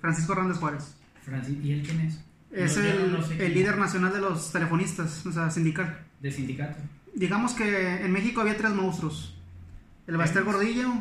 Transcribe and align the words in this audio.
Francisco 0.00 0.32
Hernández 0.32 0.58
Juárez. 0.58 0.94
Francis, 1.22 1.64
¿Y 1.64 1.72
él 1.72 1.82
quién 1.82 2.00
es? 2.00 2.18
Es 2.50 2.76
el, 2.76 3.01
sé 3.36 3.46
el 3.46 3.54
líder 3.54 3.78
nacional 3.78 4.12
de 4.12 4.20
los 4.20 4.52
telefonistas, 4.52 5.24
o 5.26 5.32
sea, 5.32 5.50
sindical. 5.50 5.98
De 6.20 6.30
sindicato. 6.30 6.76
Digamos 7.14 7.52
que 7.54 8.04
en 8.04 8.12
México 8.12 8.40
había 8.40 8.56
tres 8.56 8.72
monstruos. 8.72 9.34
El 10.06 10.16
Baster 10.16 10.42
¿Tres? 10.42 10.54
Gordillo. 10.54 10.92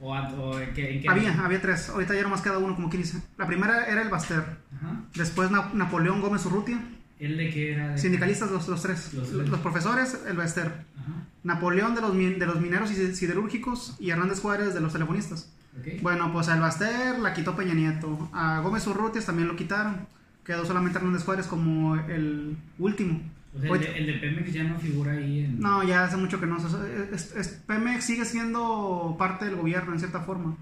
¿O, 0.00 0.14
a- 0.14 0.28
o 0.30 0.58
en 0.58 0.72
qué? 0.72 0.94
en 0.96 1.02
qué- 1.02 1.08
Había, 1.08 1.44
había 1.44 1.60
tres. 1.60 1.88
Ahorita 1.90 2.14
ya 2.14 2.22
nomás 2.22 2.40
queda 2.40 2.58
uno, 2.58 2.74
como 2.74 2.88
quien 2.88 3.02
dice. 3.02 3.20
La 3.36 3.46
primera 3.46 3.84
era 3.86 4.00
el 4.02 4.08
Baster. 4.08 4.42
Ajá. 4.76 5.00
Después 5.14 5.50
Na- 5.50 5.70
Napoleón 5.74 6.20
Gómez 6.20 6.44
Urrutia. 6.46 6.80
¿Él 7.18 7.36
de 7.36 7.50
qué 7.50 7.72
era? 7.74 7.88
De- 7.90 7.98
Sindicalistas 7.98 8.50
los, 8.50 8.66
los 8.68 8.80
tres. 8.80 9.12
Los 9.14 9.60
profesores, 9.60 10.18
el 10.26 10.36
Baster. 10.36 10.66
Ajá. 10.66 11.12
Napoleón 11.42 11.94
de 11.94 12.00
los, 12.00 12.14
de 12.16 12.46
los 12.46 12.60
mineros 12.60 12.90
y 12.92 13.14
siderúrgicos. 13.14 13.96
Y 13.98 14.10
Hernández 14.10 14.40
Juárez 14.40 14.72
de 14.72 14.80
los 14.80 14.92
telefonistas. 14.92 15.50
Ok. 15.78 16.00
Bueno, 16.02 16.32
pues 16.32 16.48
al 16.48 16.60
Baster 16.60 17.18
la 17.18 17.34
quitó 17.34 17.54
Peña 17.56 17.74
Nieto. 17.74 18.30
A 18.32 18.60
Gómez 18.60 18.86
Urrutia 18.86 19.20
también 19.22 19.48
lo 19.48 19.56
quitaron. 19.56 20.06
Quedó 20.44 20.64
solamente 20.64 20.98
Hernández 20.98 21.24
Juárez 21.24 21.46
como 21.46 21.96
el 21.96 22.56
último. 22.78 23.20
O 23.56 23.60
sea, 23.60 23.70
el 23.72 23.80
de, 23.80 23.98
el 23.98 24.06
de 24.06 24.12
Pemex 24.14 24.52
ya 24.52 24.62
no 24.64 24.78
figura 24.78 25.12
ahí 25.12 25.44
en... 25.44 25.58
No, 25.60 25.82
ya 25.82 26.04
hace 26.04 26.16
mucho 26.16 26.38
que 26.40 26.46
no. 26.46 26.56
o 26.56 26.60
sea, 26.68 26.80
es- 27.12 27.34
es- 27.36 27.48
Pemex 27.66 28.04
sigue 28.04 28.24
siendo 28.24 29.16
parte 29.18 29.44
del 29.46 29.56
gobierno 29.56 29.92
en 29.92 29.98
cierta 29.98 30.20
forma. 30.20 30.56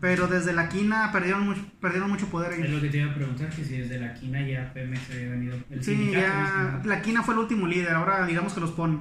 Pero 0.00 0.26
desde 0.26 0.52
la 0.52 0.68
quina 0.68 1.10
perdieron 1.10 1.46
mucho, 1.46 1.62
perdieron 1.80 2.10
mucho 2.10 2.26
poder 2.26 2.52
Es 2.52 2.58
ellos. 2.58 2.70
lo 2.72 2.80
que 2.82 2.88
te 2.90 2.98
iba 2.98 3.10
a 3.10 3.14
preguntar, 3.14 3.48
que 3.48 3.64
si 3.64 3.78
desde 3.78 3.98
la 3.98 4.12
quina 4.12 4.46
ya 4.46 4.70
Pemex 4.74 5.10
había 5.10 5.30
venido... 5.30 5.56
El 5.70 5.82
Sí, 5.82 6.10
ya 6.12 6.82
la 6.84 7.00
quina 7.00 7.22
fue 7.22 7.32
el 7.34 7.40
último 7.40 7.66
líder. 7.66 7.92
Ahora 7.94 8.26
digamos 8.26 8.52
que 8.52 8.60
los 8.60 8.72
ponen. 8.72 8.98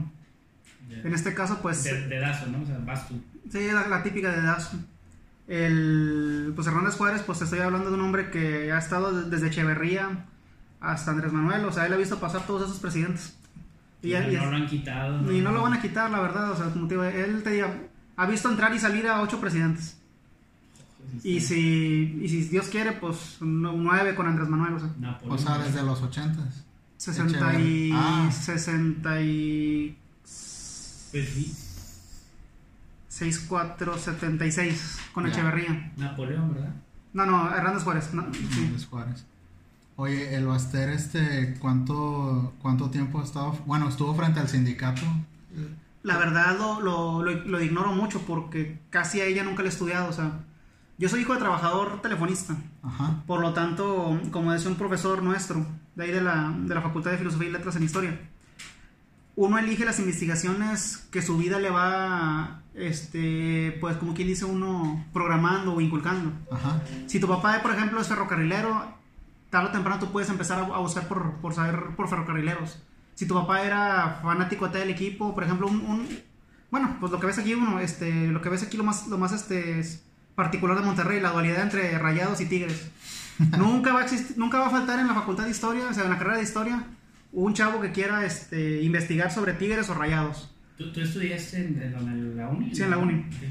nada. 0.89 1.01
En 1.03 1.13
este 1.13 1.33
caso, 1.33 1.59
pues. 1.61 1.83
De, 1.83 2.07
dedazo, 2.07 2.47
¿no? 2.47 2.61
O 2.61 2.65
sea, 2.65 2.77
vas 2.79 3.07
tú. 3.09 3.21
Sí, 3.51 3.67
la, 3.71 3.87
la 3.89 4.01
típica 4.03 4.31
de 4.31 4.41
Dazo. 4.41 4.79
El, 5.47 6.51
pues 6.55 6.67
Hernández 6.67 6.95
Juárez, 6.95 7.21
pues 7.25 7.37
te 7.39 7.43
estoy 7.45 7.59
hablando 7.59 7.89
de 7.89 7.95
un 7.95 8.01
hombre 8.01 8.31
que 8.31 8.71
ha 8.71 8.79
estado 8.79 9.11
de- 9.13 9.29
desde 9.29 9.47
Echeverría 9.47 10.25
hasta 10.81 11.11
Andrés 11.11 11.31
Manuel. 11.33 11.65
O 11.65 11.71
sea, 11.71 11.85
él 11.85 11.93
ha 11.93 11.97
visto 11.97 12.19
pasar 12.19 12.45
todos 12.47 12.63
esos 12.63 12.79
presidentes. 12.79 13.35
Y, 14.01 14.13
no 14.13 14.49
lo 14.51 14.55
han 14.57 14.67
quitado. 14.67 15.31
y 15.33 15.41
no 15.41 15.51
lo 15.51 15.63
van 15.63 15.73
a 15.73 15.81
quitar, 15.81 16.11
la 16.11 16.19
verdad. 16.19 16.51
O 16.51 16.55
sea, 16.57 16.67
como 16.71 16.87
te 16.87 16.93
digo, 16.95 17.03
él 17.03 17.41
te 17.43 17.51
diga, 17.51 17.73
ha 18.17 18.25
visto 18.27 18.49
entrar 18.49 18.73
y 18.73 18.79
salir 18.79 19.07
a 19.07 19.21
ocho 19.21 19.39
presidentes. 19.39 19.97
Y 21.23 21.39
si, 21.39 22.19
y 22.21 22.27
si 22.29 22.41
Dios 22.49 22.67
quiere, 22.67 22.91
pues 22.93 23.37
no- 23.41 23.73
nueve 23.73 24.15
con 24.15 24.27
Andrés 24.27 24.47
Manuel, 24.49 24.73
o 24.73 24.79
sea, 24.79 24.89
Napoleón. 24.99 25.35
O 25.35 25.37
sea, 25.41 25.57
desde 25.59 25.81
los 25.83 26.01
ochentas. 26.01 26.63
60 26.97 27.59
y, 27.59 27.91
Ah. 27.93 28.29
60 28.31 29.21
y 29.21 29.97
Pues 31.11 31.29
sí, 31.29 31.53
6, 33.15 33.45
4, 33.47 33.97
76 33.97 34.99
con 35.13 35.25
Ya. 35.25 35.31
Echeverría. 35.31 35.93
Napoleón, 35.95 36.53
¿verdad? 36.53 36.73
No, 37.13 37.25
no, 37.25 37.55
Hernández 37.55 37.83
Juárez. 37.83 38.13
no, 38.13 38.25
sí. 38.33 38.45
Hernández 38.51 38.85
Juárez. 38.87 39.25
Oye, 39.95 40.35
el 40.35 40.45
Baster, 40.45 40.89
este, 40.89 41.55
¿cuánto, 41.61 42.53
¿cuánto 42.61 42.89
tiempo 42.89 43.21
ha 43.21 43.23
estado? 43.23 43.57
Bueno, 43.65 43.87
estuvo 43.87 44.13
frente 44.15 44.41
al 44.41 44.49
sindicato. 44.49 45.01
La 46.03 46.17
verdad 46.17 46.57
lo, 46.57 46.81
lo, 46.81 47.23
lo, 47.23 47.31
lo 47.31 47.61
ignoro 47.61 47.93
mucho 47.93 48.19
porque 48.23 48.79
casi 48.89 49.21
a 49.21 49.25
ella 49.25 49.45
nunca 49.45 49.63
le 49.63 49.69
he 49.69 49.71
estudiado. 49.71 50.09
O 50.09 50.13
sea, 50.13 50.41
yo 50.97 51.07
soy 51.07 51.21
hijo 51.21 51.31
de 51.35 51.39
trabajador 51.39 52.01
telefonista. 52.01 52.57
Ajá. 52.83 53.23
Por 53.25 53.39
lo 53.39 53.53
tanto, 53.53 54.19
como 54.31 54.51
decía 54.51 54.69
un 54.69 54.75
profesor 54.75 55.23
nuestro, 55.23 55.65
de 55.95 56.03
ahí 56.03 56.11
de 56.11 56.19
la, 56.19 56.53
de 56.53 56.75
la 56.75 56.81
Facultad 56.81 57.11
de 57.11 57.17
Filosofía 57.17 57.47
y 57.47 57.51
Letras 57.53 57.77
en 57.77 57.83
Historia, 57.83 58.19
uno 59.35 59.57
elige 59.57 59.85
las 59.85 59.99
investigaciones 59.99 61.07
que 61.11 61.21
su 61.21 61.37
vida 61.37 61.59
le 61.59 61.69
va, 61.69 62.61
este, 62.73 63.77
pues 63.81 63.97
como 63.97 64.13
quien 64.13 64.27
dice 64.27 64.45
uno, 64.45 65.05
programando 65.13 65.73
o 65.73 65.81
inculcando. 65.81 66.31
Ajá. 66.51 66.81
Si 67.07 67.19
tu 67.19 67.27
papá, 67.27 67.59
por 67.61 67.71
ejemplo, 67.71 67.99
es 67.99 68.07
ferrocarrilero, 68.07 68.93
tarde 69.49 69.69
o 69.69 69.71
temprano 69.71 69.99
tú 69.99 70.11
puedes 70.11 70.29
empezar 70.29 70.59
a, 70.59 70.77
buscar 70.79 71.07
por, 71.07 71.33
por 71.41 71.53
saber 71.53 71.95
por 71.95 72.07
ferrocarrileros. 72.09 72.79
Si 73.13 73.27
tu 73.27 73.33
papá 73.33 73.61
era 73.63 74.19
fanático 74.21 74.67
de 74.67 74.79
tal 74.79 74.89
equipo, 74.89 75.33
por 75.33 75.43
ejemplo, 75.43 75.67
un, 75.67 75.77
un- 75.81 76.07
bueno, 76.71 76.97
pues 76.99 77.11
lo 77.11 77.19
que 77.19 77.27
ves 77.27 77.37
aquí 77.37 77.53
uno, 77.53 77.79
este, 77.79 78.27
lo 78.27 78.41
que 78.41 78.49
ves 78.49 78.63
aquí 78.63 78.75
lo 78.77 78.83
más, 78.83 79.07
lo 79.07 79.17
más 79.17 79.31
este 79.31 79.79
es 79.79 80.03
particular 80.35 80.77
de 80.77 80.83
Monterrey, 80.85 81.21
la 81.21 81.31
dualidad 81.31 81.61
entre 81.61 81.97
Rayados 81.97 82.41
y 82.41 82.45
Tigres. 82.47 82.89
nunca 83.57 83.93
va 83.93 84.01
a 84.01 84.03
existir, 84.03 84.37
nunca 84.37 84.59
va 84.59 84.67
a 84.67 84.69
faltar 84.69 84.99
en 84.99 85.07
la 85.07 85.13
facultad 85.13 85.43
de 85.45 85.51
historia, 85.51 85.87
o 85.89 85.93
sea, 85.93 86.03
en 86.05 86.09
la 86.09 86.17
carrera 86.17 86.37
de 86.37 86.43
historia, 86.43 86.83
un 87.35 87.53
chavo 87.53 87.81
que 87.81 87.91
quiera 87.91 88.25
este, 88.25 88.81
investigar 88.81 89.31
sobre 89.31 89.53
Tigres 89.53 89.89
o 89.89 89.93
Rayados. 89.93 90.51
¿Tú, 90.77 90.91
tú 90.91 91.01
estudiaste 91.01 91.57
en, 91.57 91.81
en, 91.81 91.93
en 91.95 92.37
la 92.37 92.49
uni? 92.49 92.73
Sí, 92.73 92.81
en 92.83 92.89
la 92.89 92.97
uni. 92.97 93.13
Ok. 93.27 93.43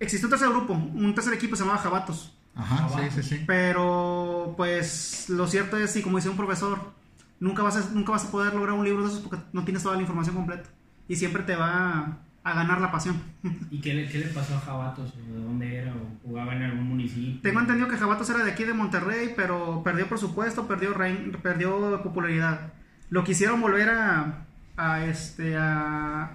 Existe 0.00 0.26
un 0.26 0.30
tercer 0.30 0.48
grupo, 0.50 0.72
un 0.74 1.14
tercer 1.14 1.32
equipo 1.34 1.56
se 1.56 1.62
llamaba 1.62 1.80
Jabatos. 1.82 2.34
Ajá, 2.54 2.84
Abajo. 2.84 2.98
sí, 3.10 3.22
sí, 3.22 3.36
sí. 3.36 3.44
Pero, 3.46 4.54
pues, 4.56 5.26
lo 5.28 5.46
cierto 5.46 5.76
es, 5.76 5.94
y 5.96 6.02
como 6.02 6.18
dice 6.18 6.28
un 6.28 6.36
profesor, 6.36 6.92
nunca 7.40 7.62
vas, 7.62 7.76
a, 7.76 7.90
nunca 7.94 8.12
vas 8.12 8.24
a 8.26 8.30
poder 8.30 8.54
lograr 8.54 8.74
un 8.76 8.84
libro 8.84 9.02
de 9.04 9.08
esos 9.10 9.20
porque 9.20 9.42
no 9.52 9.64
tienes 9.64 9.82
toda 9.82 9.94
la 9.96 10.02
información 10.02 10.34
completa. 10.36 10.68
Y 11.08 11.16
siempre 11.16 11.42
te 11.42 11.56
va 11.56 11.68
a, 11.98 12.18
a 12.44 12.54
ganar 12.54 12.80
la 12.80 12.90
pasión. 12.92 13.20
¿Y 13.70 13.80
qué 13.80 13.94
le, 13.94 14.08
qué 14.08 14.18
le 14.18 14.26
pasó 14.26 14.56
a 14.56 14.60
Jabatos? 14.60 15.12
¿O 15.14 15.32
¿De 15.32 15.40
dónde 15.44 15.76
era? 15.76 15.92
¿O 15.94 16.26
jugaba 16.28 16.54
en 16.54 16.62
algún 16.62 16.84
municipio? 16.88 17.40
Tengo 17.42 17.60
entendido 17.60 17.88
que 17.88 17.96
Jabatos 17.96 18.28
era 18.30 18.44
de 18.44 18.50
aquí 18.52 18.64
de 18.64 18.74
Monterrey, 18.74 19.32
pero 19.36 19.82
perdió 19.82 20.08
presupuesto, 20.08 20.66
perdió, 20.68 20.94
rein- 20.94 21.36
perdió 21.40 22.02
popularidad. 22.02 22.72
Lo 23.10 23.24
quisieron 23.24 23.60
volver 23.60 23.88
a, 23.90 24.46
a, 24.76 25.04
este, 25.04 25.56
a, 25.56 26.32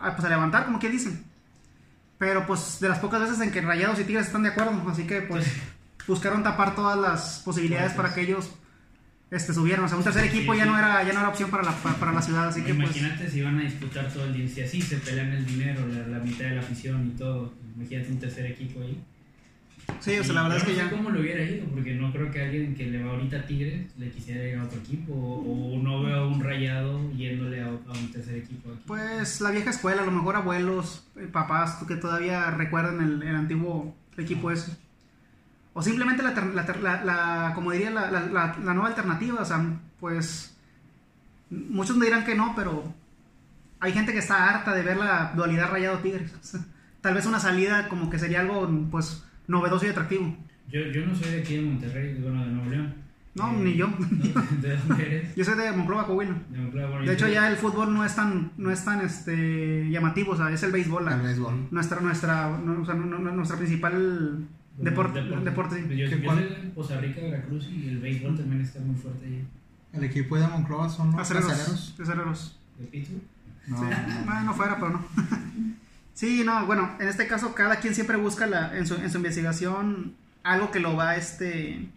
a, 0.00 0.16
pues, 0.16 0.24
a 0.24 0.28
levantar, 0.28 0.64
como 0.64 0.78
que 0.78 0.88
dicen. 0.88 1.24
Pero, 2.18 2.46
pues, 2.46 2.78
de 2.80 2.88
las 2.88 3.00
pocas 3.00 3.20
veces 3.20 3.40
en 3.40 3.50
que 3.50 3.60
Rayados 3.60 3.98
y 3.98 4.04
Tigres 4.04 4.26
están 4.26 4.44
de 4.44 4.50
acuerdo, 4.50 4.80
así 4.88 5.06
que, 5.06 5.22
pues, 5.22 5.46
buscaron 6.06 6.42
tapar 6.42 6.74
todas 6.74 6.98
las 6.98 7.42
posibilidades 7.44 7.92
para 7.94 8.14
que 8.14 8.20
ellos 8.22 8.52
este, 9.30 9.52
subieran. 9.52 9.84
O 9.84 9.88
sea, 9.88 9.98
un 9.98 10.04
tercer 10.04 10.24
equipo 10.24 10.54
ya 10.54 10.64
no 10.64 10.78
era 10.78 11.02
ya 11.02 11.12
no 11.12 11.20
era 11.20 11.28
opción 11.28 11.50
para 11.50 11.64
la, 11.64 11.72
para, 11.72 11.96
para 11.96 12.12
la 12.12 12.22
ciudad, 12.22 12.48
así 12.48 12.62
que, 12.62 12.74
pues... 12.74 12.96
Imagínate 12.96 13.28
si 13.28 13.42
van 13.42 13.58
a 13.58 13.62
disputar 13.62 14.08
todo 14.12 14.24
el 14.26 14.34
día. 14.34 14.48
Si 14.48 14.62
así 14.62 14.80
se 14.80 14.98
pelean 14.98 15.32
el 15.32 15.44
dinero, 15.44 15.86
la, 15.88 16.06
la 16.06 16.18
mitad 16.18 16.44
de 16.44 16.54
la 16.56 16.60
afición 16.60 17.08
y 17.08 17.18
todo. 17.18 17.52
Imagínate 17.76 18.12
un 18.12 18.20
tercer 18.20 18.46
equipo 18.46 18.80
ahí. 18.80 19.02
Sí, 20.00 20.18
o 20.18 20.24
sea, 20.24 20.34
la 20.34 20.42
verdad 20.42 20.58
es 20.58 20.64
que 20.64 20.72
no 20.72 20.78
sé 20.78 20.84
ya... 20.84 20.90
cómo 20.90 21.10
le 21.10 21.20
hubiera 21.20 21.42
ido, 21.42 21.66
porque 21.66 21.94
no 21.94 22.12
creo 22.12 22.30
que 22.30 22.42
alguien 22.42 22.74
que 22.74 22.86
le 22.86 23.02
va 23.02 23.12
ahorita 23.12 23.38
a 23.38 23.46
Tigres 23.46 23.86
le 23.98 24.10
quisiera 24.10 24.44
ir 24.46 24.58
a 24.58 24.64
otro 24.64 24.78
equipo. 24.78 25.12
O, 25.12 25.78
no 25.82 26.02
veo 26.02 26.16
a 26.16 26.26
un 26.26 26.42
rayado 26.42 27.10
yéndole 27.12 27.60
a, 27.62 27.66
a 27.66 27.70
un 27.70 28.12
tercer 28.12 28.36
equipo 28.36 28.70
aquí. 28.70 28.82
Pues 28.86 29.40
la 29.40 29.50
vieja 29.50 29.70
escuela, 29.70 30.02
a 30.02 30.06
lo 30.06 30.12
mejor 30.12 30.36
abuelos, 30.36 31.06
eh, 31.16 31.28
papás 31.30 31.84
que 31.86 31.96
todavía 31.96 32.50
recuerdan 32.50 33.00
el, 33.00 33.22
el 33.22 33.36
antiguo 33.36 33.94
equipo 34.16 34.50
ese. 34.50 34.76
O 35.74 35.82
simplemente 35.82 36.22
la, 36.22 37.52
como 37.54 37.72
diría, 37.72 37.90
la, 37.90 38.56
nueva 38.58 38.88
alternativa. 38.88 39.40
O 39.40 39.44
sea, 39.44 39.64
pues 39.98 40.54
muchos 41.50 41.96
me 41.96 42.06
dirán 42.06 42.24
que 42.24 42.34
no, 42.34 42.54
pero 42.54 42.92
hay 43.80 43.92
gente 43.92 44.12
que 44.12 44.18
está 44.18 44.50
harta 44.50 44.74
de 44.74 44.82
ver 44.82 44.98
la 44.98 45.32
dualidad 45.34 45.70
rayado 45.70 45.98
tigres. 45.98 46.32
Tal 47.00 47.14
vez 47.14 47.26
una 47.26 47.40
salida 47.40 47.88
como 47.88 48.10
que 48.10 48.18
sería 48.18 48.40
algo 48.40 48.68
pues 48.90 49.24
novedoso 49.48 49.86
y 49.86 49.90
atractivo. 49.90 50.36
Yo, 50.70 50.80
yo 50.80 51.06
no 51.06 51.14
soy 51.14 51.30
de 51.32 51.40
aquí 51.40 51.56
de 51.56 51.62
Monterrey, 51.62 52.18
bueno, 52.20 52.44
de 52.44 52.50
Nuevo 52.52 52.70
León. 52.70 52.94
No, 53.34 53.50
Eh, 53.50 53.56
ni 53.62 53.74
yo. 53.74 53.88
¿no? 53.88 53.96
¿De 54.60 54.76
dónde 54.76 55.06
eres? 55.06 55.34
Yo 55.36 55.44
soy 55.44 55.56
de 55.56 55.72
Monclova, 55.72 56.06
Coahuila. 56.06 56.34
De 56.50 56.58
Monclova, 56.58 56.86
bueno, 56.88 57.00
De 57.02 57.06
yo 57.06 57.12
hecho 57.12 57.28
ya 57.28 57.48
el 57.50 57.56
fútbol 57.56 57.92
no 57.94 58.04
es 58.04 58.14
tan, 58.14 58.52
no 58.58 58.70
es 58.70 58.84
tan 58.84 59.00
este, 59.00 59.88
llamativo, 59.90 60.32
o 60.32 60.36
sea, 60.36 60.50
es 60.50 60.62
el 60.62 60.72
béisbol. 60.72 61.04
la- 61.04 61.14
El 61.16 61.22
béisbol. 61.22 61.68
nuestra 61.70 62.00
nuestra 62.00 62.58
no, 62.58 62.82
o 62.82 62.84
sea, 62.86 62.94
no- 62.94 63.18
no- 63.18 63.32
nuestra 63.32 63.56
principal 63.56 64.46
deporte, 64.78 65.22
deporte, 65.22 65.76
sí. 65.76 65.96
Yo, 65.96 66.08
¿Qué 66.10 66.18
yo 66.18 66.24
cuál? 66.24 66.38
soy 66.38 66.48
de 66.48 66.70
Poza 66.74 67.00
Rica, 67.00 67.20
Veracruz 67.22 67.68
y 67.70 67.88
el 67.88 67.98
béisbol 68.00 68.36
también 68.36 68.60
está 68.62 68.80
muy 68.80 68.96
fuerte 68.96 69.24
ahí. 69.26 69.44
El 69.94 70.04
equipo 70.04 70.36
de 70.38 70.46
Monclova 70.48 70.88
son 70.88 71.12
los 71.12 71.20
Acereros, 71.20 71.52
acereros. 71.52 71.94
acereros. 72.00 72.58
¿De 72.78 72.86
Pittsburgh? 72.86 73.22
No, 73.66 73.76
Sí, 73.78 73.84
no. 73.84 74.34
no, 74.34 74.42
no 74.42 74.54
fuera, 74.54 74.76
pero 74.76 74.90
no. 74.90 75.04
sí, 76.22 76.44
no, 76.44 76.66
bueno, 76.66 76.96
en 77.00 77.08
este 77.08 77.26
caso 77.26 77.52
cada 77.54 77.76
quien 77.80 77.94
siempre 77.96 78.16
busca 78.16 78.46
la, 78.46 78.76
en, 78.78 78.86
su, 78.86 78.94
en 78.94 79.10
su 79.10 79.16
investigación 79.18 80.14
algo 80.44 80.70
que 80.70 80.78
lo 80.80 80.94
va, 80.96 81.16
este, 81.16 81.88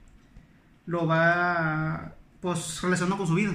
lo 0.88 1.06
va, 1.08 2.14
pues, 2.42 2.82
relacionando 2.82 3.18
con 3.18 3.28
su 3.28 3.36
vida. 3.36 3.54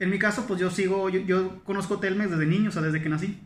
En 0.00 0.08
mi 0.10 0.18
caso, 0.18 0.46
pues 0.46 0.58
yo 0.60 0.70
sigo, 0.70 1.08
yo, 1.10 1.20
yo 1.20 1.62
conozco 1.64 1.98
Telmex 2.00 2.30
desde 2.30 2.46
niño, 2.46 2.70
o 2.70 2.72
sea, 2.72 2.82
desde 2.82 3.02
que 3.02 3.08
nací. 3.08 3.38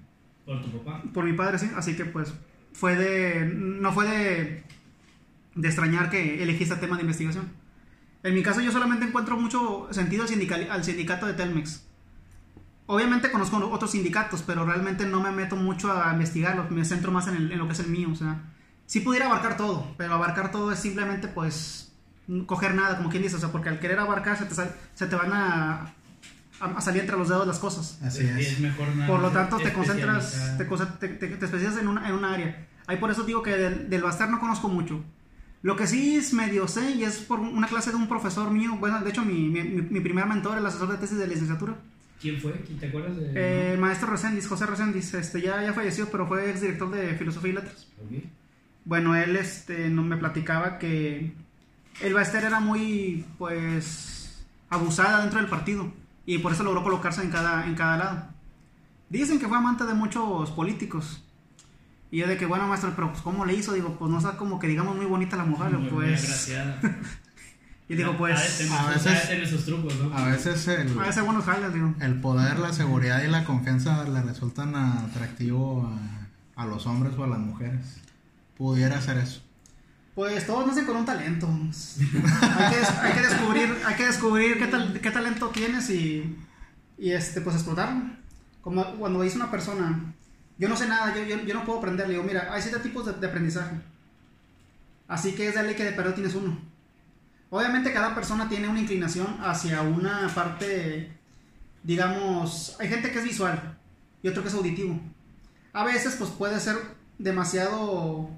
Por 0.45 0.63
tu 0.63 0.71
papá. 0.83 1.03
por 1.13 1.25
mi 1.25 1.33
padre, 1.33 1.59
sí. 1.59 1.69
Así 1.77 1.97
que 1.97 2.05
pues 2.05 2.33
fue 2.73 2.95
de. 2.97 3.45
No 3.55 3.93
fue 3.93 4.09
de. 4.09 4.65
De 5.57 5.69
extrañar 5.69 6.09
que 6.11 6.43
elegí 6.43 6.63
este 6.63 6.77
tema 6.77 6.97
de 6.97 7.03
investigación. 7.03 7.49
En 8.23 8.35
mi 8.35 8.43
caso, 8.43 8.61
yo 8.61 8.71
solamente 8.73 9.05
encuentro 9.07 9.37
mucho 9.37 9.89
sentido 9.91 10.23
al, 10.23 10.29
sindical- 10.29 10.69
al 10.71 10.83
sindicato 10.85 11.27
de 11.27 11.35
Telmex. 11.35 11.85
Obviamente 12.87 13.31
conozco 13.31 13.57
otros 13.71 13.91
sindicatos, 13.93 14.43
pero 14.43 14.65
realmente 14.65 15.07
no 15.07 15.21
me 15.21 15.31
meto 15.33 15.57
mucho 15.57 15.91
a 15.93 16.13
investigarlo, 16.13 16.67
me 16.71 16.85
centro 16.85 17.13
más 17.13 17.27
en, 17.29 17.37
el- 17.37 17.53
en 17.53 17.59
lo 17.59 17.67
que 17.67 17.73
es 17.73 17.81
el 17.81 17.89
mío, 17.89 18.09
o 18.13 18.17
sea, 18.17 18.41
sí 18.87 19.01
pudiera 19.01 19.27
abarcar 19.27 19.57
todo, 19.57 19.95
pero 19.97 20.15
abarcar 20.15 20.51
todo 20.53 20.71
es 20.73 20.79
simplemente 20.79 21.29
pues 21.29 21.93
coger 22.47 22.75
nada, 22.75 22.97
como 22.97 23.09
quien 23.11 23.23
dice, 23.23 23.37
o 23.37 23.39
sea, 23.39 23.51
porque 23.51 23.69
al 23.69 23.79
querer 23.79 23.99
abarcar 23.99 24.37
se 24.37 24.47
te, 24.47 24.55
sal- 24.55 24.75
se 24.95 25.07
te 25.07 25.15
van 25.17 25.33
a, 25.33 25.93
a, 26.61 26.65
a 26.77 26.81
salir 26.81 27.03
entre 27.03 27.17
los 27.17 27.29
dedos 27.29 27.47
las 27.47 27.59
cosas. 27.59 27.99
Así 28.03 28.21
es. 28.27 28.61
mejor 28.61 28.89
nada 28.97 29.07
Por 29.09 29.21
lo 29.21 29.31
tanto, 29.31 29.57
te 29.59 29.73
concentras, 29.73 30.35
te, 30.59 30.65
te, 30.99 31.09
te- 31.09 31.37
te 31.37 31.45
especializas 31.45 31.81
en 31.81 31.89
una, 31.89 32.09
en 32.09 32.15
una 32.15 32.33
área. 32.35 32.67
Ahí 32.89 32.97
por 32.99 33.11
eso 33.11 33.23
digo 33.25 33.43
que 33.43 33.51
del, 33.51 33.91
del 33.91 34.03
Bastar 34.03 34.31
no 34.31 34.39
conozco 34.41 34.69
mucho. 34.69 35.03
Lo 35.63 35.75
que 35.77 35.87
sí 35.89 36.17
es 36.17 36.33
medio 36.33 36.69
sé 36.69 36.93
y 36.93 37.03
es 37.05 37.17
por 37.19 37.41
una 37.41 37.67
clase 37.67 37.91
de 37.91 37.97
un 37.97 38.09
profesor 38.09 38.51
mío, 38.51 38.77
bueno, 38.79 39.01
de 39.01 39.11
hecho 39.11 39.25
mi, 39.25 39.49
mi, 39.49 39.63
mi- 39.63 39.83
mi 39.83 40.01
primer 40.01 40.27
mentor, 40.27 40.59
el 40.59 40.67
asesor 40.67 40.91
de 40.93 40.99
tesis 40.99 41.19
de 41.19 41.27
licenciatura, 41.27 41.75
¿Quién 42.21 42.41
fue? 42.41 42.53
¿Quién 42.67 42.79
te 42.79 42.87
acuerdas 42.87 43.17
de 43.17 43.33
eh, 43.35 43.73
el 43.73 43.79
maestro 43.79 44.09
Reséndiz, 44.11 44.47
José 44.49 44.67
Reséndiz, 44.67 45.13
este, 45.15 45.41
ya, 45.43 45.63
ya 45.63 45.73
falleció, 45.75 46.09
pero 46.11 46.27
fue 46.27 46.51
exdirector 46.51 46.91
de 46.91 47.15
Filosofía 47.15 47.51
y 47.51 47.55
Letras. 47.55 47.87
Ok. 48.05 48.25
Bueno, 48.85 49.15
él 49.17 49.37
este, 49.37 49.89
no, 49.91 50.03
me 50.03 50.17
platicaba 50.17 50.79
que 50.79 51.33
el 52.01 52.15
Baester 52.15 52.45
era 52.45 52.61
muy, 52.61 53.25
pues, 53.39 54.45
abusada 54.71 55.21
dentro 55.21 55.41
del 55.41 55.49
partido 55.51 55.93
y 56.25 56.39
por 56.39 56.53
eso 56.53 56.63
logró 56.65 56.83
colocarse 56.83 57.23
en 57.23 57.31
cada, 57.31 57.67
en 57.67 57.75
cada 57.75 57.97
lado. 57.97 58.29
Dicen 59.11 59.39
que 59.39 59.47
fue 59.49 59.57
amante 59.57 59.85
de 59.85 59.95
muchos 59.95 60.51
políticos. 60.53 61.23
Y 62.11 62.19
yo 62.19 62.29
de 62.29 62.37
que, 62.37 62.47
bueno, 62.47 62.67
maestro, 62.69 62.93
pero 62.97 63.11
pues, 63.11 63.23
¿cómo 63.23 63.45
le 63.45 63.55
hizo? 63.55 63.73
Digo, 63.73 63.97
pues 63.99 64.11
no 64.11 64.19
está 64.19 64.37
como 64.37 64.59
que 64.59 64.69
digamos 64.69 64.97
muy 64.97 65.07
bonita 65.07 65.37
la 65.37 65.45
mujer, 65.45 65.73
Muy- 65.73 65.91
muy 65.91 66.07
pues... 66.07 66.51
Y 67.89 67.95
digo, 67.95 68.17
pues... 68.17 68.59
De 68.59 68.65
tener 68.65 68.81
a 68.81 68.91
veces- 68.91 69.65
trucos, 69.65 69.95
¿no? 69.97 70.17
A 70.17 70.27
veces 70.29 70.67
el, 70.69 70.99
A 70.99 71.03
veces 71.03 71.25
buenos 71.25 71.45
jales, 71.45 71.73
digo. 71.73 71.95
el 72.01 72.21
poder, 72.21 72.59
la 72.59 72.73
seguridad 72.73 73.23
y 73.23 73.29
la 73.29 73.45
confianza 73.45 74.03
le 74.09 74.23
resultan 74.23 74.75
atractivo 74.75 75.89
a, 76.57 76.63
a 76.63 76.67
los 76.67 76.87
hombres 76.87 77.15
o 77.17 77.25
a 77.25 77.29
las 77.29 77.39
mujeres. 77.39 77.99
Pudiera 78.57 79.01
ser 79.01 79.19
eso. 79.19 79.41
Pues 80.17 80.47
todos 80.47 80.67
nacen 80.67 80.87
con 80.87 80.97
un 80.97 81.05
talento. 81.05 81.47
hay, 81.47 82.71
que, 82.73 83.07
hay 83.07 83.13
que 83.13 83.21
descubrir, 83.21 83.77
hay 83.85 83.95
que 83.95 84.07
descubrir 84.07 84.59
qué, 84.59 84.67
tal, 84.67 85.01
qué 85.01 85.11
talento 85.11 85.49
tienes 85.51 85.89
y, 85.91 86.37
y 86.99 87.11
este, 87.11 87.41
pues 87.43 87.55
explotarlo. 87.57 88.03
Como 88.63 88.85
cuando 88.97 89.23
dice 89.23 89.37
una 89.37 89.51
persona, 89.51 90.13
yo 90.59 90.69
no 90.69 90.77
sé 90.77 90.89
nada, 90.89 91.15
yo, 91.15 91.23
yo, 91.23 91.45
yo 91.45 91.55
no 91.55 91.65
puedo 91.65 91.79
aprender. 91.79 92.09
Le 92.09 92.15
digo, 92.15 92.25
mira, 92.27 92.49
hay 92.51 92.63
siete 92.63 92.79
tipos 92.81 93.07
de, 93.07 93.13
de 93.13 93.27
aprendizaje. 93.27 93.77
Así 95.07 95.35
que 95.35 95.49
es 95.49 95.55
de 95.55 95.63
ley 95.63 95.75
que 95.77 95.85
de 95.85 95.93
perder 95.93 96.15
tienes 96.15 96.35
uno. 96.35 96.59
Obviamente 97.57 97.91
cada 97.91 98.15
persona 98.15 98.51
tiene 98.51 98.69
una 98.69 98.81
inclinación 98.81 99.39
hacia 99.41 99.81
una 99.81 100.29
parte, 100.35 101.11
digamos, 101.83 102.77
hay 102.79 102.89
gente 102.89 103.11
que 103.11 103.19
es 103.19 103.25
visual 103.25 103.79
y 104.23 104.29
otro 104.29 104.43
que 104.43 104.51
es 104.51 104.55
auditivo. 104.55 105.01
A 105.73 105.83
veces 105.83 106.17
pues 106.19 106.29
puede 106.33 106.61
ser 106.61 106.77
demasiado 107.17 108.29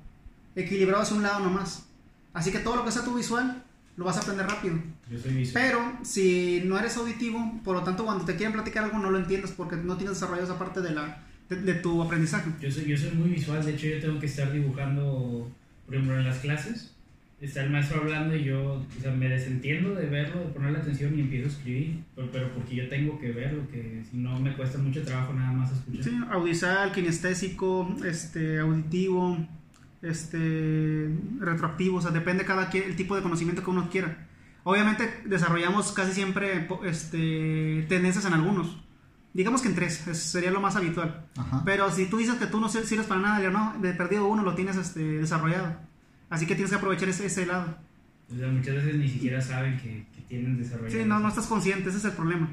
equilibrado 0.55 1.03
hacia 1.03 1.17
un 1.17 1.25
lado 1.25 1.41
nomás. 1.41 1.87
Así 2.32 2.53
que 2.53 2.61
todo 2.61 2.76
lo 2.76 2.85
que 2.85 2.93
sea 2.93 3.03
tu 3.03 3.17
visual 3.17 3.61
lo 3.97 4.05
vas 4.05 4.19
a 4.19 4.20
aprender 4.20 4.47
rápido. 4.47 4.79
Yo 5.11 5.19
soy 5.19 5.32
visual. 5.32 5.64
Pero 5.64 5.99
si 6.05 6.62
no 6.64 6.79
eres 6.79 6.97
auditivo, 6.97 7.61
por 7.64 7.75
lo 7.75 7.82
tanto 7.82 8.05
cuando 8.05 8.25
te 8.25 8.37
quieren 8.37 8.53
platicar 8.53 8.85
algo 8.85 9.00
no 9.00 9.11
lo 9.11 9.19
entiendes 9.19 9.50
porque 9.50 9.75
no 9.75 9.97
tienes 9.97 10.14
desarrollado 10.14 10.47
esa 10.47 10.61
parte 10.61 10.81
de, 10.81 10.93
la, 10.93 11.26
de, 11.49 11.56
de 11.56 11.75
tu 11.75 12.00
aprendizaje. 12.00 12.53
Yo 12.61 12.71
soy, 12.71 12.85
yo 12.85 12.97
soy 12.97 13.11
muy 13.11 13.31
visual, 13.31 13.64
de 13.64 13.75
hecho 13.75 13.88
yo 13.88 14.00
tengo 14.00 14.21
que 14.21 14.26
estar 14.26 14.53
dibujando, 14.53 15.50
por 15.87 15.94
ejemplo, 15.97 16.17
en 16.17 16.25
las 16.25 16.38
clases. 16.38 16.93
Está 17.40 17.62
el 17.62 17.70
maestro 17.70 18.00
hablando 18.00 18.35
y 18.35 18.43
yo 18.44 18.73
o 18.99 19.00
sea, 19.00 19.12
me 19.12 19.29
desentiendo 19.29 19.94
de 19.94 20.06
verlo, 20.06 20.40
de 20.40 20.46
ponerle 20.46 20.79
atención 20.79 21.17
y 21.17 21.20
empiezo 21.20 21.46
a 21.46 21.50
escribir, 21.52 22.02
pero, 22.17 22.29
pero 22.32 22.52
porque 22.52 22.75
yo 22.75 22.88
tengo 22.88 23.17
que 23.20 23.31
verlo, 23.31 23.62
que 23.70 24.02
si 24.11 24.17
no 24.17 24.40
me 24.40 24.56
cuesta 24.56 24.79
mucho 24.79 25.02
trabajo 25.05 25.32
nada 25.35 25.52
más 25.52 25.70
escuchar. 25.70 26.02
Sí, 26.02 26.11
audizal, 26.32 26.90
kinestésico, 26.90 27.94
este, 28.05 28.58
auditivo, 28.58 29.38
este, 30.02 31.11
retroactivo, 31.38 31.99
o 31.99 32.00
sea, 32.00 32.11
depende 32.11 32.44
cada 32.44 32.70
quien, 32.70 32.85
el 32.85 32.96
tipo 32.96 33.14
de 33.17 33.23
conocimiento 33.23 33.62
que 33.62 33.70
uno 33.70 33.88
quiera. 33.90 34.26
Obviamente 34.64 35.08
desarrollamos 35.25 35.93
casi 35.93 36.12
siempre 36.12 36.67
este, 36.85 37.87
tendencias 37.88 38.25
en 38.25 38.32
algunos. 38.35 38.82
Digamos 39.32 39.62
que 39.62 39.69
en 39.69 39.75
tres, 39.75 40.06
es- 40.08 40.19
sería 40.19 40.50
lo 40.50 40.61
más 40.61 40.75
habitual. 40.76 41.26
Ajá. 41.37 41.62
Pero 41.64 41.90
si 41.93 42.06
tú 42.06 42.17
dices 42.19 42.35
que 42.37 42.46
tú 42.46 42.58
no 42.61 42.69
sirves 42.69 43.06
para 43.06 43.20
nada, 43.20 43.43
yo 43.43 43.50
no, 43.50 43.75
de 43.81 43.93
perdido 43.94 44.26
uno 44.26 44.43
lo 44.43 44.55
tienes 44.55 44.76
este, 44.76 45.00
desarrollado. 45.00 45.76
Así 46.31 46.47
que 46.47 46.55
tienes 46.55 46.71
que 46.71 46.77
aprovechar 46.77 47.09
ese, 47.09 47.27
ese 47.27 47.47
lado. 47.47 47.77
O 48.33 48.37
sea, 48.37 48.49
muchas 48.49 48.75
veces 48.75 48.97
ni 48.97 49.09
siquiera 49.09 49.41
saben 49.41 49.79
que, 49.79 50.07
que 50.15 50.23
tienen 50.29 50.59
desarrollado. 50.59 51.03
Sí, 51.03 51.09
no, 51.09 51.19
no 51.19 51.29
estás 51.29 51.47
consciente, 51.47 51.89
ese 51.89 51.99
es 51.99 52.05
el 52.05 52.13
problema. 52.13 52.49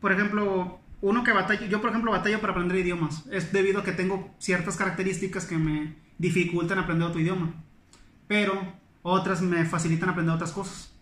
Por 0.00 0.12
ejemplo, 0.12 0.78
uno 1.00 1.24
que 1.24 1.32
batalla, 1.32 1.66
yo 1.66 1.80
por 1.80 1.90
ejemplo 1.90 2.10
batallo 2.10 2.40
para 2.40 2.52
aprender 2.52 2.78
idiomas, 2.78 3.24
es 3.30 3.52
debido 3.52 3.80
a 3.80 3.84
que 3.84 3.92
tengo 3.92 4.34
ciertas 4.38 4.76
características 4.76 5.46
que 5.46 5.58
me 5.58 5.94
dificultan 6.18 6.78
aprender 6.78 7.08
otro 7.08 7.20
idioma, 7.20 7.54
pero 8.28 8.74
otras 9.02 9.42
me 9.42 9.64
facilitan 9.64 10.08
aprender 10.08 10.34
otras 10.34 10.52
cosas. 10.52 10.92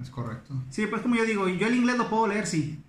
Es 0.00 0.10
correcto. 0.10 0.54
Sí, 0.70 0.86
pues 0.86 1.02
como 1.02 1.14
yo 1.14 1.24
digo, 1.24 1.48
yo 1.48 1.66
el 1.66 1.74
inglés 1.74 1.98
lo 1.98 2.10
puedo 2.10 2.26
leer, 2.26 2.46
sí, 2.46 2.80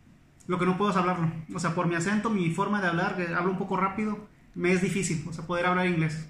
lo 0.48 0.58
que 0.58 0.66
no 0.66 0.78
puedo 0.78 0.92
es 0.92 0.98
hablarlo. 0.98 1.32
O 1.54 1.60
sea, 1.60 1.76
por 1.76 1.88
mi 1.88 1.96
acento, 1.96 2.30
mi 2.30 2.50
forma 2.52 2.82
de 2.82 2.88
hablar, 2.88 3.16
que 3.16 3.34
hablo 3.34 3.52
un 3.52 3.58
poco 3.58 3.78
rápido, 3.78 4.28
me 4.56 4.72
es 4.72 4.82
difícil, 4.82 5.24
o 5.28 5.34
sea, 5.34 5.46
poder 5.46 5.66
hablar 5.68 5.88
inglés. 5.88 6.28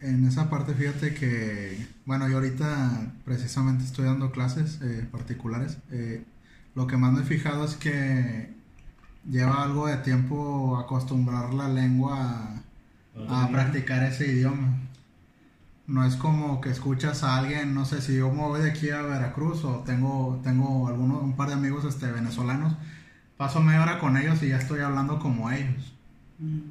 En 0.00 0.26
esa 0.26 0.50
parte, 0.50 0.74
fíjate 0.74 1.14
que, 1.14 1.86
bueno, 2.06 2.28
yo 2.28 2.36
ahorita 2.36 3.12
precisamente 3.24 3.84
estoy 3.84 4.04
dando 4.04 4.30
clases 4.30 4.80
eh, 4.82 5.06
particulares. 5.10 5.78
Eh, 5.90 6.24
lo 6.74 6.86
que 6.86 6.96
más 6.96 7.12
me 7.12 7.20
he 7.20 7.24
fijado 7.24 7.64
es 7.64 7.76
que 7.76 8.52
lleva 9.28 9.62
algo 9.62 9.86
de 9.86 9.96
tiempo 9.98 10.76
acostumbrar 10.76 11.54
la 11.54 11.68
lengua 11.68 12.62
a, 13.28 13.44
a 13.44 13.48
practicar 13.50 14.02
ese 14.04 14.26
idioma. 14.26 14.78
No 15.86 16.04
es 16.04 16.16
como 16.16 16.60
que 16.60 16.70
escuchas 16.70 17.22
a 17.24 17.36
alguien, 17.36 17.74
no 17.74 17.84
sé 17.84 18.00
si 18.00 18.16
yo 18.16 18.30
me 18.30 18.42
voy 18.42 18.62
de 18.62 18.70
aquí 18.70 18.90
a 18.90 19.02
Veracruz 19.02 19.64
o 19.64 19.80
tengo, 19.80 20.40
tengo 20.42 20.88
algunos, 20.88 21.22
un 21.22 21.36
par 21.36 21.48
de 21.48 21.54
amigos 21.54 21.84
este, 21.84 22.10
venezolanos, 22.10 22.74
paso 23.36 23.60
media 23.60 23.82
hora 23.82 23.98
con 23.98 24.16
ellos 24.16 24.42
y 24.42 24.48
ya 24.48 24.58
estoy 24.58 24.80
hablando 24.80 25.18
como 25.18 25.50
ellos. 25.50 25.92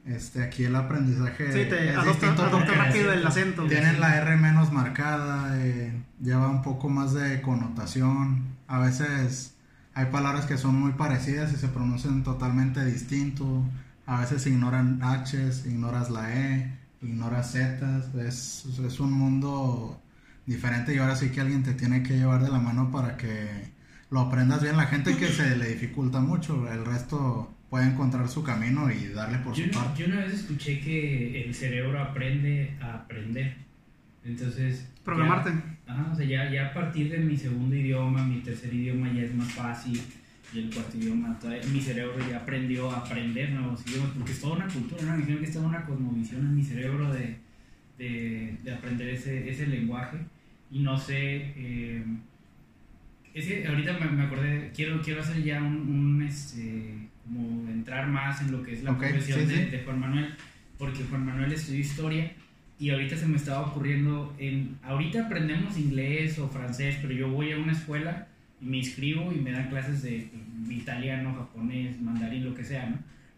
Este, 0.05 0.43
aquí 0.43 0.65
el 0.65 0.75
aprendizaje 0.75 1.45
Sí, 1.51 1.69
te 1.69 1.89
es 1.89 1.95
adopta, 1.95 2.11
distinto 2.11 2.43
adopta 2.43 2.65
porque 2.67 2.75
rápido 2.75 3.11
el 3.13 3.25
acento. 3.25 3.67
tienen 3.67 3.99
la 3.99 4.17
R 4.17 4.37
menos 4.37 4.71
marcada, 4.71 5.57
eh, 5.63 5.93
lleva 6.21 6.49
un 6.49 6.61
poco 6.61 6.89
más 6.89 7.13
de 7.13 7.41
connotación. 7.41 8.43
A 8.67 8.79
veces 8.79 9.55
hay 9.93 10.07
palabras 10.07 10.45
que 10.45 10.57
son 10.57 10.75
muy 10.79 10.93
parecidas 10.93 11.53
y 11.53 11.55
se 11.57 11.67
pronuncian 11.67 12.23
totalmente 12.23 12.83
distinto. 12.85 13.63
A 14.05 14.19
veces 14.21 14.45
ignoran 14.47 14.99
H's, 15.01 15.65
ignoras 15.65 16.09
la 16.09 16.33
E, 16.33 16.77
ignoras 17.01 17.51
Z's. 17.53 18.15
Es, 18.15 18.65
es 18.79 18.99
un 18.99 19.11
mundo 19.13 20.01
diferente 20.45 20.93
y 20.93 20.97
ahora 20.97 21.15
sí 21.15 21.29
que 21.29 21.39
alguien 21.41 21.63
te 21.63 21.73
tiene 21.73 22.03
que 22.03 22.17
llevar 22.17 22.43
de 22.43 22.49
la 22.49 22.59
mano 22.59 22.91
para 22.91 23.15
que 23.15 23.71
lo 24.09 24.19
aprendas 24.19 24.61
bien. 24.61 24.75
La 24.75 24.87
gente 24.87 25.15
que 25.15 25.27
se 25.29 25.55
le 25.55 25.69
dificulta 25.69 26.19
mucho, 26.19 26.69
el 26.71 26.85
resto 26.85 27.49
puede 27.71 27.85
encontrar 27.87 28.27
su 28.27 28.43
camino 28.43 28.91
y 28.91 29.07
darle 29.13 29.37
por 29.39 29.55
Yo, 29.55 29.63
su 29.65 29.71
parte. 29.71 30.01
yo 30.01 30.07
una 30.07 30.19
vez 30.25 30.33
escuché 30.33 30.79
que 30.81 31.45
el 31.45 31.55
cerebro 31.55 31.99
aprende 32.01 32.73
a 32.81 32.95
aprender. 32.95 33.55
Entonces. 34.25 34.87
Programarte. 35.05 35.49
ya- 35.87 35.93
ajá, 35.93 36.11
o 36.11 36.15
sea, 36.15 36.25
ya, 36.25 36.51
ya 36.51 36.67
a 36.67 36.73
partir 36.73 37.09
de 37.09 37.17
mi 37.19 37.35
segundo 37.37 37.73
idioma, 37.75 38.23
mi 38.25 38.41
tercer 38.41 38.73
idioma 38.73 39.11
ya 39.13 39.23
es 39.23 39.33
más 39.33 39.51
fácil. 39.53 39.99
Y 40.53 40.59
el 40.59 40.69
cuarto 40.69 40.97
idioma, 40.97 41.39
todavía- 41.39 41.63
mi 41.71 41.79
cerebro 41.79 42.17
ya 42.29 42.37
aprendió 42.39 42.91
a 42.91 42.97
aprender 42.99 43.51
nuevos 43.51 43.87
idiomas. 43.87 44.11
Porque 44.17 44.33
es 44.33 44.41
toda 44.41 44.55
una 44.57 44.67
cultura, 44.67 45.01
¿no? 45.03 45.11
Me 45.13 45.17
imagino 45.19 45.39
que 45.39 45.45
es 45.45 45.53
toda 45.53 45.67
una 45.69 45.85
cosmovisión 45.85 46.41
en 46.41 46.55
mi 46.57 46.63
cerebro 46.63 47.11
de, 47.13 47.37
de, 47.97 48.57
de 48.63 48.73
aprender 48.73 49.07
ese, 49.09 49.49
ese 49.49 49.65
lenguaje. 49.67 50.17
Y 50.69 50.79
no 50.79 50.97
sé. 50.97 51.53
eh, 51.55 52.03
es 53.33 53.45
que 53.47 53.65
ahorita 53.65 53.97
me, 53.97 54.07
me 54.11 54.23
acordé, 54.23 54.71
quiero, 54.75 55.01
quiero 55.01 55.21
hacer 55.21 55.41
ya 55.41 55.61
un, 55.63 55.75
un, 55.89 56.21
este, 56.21 57.07
como 57.23 57.69
entrar 57.69 58.07
más 58.07 58.41
en 58.41 58.51
lo 58.51 58.63
que 58.63 58.73
es 58.73 58.83
la 58.83 58.91
Ok, 58.91 58.99
profesión 58.99 59.39
sí, 59.41 59.45
de, 59.45 59.65
sí. 59.65 59.71
de 59.71 59.79
Juan 59.83 59.99
Manuel, 59.99 60.33
porque 60.77 61.03
Juan 61.03 61.25
Manuel 61.25 61.51
estudió 61.51 61.79
historia 61.79 62.31
y 62.79 62.89
ahorita 62.89 63.15
se 63.15 63.27
me 63.27 63.37
estaba 63.37 63.61
ocurriendo, 63.67 64.35
en, 64.39 64.77
ahorita 64.83 65.25
aprendemos 65.27 65.77
inglés 65.77 66.39
o 66.39 66.49
francés, 66.49 66.97
pero 67.01 67.13
yo 67.13 67.29
voy 67.29 67.51
a 67.51 67.57
una 67.59 67.73
escuela 67.73 68.27
y 68.59 68.65
me 68.65 68.77
inscribo 68.77 69.31
y 69.31 69.35
me 69.39 69.51
dan 69.51 69.69
clases 69.69 70.01
de 70.01 70.29
italiano, 70.69 71.33
japonés, 71.35 72.01
mandarín, 72.01 72.43
lo 72.45 72.55
que 72.55 72.63
sea, 72.63 72.89
¿no? 72.89 72.97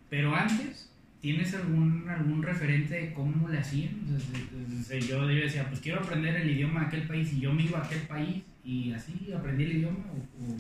Pero 0.10 0.34
antes, 0.36 0.90
¿tienes 1.22 1.54
algún, 1.56 2.06
algún 2.08 2.42
referente 2.44 2.94
de 2.96 3.14
cómo 3.14 3.50
le 3.50 3.58
hacían? 3.58 3.96
O 4.06 4.10
sea, 4.10 4.20
se- 4.20 4.84
se- 4.84 5.02
se- 5.02 5.08
yo, 5.08 5.30
yo 5.30 5.44
decía, 5.44 5.68
pues 5.68 5.80
quiero 5.82 6.00
aprender 6.00 6.36
el 6.36 6.50
idioma 6.52 6.82
de 6.82 6.86
aquel 6.88 7.04
país 7.04 7.34
y 7.34 7.40
yo 7.42 7.54
me 7.54 7.64
iba 7.64 7.80
a 7.80 7.84
aquel 7.86 8.02
país 8.02 8.44
y 8.64 8.92
así 8.94 9.30
aprendí 9.38 9.64
el 9.64 9.78
idioma 9.78 10.06
o, 10.12 10.44
o 10.46 10.58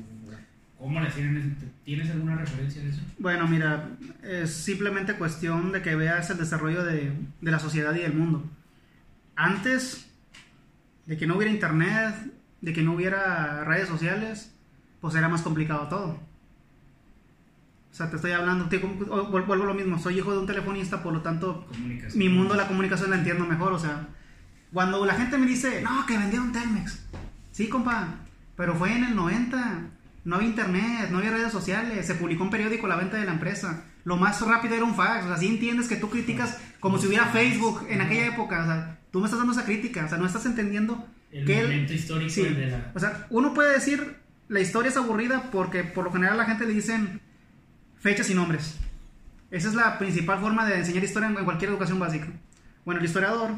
¿Tienes 1.84 2.10
alguna 2.12 2.36
referencia 2.36 2.82
de 2.82 2.89
eso? 2.89 3.01
Bueno, 3.20 3.48
mira, 3.48 3.89
es 4.24 4.53
simplemente 4.53 5.13
cuestión 5.15 5.72
de 5.72 5.82
que 5.82 5.96
veas 5.96 6.29
el 6.29 6.38
desarrollo 6.38 6.84
de, 6.84 7.12
de 7.41 7.51
la 7.51 7.60
sociedad 7.60 7.93
y 7.96 8.00
del 8.00 8.13
mundo. 8.13 8.43
Antes 9.36 10.08
de 11.05 11.17
que 11.17 11.27
no 11.27 11.36
hubiera 11.36 11.51
internet, 11.51 12.15
de 12.62 12.74
que 12.74 12.82
no 12.84 12.93
hubiera 12.93 13.63
redes 13.65 13.88
sociales, 13.89 14.53
pues 15.01 15.15
era 15.15 15.27
más 15.29 15.41
complicado 15.41 15.88
todo. 15.88 16.20
O 17.91 17.96
sea, 17.96 18.10
te 18.10 18.15
estoy 18.15 18.32
hablando, 18.32 18.70
te- 18.70 18.77
vuelvo 18.79 19.53
a 19.53 19.58
lo 19.58 19.74
mismo, 19.74 20.00
soy 20.00 20.17
hijo 20.17 20.32
de 20.32 20.39
un 20.39 20.48
telefonista, 20.48 21.03
por 21.03 21.13
lo 21.13 21.22
tanto, 21.22 21.67
mi 22.15 22.27
mundo 22.29 22.53
de 22.55 22.62
la 22.62 22.67
comunicación 22.67 23.10
la 23.12 23.17
entiendo 23.17 23.46
mejor. 23.46 23.74
O 23.74 23.77
sea, 23.79 24.08
cuando 24.72 25.05
la 25.05 25.13
gente 25.13 25.38
me 25.38 25.46
dice, 25.46 25.82
no, 25.84 26.05
que 26.08 26.17
vendieron 26.17 26.51
Telmex. 26.51 27.05
Sí, 27.51 27.67
compa, 27.70 28.08
pero 28.58 28.74
fue 28.75 28.96
en 28.96 29.03
el 29.03 29.15
90. 29.15 29.82
No 30.25 30.36
había 30.38 30.48
internet, 30.48 31.10
no 31.12 31.18
había 31.18 31.32
redes 31.32 31.51
sociales, 31.51 32.06
se 32.06 32.15
publicó 32.15 32.44
un 32.44 32.50
periódico 32.50 32.88
la 32.88 32.96
venta 32.96 33.18
de 33.18 33.25
la 33.25 33.34
empresa. 33.34 33.84
Lo 34.06 34.15
más 34.18 34.39
rápido 34.42 34.75
era 34.75 34.86
un 34.86 34.96
fax. 34.96 35.25
O 35.25 35.27
sea, 35.27 35.38
sí 35.38 35.48
entiendes 35.48 35.88
que 35.88 35.98
tú 35.98 36.10
criticas 36.10 36.58
como 36.80 36.98
si 36.98 37.08
hubiera 37.08 37.25
Facebook 37.27 37.86
en 37.89 38.01
aquella 38.01 38.27
época. 38.27 38.62
O 38.62 38.65
sea, 38.65 39.00
tú 39.12 39.20
me 39.20 39.25
estás 39.25 39.39
dando 39.39 39.53
esa 39.53 39.65
crítica. 39.65 40.06
O 40.06 40.10
sea, 40.10 40.18
no 40.18 40.25
estás 40.25 40.46
entendiendo 40.46 41.06
El 41.32 41.46
que 41.46 41.60
el- 41.60 41.68
momento 41.68 41.94
histórico 41.94 42.32
Sí, 42.32 42.44
de 42.44 42.68
la... 42.68 42.92
o 42.96 43.00
sea, 43.00 43.27
uno 43.32 43.53
puede 43.53 43.74
decir 43.74 44.15
la 44.48 44.60
historia 44.60 44.89
es 44.89 44.98
aburrida 44.98 45.50
porque 45.51 45.84
por 45.84 46.03
lo 46.06 46.12
general 46.13 46.36
a 46.36 46.44
la 46.44 46.46
gente 46.46 46.65
le 46.65 46.74
dicen 46.74 47.20
fechas 48.00 48.30
y 48.30 48.34
nombres. 48.36 48.77
Esa 49.51 49.68
es 49.70 49.75
la 49.75 49.98
principal 50.00 50.39
forma 50.39 50.65
de 50.65 50.80
enseñar 50.80 51.03
historia 51.03 51.30
en 51.30 51.36
cualquier 51.46 51.70
educación 51.72 52.00
básica. 52.00 52.27
Bueno, 52.86 53.00
el 53.00 53.06
historiador 53.06 53.51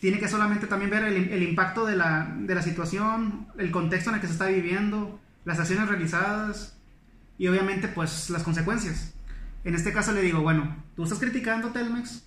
tiene 0.00 0.18
que 0.18 0.28
solamente 0.28 0.66
también 0.66 0.90
ver 0.90 1.04
el, 1.04 1.30
el 1.30 1.42
impacto 1.42 1.84
de 1.84 1.94
la, 1.96 2.32
de 2.38 2.54
la 2.54 2.62
situación, 2.62 3.46
el 3.58 3.70
contexto 3.70 4.10
en 4.10 4.16
el 4.16 4.20
que 4.20 4.26
se 4.28 4.32
está 4.32 4.46
viviendo, 4.46 5.20
las 5.44 5.58
acciones 5.58 5.88
realizadas 5.88 6.76
y 7.38 7.48
obviamente 7.48 7.88
pues 7.88 8.30
las 8.30 8.42
consecuencias. 8.42 9.14
En 9.64 9.74
este 9.74 9.92
caso 9.92 10.12
le 10.12 10.22
digo, 10.22 10.40
bueno, 10.40 10.76
tú 10.96 11.04
estás 11.04 11.18
criticando 11.18 11.70
Telmex 11.70 12.24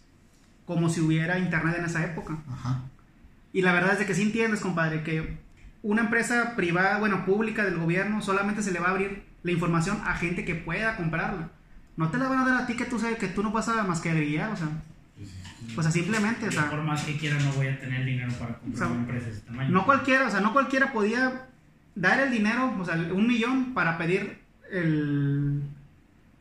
como 0.65 0.89
si 0.89 1.01
hubiera 1.01 1.39
internet 1.39 1.75
en 1.79 1.85
esa 1.85 2.03
época. 2.03 2.37
Ajá. 2.51 2.81
Y 3.51 3.61
la 3.61 3.73
verdad 3.73 3.93
es 3.93 3.99
de 3.99 4.05
que 4.05 4.15
sí 4.15 4.23
entiendes, 4.23 4.61
compadre, 4.61 5.03
que 5.03 5.37
una 5.83 6.01
empresa 6.01 6.55
privada, 6.55 6.99
bueno, 6.99 7.25
pública 7.25 7.63
del 7.65 7.77
gobierno, 7.77 8.21
solamente 8.21 8.63
se 8.63 8.71
le 8.71 8.79
va 8.79 8.87
a 8.87 8.91
abrir 8.91 9.23
la 9.43 9.51
información 9.51 10.01
a 10.05 10.15
gente 10.15 10.45
que 10.45 10.55
pueda 10.55 10.95
comprarla. 10.95 11.49
No 11.97 12.09
te 12.09 12.17
la 12.17 12.27
van 12.27 12.39
a 12.39 12.45
dar 12.45 12.63
a 12.63 12.65
ti 12.65 12.75
que 12.75 12.85
tú 12.85 12.97
sabes 12.97 13.19
que 13.19 13.27
tú 13.27 13.43
no 13.43 13.51
vas 13.51 13.67
a 13.69 13.83
más 13.83 13.99
que 14.01 14.09
agregar, 14.09 14.51
o 14.51 14.55
sea, 14.55 14.69
pues 15.75 15.85
así 15.85 15.99
simplemente, 15.99 16.47
o 16.47 16.51
sea, 16.51 16.69
por 16.69 16.81
más 16.81 17.03
que 17.03 17.17
quiera 17.17 17.37
no 17.39 17.51
voy 17.53 17.67
a 17.67 17.79
tener 17.79 18.03
dinero 18.05 18.31
para 18.33 18.57
comprar 18.57 18.73
O 18.73 18.77
sea, 18.77 18.87
una 18.87 19.01
empresa 19.01 19.25
de 19.27 19.31
ese 19.33 19.41
tamaño. 19.41 19.69
no 19.69 19.85
cualquiera, 19.85 20.27
o 20.27 20.31
sea, 20.31 20.39
no 20.39 20.53
cualquiera 20.53 20.91
podía 20.91 21.47
dar 21.95 22.19
el 22.19 22.31
dinero, 22.31 22.75
o 22.79 22.85
sea, 22.85 22.95
un 22.95 23.27
millón 23.27 23.73
para 23.73 23.97
pedir 23.97 24.39
el, 24.71 25.61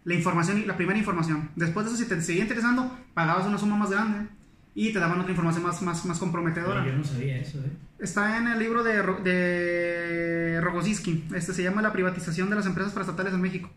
la 0.05 0.15
información, 0.15 0.67
la 0.67 0.77
primera 0.77 0.99
información. 0.99 1.51
Después 1.57 1.87
de 1.87 1.93
eso, 1.93 2.03
si 2.03 2.09
te 2.09 2.21
seguía 2.21 2.43
interesando, 2.43 2.97
pagabas 3.15 3.47
una 3.47 3.59
suma 3.59 3.77
más 3.77 3.91
grande 3.91 4.29
y 4.75 4.93
te 4.93 4.99
daban 4.99 5.21
otra 5.21 5.31
información 5.31 5.65
más, 5.65 5.83
más, 5.83 6.05
más 6.07 6.19
comprometedora. 6.19 6.83
Pero 6.83 6.93
yo 6.93 6.99
no 6.99 7.05
sabía 7.05 7.39
eso, 7.39 7.59
¿eh? 7.59 7.71
Está 7.99 8.37
en 8.37 8.49
el 8.49 8.59
libro 8.59 8.83
de, 8.83 9.01
de 9.23 10.61
Rogozinski. 10.61 11.25
Este 11.37 11.53
se 11.53 11.63
llama 11.63 11.83
La 11.83 11.93
privatización 11.93 12.51
de 12.51 12.57
las 12.57 12.67
empresas 12.67 12.93
paraestatales 12.93 13.33
en 13.33 13.41
México. 13.41 13.71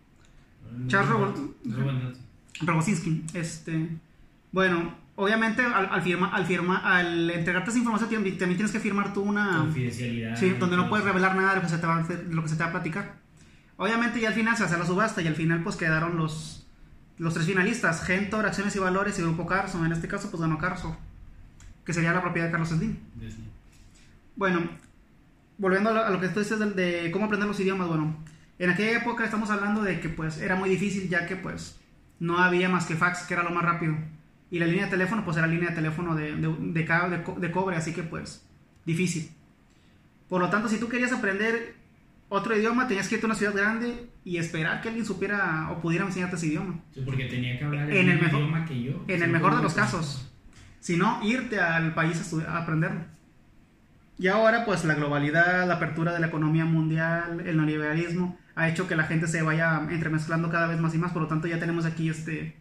Charles 0.88 1.12
buen 1.64 2.00
dato. 2.00 2.20
Rogozinski. 2.62 3.24
Este, 3.36 3.90
bueno, 4.52 4.96
obviamente 5.16 5.62
al, 5.64 5.88
al, 5.92 6.02
firma, 6.02 6.28
al, 6.30 6.46
firma, 6.46 6.78
al 6.98 7.30
entregarte 7.30 7.70
esa 7.70 7.80
información 7.80 8.10
también 8.10 8.38
tienes 8.38 8.72
que 8.72 8.80
firmar 8.80 9.14
tú 9.14 9.22
una... 9.22 9.60
Confidencialidad. 9.60 10.36
Sí, 10.36 10.50
donde 10.60 10.76
no 10.78 10.90
puedes 10.90 11.06
revelar 11.06 11.36
nada 11.36 11.50
de 11.52 11.56
lo 11.58 11.62
que 11.62 11.70
se 11.70 11.78
te 11.78 11.88
va, 11.88 11.96
a 11.98 12.00
hacer- 12.02 12.26
de 12.26 12.34
lo 12.36 12.42
que 12.44 12.50
se 12.50 12.56
te 12.56 12.64
va 12.64 12.70
a 12.70 12.74
platicar. 12.74 13.16
Obviamente 13.78 14.20
ya 14.22 14.30
al 14.30 14.34
final 14.34 14.56
se 14.58 14.64
hace 14.64 14.78
la 14.78 14.86
subasta 14.86 15.22
y 15.22 15.28
al 15.28 15.36
final 15.36 15.62
pues 15.64 15.76
quedaron 15.76 16.18
los, 16.18 16.66
los 17.18 17.34
tres 17.34 17.46
finalistas, 17.46 18.04
Gentor, 18.06 18.46
Acciones 18.46 18.76
y 18.76 18.80
Valores 18.80 19.18
y 19.20 19.22
Grupo 19.22 19.46
Carso. 19.46 19.84
En 19.86 19.92
este 19.92 20.08
caso 20.08 20.30
pues 20.32 20.42
ganó 20.42 20.58
Carso, 20.58 20.98
que 21.86 21.94
sería 21.94 22.14
la 22.14 22.22
propiedad 22.22 22.48
de 22.48 22.52
Carlos 22.52 22.70
Slim. 22.70 22.98
Bueno, 24.36 24.62
volviendo 25.58 25.90
a 25.90 25.94
lo, 25.94 26.04
a 26.06 26.10
lo 26.10 26.20
que 26.20 26.28
tú 26.30 26.40
dices 26.40 26.60
del- 26.60 26.76
de, 26.76 27.10
cómo 27.12 27.26
aprender 27.26 27.48
los 27.48 27.60
idiomas, 27.60 27.88
bueno, 27.88 28.16
en 28.60 28.70
aquella 28.70 28.98
época 29.00 29.24
estamos 29.26 29.50
hablando 29.50 29.82
de 29.84 30.00
que 30.00 30.10
pues 30.10 30.38
era 30.40 30.56
muy 30.56 30.70
difícil 30.70 31.10
ya 31.10 31.26
que 31.26 31.36
pues 31.36 31.78
no 32.20 32.38
había 32.40 32.70
más 32.70 32.86
que 32.86 32.96
fax, 32.96 33.24
que 33.24 33.34
era 33.34 33.44
lo 33.44 33.52
más 33.52 33.64
rápido. 33.64 33.96
Y 34.52 34.60
la 34.60 34.66
línea 34.68 34.86
de 34.86 34.92
teléfono 34.92 35.24
pues 35.26 35.38
era 35.38 35.48
línea 35.48 35.70
de 35.70 35.76
teléfono 35.76 36.16
de, 36.16 36.36
de, 36.36 36.56
de, 36.60 36.86
ca- 36.86 37.10
de 37.10 37.24
co- 37.24 37.40
de 37.40 37.52
cobre, 37.52 37.76
así 37.76 37.94
que 37.94 38.04
pues 38.04 38.46
difícil. 38.86 39.32
Por 40.30 40.42
lo 40.42 40.50
tanto, 40.50 40.70
si 40.70 40.80
tú 40.80 40.88
querías 40.88 41.12
aprender 41.12 41.76
otro 42.30 42.56
idioma, 42.58 42.88
tenías 42.88 43.08
que 43.08 43.16
irte 43.16 43.26
a 43.26 43.30
una 43.30 43.36
ciudad 43.36 43.54
grande 43.56 44.10
y 44.24 44.38
esperar 44.38 44.82
que 44.82 44.90
alguien 44.90 45.06
supiera 45.06 45.70
o 45.72 45.82
pudiera 45.82 46.06
enseñarte 46.06 46.36
ese 46.36 46.48
idioma. 46.48 46.80
Sí, 46.94 47.02
porque 47.06 47.26
tenía 47.26 47.58
que 47.60 47.66
hablar 47.66 47.90
En 47.92 48.10
el 48.10 48.20
mejor- 48.22 48.40
idioma 48.40 48.66
que 48.66 48.82
yo. 48.82 49.04
En 49.08 49.22
el 49.24 49.30
mejor 49.32 49.56
de 49.56 49.64
los 49.64 49.74
casos. 49.74 50.32
Si 50.80 50.98
no, 50.98 51.20
irte 51.24 51.60
al 51.60 51.94
país 51.96 52.34
a, 52.48 52.52
a 52.52 52.58
aprenderlo. 52.64 53.02
Y 54.18 54.28
ahora, 54.28 54.66
pues 54.66 54.86
la 54.86 54.94
globalidad, 54.96 55.68
la 55.68 55.76
apertura 55.76 56.14
de 56.14 56.20
la 56.20 56.28
economía 56.28 56.64
mundial, 56.66 57.42
el 57.46 57.58
neoliberalismo, 57.58 58.38
ha 58.56 58.70
hecho 58.70 58.88
que 58.88 58.96
la 58.96 59.04
gente 59.04 59.28
se 59.28 59.42
vaya 59.42 59.82
entremezclando 59.90 60.50
cada 60.50 60.68
vez 60.68 60.80
más 60.80 60.96
y 60.96 60.98
más. 60.98 61.12
Por 61.12 61.24
lo 61.24 61.28
tanto, 61.28 61.48
ya 61.48 61.60
tenemos 61.60 61.86
aquí 61.86 62.10
este. 62.10 62.56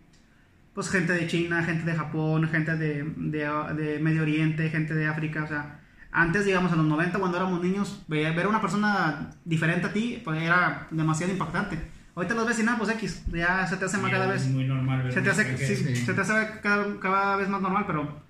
Pues 0.75 0.91
gente 0.91 1.13
de 1.13 1.27
China, 1.29 1.63
gente 1.63 1.85
de 1.91 1.97
Japón, 1.97 2.49
gente 2.49 2.77
de, 2.77 3.05
de, 3.17 3.49
de 3.77 3.99
Medio 4.01 4.23
Oriente, 4.23 4.69
gente 4.71 4.95
de 4.95 5.07
África. 5.07 5.45
O 5.45 5.47
sea, 5.47 5.81
antes, 6.11 6.45
digamos, 6.45 6.73
en 6.73 6.79
los 6.79 6.87
90, 6.87 7.19
cuando 7.19 7.37
éramos 7.37 7.63
niños, 7.63 8.03
ve- 8.09 8.31
ver 8.33 8.47
a 8.47 8.49
una 8.49 8.61
persona 8.61 9.31
diferente 9.45 9.87
a 9.87 9.93
ti 9.93 10.21
pues, 10.25 10.43
era 10.43 10.89
demasiado 10.91 11.33
impactante. 11.33 11.79
Ahorita 12.17 12.35
los 12.35 12.47
ves 12.47 12.59
y 12.59 12.63
nada, 12.65 12.79
pues 12.79 12.91
X, 12.91 13.25
ya 13.33 13.67
se 13.67 13.77
te 13.77 13.85
hace 13.85 13.99
más 13.99 14.11
cada 14.11 14.27
es 14.35 14.45
vez. 14.45 14.53
muy 14.53 14.65
normal 14.67 15.13
Se 15.13 15.21
te 15.21 15.31
hace, 15.31 15.43
extranjero. 15.43 15.77
sí, 15.89 15.97
sí. 15.97 16.07
se 16.07 16.15
te 16.15 16.21
hace 16.21 16.33
cada, 16.63 17.01
cada 17.01 17.37
vez 17.37 17.49
más 17.49 17.61
normal, 17.61 17.85
pero 17.89 18.21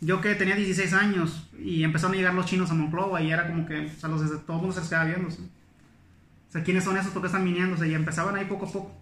yo 0.00 0.20
que 0.20 0.34
tenía 0.34 0.56
16 0.56 0.92
años 0.92 1.48
y 1.58 1.82
empezaron 1.84 2.14
a 2.14 2.16
llegar 2.18 2.34
los 2.34 2.46
chinos 2.46 2.70
a 2.70 2.74
Monclova 2.74 3.20
y 3.22 3.30
era 3.32 3.46
como 3.48 3.64
que 3.66 3.86
o 3.86 4.00
sea, 4.00 4.08
los, 4.08 4.22
todo 4.44 4.56
el 4.56 4.60
mundo 4.62 4.72
se 4.74 4.80
les 4.80 4.88
quedaba 4.88 5.04
viendo. 5.06 5.28
O 5.28 6.50
sea, 6.50 6.62
¿quiénes 6.64 6.82
son 6.84 6.96
esos? 6.96 7.12
¿Por 7.12 7.22
qué 7.22 7.26
están 7.26 7.44
viniéndose? 7.44 7.88
Y 7.88 7.94
empezaban 7.94 8.34
ahí 8.36 8.44
poco 8.46 8.66
a 8.66 8.72
poco. 8.72 8.92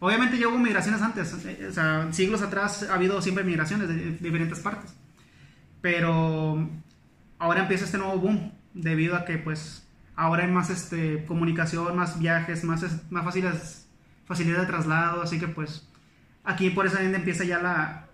Obviamente 0.00 0.38
ya 0.38 0.48
hubo 0.48 0.58
migraciones 0.58 1.02
antes, 1.02 1.34
eh, 1.44 1.66
o 1.68 1.72
sea, 1.72 2.12
siglos 2.12 2.42
atrás 2.42 2.86
ha 2.88 2.94
habido 2.94 3.20
siempre 3.20 3.42
migraciones 3.42 3.88
de, 3.88 4.12
diferentes 4.12 4.60
partes. 4.60 4.94
Pero 5.80 6.68
ahora 7.38 7.62
empieza 7.62 7.84
este 7.84 7.98
nuevo 7.98 8.18
boom 8.18 8.52
debido 8.74 9.16
a 9.16 9.24
que 9.24 9.38
pues 9.38 9.88
ahora 10.14 10.44
hay 10.44 10.50
más 10.50 10.70
este 10.70 11.24
comunicación, 11.26 11.96
más 11.96 12.18
viajes, 12.18 12.64
más, 12.64 12.84
más 13.10 13.24
fáciles, 13.24 13.88
facilidad 14.24 14.60
de 14.60 14.66
traslado, 14.66 15.22
así 15.22 15.38
que 15.38 15.48
pues 15.48 15.88
aquí 16.44 16.70
por 16.70 16.86
esa 16.86 17.02
ende 17.02 17.18
empieza 17.18 17.44
ya 17.44 17.58
la, 17.58 18.06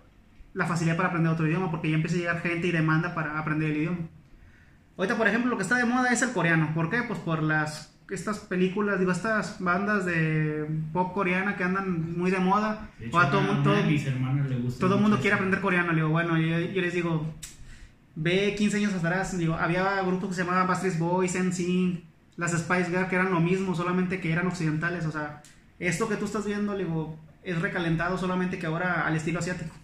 la 0.55 0.67
facilidad 0.67 0.97
para 0.97 1.09
aprender 1.09 1.33
otro 1.33 1.47
idioma, 1.47 1.71
porque 1.71 1.91
ya 1.91 1.97
empieza 1.97 2.17
a 2.17 2.21
llegar 2.21 2.41
gente 2.41 2.69
y 2.69 2.73
demanda 2.73 3.15
para 3.15 3.39
aprender 3.39 3.71
el 3.71 3.77
idioma. 3.77 3.99
Ahorita, 4.97 5.17
por 5.17 5.27
ejemplo, 5.27 5.51
lo 5.51 5.57
que 5.57 5.65
está 5.65 5.77
de 5.77 5.85
moda 5.85 6.13
es 6.13 6.23
el 6.23 6.33
coreano. 6.33 6.73
¿Por 6.73 6.89
qué? 6.89 7.03
Pues 7.03 7.19
por 7.19 7.43
las 7.43 7.94
estas 8.11 8.39
películas, 8.41 8.99
digo, 8.99 9.13
estas 9.13 9.61
bandas 9.61 10.05
de 10.05 10.67
pop 10.93 11.15
coreana 11.15 11.57
que 11.57 11.65
andan 11.65 12.17
muy 12.19 12.31
de 12.31 12.39
moda. 12.39 12.91
De 12.99 13.07
hecho, 13.07 13.17
Ahora 13.17 13.31
todo, 13.31 13.41
a 13.41 13.45
mundo- 13.45 13.63
todo- 13.63 13.75
de 13.75 13.83
mis 13.91 14.07
hermanas 14.07 14.49
le 14.49 14.57
gusta 14.57 14.81
todo 14.81 14.95
el 14.95 15.01
mucho 15.01 15.03
mundo 15.11 15.21
quiere 15.21 15.35
aprender 15.37 15.61
coreano. 15.61 15.89
Le 15.93 15.97
digo, 15.97 16.09
bueno, 16.11 16.37
yo, 16.39 16.59
yo 16.59 16.83
les 16.83 16.93
digo, 16.95 17.35
ve 18.17 18.55
15 18.57 18.77
años 18.77 18.95
atrás, 18.95 19.37
digo, 19.39 19.55
había 19.55 20.01
grupos 20.03 20.29
que 20.31 20.35
se 20.37 20.45
llamaban 20.45 20.67
Backstreet 20.67 20.99
Boys, 20.99 21.35
NSYNC, 21.35 22.05
las 22.37 22.53
Spice 22.53 22.87
Girls, 22.91 23.09
que 23.09 23.17
eran 23.17 23.31
lo 23.33 23.41
mismo, 23.41 23.75
solamente 23.75 24.21
que 24.21 24.33
eran 24.33 24.47
occidentales. 24.47 25.07
O 25.07 25.11
sea, 25.13 25.43
esto 25.79 26.09
que 26.09 26.17
tú 26.17 26.25
estás 26.27 26.45
viendo, 26.47 26.75
le 26.77 26.85
digo, 26.85 27.19
es 27.43 27.61
recalentado 27.61 28.19
solamente 28.19 28.59
que 28.59 28.67
ahora 28.67 29.07
al 29.07 29.17
estilo 29.17 29.39
asiático. 29.39 29.75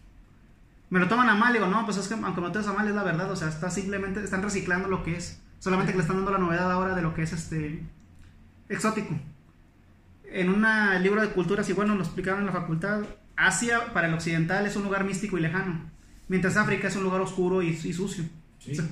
Me 0.91 0.99
lo 0.99 1.09
toman 1.09 1.29
a 1.29 1.35
mal, 1.37 1.53
digo, 1.53 1.67
no, 1.69 1.85
pues 1.85 1.97
es 1.99 2.09
que 2.09 2.15
aunque 2.15 2.41
lo 2.41 2.51
tomes 2.53 2.67
a 2.69 2.73
mal 2.73 2.89
es 2.89 2.95
la 2.95 3.05
verdad, 3.05 3.31
o 3.31 3.37
sea, 3.37 3.49
está 3.49 3.71
simplemente, 3.71 4.23
están 4.23 4.43
reciclando 4.43 4.89
lo 4.89 5.05
que 5.05 5.17
es, 5.17 5.41
solamente 5.61 5.93
que 5.93 5.99
le 5.99 6.03
están 6.03 6.17
dando 6.17 6.33
la 6.33 6.39
novedad 6.39 6.71
ahora 6.73 6.95
de 6.97 7.03
lo 7.03 7.15
que 7.15 7.23
es 7.23 7.33
este 7.33 7.81
exótico. 8.71 9.19
En 10.33 10.49
un 10.49 10.65
libro 11.03 11.21
de 11.21 11.29
culturas, 11.29 11.69
igual 11.69 11.89
nos 11.89 11.97
lo 11.99 12.05
explicaron 12.05 12.41
en 12.41 12.47
la 12.47 12.53
facultad, 12.53 13.03
Asia 13.37 13.93
para 13.93 14.09
el 14.09 14.15
occidental 14.15 14.65
es 14.67 14.77
un 14.77 14.85
lugar 14.85 15.05
místico 15.05 15.37
y 15.37 15.41
lejano, 15.43 15.81
mientras 16.29 16.57
África 16.57 16.89
es 16.89 16.97
un 16.97 17.03
lugar 17.03 17.21
oscuro 17.21 17.63
y, 17.63 17.69
y 17.69 17.93
sucio. 17.93 18.25
Sí. 18.59 18.73
O 18.73 18.75
sea, 18.77 18.85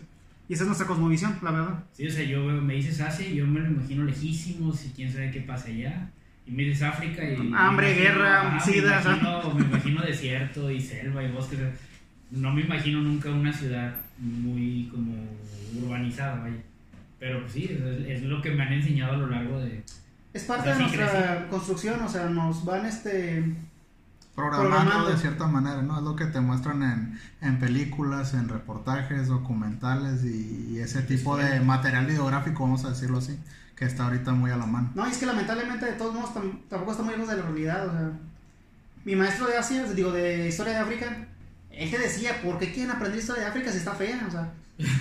y 0.49 0.54
esa 0.54 0.62
es 0.62 0.66
nuestra 0.66 0.87
cosmovisión, 0.87 1.38
la 1.42 1.50
verdad. 1.50 1.85
Sí, 1.92 2.06
o 2.06 2.11
sea, 2.11 2.25
yo 2.25 2.40
me 2.42 2.75
dices 2.75 3.00
Asia 3.00 3.28
y 3.28 3.37
yo 3.37 3.47
me 3.47 3.61
lo 3.61 3.66
imagino 3.68 4.04
lejísimos 4.04 4.85
y 4.87 4.88
quién 4.90 5.12
sabe 5.12 5.30
qué 5.30 5.40
pasa 5.42 5.68
allá. 5.68 6.11
Y 6.47 6.50
me 6.52 6.62
dices 6.62 6.82
África 6.82 7.23
y... 7.23 7.52
Hambre, 7.54 7.90
imagino- 7.92 8.02
guerra, 8.02 8.56
ajá, 8.56 8.61
sida, 8.61 9.02
Me 9.04 9.11
imagino, 9.18 9.54
me 9.54 9.64
imagino 9.66 10.02
desierto 10.02 10.70
y 10.70 10.80
selva 10.80 11.23
y 11.23 11.30
bosques. 11.30 11.58
No 12.30 12.52
me 12.52 12.62
imagino 12.62 13.02
nunca 13.02 13.30
una 13.30 13.52
ciudad 13.52 13.94
muy 14.18 14.88
como 14.90 15.12
urbanizada, 15.78 16.40
vaya. 16.40 16.56
Pero 17.18 17.40
pues, 17.40 17.52
sí, 17.52 17.64
es, 17.64 18.18
es 18.18 18.22
lo 18.22 18.40
que 18.42 18.50
me 18.52 18.62
han 18.62 18.72
enseñado 18.72 19.14
a 19.14 19.16
lo 19.16 19.26
largo 19.28 19.58
de... 19.60 19.82
Es 20.32 20.44
parte 20.44 20.70
O 20.70 20.75
sea, 20.75 20.75
de 20.75 20.80
nuestra 20.82 21.48
construcción, 21.48 22.00
o 22.02 22.08
sea, 22.08 22.26
nos 22.28 22.64
van 22.64 22.87
este 22.87 23.56
Programando, 24.37 24.76
Programando. 24.76 25.10
de 25.10 25.16
cierta 25.16 25.46
manera, 25.48 25.82
¿no? 25.82 25.98
Es 25.98 26.04
lo 26.04 26.14
que 26.14 26.26
te 26.26 26.40
muestran 26.40 26.82
en, 26.84 27.18
en 27.40 27.58
películas, 27.58 28.34
en 28.34 28.48
reportajes, 28.48 29.26
documentales 29.26 30.25
y, 30.25 30.68
y 30.75 30.78
ese 30.78 31.02
tipo 31.02 31.37
de 31.37 31.58
material 31.60 32.06
videográfico, 32.06 32.62
vamos 32.62 32.84
a 32.84 32.90
decirlo 32.90 33.18
así, 33.18 33.37
que 33.75 33.84
está 33.84 34.04
ahorita 34.04 34.32
muy 34.32 34.52
a 34.52 34.56
la 34.56 34.66
mano. 34.66 34.92
No, 34.94 35.08
y 35.08 35.10
es 35.10 35.18
que 35.18 35.26
lamentablemente 35.26 35.87
de 35.87 35.92
todos 35.94 36.14
modos 36.14 36.30
tam- 36.34 36.60
tampoco 36.68 36.92
está 36.92 37.02
muy 37.02 37.14
lejos 37.14 37.28
de 37.28 37.37
la 37.37 37.42
realidad. 37.42 37.88
O 37.88 37.90
sea, 37.90 38.12
mi 39.04 39.16
maestro 39.16 39.46
de 39.48 39.56
Asia, 39.56 39.82
digo, 39.92 40.12
de 40.12 40.46
historia 40.46 40.75
de 40.75 40.78
África, 40.80 41.26
él 41.78 41.90
te 41.90 41.99
decía, 41.99 42.40
¿por 42.42 42.58
qué 42.58 42.73
quieren 42.73 42.90
aprender 42.90 43.18
historia 43.18 43.44
de 43.44 43.49
África 43.50 43.70
si 43.70 43.78
está 43.78 43.92
fea? 43.94 44.20
O 44.26 44.30
sea, 44.30 44.50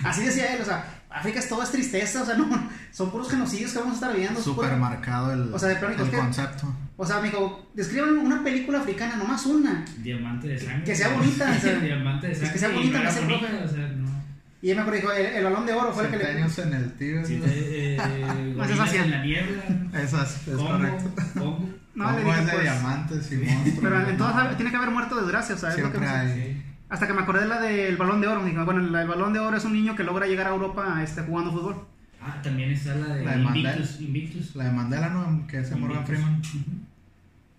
así 0.04 0.24
decía 0.26 0.56
él, 0.56 0.62
o 0.62 0.66
sea, 0.66 0.86
África 1.10 1.40
es 1.40 1.48
todo 1.50 1.64
es 1.64 1.72
tristeza, 1.72 2.22
o 2.22 2.26
sea, 2.26 2.36
no, 2.36 2.70
son 2.92 3.12
puros 3.12 3.30
genocidios 3.30 3.72
que 3.72 3.80
vamos 3.80 3.94
a 3.94 3.96
estar 3.96 4.16
viendo. 4.16 4.40
es 4.40 4.46
Súper 4.46 4.76
marcado 4.78 5.34
el, 5.34 5.54
O 5.54 5.58
sea, 5.60 5.70
de 5.70 5.76
plano, 5.78 5.96
el 5.96 6.02
es 6.02 6.10
que- 6.10 6.18
concepto. 6.18 6.74
O 7.00 7.06
sea, 7.06 7.20
me 7.20 7.28
dijo, 7.30 7.70
describan 7.76 8.18
una 8.18 8.44
película 8.44 8.80
africana, 8.80 9.16
nomás 9.18 9.46
una. 9.46 9.86
Diamante 10.00 10.48
de 10.48 10.60
sangre. 10.60 10.84
Que 10.84 10.96
sea 10.96 11.10
bonita, 11.10 11.54
o 11.56 11.62
sea, 11.62 11.76
Diamante 11.80 12.28
de 12.28 12.34
es 12.34 12.40
sangre. 12.40 12.54
que 12.54 12.60
sea 12.60 12.70
bonita, 12.70 13.00
no 13.04 13.10
hace 13.10 13.20
bonita, 13.22 13.40
profe. 13.48 13.64
o 13.64 13.68
sea, 13.68 13.88
no. 13.90 14.18
Y 14.60 14.72
él 14.72 14.76
me 14.76 14.82
acuerdo, 14.82 15.00
dijo, 15.02 15.12
el, 15.14 15.26
el 15.28 15.44
balón 15.44 15.66
de 15.68 15.74
oro 15.74 15.94
fue 15.94 16.06
el 16.06 16.10
que 16.12 16.18
le... 16.18 16.26
años 16.26 16.58
en 16.58 16.74
el 16.74 16.92
Tíbet. 16.94 17.26
Eh, 17.30 17.98
No, 18.00 18.04
eso 18.64 18.74
es 18.74 18.80
gorilas 18.80 18.90
así. 18.90 18.98
en 18.98 19.12
la 19.12 19.24
niebla. 19.24 19.64
Esas, 20.02 20.48
es 20.48 20.56
correcto. 20.56 21.12
Congo. 21.36 21.70
No, 21.94 22.12
le 22.12 22.24
dije, 22.24 22.40
es 22.40 22.46
de 22.48 22.52
pues, 22.52 22.64
diamantes 22.64 23.32
y 23.32 23.36
monstruos. 23.38 23.80
Pero 23.82 24.10
en 24.10 24.18
todas 24.18 24.58
tiene 24.58 24.72
que 24.72 24.78
haber 24.78 24.90
muerto 24.92 25.16
de 25.16 25.22
desgracia, 25.22 25.56
o 25.56 25.58
sea, 25.60 25.70
es 25.70 25.80
lo 25.80 25.92
que 25.92 26.06
hay. 26.06 26.64
Sí. 26.88 26.94
Hasta 26.94 27.08
que 27.08 27.14
me 27.14 27.22
acordé 27.22 27.42
de 27.42 27.48
la 27.48 27.60
del 27.62 27.98
balón 27.98 28.22
de 28.22 28.28
oro. 28.28 28.42
me 28.42 28.50
Dije, 28.52 28.64
bueno, 28.64 28.82
la 28.82 29.00
del 29.00 29.08
balón 29.08 29.34
de 29.34 29.40
oro 29.40 29.58
es 29.58 29.66
un 29.66 29.74
niño 29.74 29.96
que 29.96 30.04
logra 30.04 30.26
llegar 30.28 30.48
a 30.48 30.52
Europa 30.52 31.02
este, 31.04 31.22
jugando 31.22 31.52
fútbol. 31.52 31.76
Ah, 32.22 32.42
también 32.42 32.72
está 32.72 32.96
la 32.96 33.16
de 33.16 33.26
La 33.26 33.32
de 33.32 33.38
Mandela. 33.44 33.72
Invictus. 33.76 34.02
Invictus. 34.02 34.56
La 34.56 34.64
de 34.66 34.72
Mandela, 34.72 35.10
¿no? 35.10 35.48
Que 35.48 35.60
es 35.60 35.70
de 35.70 35.76
Morgan. 35.76 36.06
Freeman. 36.06 36.42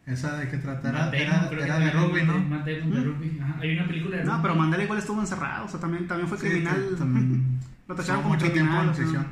Esa 0.06 0.36
de 0.38 0.48
qué 0.48 0.56
trata. 0.56 0.88
Era, 0.88 1.10
era, 1.10 1.48
que 1.50 1.56
de 1.56 1.90
rugby, 1.90 2.22
¿no? 2.22 2.38
Matt 2.38 2.66
Damon 2.66 2.90
de 2.94 3.00
rugby. 3.02 3.38
Ajá. 3.42 3.56
Hay 3.60 3.72
una 3.76 3.86
película 3.86 4.16
de 4.16 4.24
No, 4.24 4.30
rugby. 4.32 4.42
pero 4.42 4.54
Mandela 4.54 4.84
igual 4.84 4.98
estuvo 4.98 5.20
encerrado, 5.20 5.66
o 5.66 5.68
sea, 5.68 5.78
también, 5.80 6.06
también 6.08 6.28
fue 6.28 6.38
Sí, 6.38 6.46
criminal. 6.48 6.86
que 6.90 6.96
también 6.96 7.58
Lo 7.88 7.94
tacharon 7.94 8.22
como 8.22 8.34
mucho 8.34 8.50
tiempo 8.50 8.72
criminal. 8.72 8.84
en 8.84 8.90
o 8.90 8.94
sea. 8.94 9.04
prisión. 9.04 9.26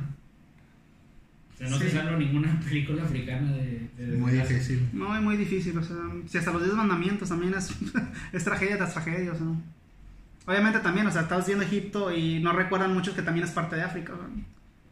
O 1.53 1.57
sea, 1.57 1.69
no 1.69 1.77
Sí. 1.77 1.83
te 1.85 1.89
salvo 1.91 2.17
ninguna 2.17 2.59
película 2.63 3.03
africana 3.03 3.51
de. 3.53 3.89
de 3.97 4.17
Muy 4.17 4.31
desgracia. 4.31 4.55
difícil. 4.57 4.89
No, 4.93 5.15
es 5.15 5.21
muy 5.23 5.37
difícil, 5.37 5.75
o 5.77 5.83
sea, 5.83 5.95
si 6.27 6.37
hasta 6.37 6.51
los 6.51 6.63
10 6.63 6.75
mandamientos 6.75 7.29
también 7.29 7.53
es, 7.55 7.75
es 8.33 8.43
tragedia 8.43 8.77
tras 8.77 8.93
tragedia, 8.93 9.31
o 9.31 9.35
sea. 9.35 9.47
Obviamente 10.47 10.79
también, 10.79 11.05
o 11.05 11.11
sea, 11.11 11.23
estás 11.23 11.45
viendo 11.45 11.65
Egipto 11.65 12.09
y 12.11 12.39
no 12.39 12.53
recuerdan 12.53 12.93
muchos 12.93 13.13
que 13.13 13.21
también 13.21 13.45
es 13.45 13.51
parte 13.51 13.75
de 13.75 13.83
África, 13.83 14.13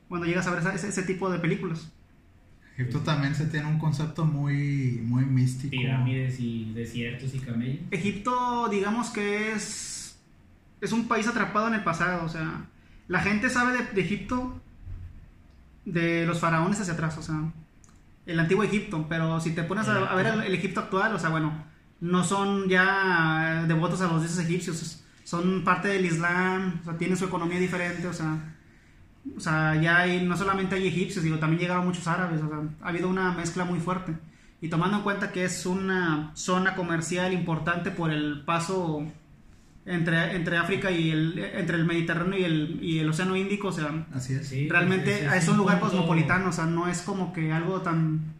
cuando 0.10 0.28
llegas 0.28 0.46
a 0.48 0.52
ver 0.52 0.76
ese, 0.76 0.90
ese 0.90 1.04
tipo 1.04 1.32
de 1.32 1.40
películas. 1.40 1.90
Egipto 2.78 3.00
también 3.00 3.34
se 3.34 3.46
tiene 3.46 3.66
un 3.66 3.80
concepto 3.80 4.26
muy, 4.26 5.00
muy 5.02 5.24
místico. 5.24 5.72
Pirámides 5.72 6.42
y 6.42 6.74
desiertos 6.74 7.34
y 7.34 7.40
camellos. 7.40 7.86
Egipto, 7.90 8.68
digamos 8.70 9.12
que 9.12 9.54
es, 9.54 10.20
es 10.82 10.92
un 10.92 11.08
país 11.08 11.26
atrapado 11.26 11.70
en 11.70 11.76
el 11.76 11.84
pasado, 11.86 12.26
o 12.26 12.30
sea, 12.30 12.66
la 13.08 13.22
gente 13.22 13.50
sabe 13.50 13.78
de, 13.78 13.86
de 13.94 14.02
Egipto 14.02 14.62
de 15.86 16.26
los 16.26 16.42
faraones 16.42 16.82
hacia 16.82 16.96
atrás, 16.96 17.18
o 17.18 17.22
sea, 17.22 17.50
el 18.26 18.40
antiguo 18.42 18.66
Egipto, 18.66 19.06
pero 19.08 19.40
si 19.40 19.52
te 19.52 19.64
pones 19.64 19.88
a, 19.88 20.06
a 20.06 20.16
ver 20.16 20.26
el, 20.26 20.42
el 20.42 20.54
Egipto 20.54 20.82
actual, 20.82 21.16
o 21.16 21.20
sea, 21.20 21.30
bueno, 21.30 21.64
no 22.02 22.26
son 22.26 22.68
ya 22.68 23.64
devotos 23.70 24.02
a 24.02 24.08
los 24.08 24.20
dioses 24.20 24.46
egipcios, 24.46 25.05
son 25.26 25.64
parte 25.66 25.90
del 25.90 26.06
Islam, 26.06 26.80
o 26.82 26.86
sea, 26.86 26.98
tienen 26.98 27.18
su 27.18 27.26
economía 27.26 27.60
diferente, 27.60 28.08
o 28.08 28.14
sea, 28.14 28.56
o 29.36 29.40
sea, 29.40 29.76
ya 29.82 29.98
hay, 29.98 30.24
no 30.26 30.38
solamente 30.38 30.76
hay 30.76 30.88
egipcios, 30.88 31.24
digo, 31.26 31.38
también 31.40 31.60
llegaron 31.60 31.86
muchos 31.86 32.08
árabes, 32.08 32.42
o 32.42 32.48
sea, 32.48 32.60
ha 32.82 32.88
habido 32.90 33.10
una 33.10 33.32
mezcla 33.34 33.66
muy 33.66 33.80
fuerte. 33.80 34.14
Y 34.62 34.70
tomando 34.70 34.98
en 34.98 35.04
cuenta 35.04 35.32
que 35.34 35.44
es 35.44 35.66
una 35.66 36.32
zona 36.36 36.76
comercial 36.76 37.34
importante 37.34 37.92
por 37.92 38.12
el 38.12 38.44
paso 38.46 39.04
entre, 39.86 40.36
entre 40.36 40.58
África 40.58 40.90
y 40.92 41.12
el, 41.12 41.38
entre 41.40 41.76
el 41.78 41.86
Mediterráneo 41.86 42.40
y 42.40 42.44
el, 42.44 42.80
y 42.82 43.00
el 43.00 43.10
Océano 43.10 43.36
Índico, 43.36 43.68
o 43.68 43.72
sea, 43.74 44.06
Así 44.14 44.34
es. 44.34 44.48
Sí, 44.48 44.70
realmente 44.70 45.26
es- 45.26 45.34
es, 45.44 45.48
un 45.50 45.58
lugar 45.58 45.80
punto- 45.80 45.96
cosmopolitano, 45.96 46.50
o 46.50 46.54
sea, 46.54 46.66
no 46.66 46.88
es 46.88 47.02
como 47.02 47.34
que 47.34 47.52
algo 47.52 47.82
tan, 47.82 48.34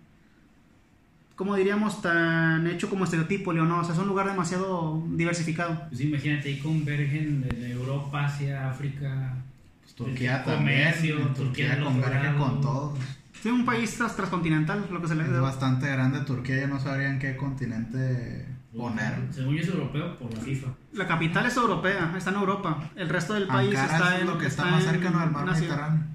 como 1.36 1.56
diríamos, 1.56 2.02
tan 2.02 2.66
hecho 2.68 2.90
como 2.90 3.04
estereotipo, 3.04 3.52
Leo, 3.52 3.66
no, 3.66 3.82
o 3.82 3.84
sea, 3.84 3.94
es 3.94 4.00
un 4.00 4.08
lugar 4.08 4.28
demasiado 4.28 5.04
diversificado. 5.10 5.88
Pues 5.90 6.02
imagínate, 6.02 6.50
ahí 6.50 6.60
convergen 6.60 7.42
de, 7.42 7.72
Europa 7.72 8.26
hacia 8.26 8.70
África. 8.70 9.36
Pues 9.82 9.96
Turquía 9.96 10.38
el 10.38 10.44
también. 10.46 10.80
comercio, 10.80 11.16
Turquía 11.36 11.76
Turquía 11.76 11.84
converge 11.84 12.36
con 12.36 12.62
todos. 12.62 13.00
Sí, 13.42 13.50
un 13.50 13.66
país 13.66 13.96
transcontinental, 13.96 14.88
lo 14.90 15.02
que 15.02 15.08
se 15.08 15.16
le 15.16 15.24
Es 15.24 15.40
bastante 15.40 15.88
grande 15.88 16.22
Turquía. 16.22 16.62
Ya 16.62 16.68
no 16.68 16.80
sabría 16.80 17.10
en 17.10 17.20
qué 17.20 17.36
continente 17.36 18.48
poner. 18.76 19.14
Según 19.32 19.56
yo 19.56 19.62
es 19.62 19.68
europeo 19.68 20.18
por 20.18 20.34
la 20.34 20.40
FIFA. 20.40 20.68
La 20.94 21.06
capital 21.06 21.46
es 21.46 21.58
europea, 21.58 22.14
está 22.18 22.32
en 22.32 22.38
Europa. 22.38 22.90
El 22.96 23.10
resto 23.10 23.34
del 23.34 23.46
país 23.48 23.78
Ankara 23.78 23.98
está 23.98 24.16
es 24.16 24.22
en 24.22 24.28
lo 24.28 24.38
que 24.38 24.48
está, 24.48 24.64
está 24.64 24.76
más 24.76 24.84
cercano 24.84 25.20
al 25.20 25.32
mar. 25.32 25.46
Mediterráneo. 25.46 26.15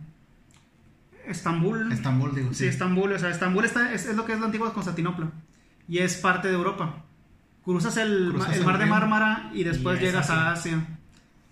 Estambul. 1.31 1.93
Estambul, 1.93 2.35
digo. 2.35 2.53
Sí, 2.53 2.67
Estambul, 2.67 3.13
o 3.13 3.19
sea, 3.19 3.31
Estambul 3.31 3.65
está, 3.65 3.93
es, 3.93 4.07
es 4.07 4.17
lo 4.17 4.25
que 4.25 4.33
es 4.35 4.41
la 4.41 4.47
antigua 4.47 4.73
Constantinopla 4.73 5.31
y 5.89 5.99
es 5.99 6.17
parte 6.17 6.49
de 6.49 6.55
Europa. 6.55 7.05
Cruzas 7.65 7.97
el, 7.99 8.31
Cruzas 8.31 8.53
el 8.55 8.61
el 8.61 8.65
mar 8.67 8.79
de. 8.79 8.87
Mármara 8.87 9.51
y 9.55 9.65
después 9.65 10.01
Y 10.01 10.05
llegas 10.05 10.31
a 10.31 10.53
Asia. 10.53 10.87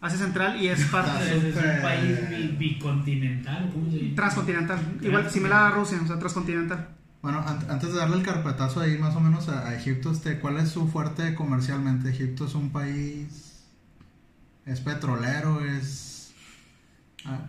Asia 0.00 0.18
Central 0.18 0.60
y 0.62 0.68
es 0.68 0.84
parte 0.92 1.24
de, 1.24 1.48
Es, 1.50 1.56
un 1.56 1.82
país 1.82 2.30
bi- 2.30 2.56
bicontinental, 2.56 3.70
¿cómo 3.72 3.90
se 3.90 3.98
llama? 3.98 4.14
transcontinental, 4.16 4.78
igual 5.02 5.28
similar 5.30 5.72
a 5.72 5.74
Rusia, 5.74 5.98
o 6.02 6.06
sea, 6.06 6.18
transcontinental. 6.18 6.88
Bueno, 7.20 7.42
an- 7.44 7.66
antes 7.68 7.92
de 7.92 7.98
darle 7.98 8.16
el 8.16 8.22
carpetazo 8.22 8.80
ahí 8.80 8.96
más 8.96 9.16
o 9.16 9.20
menos 9.20 9.48
a, 9.48 9.66
a 9.68 9.74
Egipto, 9.74 10.12
este, 10.12 10.38
¿cuál 10.38 10.58
es 10.58 10.68
su 10.70 10.86
fuerte 10.88 11.34
comercialmente? 11.34 12.10
Egipto 12.10 12.46
es 12.46 12.54
un 12.54 12.70
país, 12.70 13.64
es 14.66 14.80
petrolero, 14.80 15.64
es 15.64 16.17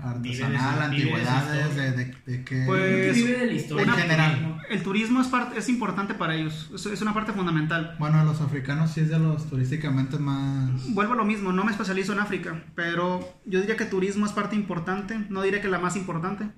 artesanal, 0.03 0.81
antigüedades, 0.81 1.75
de, 1.75 1.91
de, 1.91 2.15
de 2.25 2.43
qué... 2.43 2.63
Pues, 2.65 3.15
Vive 3.15 3.37
de 3.37 3.45
la 3.45 3.53
historia. 3.53 3.85
en 3.85 3.93
general. 3.93 4.61
El 4.69 4.83
turismo 4.83 5.21
es, 5.21 5.27
parte, 5.27 5.57
es 5.57 5.69
importante 5.69 6.13
para 6.13 6.35
ellos, 6.35 6.69
es, 6.73 6.85
es 6.85 7.01
una 7.01 7.13
parte 7.13 7.33
fundamental. 7.33 7.95
Bueno, 7.99 8.23
los 8.23 8.41
africanos 8.41 8.91
sí 8.91 9.01
es 9.01 9.09
de 9.09 9.19
los 9.19 9.49
turísticamente 9.49 10.17
más... 10.19 10.93
Vuelvo 10.93 11.13
a 11.13 11.17
lo 11.17 11.25
mismo, 11.25 11.51
no 11.51 11.63
me 11.63 11.71
especializo 11.71 12.13
en 12.13 12.19
África, 12.19 12.63
pero 12.75 13.37
yo 13.45 13.59
diría 13.61 13.77
que 13.77 13.85
turismo 13.85 14.25
es 14.25 14.31
parte 14.31 14.55
importante, 14.55 15.17
no 15.29 15.41
diría 15.41 15.61
que 15.61 15.67
la 15.67 15.79
más 15.79 15.95
importante. 15.95 16.49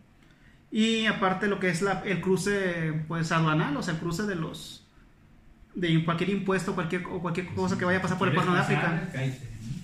Y 0.71 1.05
aparte 1.05 1.47
lo 1.47 1.59
que 1.59 1.69
es 1.69 1.81
la, 1.81 2.01
el 2.05 2.21
cruce 2.21 3.03
pues 3.07 3.31
aduanal, 3.31 3.75
o 3.75 3.83
sea, 3.83 3.93
el 3.93 3.99
cruce 3.99 4.23
de 4.23 4.35
los 4.35 4.87
de 5.75 6.03
cualquier 6.03 6.29
impuesto, 6.29 6.75
cualquier 6.75 7.05
o 7.07 7.21
cualquier 7.21 7.47
cosa 7.53 7.77
que 7.77 7.85
vaya 7.85 7.99
a 7.99 8.01
pasar 8.01 8.17
por 8.17 8.27
el 8.27 8.33
¿Quieres 8.33 8.49
cuerno 8.49 8.65
de? 8.65 8.75
África. 8.75 9.09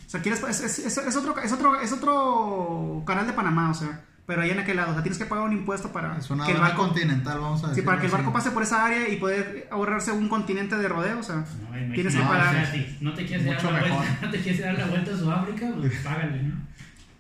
O 0.08 0.10
sea, 0.10 0.22
quieres 0.22 0.42
es, 0.44 0.62
es, 0.62 0.80
es- 0.80 0.98
es 0.98 1.16
otro 1.18 1.38
es 1.38 1.52
otro 1.52 1.80
es 1.80 1.92
otro 1.92 3.04
canal 3.06 3.28
de 3.28 3.34
Panamá, 3.34 3.70
o 3.70 3.74
sea, 3.74 4.02
pero 4.26 4.42
allá 4.42 4.54
en 4.54 4.60
aquel 4.60 4.78
lado, 4.78 4.92
o 4.92 4.94
sea, 4.94 5.04
tienes 5.04 5.18
que 5.20 5.26
pagar 5.26 5.44
un 5.46 5.54
impuesto 5.54 5.92
para 5.92 6.18
Es 6.18 6.30
una 6.30 6.46
que 6.46 6.54
el 6.54 6.60
barco 6.60 6.82
continental, 6.84 7.40
vamos 7.40 7.60
a 7.62 7.66
Sí, 7.66 7.70
decir. 7.72 7.86
para 7.86 8.00
que 8.00 8.06
el 8.08 8.12
barco 8.12 8.34
pase 8.34 8.52
por 8.52 8.64
esa 8.64 8.86
área 8.86 9.08
y 9.10 9.18
poder 9.18 9.68
ahorrarse 9.72 10.12
un 10.12 10.28
continente 10.30 10.76
de 10.78 10.88
rodeo, 10.88 11.20
o 11.20 11.24
sea, 11.24 11.36
No, 11.38 11.94
tienes 11.94 12.16
que 12.16 12.22
pagar. 12.22 12.48
o 12.56 12.60
sea, 12.60 12.72
si 12.72 12.98
no 13.02 13.14
te 13.14 13.26
quieres 13.26 13.46
dar 13.46 13.56
Mucho 13.56 13.72
la 13.72 13.82
mejor. 13.82 13.98
vuelta, 13.98 14.18
no 14.26 14.30
te 14.32 14.40
quieres 14.42 14.62
dar 14.62 14.74
la 14.80 14.86
vuelta 14.88 15.14
a 15.14 15.18
Sudáfrica, 15.18 15.72
pues 15.78 15.94
págale, 16.04 16.44
¿no? 16.44 16.56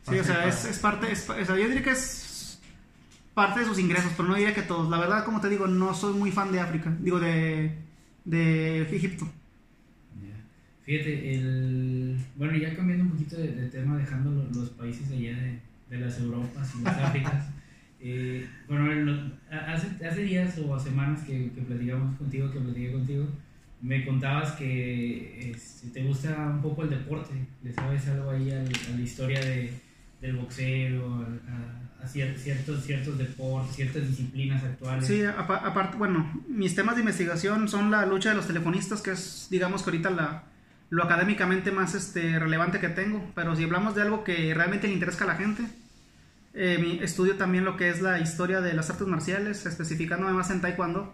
Sí, 0.09 0.19
o 0.19 0.23
sea, 0.23 0.45
es, 0.47 0.63
es 0.65 0.79
parte, 0.79 1.11
es, 1.11 1.29
o 1.29 1.33
sea, 1.45 1.55
yo 1.57 1.67
diría 1.67 1.83
que 1.83 1.91
es 1.91 2.59
parte 3.33 3.59
de 3.59 3.65
sus 3.65 3.77
ingresos, 3.79 4.11
pero 4.15 4.29
no 4.29 4.35
diría 4.35 4.53
que 4.55 4.61
todos. 4.61 4.89
La 4.89 4.97
verdad, 4.97 5.25
como 5.25 5.41
te 5.41 5.49
digo, 5.49 5.67
no 5.67 5.93
soy 5.93 6.13
muy 6.13 6.31
fan 6.31 6.51
de 6.53 6.61
África, 6.61 6.93
digo, 6.99 7.19
de, 7.19 7.77
de 8.23 8.83
Egipto. 8.95 9.27
Fíjate, 10.87 11.33
el... 11.35 12.17
bueno, 12.37 12.57
ya 12.57 12.73
cambiando 12.73 13.03
un 13.03 13.11
poquito 13.11 13.35
de, 13.35 13.49
de 13.51 13.67
tema, 13.67 13.97
dejando 13.97 14.31
lo- 14.31 14.49
los 14.57 14.69
países 14.69 15.11
allá 15.11 15.37
de, 15.37 15.59
de 15.89 15.99
las 15.99 16.17
Europas 16.17 16.73
y 16.79 16.83
las 16.83 16.97
Áfricas. 16.97 17.45
eh, 17.99 18.47
bueno, 18.69 19.21
a- 19.51 19.73
hace, 19.73 19.87
hace 20.07 20.21
días 20.23 20.57
o 20.65 20.79
semanas 20.79 21.23
que, 21.25 21.51
que 21.51 21.61
platicamos 21.61 22.15
contigo, 22.15 22.49
que 22.51 22.59
platiqué 22.61 22.93
contigo, 22.93 23.27
me 23.81 24.05
contabas 24.05 24.53
que 24.53 25.51
este, 25.51 25.89
te 25.89 26.03
gusta 26.03 26.51
un 26.55 26.61
poco 26.61 26.83
el 26.83 26.89
deporte, 26.89 27.33
le 27.63 27.73
sabes 27.73 28.07
algo 28.07 28.29
ahí 28.31 28.49
al- 28.49 28.65
a, 28.67 28.95
la 28.95 29.01
historia 29.01 29.41
de, 29.41 29.73
del 30.21 30.37
boxeo, 30.37 31.15
a, 31.15 31.27
a- 31.51 32.05
a 32.05 32.07
cier- 32.07 32.37
ciertos, 32.37 32.85
ciertos 32.85 33.17
deportes, 33.17 33.75
ciertas 33.75 34.07
disciplinas 34.07 34.63
actuales. 34.63 35.05
Sí, 35.05 35.21
apa- 35.25 35.57
aparte, 35.67 35.97
bueno, 35.97 36.43
mis 36.47 36.73
temas 36.75 36.95
de 36.95 37.01
investigación 37.01 37.67
son 37.67 37.91
la 37.91 38.05
lucha 38.05 38.29
de 38.29 38.35
los 38.35 38.47
telefonistas, 38.47 39.01
que 39.01 39.11
es, 39.11 39.47
digamos 39.51 39.83
que 39.83 39.89
ahorita 39.89 40.11
la, 40.11 40.43
lo 40.89 41.03
académicamente 41.03 41.71
más 41.71 41.95
este, 41.95 42.39
relevante 42.39 42.79
que 42.79 42.89
tengo, 42.89 43.31
pero 43.35 43.55
si 43.55 43.63
hablamos 43.63 43.95
de 43.95 44.01
algo 44.03 44.23
que 44.23 44.53
realmente 44.53 44.87
le 44.87 44.93
interesa 44.93 45.23
a 45.25 45.27
la 45.27 45.35
gente, 45.35 45.63
eh, 46.53 46.77
mi- 46.79 46.99
estudio 47.03 47.35
también 47.35 47.65
lo 47.65 47.75
que 47.77 47.89
es 47.89 48.01
la 48.01 48.19
historia 48.19 48.61
de 48.61 48.73
las 48.73 48.89
artes 48.89 49.07
marciales, 49.07 49.65
especificándome 49.65 50.33
más 50.33 50.49
en 50.49 50.61
taekwondo. 50.61 51.13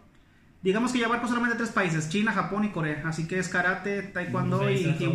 Digamos 0.62 0.93
que 0.93 0.99
yo 0.99 1.07
abarco 1.07 1.27
solamente 1.27 1.57
tres 1.57 1.71
países, 1.71 2.07
China, 2.07 2.31
Japón 2.31 2.63
y 2.63 2.69
Corea, 2.69 3.01
así 3.05 3.27
que 3.27 3.38
es 3.38 3.49
karate, 3.49 4.01
taekwondo 4.03 4.59
y, 4.69 4.86
y 5.03 5.07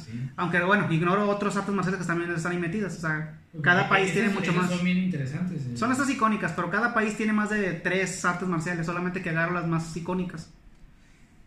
sí. 0.00 0.30
Aunque 0.36 0.62
bueno, 0.62 0.90
ignoro 0.90 1.28
otros 1.28 1.56
artes 1.58 1.74
marciales 1.74 2.00
que 2.00 2.06
también 2.06 2.32
están 2.32 2.52
ahí 2.52 2.58
metidas, 2.58 2.96
o 2.96 3.00
sea, 3.00 3.38
cada 3.62 3.82
país 3.90 4.04
esas- 4.10 4.14
tiene 4.14 4.28
mucho 4.34 4.52
más. 4.54 4.70
Son 4.70 4.84
bien 4.84 4.96
interesantes. 4.98 5.60
eh. 5.66 5.76
Son 5.76 5.92
estas 5.92 6.08
icónicas, 6.08 6.52
pero 6.52 6.70
cada 6.70 6.94
país 6.94 7.14
tiene 7.18 7.34
más 7.34 7.50
de 7.50 7.72
tres 7.74 8.24
artes 8.24 8.48
marciales, 8.48 8.86
solamente 8.86 9.20
que 9.20 9.28
agarro 9.30 9.52
las 9.52 9.66
más 9.66 9.94
icónicas. 9.94 10.48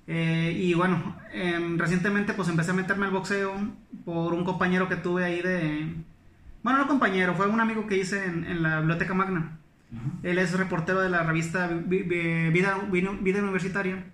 Eh, 0.07 0.53
y 0.57 0.73
bueno, 0.73 1.15
em, 1.33 1.77
recientemente 1.77 2.33
pues 2.33 2.47
empecé 2.47 2.71
a 2.71 2.75
meterme 2.75 3.05
al 3.05 3.11
boxeo 3.11 3.53
por 4.05 4.33
un 4.33 4.45
compañero 4.45 4.87
que 4.87 4.95
tuve 4.95 5.25
ahí 5.25 5.41
de... 5.41 5.93
Bueno, 6.63 6.79
no 6.79 6.87
compañero, 6.87 7.35
fue 7.35 7.47
un 7.47 7.59
amigo 7.59 7.87
que 7.87 7.97
hice 7.97 8.25
en, 8.25 8.45
en 8.45 8.63
la 8.63 8.79
Biblioteca 8.79 9.13
Magna. 9.13 9.57
Ajá. 9.93 10.09
Él 10.23 10.37
es 10.37 10.57
reportero 10.57 11.01
de 11.01 11.09
la 11.09 11.23
revista 11.23 11.67
Vi- 11.67 12.03
Vi- 12.03 12.49
Vida, 12.51 12.77
Vida, 12.89 13.41
Universitaria. 13.41 14.05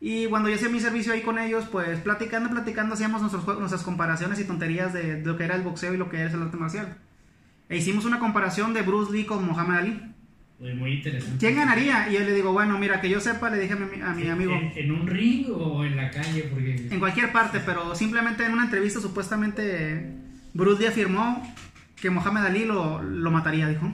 Y 0.00 0.26
cuando 0.26 0.48
yo 0.48 0.54
hacía 0.54 0.68
mi 0.68 0.80
servicio 0.80 1.12
ahí 1.12 1.20
con 1.22 1.38
ellos, 1.38 1.66
pues 1.70 2.00
platicando, 2.00 2.48
platicando, 2.50 2.94
hacíamos 2.94 3.20
nuestros 3.20 3.44
nuestras 3.58 3.82
comparaciones 3.82 4.40
y 4.40 4.44
tonterías 4.44 4.92
de, 4.92 5.16
de 5.16 5.26
lo 5.26 5.36
que 5.36 5.44
era 5.44 5.56
el 5.56 5.62
boxeo 5.62 5.92
y 5.94 5.98
lo 5.98 6.08
que 6.08 6.24
es 6.24 6.32
el 6.32 6.42
arte 6.42 6.56
marcial. 6.56 6.96
E 7.68 7.76
hicimos 7.76 8.04
una 8.04 8.18
comparación 8.18 8.72
de 8.72 8.82
Bruce 8.82 9.12
Lee 9.12 9.26
con 9.26 9.44
Muhammad 9.44 9.78
Ali. 9.78 10.02
Pues 10.60 10.76
muy 10.76 10.92
interesante. 10.92 11.38
¿Quién 11.38 11.56
ganaría? 11.56 12.10
Y 12.10 12.14
yo 12.14 12.20
le 12.20 12.34
digo, 12.34 12.52
bueno, 12.52 12.78
mira, 12.78 13.00
que 13.00 13.08
yo 13.08 13.18
sepa, 13.18 13.48
le 13.48 13.58
dije 13.58 13.72
a 13.72 13.76
mi, 13.76 14.02
a 14.02 14.10
mi 14.10 14.22
¿En- 14.24 14.30
amigo, 14.30 14.52
¿En, 14.52 14.72
en 14.76 14.92
un 14.92 15.06
ring 15.06 15.46
o 15.50 15.84
en 15.86 15.96
la 15.96 16.10
calle? 16.10 16.42
Porque. 16.52 16.88
en 16.90 16.98
cualquier 16.98 17.32
parte, 17.32 17.60
pero 17.64 17.94
simplemente 17.94 18.44
en 18.44 18.52
una 18.52 18.64
entrevista 18.64 19.00
supuestamente 19.00 20.14
Bruce 20.52 20.82
Lee 20.82 20.88
afirmó 20.88 21.42
que 21.96 22.10
Mohamed 22.10 22.42
Ali 22.44 22.64
lo, 22.66 23.02
lo 23.02 23.30
mataría, 23.30 23.68
dijo. 23.68 23.90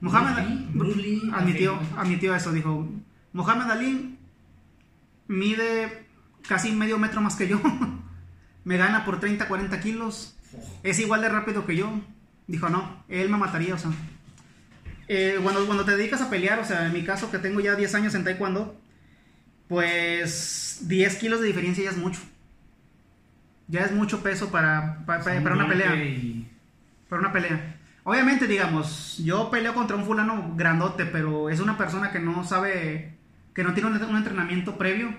Mohamed 0.00 0.44
Bruce 0.72 1.00
Lee 1.00 1.22
admitió, 1.34 1.78
admitió 1.96 2.34
eso, 2.36 2.52
dijo, 2.52 2.88
Mohamed 3.32 3.68
Ali 3.70 4.18
mide 5.26 6.06
casi 6.46 6.70
medio 6.72 6.96
metro 6.98 7.20
más 7.20 7.34
que 7.34 7.48
yo, 7.48 7.60
me 8.64 8.76
gana 8.76 9.04
por 9.04 9.18
30, 9.18 9.48
40 9.48 9.80
kilos, 9.80 10.36
es 10.84 11.00
igual 11.00 11.22
de 11.22 11.28
rápido 11.28 11.66
que 11.66 11.76
yo. 11.76 11.90
Dijo, 12.46 12.68
no, 12.68 13.02
él 13.08 13.28
me 13.28 13.36
mataría, 13.38 13.74
o 13.74 13.78
sea. 13.78 13.90
Eh, 15.08 15.38
cuando, 15.42 15.64
cuando 15.66 15.84
te 15.84 15.96
dedicas 15.96 16.20
a 16.20 16.30
pelear, 16.30 16.58
o 16.58 16.64
sea, 16.64 16.86
en 16.86 16.92
mi 16.92 17.04
caso 17.04 17.30
que 17.30 17.38
tengo 17.38 17.60
ya 17.60 17.74
10 17.76 17.94
años 17.94 18.14
en 18.14 18.24
taekwondo, 18.24 18.76
pues 19.68 20.80
10 20.82 21.16
kilos 21.16 21.40
de 21.40 21.46
diferencia 21.48 21.84
ya 21.84 21.90
es 21.90 21.96
mucho. 21.96 22.20
Ya 23.68 23.80
es 23.80 23.92
mucho 23.92 24.22
peso 24.22 24.50
para, 24.50 25.04
para, 25.06 25.22
para- 25.24 25.36
un 25.38 25.42
para 25.44 25.54
una 25.56 25.64
pelea. 25.68 25.94
y- 26.04 26.50
Para 27.08 27.20
una 27.20 27.32
pelea. 27.32 27.76
Obviamente, 28.04 28.46
digamos, 28.46 29.18
yo 29.18 29.50
peleo 29.50 29.74
contra 29.74 29.96
un 29.96 30.04
fulano 30.04 30.54
grandote, 30.56 31.06
pero 31.06 31.50
es 31.50 31.58
una 31.60 31.76
persona 31.76 32.12
que 32.12 32.20
no 32.20 32.44
sabe, 32.44 33.14
que 33.54 33.64
no 33.64 33.74
tiene 33.74 33.90
un, 33.90 34.02
un 34.04 34.16
entrenamiento 34.16 34.78
previo. 34.78 35.12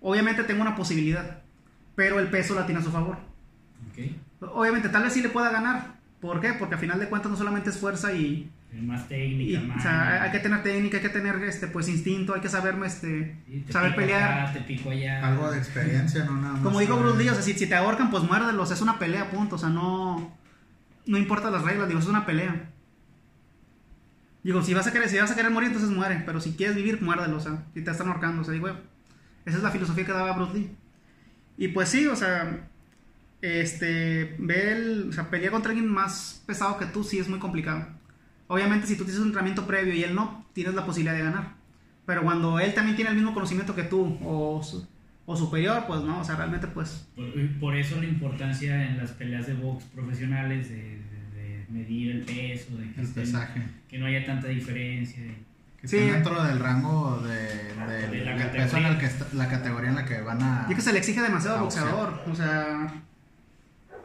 Obviamente 0.00 0.44
tengo 0.44 0.62
una 0.62 0.76
posibilidad, 0.76 1.42
pero 1.96 2.20
el 2.20 2.28
peso 2.28 2.54
la 2.54 2.66
tiene 2.66 2.80
a 2.80 2.84
su 2.84 2.90
favor. 2.92 3.18
Obviamente, 4.40 4.88
tal 4.88 5.02
vez 5.02 5.12
sí 5.12 5.20
le 5.22 5.28
pueda 5.28 5.50
ganar. 5.50 5.98
¿Por 6.20 6.40
qué? 6.40 6.52
Porque 6.52 6.74
al 6.76 6.80
final 6.80 7.00
de 7.00 7.08
cuentas 7.08 7.30
no 7.30 7.36
solamente 7.36 7.70
es 7.70 7.78
fuerza 7.78 8.12
y, 8.12 8.50
Hay 8.72 8.82
Más 8.82 9.04
y, 9.06 9.08
técnica, 9.08 9.60
más. 9.60 9.78
o 9.78 9.82
sea, 9.82 10.22
hay 10.22 10.30
que 10.30 10.38
tener 10.38 10.62
técnica, 10.62 10.96
hay 10.98 11.02
que 11.02 11.08
tener 11.08 11.36
este 11.44 11.66
pues 11.66 11.88
instinto, 11.88 12.34
hay 12.34 12.40
que 12.40 12.48
saber 12.48 12.76
este 12.84 13.36
saber 13.68 13.90
pico 13.90 14.00
pelear. 14.00 14.40
acá, 14.40 14.52
te 14.52 14.60
pico 14.60 14.90
allá. 14.90 15.26
Algo 15.26 15.50
de 15.50 15.58
experiencia, 15.58 16.24
no 16.24 16.36
nada 16.36 16.52
más. 16.54 16.62
Como 16.62 16.78
digo 16.78 16.96
Bruce 16.96 17.18
Lee, 17.18 17.28
o 17.30 17.34
sea, 17.34 17.42
si, 17.42 17.54
si 17.54 17.66
te 17.66 17.74
ahorcan, 17.74 18.10
pues 18.10 18.22
muérdelos, 18.22 18.70
es 18.70 18.80
una 18.80 18.98
pelea, 18.98 19.30
punto. 19.30 19.56
O 19.56 19.58
sea, 19.58 19.70
no, 19.70 20.36
no 21.06 21.18
importa 21.18 21.50
las 21.50 21.62
reglas, 21.62 21.88
digo, 21.88 22.00
es 22.00 22.06
una 22.06 22.24
pelea. 22.26 22.70
Digo, 24.42 24.62
si 24.62 24.72
vas 24.72 24.86
a 24.86 24.92
querer, 24.92 25.08
si 25.08 25.18
vas 25.18 25.30
a 25.30 25.36
querer 25.36 25.50
morir, 25.50 25.68
entonces 25.68 25.90
muere. 25.90 26.22
Pero 26.24 26.40
si 26.40 26.52
quieres 26.52 26.76
vivir, 26.76 27.02
muérdelo, 27.02 27.36
o 27.36 27.40
sea, 27.40 27.64
si 27.74 27.82
te 27.82 27.90
están 27.90 28.08
ahorcando, 28.08 28.42
o 28.42 28.44
sea, 28.44 28.54
digo, 28.54 28.68
esa 29.44 29.56
es 29.56 29.62
la 29.62 29.70
filosofía 29.70 30.06
que 30.06 30.12
daba 30.12 30.32
Bruce 30.32 30.54
Lee. 30.54 30.76
Y 31.58 31.68
pues 31.68 31.88
sí, 31.90 32.06
o 32.06 32.16
sea, 32.16 32.68
este, 33.42 34.36
ver 34.38 34.68
el, 34.68 35.08
o 35.10 35.12
sea, 35.12 35.28
pelear 35.28 35.52
contra 35.52 35.72
alguien 35.72 35.90
más 35.90 36.42
pesado 36.46 36.78
que 36.78 36.86
tú 36.86 37.04
sí 37.04 37.18
es 37.18 37.28
muy 37.28 37.38
complicado. 37.38 37.86
Obviamente, 38.50 38.86
si 38.88 38.96
tú 38.96 39.04
tienes 39.04 39.20
un 39.20 39.28
entrenamiento 39.28 39.64
previo 39.66 39.94
y 39.94 40.02
él 40.02 40.14
no, 40.14 40.44
tienes 40.52 40.74
la 40.74 40.84
posibilidad 40.84 41.14
de 41.16 41.22
ganar. 41.22 41.52
Pero 42.04 42.22
cuando 42.24 42.58
él 42.58 42.74
también 42.74 42.96
tiene 42.96 43.10
el 43.10 43.16
mismo 43.16 43.32
conocimiento 43.32 43.74
que 43.76 43.84
tú 43.84 44.18
o, 44.24 44.60
su- 44.62 44.84
o 45.26 45.36
superior, 45.36 45.84
pues 45.86 46.00
no, 46.02 46.18
o 46.20 46.24
sea, 46.24 46.34
realmente 46.34 46.66
pues 46.66 47.06
Por, 47.14 47.26
por 47.60 47.76
eso 47.76 47.96
la 48.00 48.06
importancia 48.06 48.84
en 48.88 48.98
las 48.98 49.12
peleas 49.12 49.46
de 49.46 49.54
box 49.54 49.84
profesionales 49.94 50.68
de, 50.68 50.76
de- 50.76 51.40
de 51.40 51.66
medir 51.70 52.10
el 52.10 52.22
peso, 52.22 52.76
de 52.76 52.90
que, 52.92 53.00
El 53.00 53.06
estén- 53.06 53.14
pesaje. 53.24 53.62
que 53.88 53.98
no 53.98 54.06
haya 54.06 54.26
tanta 54.26 54.48
diferencia. 54.48 55.22
Que 55.80 55.86
Sí. 55.88 55.96
estén 55.98 56.12
dentro 56.14 56.42
del 56.42 56.58
rango 56.58 57.20
de, 57.20 57.30
de- 57.36 58.08
De 58.08 58.24
la 58.24 58.32
del 58.36 58.50
peso 58.50 58.76
en 58.76 58.82
categoría. 58.82 58.88
el 58.88 58.98
que 58.98 59.06
está, 59.06 59.26
la 59.34 59.48
categoría 59.48 59.90
en 59.90 59.94
la 59.96 60.04
que 60.04 60.20
van 60.22 60.42
a. 60.42 60.66
Y 60.68 60.72
es 60.72 60.76
que 60.76 60.82
se 60.82 60.92
le 60.92 60.98
exige 60.98 61.22
demasiado 61.22 61.56
al 61.58 61.62
boxeador. 61.62 62.20
O 62.28 62.34
sea, 62.34 62.92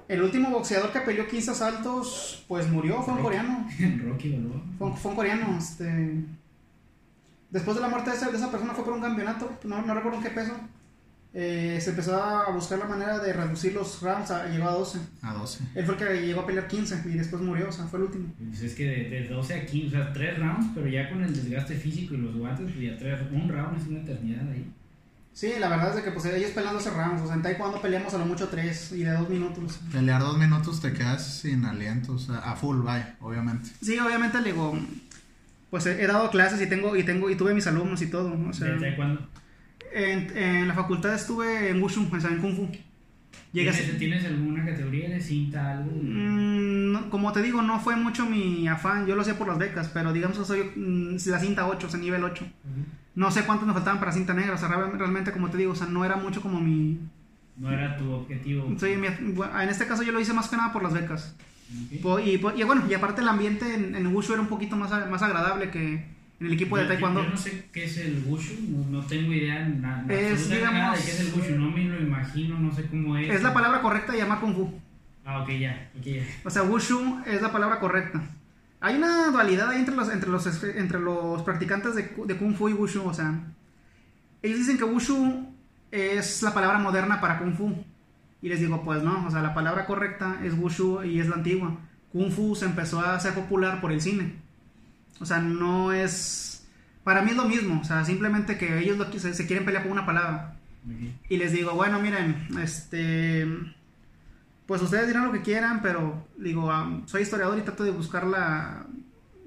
el 0.08 0.22
último 0.22 0.50
boxeador 0.50 0.92
que 0.92 1.00
peleó 1.00 1.28
15 1.28 1.52
asaltos, 1.52 2.44
pues 2.48 2.70
murió, 2.70 3.02
fue 3.02 3.14
un 3.16 3.22
coreano. 3.22 3.68
Rocky 4.06 4.32
Balboa. 4.34 4.62
Fue, 4.78 4.88
un- 4.88 4.98
fue 4.98 5.12
un 5.12 5.16
coreano. 5.18 5.58
Este... 5.58 6.24
Después 7.50 7.76
de 7.76 7.82
la 7.82 7.88
muerte 7.90 8.10
de 8.12 8.16
esa, 8.18 8.30
de 8.32 8.38
esa 8.38 8.52
persona 8.52 8.74
fue 8.74 8.84
por 8.84 8.94
un 8.94 9.02
campeonato, 9.02 9.50
no, 9.64 9.82
no 9.82 9.94
recuerdo 9.94 10.18
en 10.18 10.24
qué 10.24 10.30
peso. 10.32 10.54
Eh, 11.38 11.80
se 11.82 11.90
empezó 11.90 12.16
a 12.22 12.50
buscar 12.52 12.80
la 12.80 12.86
manera 12.86 13.20
de 13.20 13.34
reducir 13.34 13.74
los 13.74 14.02
rounds, 14.02 14.32
a, 14.32 14.48
llegó 14.48 14.70
a 14.70 14.72
12. 14.72 15.00
A 15.22 15.34
12. 15.34 15.64
Él 15.76 15.86
fue 15.86 15.96
el 15.96 16.00
que 16.00 16.26
llegó 16.28 16.42
a 16.42 16.46
pelear 16.46 16.68
15 16.68 17.04
y 17.06 17.10
después 17.18 17.42
murió, 17.42 17.68
o 17.68 17.72
sea, 17.74 17.86
fue 17.86 18.00
el 18.00 18.06
último. 18.06 18.34
Pues 18.38 18.62
es 18.62 18.74
que 18.74 18.86
de, 18.86 19.10
de 19.10 19.28
12 19.28 19.54
a 19.54 19.66
15, 19.66 19.88
o 19.88 19.90
sea, 20.04 20.14
3 20.14 20.40
rounds, 20.40 20.68
pero 20.74 20.88
ya 20.88 21.10
con 21.10 21.24
el 21.24 21.34
desgaste 21.36 21.76
físico 21.76 22.14
y 22.14 22.18
los 22.18 22.36
guantes, 22.38 22.72
pues 22.72 22.80
ya 22.92 22.98
tres, 22.98 23.20
un 23.32 23.50
round 23.50 23.78
es 23.82 23.88
una 23.88 24.00
eternidad 24.00 24.50
ahí. 24.50 24.72
Sí, 25.36 25.52
la 25.60 25.68
verdad 25.68 25.90
es 25.90 25.98
de 25.98 26.04
que 26.04 26.12
pues 26.12 26.24
ellos 26.28 26.52
pelean 26.52 26.74
12 26.76 26.90
rounds, 26.92 27.22
o 27.24 27.26
sea, 27.28 27.36
en 27.36 27.42
taekwondo 27.42 27.82
peleamos 27.82 28.14
a 28.14 28.18
lo 28.18 28.26
mucho 28.26 28.48
3 28.48 28.94
y 28.94 29.04
de 29.04 29.12
2 29.12 29.30
minutos. 29.30 29.80
Pelear 29.92 30.22
dos 30.22 30.38
minutos 30.38 30.80
te 30.80 30.94
quedas 30.94 31.40
sin 31.42 31.66
aliento, 31.66 32.14
o 32.14 32.18
sea, 32.18 32.38
a 32.38 32.56
full, 32.56 32.78
vaya, 32.84 33.18
obviamente. 33.20 33.70
Sí, 33.82 34.00
obviamente 34.00 34.40
le 34.40 34.54
digo, 34.54 34.80
pues 35.70 35.86
he, 35.88 36.02
he 36.02 36.08
dado 36.08 36.32
clases 36.32 36.62
y 36.62 36.68
tengo 36.70 36.96
y 36.96 37.04
tengo 37.04 37.30
y 37.30 37.36
tuve 37.36 37.54
mis 37.54 37.68
alumnos 37.68 38.02
y 38.02 38.08
todo, 38.08 38.34
o 38.48 38.54
sea, 38.54 38.70
¿Desde 38.70 38.96
cuándo? 38.96 39.28
en, 39.94 40.38
en 40.38 40.68
la 40.70 40.74
facultad 40.74 41.14
estuve 41.14 41.70
en 41.70 41.84
Wushu, 41.84 42.08
o 42.16 42.20
sea, 42.22 42.30
en 42.30 42.40
Kung 42.40 42.56
Fu. 42.56 42.64
A 42.66 43.52
¿Tienes, 43.52 43.76
ser- 43.76 43.98
¿Tienes 43.98 44.26
alguna 44.26 44.66
categoría 44.66 45.10
de 45.10 45.20
cinta, 45.20 45.72
algo? 45.72 45.92
Mm, 45.92 46.92
no, 46.94 47.10
como 47.10 47.34
te 47.34 47.42
digo, 47.42 47.62
no 47.62 47.80
fue 47.82 47.98
mucho 47.98 48.26
mi 48.26 48.68
afán, 48.70 49.06
yo 49.06 49.16
lo 49.16 49.22
hacía 49.22 49.38
por 49.38 49.48
las 49.50 49.58
becas, 49.58 49.90
pero 49.94 50.14
digamos 50.14 50.38
que 50.38 50.46
soy 50.46 50.72
mm, 50.76 51.18
la 51.30 51.40
cinta 51.40 51.68
8, 51.68 51.88
o 51.88 51.90
sea, 51.90 52.00
nivel 52.00 52.24
8. 52.24 52.46
Ujú. 52.46 52.86
No 53.16 53.32
sé 53.32 53.44
cuántos 53.46 53.66
me 53.68 53.74
faltaban 53.74 54.00
para 54.00 54.12
cinta 54.12 54.34
negra, 54.34 54.56
o 54.56 54.58
sea, 54.58 54.68
real- 54.68 54.98
realmente 55.00 55.32
como 55.32 55.50
te 55.50 55.58
digo, 55.58 55.72
o 55.72 55.76
sea, 55.76 55.88
no 55.88 56.04
era 56.04 56.18
mucho 56.18 56.42
como 56.42 56.60
mi... 56.60 57.00
No 57.58 57.72
era 57.72 57.96
tu 57.98 58.12
objetivo. 58.12 58.68
mi- 58.68 59.08
en 59.08 59.70
este 59.70 59.88
caso 59.88 60.04
yo 60.04 60.12
lo 60.12 60.20
hice 60.20 60.34
más 60.34 60.50
que 60.50 60.58
nada 60.58 60.74
por 60.74 60.84
las 60.84 60.94
becas. 60.94 61.34
Ok. 61.94 62.02
Po- 62.02 62.20
Y, 62.20 62.38
po- 62.38 62.52
y 62.56 62.64
bueno, 62.64 62.84
y 62.90 62.94
aparte 62.94 63.22
el 63.22 63.30
ambiente 63.30 63.74
en, 63.74 63.96
en 63.96 64.08
Wushu 64.08 64.34
era 64.34 64.42
un 64.42 64.50
poquito 64.50 64.76
más, 64.76 64.92
más 65.10 65.22
agradable 65.24 65.70
que 65.72 65.94
en 66.42 66.48
el 66.48 66.52
equipo 66.54 66.76
de 66.76 66.84
Yo- 66.84 66.88
taekwondo. 66.90 67.24
Yo, 67.24 67.30
no 67.30 67.38
sé 67.38 67.66
qué 67.72 67.86
es 67.86 67.98
el 68.00 68.24
wushu, 68.28 68.56
no, 68.70 69.00
no 69.00 69.06
tengo 69.06 69.32
idea 69.34 69.66
na- 69.66 70.02
na- 70.04 70.14
Es, 70.14 70.34
absolutamente 70.34 70.80
nada 70.80 70.92
de 70.96 70.98
digamos- 70.98 71.06
qué 71.06 71.12
es 71.12 71.20
el 71.22 71.34
wushu, 71.34 71.56
no 71.58 71.72
me 71.72 71.84
lo 71.86 72.02
imagino, 72.02 72.60
no 72.60 72.76
sé 72.76 72.86
cómo 72.88 73.16
es. 73.18 73.30
Es 73.34 73.42
la 73.42 73.54
palabra 73.54 73.82
correcta 73.82 74.12
de 74.12 74.18
llamar 74.18 74.42
Kung 74.42 74.54
Fu. 74.54 74.74
Ah, 75.24 75.42
ok, 75.42 75.50
ya, 75.58 75.90
ok, 75.98 76.04
ya. 76.06 76.24
O 76.44 76.50
sea, 76.52 76.62
Wushu 76.64 77.22
es 77.26 77.42
la 77.42 77.52
palabra 77.54 77.80
correcta. 77.80 78.22
Hay 78.86 78.98
una 78.98 79.32
dualidad 79.32 79.72
ahí 79.72 79.80
entre 79.80 79.96
los, 79.96 80.10
entre 80.12 80.30
los, 80.30 80.64
entre 80.64 81.00
los 81.00 81.42
practicantes 81.42 81.96
de, 81.96 82.04
de 82.24 82.38
Kung 82.38 82.56
Fu 82.56 82.70
y 82.70 82.74
Wushu. 82.74 83.02
O 83.04 83.16
sea, 83.16 83.34
ellos 84.44 84.60
dicen 84.60 84.78
que 84.78 84.84
Wushu 84.84 85.52
es 85.90 86.44
la 86.44 86.54
palabra 86.54 86.78
moderna 86.78 87.20
para 87.20 87.40
Kung 87.40 87.56
Fu. 87.56 87.84
Y 88.44 88.48
les 88.50 88.60
digo, 88.60 88.84
pues 88.84 89.02
no, 89.02 89.26
o 89.26 89.32
sea, 89.32 89.42
la 89.42 89.56
palabra 89.56 89.88
correcta 89.88 90.38
es 90.44 90.54
Wushu 90.54 91.04
y 91.04 91.20
es 91.20 91.28
la 91.28 91.38
antigua. 91.38 91.76
Kung 92.12 92.30
Fu 92.32 92.56
se 92.56 92.66
empezó 92.66 93.00
a 93.00 93.16
hacer 93.16 93.34
popular 93.34 93.82
por 93.82 93.92
el 93.92 94.02
cine. 94.02 94.36
O 95.20 95.26
sea, 95.26 95.40
no 95.40 95.92
es... 95.92 96.68
Para 97.04 97.24
mí 97.24 97.32
es 97.32 97.38
lo 97.38 97.46
mismo, 97.46 97.82
o 97.82 97.84
sea, 97.84 98.06
simplemente 98.06 98.60
que 98.60 98.78
ellos 98.78 99.00
lo, 99.00 99.12
se, 99.12 99.34
se 99.34 99.48
quieren 99.48 99.66
pelear 99.66 99.82
por 99.82 99.94
una 99.94 100.06
palabra. 100.06 100.58
Y 101.28 101.38
les 101.38 101.54
digo, 101.54 101.74
bueno, 101.74 102.00
miren, 102.00 102.50
este. 102.62 103.48
Pues 104.66 104.82
ustedes 104.82 105.08
dirán 105.08 105.26
lo 105.26 105.32
que 105.32 105.42
quieran, 105.42 105.82
pero 105.82 106.28
digo, 106.38 106.72
soy 107.06 107.22
historiador 107.22 107.58
y 107.58 107.62
trato 107.62 107.84
de 107.84 107.92
buscar 107.92 108.26
la 108.26 108.86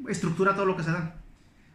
estructura, 0.08 0.54
todo 0.54 0.66
lo 0.66 0.76
que 0.76 0.84
se 0.84 0.92
da. 0.92 1.16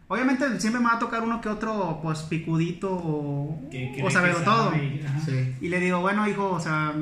Obviamente 0.08 0.60
siempre 0.60 0.80
me 0.80 0.86
va 0.86 0.94
a 0.94 0.98
tocar 0.98 1.22
uno 1.22 1.40
que 1.40 1.48
otro, 1.48 2.00
pues 2.02 2.20
picudito 2.20 2.92
o, 2.92 3.60
o 4.02 4.10
todo. 4.44 4.70
sabe. 4.70 5.02
Sí. 5.24 5.56
Y 5.60 5.68
le 5.68 5.80
digo, 5.80 6.00
bueno, 6.00 6.28
hijo, 6.28 6.50
o 6.50 6.60
sea, 6.60 6.94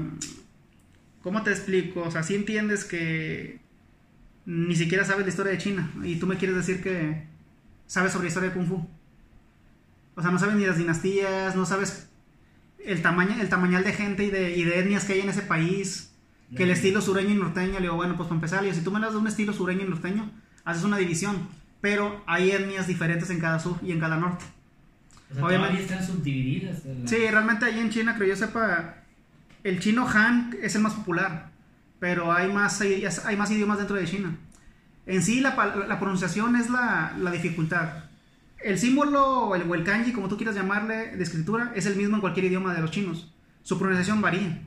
¿cómo 1.23 1.43
te 1.43 1.51
explico? 1.51 2.03
O 2.03 2.11
sea, 2.11 2.23
si 2.23 2.35
entiendes 2.35 2.85
que 2.85 3.61
ni 4.47 4.75
siquiera 4.77 5.05
sabes 5.05 5.25
la 5.25 5.31
historia 5.31 5.53
de 5.53 5.59
China 5.59 5.93
y 6.03 6.17
tú 6.17 6.27
me 6.27 6.37
quieres 6.37 6.57
decir 6.57 6.83
que 6.83 7.27
sabes 7.87 8.13
sobre 8.13 8.25
la 8.25 8.29
historia 8.29 8.49
de 8.51 8.55
Kung 8.55 8.67
Fu. 8.67 8.87
O 10.15 10.23
sea, 10.23 10.31
no 10.31 10.39
sabes 10.39 10.57
ni 10.57 10.67
las 10.67 10.79
dinastías, 10.79 11.57
no 11.57 11.67
sabes 11.67 12.09
el 12.85 13.03
tamaño, 13.03 13.41
el 13.41 13.49
tamañal 13.49 13.85
de 13.85 13.93
gente 13.93 14.25
y 14.25 14.31
de, 14.31 14.57
y 14.57 14.65
de 14.65 14.79
etnias 14.79 15.05
que 15.05 15.15
hay 15.15 15.21
en 15.21 15.29
ese 15.29 15.43
país, 15.43 16.12
que 16.57 16.63
el 16.65 16.71
estilo 16.71 17.01
sureño 17.01 17.31
y 17.31 17.35
norteño, 17.35 17.75
le 17.75 17.81
digo, 17.83 17.95
bueno, 17.97 18.17
pues 18.17 18.27
para 18.29 18.37
empezar, 18.37 18.61
le 18.63 18.69
digo, 18.69 18.79
si 18.79 18.85
tú 18.85 18.91
me 18.93 19.01
das 19.01 19.13
de 19.13 19.19
un 19.19 19.27
estilo 19.27 19.53
sureño 19.53 19.83
y 19.85 19.89
norteño, 19.89 20.31
haces 20.65 20.85
una 20.85 20.97
división, 20.99 21.49
pero 21.81 22.23
hay 22.27 22.51
etnias 22.51 22.87
diferentes 22.87 23.31
en 23.31 23.41
cada 23.41 23.59
sur 23.59 23.77
y 23.83 23.93
en 23.93 24.01
cada 24.01 24.17
norte. 24.17 24.45
O 25.31 25.35
sea, 25.35 25.45
Obviamente- 25.45 25.83
están 25.83 26.05
subdivididas. 26.07 26.85
la- 26.85 27.09
Sí, 27.09 27.17
realmente 27.31 27.65
ahí 27.65 27.79
en 27.81 27.91
China, 27.91 28.15
creo 28.17 28.29
yo 28.29 28.37
sepa, 28.37 28.97
el 29.65 29.81
chino 29.81 30.07
Han 30.09 30.55
es 30.63 30.75
el 30.75 30.83
más 30.83 30.93
popular, 30.95 31.51
pero 31.99 32.33
hay 32.33 32.53
más, 32.53 32.81
hay, 32.81 33.05
hay 33.25 33.37
más 33.37 33.51
idiomas 33.51 33.79
dentro 33.79 33.97
de 33.97 34.05
China. 34.05 34.37
En 35.07 35.23
sí, 35.23 35.41
la, 35.41 35.57
la 35.89 35.99
pronunciación 35.99 36.55
es 36.57 36.69
la, 36.71 37.15
la 37.19 37.31
dificultad. 37.31 38.05
El 38.63 38.79
símbolo 38.79 39.25
o 39.49 39.57
el, 39.57 39.63
o 39.69 39.75
el 39.75 39.83
kanji, 39.83 40.13
como 40.13 40.29
tú 40.29 40.37
quieras 40.37 40.55
llamarle, 40.55 41.17
de 41.17 41.23
escritura, 41.23 41.73
es 41.75 41.87
el 41.87 41.97
mismo 41.97 42.17
en 42.17 42.21
cualquier 42.21 42.47
idioma 42.47 42.73
de 42.75 42.81
los 42.81 42.91
chinos. 42.93 43.33
Su 43.63 43.79
pronunciación 43.79 44.21
varía. 44.21 44.63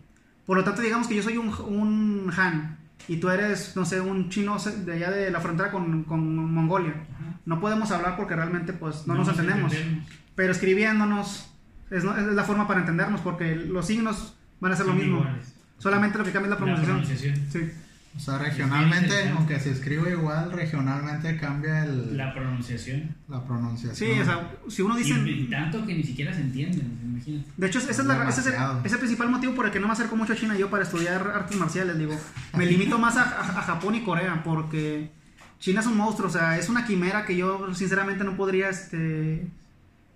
Por 0.45 0.57
lo 0.57 0.63
tanto, 0.63 0.81
digamos 0.81 1.07
que 1.07 1.15
yo 1.15 1.23
soy 1.23 1.37
un, 1.37 1.47
un 1.49 2.31
Han 2.37 2.77
y 3.07 3.17
tú 3.17 3.29
eres, 3.29 3.75
no 3.75 3.85
sé, 3.85 4.01
un 4.01 4.29
chino 4.29 4.57
de 4.59 4.93
allá 4.93 5.11
de 5.11 5.31
la 5.31 5.39
frontera 5.41 5.71
con, 5.71 6.03
con 6.03 6.35
Mongolia. 6.53 6.93
Ajá. 7.13 7.39
No 7.45 7.59
podemos 7.59 7.91
hablar 7.91 8.15
porque 8.17 8.35
realmente 8.35 8.73
pues 8.73 9.05
no, 9.07 9.15
nos 9.15 9.27
entendemos 9.27 9.71
entendemos. 9.73 10.07
pero 10.35 10.51
escribiéndonos 10.51 11.51
es, 11.91 12.03
no- 12.03 12.15
es 12.17 12.25
la 12.25 12.43
forma 12.43 12.67
para 12.67 12.79
entendernos 12.79 13.21
porque 13.21 13.55
los 13.55 13.85
signos 13.87 14.35
van 14.59 14.71
a 14.71 14.75
ser 14.75 14.85
lo 14.87 14.93
mismo. 14.93 15.19
iguales. 15.19 15.53
Solamente 15.77 16.17
lo 16.17 16.23
que 16.23 16.31
cambia 16.31 16.53
es 16.53 16.59
la 16.59 16.65
La 16.67 16.75
pronunciación. 16.81 17.33
pronunciación. 17.33 17.51
Sí. 17.71 17.71
O 18.15 18.19
sea, 18.19 18.37
regionalmente, 18.37 19.29
aunque 19.35 19.59
se 19.59 19.71
escribe 19.71 20.11
igual, 20.11 20.51
regionalmente 20.53 21.37
cambia 21.37 21.83
el, 21.83 22.15
la, 22.15 22.27
La 22.27 22.33
pronunciación. 22.33 23.13
pronunciación. 23.45 23.95
Sí, 23.95 24.19
o 24.19 24.23
sea, 24.23 24.51
si 24.69 24.81
uno 24.81 24.95
dice... 24.95 25.13
Y, 25.25 25.29
y 25.29 25.49
tanto 25.49 25.85
que 25.85 25.93
ni 25.95 26.03
siquiera 26.03 26.33
se 26.33 26.39
entienden, 26.41 26.97
imagínate. 27.03 27.49
De 27.57 27.67
hecho, 27.67 27.79
ese 27.79 27.91
es, 27.91 28.05
la- 28.05 28.29
ese 28.29 28.39
es 28.39 28.47
el, 28.47 28.53
ese 28.53 28.87
es 28.87 28.93
el 28.93 28.99
principal 28.99 29.29
motivo 29.29 29.53
por 29.53 29.65
el 29.65 29.71
que 29.71 29.81
no 29.81 29.87
me 29.87 29.93
acerco 29.93 30.15
mucho 30.15 30.31
a 30.31 30.35
China 30.37 30.55
yo 30.57 30.69
para 30.69 30.83
estudiar 30.83 31.27
artes 31.27 31.57
marciales. 31.57 31.97
Digo, 31.97 32.17
me 32.57 32.65
limito 32.65 32.97
más 32.97 33.17
a, 33.17 33.23
a- 33.23 33.59
a 33.59 33.61
Japón 33.63 33.95
y 33.95 34.01
Corea 34.03 34.41
porque 34.45 35.11
China 35.59 35.81
es 35.81 35.85
un 35.87 35.97
monstruo, 35.97 36.29
o 36.29 36.31
sea, 36.31 36.57
es 36.57 36.69
una 36.69 36.85
quimera 36.85 37.25
que 37.25 37.35
yo 37.35 37.73
sinceramente 37.75 38.23
no 38.23 38.37
podría 38.37 38.69
este, 38.69 39.41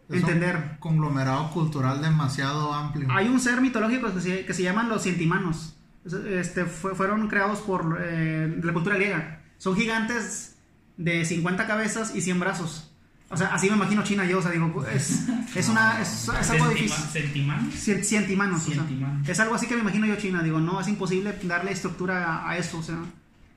Es 0.08 0.22
entender. 0.22 0.56
un 0.56 0.78
conglomerado 0.80 1.52
cultural 1.52 2.02
demasiado 2.02 2.74
amplio. 2.74 3.10
Hay 3.12 3.28
un 3.28 3.42
ser 3.42 3.60
mitológico 3.60 4.14
que 4.14 4.22
se, 4.22 4.46
que 4.46 4.54
se 4.54 4.64
llaman 4.64 4.88
los 4.88 5.04
cientimanos. 5.04 5.76
Este, 6.14 6.66
fue- 6.66 6.96
fueron 6.96 7.28
creados 7.28 7.60
por 7.60 8.00
eh, 8.02 8.60
la 8.64 8.74
cultura 8.74 8.96
griega. 8.96 9.42
Son 9.58 9.76
gigantes 9.76 10.56
de 10.98 11.26
50 11.26 11.68
cabezas 11.68 12.16
y 12.16 12.22
100 12.22 12.40
brazos. 12.40 12.86
O 13.32 13.38
sea, 13.38 13.54
así 13.54 13.70
me 13.70 13.76
imagino 13.76 14.04
China 14.04 14.26
yo. 14.26 14.40
O 14.40 14.42
sea, 14.42 14.52
digo, 14.52 14.86
es, 14.92 15.28
es, 15.56 15.70
una, 15.70 16.02
es, 16.02 16.28
es 16.30 16.50
algo 16.50 16.68
difícil. 16.70 16.92
¿Sentimanos? 17.12 17.74
Cien- 17.76 18.04
Cientimanos. 18.04 18.68
o 18.68 18.72
sea, 18.72 18.86
es 19.34 19.40
algo 19.40 19.56
así 19.56 19.68
que 19.68 19.76
me 19.76 19.82
imagino 19.82 20.06
yo 20.08 20.16
China. 20.16 20.42
Digo, 20.44 20.60
no, 20.60 20.80
es 20.82 20.88
imposible 20.88 21.36
darle 21.44 21.72
estructura 21.72 22.26
a, 22.26 22.50
a 22.50 22.58
eso. 22.58 22.80
O 22.80 22.84
sea, 22.84 22.98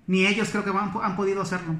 ni 0.06 0.26
ellos 0.26 0.48
creo 0.50 0.64
que 0.64 0.70
han, 0.70 0.92
han 1.02 1.16
podido 1.16 1.40
hacerlo. 1.40 1.74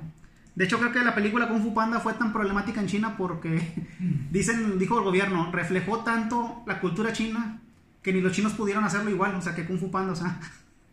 De 0.54 0.64
hecho, 0.66 0.78
creo 0.78 0.92
que 0.92 1.02
la 1.02 1.14
película 1.14 1.48
Kung 1.48 1.62
Fu 1.62 1.72
Panda 1.74 1.98
fue 2.00 2.12
tan 2.14 2.32
problemática 2.32 2.80
en 2.80 2.86
China 2.86 3.16
porque, 3.16 3.74
dicen, 4.30 4.78
dijo 4.78 4.98
el 4.98 5.04
gobierno, 5.04 5.50
reflejó 5.50 5.98
tanto 6.00 6.62
la 6.66 6.78
cultura 6.80 7.12
china 7.12 7.58
que 8.02 8.12
ni 8.12 8.20
los 8.20 8.32
chinos 8.32 8.52
pudieron 8.52 8.84
hacerlo 8.84 9.10
igual. 9.10 9.34
O 9.34 9.40
sea, 9.42 9.54
que 9.54 9.64
Kung 9.66 9.78
Fu 9.78 9.90
Panda, 9.90 10.12
o 10.12 10.16
sea, 10.16 10.38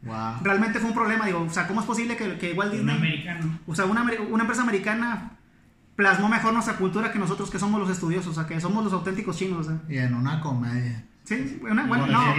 Wow. 0.02 0.36
realmente 0.44 0.80
fue 0.80 0.90
un 0.90 0.96
problema. 0.96 1.26
Digo, 1.26 1.42
o 1.42 1.50
sea, 1.50 1.68
¿cómo 1.68 1.82
es 1.82 1.86
posible 1.86 2.16
que, 2.16 2.38
que 2.38 2.54
Un 2.54 2.72
Disney, 2.72 2.96
americano. 2.96 3.60
o 3.68 3.76
sea, 3.76 3.86
una, 3.86 4.04
una 4.30 4.44
empresa 4.44 4.62
americana 4.62 5.32
plasmó 5.96 6.30
mejor 6.30 6.54
nuestra 6.54 6.76
cultura 6.78 7.12
que 7.12 7.20
nosotros 7.20 7.50
que 7.50 7.60
somos 7.60 7.80
los 7.82 7.90
estudiosos, 7.90 8.28
o 8.32 8.34
sea, 8.34 8.48
que 8.48 8.60
somos 8.62 8.84
los 8.84 8.94
auténticos 8.94 9.38
chinos, 9.38 9.66
sea. 9.68 9.82
Y 9.90 9.98
en 9.98 10.14
una 10.14 10.40
comedia. 10.40 11.06
Sí, 11.26 11.60
una, 11.62 11.86
bueno, 11.86 12.08
no, 12.08 12.36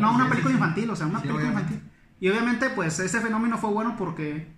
no, 0.00 0.14
una 0.14 0.24
sí, 0.24 0.30
película 0.30 0.48
sí. 0.50 0.58
infantil, 0.58 0.90
o 0.90 0.96
sea, 0.96 1.06
una 1.06 1.20
Sí, 1.20 1.22
película 1.28 1.44
obviamente. 1.44 1.74
infantil. 1.74 1.92
Y 2.20 2.28
obviamente, 2.30 2.70
pues, 2.70 2.98
ese 2.98 3.20
fenómeno 3.20 3.56
fue 3.58 3.70
bueno 3.70 3.94
porque 3.96 4.57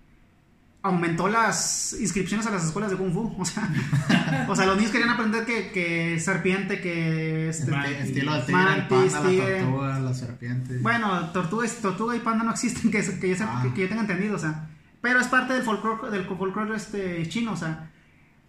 aumentó 0.83 1.27
las 1.27 1.95
inscripciones 1.99 2.45
a 2.47 2.51
las 2.51 2.65
escuelas 2.65 2.89
de 2.91 2.97
Kung 2.97 3.13
Fu. 3.13 3.35
O 3.37 3.45
sea, 3.45 3.69
o 4.49 4.55
sea 4.55 4.65
los 4.65 4.77
niños 4.77 4.91
querían 4.91 5.09
aprender 5.11 5.45
que, 5.45 5.71
que 5.71 6.19
serpiente, 6.19 6.81
que... 6.81 7.49
Este, 7.49 7.69
Ma- 7.71 7.87
Este 7.87 8.03
estilo 8.03 8.33
de 8.33 8.41
tigre, 8.41 8.61
el 8.75 8.87
panda, 8.87 9.21
tigre. 9.29 9.59
la 9.59 9.65
tortuga, 9.65 9.99
la 9.99 10.13
serpiente. 10.13 10.77
bueno, 10.79 11.29
tortuga, 11.31 11.67
tortuga 11.81 12.15
y 12.15 12.19
panda 12.19 12.43
no 12.43 12.51
existen, 12.51 12.89
que, 12.91 12.99
que, 13.19 13.29
yo, 13.29 13.35
sepa- 13.35 13.59
Ah. 13.59 13.63
que, 13.63 13.73
que 13.73 13.81
yo 13.81 13.89
tenga 13.89 14.01
entendido, 14.01 14.35
o 14.35 14.39
sea. 14.39 14.67
Pero 15.01 15.19
es 15.19 15.27
parte 15.27 15.53
del 15.53 15.63
folclore, 15.63 16.09
del 16.11 16.25
folclore 16.25 16.75
este, 16.75 17.27
chino, 17.27 17.53
o 17.53 17.57
sea. 17.57 17.89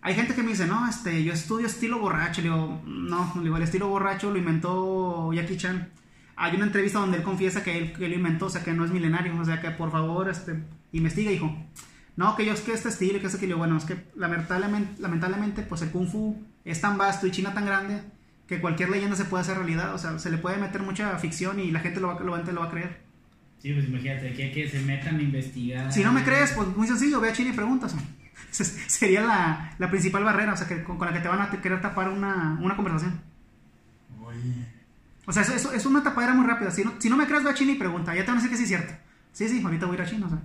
Hay 0.05 0.14
gente 0.14 0.35
que 0.35 0.42
me 0.42 0.49
dice, 0.51 0.66
no, 0.66 0.88
este, 0.88 1.23
yo 1.23 1.33
estudio 1.33 1.66
estilo 1.66 1.99
borracho. 2.01 2.40
Le 2.42 2.49
digo, 2.49 2.83
no, 2.87 3.33
le 3.37 3.42
digo, 3.45 3.57
el 3.57 3.62
estilo 3.62 3.88
borracho 3.88 4.31
lo 4.33 4.38
inventó 4.38 5.33
Jackie 5.33 5.57
Chan. 5.57 5.90
Hay 6.35 6.57
una 6.57 6.64
entrevista 6.66 6.99
donde 6.99 7.18
él 7.18 7.23
confiesa 7.23 7.62
que 7.62 7.79
él, 7.79 7.92
que 7.92 8.09
lo 8.09 8.14
inventó, 8.16 8.47
o 8.47 8.51
sea, 8.51 8.64
que 8.64 8.73
no 8.73 8.85
es 8.85 8.90
milenario. 8.90 9.38
O 9.38 9.45
sea, 9.45 9.61
que 9.61 9.71
por 9.71 9.92
favor, 9.92 10.29
este, 10.29 10.61
investiga, 10.92 11.31
hijo. 11.31 11.57
No, 12.16 12.37
que 12.37 12.44
yo 12.44 12.53
es 12.53 12.61
que 12.61 12.72
este 12.72 12.88
estilo, 12.90 13.20
que 13.20 13.27
este 13.27 13.46
digo, 13.46 13.59
bueno, 13.59 13.77
es 13.77 13.85
que 13.85 14.05
lamentablemente, 14.16 15.01
lamentablemente, 15.01 15.62
pues 15.62 15.81
el 15.83 15.90
Kung 15.90 16.09
Fu 16.09 16.42
es 16.64 16.81
tan 16.81 16.98
vasto 16.98 17.27
y 17.27 17.31
China 17.31 17.55
tan 17.55 17.64
grande 17.64 18.03
que 18.46 18.61
cualquier 18.61 18.90
leyenda 18.90 19.16
se 19.16 19.25
puede 19.25 19.42
hacer 19.42 19.57
realidad. 19.57 19.94
O 19.94 19.98
sea, 19.98 20.18
se 20.18 20.31
le 20.31 20.37
puede 20.38 20.59
meter 20.59 20.83
mucha 20.83 21.16
ficción 21.18 21.59
y 21.59 21.70
la 21.70 21.81
gente 21.81 22.01
lo 22.01 22.09
va, 22.09 22.20
lo, 22.20 22.33
va- 22.33 22.42
lo 22.42 22.61
va 22.61 22.66
a 22.66 22.70
creer. 22.70 23.01
Sí, 23.61 23.72
pues 23.72 23.87
imagínate, 23.88 24.33
que, 24.35 24.53
que 24.53 24.68
se 24.68 24.81
metan 24.81 25.16
a 25.16 25.22
investigar. 25.22 25.90
Si 25.92 26.03
no 26.05 26.12
me 26.12 26.22
crees, 26.25 26.51
pues 26.53 26.68
muy 26.77 26.87
sencillo, 26.87 27.20
ve 27.20 27.31
a 27.31 27.33
China 27.33 27.51
y 27.51 27.53
preguntas. 27.55 27.94
Sería 28.51 29.22
la, 29.22 29.75
la 29.79 29.88
principal 29.90 30.25
barrera, 30.25 30.53
o 30.53 30.57
sea, 30.57 30.66
que, 30.68 30.83
con, 30.83 30.98
con 30.98 31.07
la 31.09 31.14
que 31.14 31.20
te 31.20 31.29
van 31.29 31.40
a 31.40 31.51
querer 31.51 31.81
tapar 31.81 32.09
una, 32.11 32.59
una 32.61 32.77
conversación. 32.77 33.20
Oye. 34.22 34.66
O 35.27 35.33
sea, 35.33 35.42
eso, 35.42 35.55
eso- 35.55 35.72
es 35.72 35.87
una 35.87 36.03
tapadera 36.03 36.35
muy 36.35 36.46
rápida. 36.46 36.70
Si 36.70 36.85
no, 36.85 36.92
si 36.98 37.09
no 37.09 37.16
me 37.16 37.27
crees, 37.27 37.44
ve 37.44 37.51
a 37.51 37.55
China 37.55 37.72
y 37.72 37.77
pregunta. 37.77 38.14
Ya 38.14 38.22
te 38.25 38.31
van 38.33 38.38
a 38.38 38.42
decir 38.42 38.51
que 38.51 38.57
sí 38.57 38.64
es 38.64 38.68
cierto. 38.68 38.92
Sí, 39.33 39.48
sí, 39.48 39.62
ahorita 39.64 39.87
voy 39.87 39.96
a 39.96 40.01
ir 40.01 40.07
a 40.07 40.11
China. 40.11 40.27
O 40.27 40.29
sea, 40.31 40.38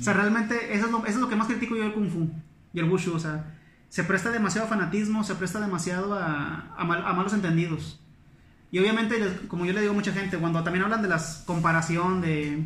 o 0.00 0.02
sea 0.02 0.12
realmente 0.14 0.74
eso 0.74 0.86
es, 0.86 0.92
lo, 0.92 0.98
eso 1.00 1.08
es 1.16 1.16
lo 1.20 1.28
que 1.28 1.36
más 1.36 1.46
critico 1.46 1.76
yo 1.76 1.82
del 1.82 1.92
Kung 1.92 2.10
Fu 2.10 2.28
y 2.72 2.78
el 2.80 2.88
Wushu. 2.90 3.14
O 3.14 3.18
sea, 3.20 3.54
se 3.88 4.04
presta 4.04 4.30
demasiado 4.30 4.66
a 4.66 4.70
fanatismo, 4.70 5.22
se 5.24 5.34
presta 5.34 5.60
demasiado 5.60 6.14
a, 6.14 6.74
a, 6.76 6.84
mal- 6.84 7.04
a 7.06 7.12
malos 7.12 7.32
entendidos. 7.34 8.00
Y 8.70 8.78
obviamente, 8.78 9.16
como 9.48 9.66
yo 9.66 9.72
le 9.74 9.80
digo 9.82 9.92
a 9.92 9.94
mucha 9.96 10.12
gente, 10.12 10.38
cuando 10.38 10.62
también 10.64 10.84
hablan 10.84 11.02
de 11.02 11.08
la 11.08 11.20
comparación 11.44 12.22
de, 12.22 12.64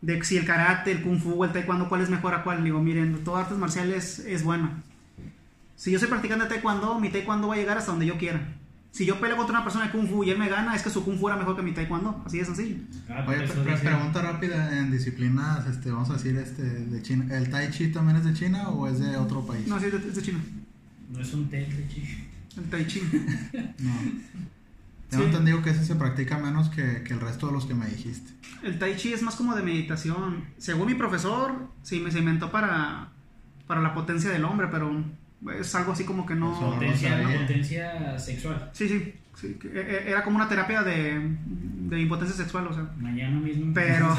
de 0.00 0.24
si 0.24 0.36
el 0.36 0.44
karate, 0.46 0.90
el 0.92 1.02
kung 1.02 1.20
fu 1.20 1.44
el 1.44 1.52
taekwondo, 1.52 1.88
cuál 1.88 2.00
es 2.00 2.10
mejor 2.10 2.34
a 2.34 2.42
cuál, 2.42 2.64
digo, 2.64 2.80
miren, 2.82 3.22
todas 3.24 3.44
artes 3.44 3.58
marciales 3.58 4.18
es 4.20 4.42
buena. 4.42 4.82
Si 5.76 5.90
yo 5.92 5.98
soy 5.98 6.08
practicante 6.08 6.44
de 6.44 6.50
taekwondo, 6.50 6.98
mi 6.98 7.08
taekwondo 7.10 7.48
va 7.48 7.54
a 7.54 7.58
llegar 7.58 7.78
hasta 7.78 7.92
donde 7.92 8.06
yo 8.06 8.18
quiera. 8.18 8.40
Si 8.92 9.06
yo 9.06 9.20
peleo 9.20 9.36
contra 9.36 9.54
una 9.56 9.64
persona 9.64 9.86
de 9.86 9.92
kung 9.92 10.08
fu 10.08 10.24
y 10.24 10.30
él 10.30 10.38
me 10.38 10.48
gana, 10.48 10.74
es 10.74 10.82
que 10.82 10.90
su 10.90 11.04
kung 11.04 11.16
fu 11.18 11.28
era 11.28 11.36
mejor 11.36 11.54
que 11.56 11.62
mi 11.62 11.72
taekwondo. 11.72 12.22
Así 12.26 12.38
de 12.38 12.44
sencillo. 12.44 12.76
Ah, 13.08 13.24
Oye, 13.28 13.44
eso 13.44 13.54
pre- 13.54 13.62
pre- 13.62 13.72
dice- 13.74 13.84
pregunta 13.86 14.20
rápida 14.22 14.78
en 14.78 14.90
disciplinas, 14.90 15.66
este, 15.68 15.90
vamos 15.92 16.10
a 16.10 16.14
decir, 16.14 16.36
este, 16.36 16.62
de 16.62 17.02
China. 17.02 17.26
¿El 17.36 17.50
Tai 17.50 17.70
Chi 17.70 17.88
también 17.92 18.16
es 18.16 18.24
de 18.24 18.34
China 18.34 18.68
o 18.70 18.88
es 18.88 18.98
de 18.98 19.16
otro 19.16 19.46
país? 19.46 19.66
No, 19.68 19.78
sí, 19.78 19.86
es 19.86 19.92
de, 19.92 20.08
es 20.08 20.14
de 20.16 20.22
China. 20.22 20.40
No 21.12 21.20
es 21.20 21.32
un 21.34 21.48
té 21.48 21.58
de 21.58 21.88
chi. 21.88 22.02
El 22.56 22.64
tai 22.64 22.86
chi. 22.86 23.00
No. 23.78 23.92
Tengo 25.08 25.24
Sí. 25.24 25.30
entendido 25.30 25.60
que 25.62 25.70
ese 25.70 25.84
se 25.84 25.96
practica 25.96 26.38
menos 26.38 26.68
que, 26.68 27.02
que 27.02 27.12
el 27.14 27.20
resto 27.20 27.48
de 27.48 27.52
los 27.52 27.66
que 27.66 27.74
me 27.74 27.86
dijiste. 27.86 28.30
El 28.62 28.78
tai 28.78 28.96
chi 28.96 29.12
es 29.12 29.22
más 29.22 29.34
como 29.36 29.56
de 29.56 29.62
meditación. 29.62 30.44
Según 30.58 30.86
mi 30.86 30.94
profesor, 30.94 31.68
sí, 31.82 31.98
me 32.00 32.10
se 32.12 32.20
inventó 32.20 32.50
para, 32.52 33.08
para 33.66 33.80
la 33.80 33.92
potencia 33.94 34.30
del 34.30 34.44
hombre, 34.44 34.68
pero 34.70 35.04
es 35.58 35.74
algo 35.74 35.92
así 35.92 36.04
como 36.04 36.26
que 36.26 36.34
no... 36.34 36.52
Eso 36.52 36.60
no 36.62 36.74
Potencia, 36.74 37.22
potencia 37.40 38.18
sexual. 38.18 38.70
Sí, 38.74 38.88
sí. 38.88 39.14
sí, 39.40 39.54
que 39.54 39.68
e- 39.68 39.80
e- 39.80 40.10
era 40.10 40.22
como 40.22 40.36
una 40.36 40.48
terapia 40.48 40.82
de, 40.82 41.18
de 41.18 42.00
impotencia 42.00 42.36
sexual, 42.36 42.66
o 42.66 42.74
sea. 42.74 42.84
Mañana 42.98 43.40
mismo. 43.40 43.72
Pero-. 43.72 44.14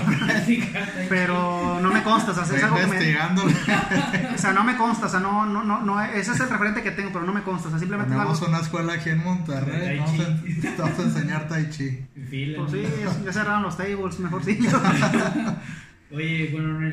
Pero 1.09 1.79
no 1.79 1.91
me 1.91 2.01
consta, 2.03 2.31
o 2.31 2.33
sea, 2.33 2.43
es 2.43 2.49
Estoy 2.49 2.63
algo 2.63 2.75
que 2.77 2.87
me, 2.87 2.95
investigando. 2.95 3.43
o 4.35 4.37
sea, 4.37 4.51
no 4.53 4.63
me 4.63 4.75
consta, 4.77 5.05
o 5.05 5.09
sea, 5.09 5.19
no, 5.19 5.45
no, 5.45 5.63
no, 5.63 5.81
no, 5.81 6.01
ese 6.01 6.31
es 6.31 6.39
el 6.39 6.49
referente 6.49 6.81
que 6.81 6.91
tengo, 6.91 7.11
pero 7.13 7.25
no 7.25 7.33
me 7.33 7.43
consta, 7.43 7.67
o 7.67 7.71
sea, 7.71 7.79
simplemente 7.79 8.13
Tenemos 8.13 8.41
una 8.41 8.59
escuela 8.59 8.93
aquí 8.93 9.09
en 9.11 9.23
Monterrey. 9.23 9.99
Vamos 9.99 10.19
a, 10.19 10.41
Chi. 10.43 10.61
vamos 10.77 10.99
a 10.99 11.03
enseñar 11.03 11.47
Tai 11.47 11.69
Chi. 11.69 12.05
Pues 12.13 12.71
sí, 12.71 12.83
ya 13.25 13.31
cerraron 13.33 13.61
los 13.63 13.77
tables, 13.77 14.19
mejor 14.19 14.43
sí. 14.43 14.57
Oye, 16.11 16.49
bueno, 16.51 16.91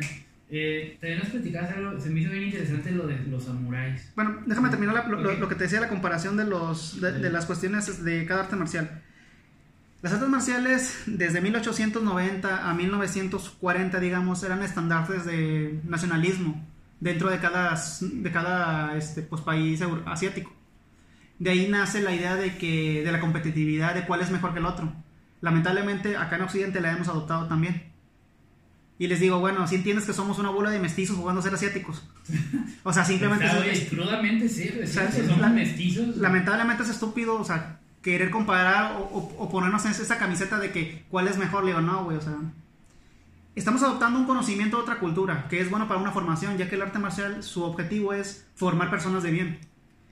eh, 0.51 0.97
también 1.01 1.19
nos 1.21 1.29
platicabas 1.29 1.71
algo, 1.73 2.01
se 2.01 2.11
me 2.11 2.21
hizo 2.21 2.31
bien 2.31 2.45
interesante 2.45 2.91
lo 2.93 3.07
de 3.07 3.19
los 3.27 3.45
samuráis. 3.45 4.13
Bueno, 4.17 4.39
déjame 4.47 4.71
terminar 4.71 4.95
la- 4.95 5.07
lo, 5.07 5.21
lo- 5.21 5.33
Ok. 5.33 5.39
lo 5.41 5.49
que 5.49 5.55
te 5.55 5.65
decía, 5.65 5.81
la 5.81 5.89
comparación 5.89 6.37
de, 6.37 6.45
los, 6.47 7.01
de, 7.01 7.13
de 7.13 7.31
las 7.31 7.47
cuestiones 7.47 8.03
de 8.05 8.25
cada 8.27 8.43
arte 8.45 8.57
marcial. 8.57 9.03
Las 10.01 10.13
artes 10.13 10.29
marciales, 10.29 11.03
desde 11.07 11.41
1890 11.41 12.71
a 12.71 12.73
1940, 12.75 13.99
digamos, 14.01 14.43
eran 14.45 14.63
estandartes 14.63 15.25
de 15.25 15.81
nacionalismo 15.85 16.65
dentro 17.01 17.31
de 17.31 17.39
cada, 17.41 17.77
de 18.01 18.31
cada 18.31 18.97
este, 18.97 19.23
pues, 19.23 19.43
país 19.43 19.83
asiático. 20.07 20.53
De 21.41 21.51
ahí 21.51 21.69
nace 21.69 22.01
la 22.03 22.15
idea 22.15 22.37
de, 22.37 22.57
que, 22.57 23.03
de 23.05 23.13
la 23.13 23.21
competitividad, 23.21 23.95
de 23.95 24.05
cuál 24.07 24.21
es 24.23 24.31
mejor 24.31 24.53
que 24.53 24.61
el 24.61 24.67
otro. 24.67 24.93
Lamentablemente, 25.41 26.17
acá 26.17 26.37
en 26.37 26.43
Occidente 26.43 26.81
la 26.81 26.93
hemos 26.93 27.09
adoptado 27.09 27.47
también. 27.47 27.83
Y 29.01 29.07
les 29.07 29.21
digo, 29.21 29.39
bueno, 29.39 29.67
si 29.69 29.77
entiendes 29.77 30.05
que 30.07 30.13
somos 30.13 30.39
una 30.41 30.51
bola 30.51 30.71
de 30.71 30.81
mestizos 30.81 31.17
jugando 31.17 31.41
a 31.41 31.45
ser 31.45 31.55
asiáticos. 31.55 32.03
O 32.83 32.93
sea, 32.93 33.05
simplemente... 33.05 33.47
Es- 33.47 33.55
oye, 33.55 33.87
crudamente 33.89 34.49
sí, 34.49 34.63
es 34.81 34.91
sea, 34.93 35.03
cierto, 35.09 35.21
es- 35.21 35.27
somos 35.27 35.41
la- 35.41 35.49
mestizos. 35.51 36.17
lamentablemente 36.17 36.83
es 36.83 36.89
estúpido, 36.89 37.39
o 37.41 37.45
sea, 37.45 37.79
querer 38.03 38.31
comparar 38.31 38.97
o, 38.97 39.05
o- 39.05 39.35
o 39.45 39.51
ponernos 39.51 39.85
en 39.85 39.93
esa 39.93 40.19
camiseta 40.19 40.59
de 40.59 40.73
que 40.73 41.05
cuál 41.11 41.29
es 41.29 41.39
mejor, 41.39 41.63
le 41.65 41.71
digo, 41.71 41.81
no, 41.81 42.05
güey, 42.05 42.17
o 42.17 42.21
sea, 42.21 42.35
estamos 43.55 43.83
adoptando 43.83 44.19
un 44.19 44.27
conocimiento 44.27 44.77
de 44.79 44.83
otra 44.83 44.99
cultura, 44.99 45.47
que 45.49 45.61
es 45.61 45.71
bueno 45.71 45.87
para 45.89 46.01
una 46.01 46.11
formación, 46.13 46.59
ya 46.59 46.69
que 46.69 46.75
el 46.77 46.83
arte 46.83 46.99
marcial, 46.99 47.43
su 47.43 47.63
objetivo 47.63 48.13
es 48.13 48.47
formar 48.57 48.91
personas 48.91 49.23
de 49.23 49.31
bien 49.31 49.59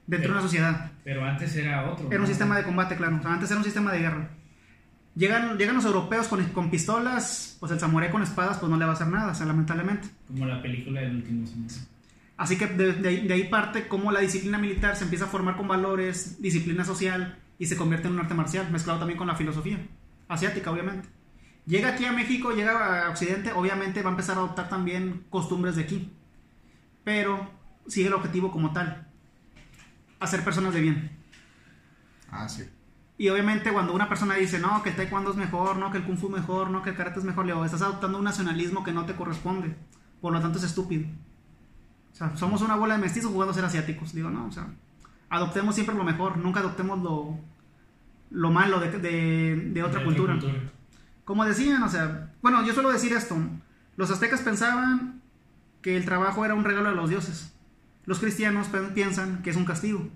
dentro 0.06 0.28
de 0.30 0.34
una 0.34 0.42
sociedad. 0.42 0.92
Pero 1.04 1.24
antes 1.24 1.54
era 1.56 1.90
otro. 1.90 2.06
Era 2.06 2.16
un 2.18 2.22
¿no? 2.22 2.26
sistema 2.28 2.56
de 2.56 2.62
combate, 2.64 2.96
claro, 2.96 3.16
o 3.16 3.22
sea, 3.22 3.32
antes 3.32 3.50
era 3.50 3.58
un 3.58 3.64
sistema 3.64 3.92
de 3.92 3.98
guerra. 4.00 4.28
Llegan, 5.16 5.56
llegan 5.56 5.76
los 5.76 5.84
europeos 5.84 6.28
con, 6.28 6.44
con 6.50 6.70
pistolas, 6.70 7.56
pues 7.58 7.72
el 7.72 7.80
samurái 7.80 8.10
con 8.10 8.22
espadas, 8.22 8.58
pues 8.58 8.70
no 8.70 8.76
le 8.76 8.84
va 8.84 8.92
a 8.92 8.94
hacer 8.94 9.08
nada, 9.08 9.32
o 9.32 9.34
sea, 9.34 9.46
lamentablemente. 9.46 10.08
Como 10.28 10.46
la 10.46 10.62
película 10.62 11.00
del 11.00 11.16
último 11.16 11.46
samurái. 11.46 11.76
Así 12.36 12.58
que 12.58 12.66
de, 12.66 12.92
de 12.92 13.34
ahí 13.34 13.48
parte 13.48 13.88
cómo 13.88 14.12
la 14.12 14.20
disciplina 14.20 14.58
militar 14.58 14.94
se 14.94 15.04
empieza 15.04 15.24
a 15.24 15.28
formar 15.28 15.56
con 15.56 15.66
valores, 15.66 16.40
disciplina 16.42 16.84
social 16.84 17.38
y 17.58 17.66
se 17.66 17.76
convierte 17.76 18.08
en 18.08 18.14
un 18.14 18.20
arte 18.20 18.34
marcial, 18.34 18.70
mezclado 18.70 18.98
también 18.98 19.16
con 19.16 19.26
la 19.26 19.34
filosofía 19.34 19.78
asiática, 20.28 20.70
obviamente. 20.70 21.08
Llega 21.66 21.88
aquí 21.90 22.04
a 22.04 22.12
México, 22.12 22.52
llega 22.52 23.06
a 23.06 23.10
Occidente, 23.10 23.52
obviamente 23.52 24.02
va 24.02 24.10
a 24.10 24.12
empezar 24.12 24.36
a 24.36 24.40
adoptar 24.40 24.68
también 24.68 25.24
costumbres 25.30 25.76
de 25.76 25.82
aquí, 25.82 26.12
pero 27.02 27.50
sigue 27.86 28.08
el 28.08 28.14
objetivo 28.14 28.52
como 28.52 28.72
tal, 28.72 29.08
hacer 30.20 30.44
personas 30.44 30.74
de 30.74 30.80
bien. 30.80 31.10
Ah, 32.30 32.48
sí. 32.48 32.64
Y 33.18 33.28
obviamente 33.30 33.72
cuando 33.72 33.94
una 33.94 34.08
persona 34.08 34.34
dice, 34.34 34.58
no, 34.58 34.82
que 34.82 34.90
el 34.90 34.96
taekwondo 34.96 35.30
es 35.30 35.36
mejor, 35.36 35.76
no, 35.78 35.90
que 35.90 35.98
el 35.98 36.04
kung 36.04 36.18
fu 36.18 36.26
es 36.26 36.32
mejor, 36.34 36.70
no, 36.70 36.82
que 36.82 36.90
el 36.90 36.96
karate 36.96 37.18
es 37.18 37.24
mejor, 37.24 37.46
le 37.46 37.52
digo, 37.52 37.64
estás 37.64 37.80
adoptando 37.82 38.18
un 38.18 38.24
nacionalismo 38.24 38.84
que 38.84 38.92
no 38.92 39.06
te 39.06 39.14
corresponde. 39.14 39.74
Por 40.20 40.32
lo 40.32 40.40
tanto 40.40 40.58
es 40.58 40.64
estúpido. 40.64 41.06
O 42.12 42.16
sea, 42.16 42.36
somos 42.36 42.60
una 42.62 42.76
bola 42.76 42.94
de 42.96 43.00
mestizos 43.02 43.30
jugando 43.30 43.52
a 43.52 43.54
ser 43.54 43.64
asiáticos. 43.64 44.12
Digo, 44.14 44.28
no, 44.30 44.46
o 44.46 44.52
sea, 44.52 44.66
adoptemos 45.30 45.74
siempre 45.74 45.94
lo 45.94 46.04
mejor, 46.04 46.36
nunca 46.38 46.60
adoptemos 46.60 46.98
lo, 47.02 47.38
lo 48.30 48.50
malo 48.50 48.80
de, 48.80 48.90
de- 48.98 49.70
de 49.72 49.82
otra 49.82 50.00
cultura. 50.04 50.34
Como 51.24 51.44
decían, 51.44 51.82
o 51.82 51.88
sea, 51.88 52.32
bueno, 52.42 52.64
yo 52.66 52.72
suelo 52.74 52.90
decir 52.92 53.12
esto. 53.12 53.36
Los 53.96 54.10
aztecas 54.10 54.42
pensaban 54.42 55.20
que 55.82 55.96
el 55.96 56.04
trabajo 56.04 56.44
era 56.44 56.54
un 56.54 56.64
regalo 56.64 56.90
de 56.90 56.94
los 56.96 57.08
dioses. 57.10 57.54
Los 58.04 58.18
cristianos 58.20 58.68
piensan 58.94 59.42
que 59.42 59.50
es 59.50 59.56
un 59.56 59.64
castigo. 59.64 60.08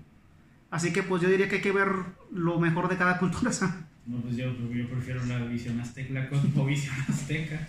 Así 0.71 0.91
que 0.93 1.03
pues 1.03 1.21
yo 1.21 1.29
diría 1.29 1.47
que 1.47 1.57
hay 1.57 1.61
que 1.61 1.71
ver 1.71 1.89
lo 2.33 2.59
mejor 2.59 2.89
de 2.89 2.97
cada 2.97 3.19
cultura. 3.19 3.51
sea. 3.53 3.85
No, 4.07 4.17
pues 4.21 4.35
yo, 4.35 4.51
yo 4.73 4.89
prefiero 4.89 5.23
la 5.25 5.37
visión 5.45 5.79
azteca, 5.79 6.13
la 6.13 6.27
cosmovisión 6.29 6.95
azteca. 7.09 7.67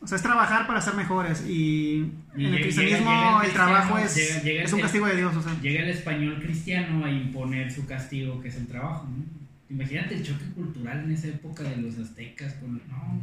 O 0.00 0.06
sea, 0.06 0.16
es 0.16 0.22
trabajar 0.22 0.66
para 0.66 0.80
ser 0.80 0.94
mejores. 0.94 1.44
Y, 1.48 2.12
Y 2.36 2.44
en 2.44 2.54
el 2.54 2.60
cristianismo 2.62 3.10
llega 3.10 3.40
el 3.40 3.46
el 3.46 3.52
trabajo 3.52 3.98
es, 3.98 4.14
llega- 4.14 4.42
llega 4.42 4.62
es 4.64 4.72
un 4.72 4.78
el- 4.80 4.82
castigo 4.84 5.06
de 5.06 5.16
Dios. 5.16 5.34
O 5.36 5.42
sea. 5.42 5.58
Llega 5.60 5.82
el 5.84 5.88
español 5.90 6.38
cristiano 6.42 7.04
a 7.04 7.10
imponer 7.10 7.72
su 7.72 7.86
castigo, 7.86 8.40
que 8.42 8.48
es 8.48 8.56
el 8.56 8.66
trabajo. 8.66 9.08
¿no? 9.08 9.24
Imagínate 9.70 10.14
el 10.16 10.22
choque 10.22 10.44
cultural 10.54 11.04
en 11.04 11.12
esa 11.12 11.28
época 11.28 11.62
de 11.64 11.76
los 11.78 11.98
aztecas. 11.98 12.52
Con... 12.54 12.74
No, 12.74 13.20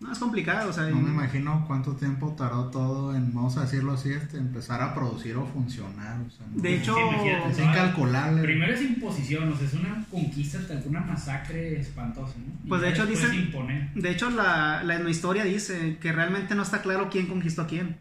No, 0.00 0.12
es 0.12 0.18
complicado. 0.18 0.70
O 0.70 0.72
sea, 0.72 0.84
No 0.88 0.96
me 0.96 1.10
imagino 1.10 1.64
cuánto 1.66 1.92
tiempo 1.92 2.34
tardó 2.36 2.66
todo 2.70 3.14
en, 3.14 3.34
vamos 3.34 3.56
a 3.58 3.62
decirlo 3.62 3.92
así, 3.92 4.10
este, 4.10 4.38
empezar 4.38 4.80
a 4.80 4.94
producir 4.94 5.36
o 5.36 5.44
funcionar. 5.46 6.20
O 6.26 6.30
sea, 6.30 6.46
¿no? 6.54 6.62
De 6.62 6.74
hecho, 6.76 6.96
es 7.50 7.58
incalculable. 7.58 8.42
Primero 8.42 8.72
es 8.72 8.82
imposición, 8.82 9.52
o 9.52 9.56
sea, 9.56 9.66
es 9.66 9.74
una 9.74 10.04
conquista, 10.10 10.58
una 10.86 11.00
masacre 11.00 11.80
espantosa. 11.80 12.34
¿no? 12.38 12.52
Y 12.64 12.68
Pues, 12.68 12.80
de 12.80 12.90
hecho, 12.90 13.06
dicen- 13.06 13.34
imponer. 13.34 13.92
De 13.94 14.10
hecho, 14.10 14.30
la, 14.30 14.82
la 14.84 14.94
etnohistoria 14.96 15.44
dice 15.44 15.98
que 16.00 16.12
realmente 16.12 16.54
no 16.54 16.62
está 16.62 16.80
claro 16.82 17.08
quién 17.10 17.26
conquistó 17.26 17.62
a 17.62 17.66
quién. 17.66 17.96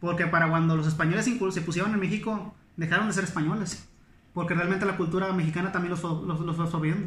Porque 0.00 0.26
para 0.26 0.48
cuando 0.48 0.76
los 0.76 0.86
españoles 0.88 1.24
se 1.50 1.60
pusieron 1.60 1.94
en 1.94 2.00
México, 2.00 2.54
dejaron 2.76 3.06
de 3.06 3.12
ser 3.12 3.24
españoles. 3.24 3.88
Porque 4.34 4.54
realmente 4.54 4.86
la 4.86 4.96
cultura 4.96 5.32
mexicana 5.32 5.70
también 5.70 5.90
los 5.90 6.00
fue, 6.00 6.10
los, 6.26 6.40
los 6.40 6.56
fue 6.56 6.64
absorbiendo. 6.64 7.06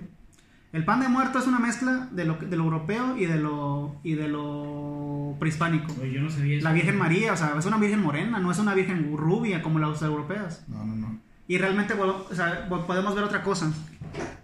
El 0.75 0.83
pan 0.83 0.99
de 0.99 1.07
muerto 1.07 1.39
es 1.39 1.47
una 1.47 1.57
mezcla 1.59 2.09
de 2.11 2.25
lo, 2.25 2.35
de 2.35 2.57
lo 2.57 2.63
europeo 2.65 3.15
y 3.17 3.25
de 3.25 3.37
lo, 3.39 3.95
y 4.03 4.15
de 4.15 4.27
lo 4.27 5.35
prehispánico. 5.39 5.93
Oye, 6.01 6.11
yo 6.11 6.21
no 6.21 6.29
sabía 6.29 6.57
eso. 6.57 6.67
La 6.67 6.73
Virgen 6.73 6.97
María, 6.97 7.31
o 7.31 7.37
sea, 7.37 7.55
es 7.57 7.65
una 7.65 7.77
Virgen 7.77 8.01
morena, 8.01 8.39
no 8.39 8.51
es 8.51 8.59
una 8.59 8.73
Virgen 8.73 9.15
rubia 9.15 9.61
como 9.61 9.79
las 9.79 10.01
europeas. 10.01 10.65
No, 10.67 10.83
no, 10.85 10.95
no. 10.95 11.19
Y 11.47 11.57
realmente 11.59 11.93
bueno, 11.93 12.25
o 12.29 12.35
sea, 12.35 12.67
po- 12.67 12.85
podemos 12.85 13.15
ver 13.15 13.23
otra 13.23 13.41
cosa. 13.41 13.71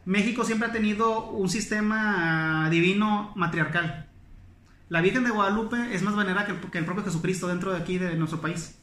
México 0.05 0.45
siempre 0.45 0.69
ha 0.69 0.71
tenido 0.71 1.29
un 1.31 1.49
sistema 1.49 2.69
divino 2.69 3.33
matriarcal. 3.35 4.07
La 4.87 5.01
Virgen 5.01 5.23
de 5.25 5.31
Guadalupe 5.31 5.93
es 5.93 6.01
más 6.01 6.15
venerada 6.15 6.45
que 6.45 6.53
el, 6.53 6.59
que 6.59 6.77
el 6.77 6.85
propio 6.85 7.03
Jesucristo 7.03 7.47
dentro 7.49 7.71
de 7.73 7.77
aquí 7.79 7.97
de 7.97 8.15
nuestro 8.15 8.39
país. 8.39 8.77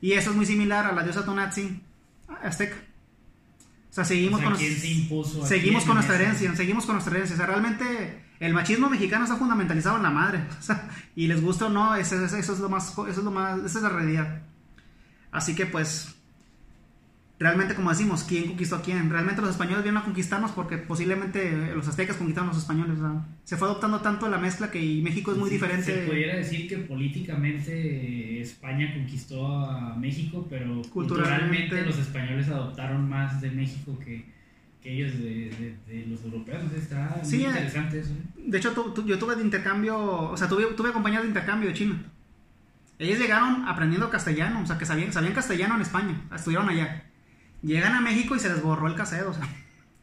Y 0.00 0.12
eso 0.12 0.30
es 0.30 0.36
muy 0.36 0.46
similar 0.46 0.86
a 0.86 0.92
la 0.92 1.04
diosa 1.04 1.24
Tonantzin 1.24 1.82
azteca. 2.42 2.76
O 3.94 3.96
sea, 3.96 4.04
seguimos 4.04 4.40
O 4.40 4.42
sea, 4.42 4.50
con, 4.50 4.58
¿quién 4.58 4.76
se 4.76 4.88
impuso 4.88 5.38
aquí 5.44 5.48
seguimos 5.48 5.84
con 5.84 5.94
nuestra 5.94 6.16
herencia, 6.16 6.56
seguimos 6.56 6.84
con 6.84 6.96
nuestra 6.96 7.14
herencia. 7.14 7.34
O 7.34 7.36
sea, 7.36 7.46
realmente 7.46 8.24
el 8.40 8.52
machismo 8.52 8.90
mexicano 8.90 9.22
está 9.22 9.36
fundamentalizado 9.36 9.98
en 9.98 10.02
la 10.02 10.10
madre. 10.10 10.42
O 10.58 10.62
sea, 10.62 10.88
y 11.14 11.28
les 11.28 11.40
gusta 11.40 11.66
o 11.66 11.70
no, 11.70 11.94
eso, 11.94 12.16
eso- 12.24 12.36
eso 12.36 12.52
es 12.54 12.58
lo 12.58 12.68
más, 12.68 12.90
eso 12.90 13.04
es 13.08 13.16
lo 13.18 13.30
más, 13.30 13.58
esa 13.60 13.78
es 13.78 13.82
la 13.84 13.90
realidad. 13.90 14.42
Así 15.30 15.54
que 15.54 15.66
pues, 15.66 16.16
realmente 17.38 17.74
como 17.74 17.90
decimos, 17.90 18.24
¿quién 18.24 18.46
conquistó 18.46 18.76
a 18.76 18.82
quién? 18.82 19.10
Realmente 19.10 19.40
los 19.42 19.50
españoles 19.50 19.82
vienen 19.82 20.00
a 20.00 20.04
conquistarnos 20.04 20.52
porque 20.52 20.78
posiblemente 20.78 21.72
los 21.74 21.86
aztecas 21.88 22.16
conquistaron 22.16 22.50
a 22.50 22.52
los 22.52 22.62
españoles. 22.62 22.98
se 23.44 23.56
fue 23.56 23.66
adoptando 23.68 24.00
tanto 24.00 24.28
la 24.28 24.38
mezcla 24.38 24.70
que 24.70 24.82
y 24.82 25.02
México 25.02 25.32
es 25.32 25.38
muy 25.38 25.50
diferente. 25.50 25.84
Se 25.84 26.06
pudiera 26.06 26.36
decir 26.36 26.68
que 26.68 26.78
políticamente 26.78 28.40
España 28.40 28.92
conquistó 28.94 29.46
a 29.46 29.94
México, 29.96 30.46
pero 30.48 30.82
Culturalmente- 30.82 30.92
culturalmente 30.92 31.82
los 31.86 31.98
españoles 31.98 32.48
adoptaron 32.48 33.08
más 33.08 33.40
de 33.40 33.50
México 33.50 33.98
que, 33.98 34.24
que 34.82 34.92
ellos 34.92 35.18
de, 35.18 35.50
de- 35.88 35.94
de 36.00 36.06
los 36.06 36.22
europeos. 36.24 36.58
Entonces 36.62 36.82
está 36.84 37.20
Sí, 37.24 37.38
muy 37.38 37.46
interesante 37.46 38.00
eso. 38.00 38.12
¿eh? 38.12 38.42
De 38.46 38.58
hecho, 38.58 38.72
tu- 38.72 38.92
tu- 38.94 39.04
yo 39.06 39.18
tuve 39.18 39.34
de 39.36 39.42
intercambio, 39.42 39.96
o 40.30 40.36
sea, 40.36 40.48
tuve, 40.48 40.64
tuve 40.76 40.92
compañeros 40.92 41.24
de 41.24 41.28
intercambio 41.30 41.68
de 41.68 41.74
China. 41.74 42.02
Ellos 42.98 43.18
llegaron 43.18 43.66
aprendiendo 43.66 44.08
castellano, 44.08 44.60
o 44.62 44.66
sea, 44.66 44.78
que 44.78 44.86
sabían, 44.86 45.12
sabían 45.12 45.32
castellano 45.32 45.74
en 45.74 45.80
España, 45.82 46.20
estudiaron 46.34 46.68
allá. 46.68 47.04
Llegan 47.64 47.94
a 47.94 48.00
México 48.00 48.36
y 48.36 48.40
se 48.40 48.50
les 48.50 48.62
borró 48.62 48.86
el 48.86 48.94
casero, 48.94 49.30
o 49.30 49.34
sea. 49.34 49.48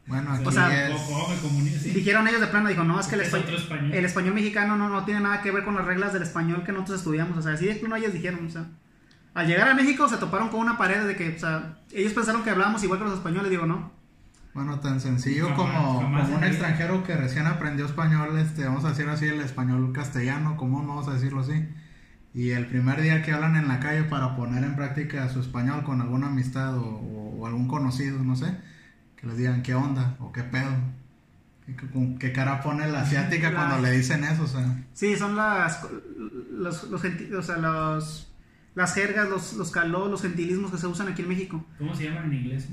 Bueno, 0.06 0.32
aquí 0.32 0.44
O 0.44 0.50
sea, 0.50 0.88
es... 0.88 1.94
Dijeron 1.94 2.26
ellos 2.26 2.40
de 2.40 2.48
plano, 2.48 2.68
dijo, 2.68 2.82
no, 2.82 2.98
es 2.98 3.06
que 3.06 3.14
el, 3.14 3.20
Es 3.20 3.32
español, 3.32 3.94
el 3.94 4.04
español 4.04 4.34
mexicano 4.34 4.76
no, 4.76 4.88
no 4.88 5.04
tiene 5.04 5.20
nada 5.20 5.40
que 5.42 5.52
ver 5.52 5.64
con 5.64 5.76
las 5.76 5.84
reglas 5.84 6.12
del 6.12 6.22
español 6.22 6.64
que 6.64 6.72
nosotros 6.72 6.98
estudiamos, 6.98 7.38
o 7.38 7.42
sea, 7.42 7.52
así 7.52 7.66
de 7.66 7.76
plano 7.76 7.96
ellos 7.96 8.12
dijeron, 8.12 8.46
o 8.46 8.50
sea. 8.50 8.66
Al 9.34 9.46
llegar 9.46 9.68
a 9.68 9.74
México 9.74 10.08
se 10.08 10.16
toparon 10.16 10.48
con 10.48 10.60
una 10.60 10.76
pared 10.76 11.06
de 11.06 11.16
que, 11.16 11.36
o 11.36 11.38
sea, 11.38 11.78
ellos 11.92 12.12
pensaron 12.12 12.42
que 12.42 12.50
hablábamos 12.50 12.82
igual 12.82 12.98
que 12.98 13.04
los 13.06 13.14
españoles, 13.14 13.48
digo, 13.48 13.64
no. 13.64 13.92
Bueno, 14.54 14.80
tan 14.80 15.00
sencillo 15.00 15.48
Jamás, 15.48 15.56
como, 15.56 16.00
jamás 16.00 16.22
como 16.24 16.36
en 16.36 16.44
un 16.44 16.48
extranjero 16.50 17.04
que 17.04 17.14
recién 17.14 17.46
aprendió 17.46 17.86
español, 17.86 18.36
este, 18.38 18.64
vamos 18.66 18.84
a 18.84 18.90
decir 18.90 19.08
así, 19.08 19.26
el 19.26 19.40
español 19.40 19.92
castellano, 19.92 20.56
¿cómo 20.56 20.82
no 20.82 20.88
vamos 20.88 21.08
a 21.08 21.14
decirlo 21.14 21.40
así? 21.40 21.64
Y 22.34 22.50
el 22.50 22.66
primer 22.66 23.00
día 23.02 23.22
que 23.22 23.32
hablan 23.32 23.56
en 23.56 23.68
la 23.68 23.78
calle 23.80 24.04
para 24.04 24.36
poner 24.36 24.64
en 24.64 24.74
práctica 24.74 25.28
su 25.28 25.40
español 25.40 25.84
con 25.84 26.00
alguna 26.00 26.28
amistad 26.28 26.76
o, 26.78 26.82
o- 26.82 27.38
o 27.40 27.46
algún 27.46 27.68
conocido, 27.68 28.22
no 28.22 28.36
sé, 28.36 28.56
que 29.16 29.26
les 29.26 29.36
digan 29.36 29.62
qué 29.62 29.74
onda 29.74 30.16
o 30.20 30.32
qué 30.32 30.42
pedo. 30.42 30.70
¿Qué, 31.66 31.76
qué- 32.18 32.32
cara 32.32 32.60
pone 32.62 32.88
la 32.88 33.02
asiática 33.02 33.50
La- 33.50 33.56
cuando 33.66 33.78
le 33.82 33.90
dicen 33.92 34.24
eso? 34.24 34.44
O 34.44 34.46
sea, 34.46 34.82
Sí, 34.94 35.16
son 35.16 35.36
las, 35.36 35.86
los, 36.50 36.84
los, 36.90 37.02
genti- 37.04 37.32
o 37.34 37.42
sea, 37.42 37.58
los, 37.58 38.32
las 38.74 38.94
jergas, 38.94 39.28
los, 39.28 39.52
los 39.54 39.70
caló, 39.70 40.08
los 40.08 40.22
gentilismos 40.22 40.70
que 40.70 40.78
se 40.78 40.86
usan 40.86 41.08
aquí 41.08 41.22
en 41.22 41.28
México. 41.28 41.64
¿Cómo 41.78 41.94
se 41.94 42.04
llaman 42.04 42.32
en 42.32 42.34
inglés? 42.40 42.68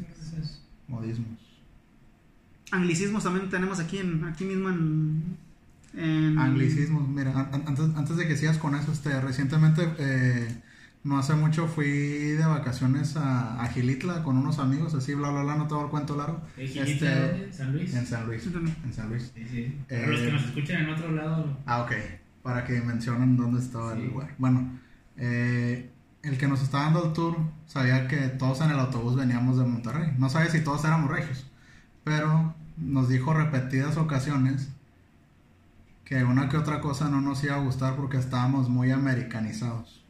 Modismos. 0.88 1.28
Anglicismos 2.72 3.24
también 3.24 3.50
tenemos 3.50 3.80
aquí, 3.80 3.98
en, 3.98 4.24
aquí 4.26 4.46
mismo 4.46 4.70
en... 4.70 5.38
en- 6.46 6.52
Anglicismos, 6.52 7.08
mira, 7.08 7.32
an- 7.32 7.50
an- 7.54 7.64
antes, 7.68 7.86
antes 7.96 8.18
de 8.18 8.28
que 8.28 8.36
sigas 8.38 8.58
con 8.58 8.76
eso, 8.76 8.92
este, 8.92 9.20
recientemente, 9.22 9.88
eh, 10.00 10.62
no 11.04 11.18
hace 11.18 11.34
mucho 11.34 11.68
fui 11.68 11.88
de 11.88 12.46
vacaciones 12.46 13.16
a, 13.16 13.62
a 13.62 13.68
Gilitla 13.68 14.22
con 14.24 14.38
unos 14.38 14.60
amigos, 14.60 14.94
así, 14.96 15.14
bla, 15.14 15.30
bla, 15.30 15.44
bla, 15.44 15.56
no 15.56 15.68
te 15.68 15.74
voy 15.74 15.80
a 15.82 15.84
dar 15.84 15.92
cuento 15.92 16.16
largo. 16.18 16.42
¿Eh, 16.58 16.68
Gilitla, 16.68 16.92
Este, 16.92 17.28
dónde? 17.32 17.54
¿San 17.54 17.72
Luis? 17.74 17.94
En 17.96 18.06
San 18.06 18.28
Luis, 18.28 18.46
en 18.84 18.94
San 18.94 19.10
Luis. 19.10 19.32
Sí, 19.34 19.46
sí. 19.50 19.58
Eh, 19.90 20.02
Para 20.02 20.08
los 20.08 20.20
que 20.22 20.32
nos 20.32 20.44
escuchan 20.46 20.84
en 20.84 20.90
otro 20.90 21.12
lado, 21.12 21.58
Ah, 21.66 21.82
ok, 21.84 21.92
para 22.44 22.66
que 22.66 22.82
mencionen 22.82 23.38
dónde 23.38 23.60
estaba 23.62 23.94
Sí. 23.96 24.02
el 24.02 24.08
lugar. 24.10 24.36
Bueno, 24.38 24.70
eh, 25.18 25.90
el 26.24 26.38
que 26.38 26.48
nos 26.48 26.62
estaba 26.62 26.84
dando 26.86 27.06
el 27.08 27.14
tour 27.14 27.38
sabía 27.66 28.08
que 28.10 28.18
todos 28.30 28.60
en 28.62 28.72
el 28.72 28.80
autobús 28.80 29.16
veníamos 29.16 29.58
de 29.58 29.64
Monterrey. 29.66 30.12
No 30.18 30.30
sabe 30.30 30.50
si 30.50 30.62
todos 30.62 30.84
éramos 30.84 31.10
regios, 31.10 31.46
pero 32.04 32.54
nos 32.78 33.08
dijo 33.10 33.34
repetidas 33.34 33.96
ocasiones 33.98 34.70
que 36.10 36.24
una 36.24 36.50
que 36.50 36.58
otra 36.58 36.82
cosa 36.82 37.08
no 37.08 37.22
nos 37.22 37.44
iba 37.44 37.54
a 37.54 37.60
gustar 37.60 37.96
porque 37.96 38.18
estábamos 38.18 38.68
muy 38.68 38.90
americanizados. 38.90 40.04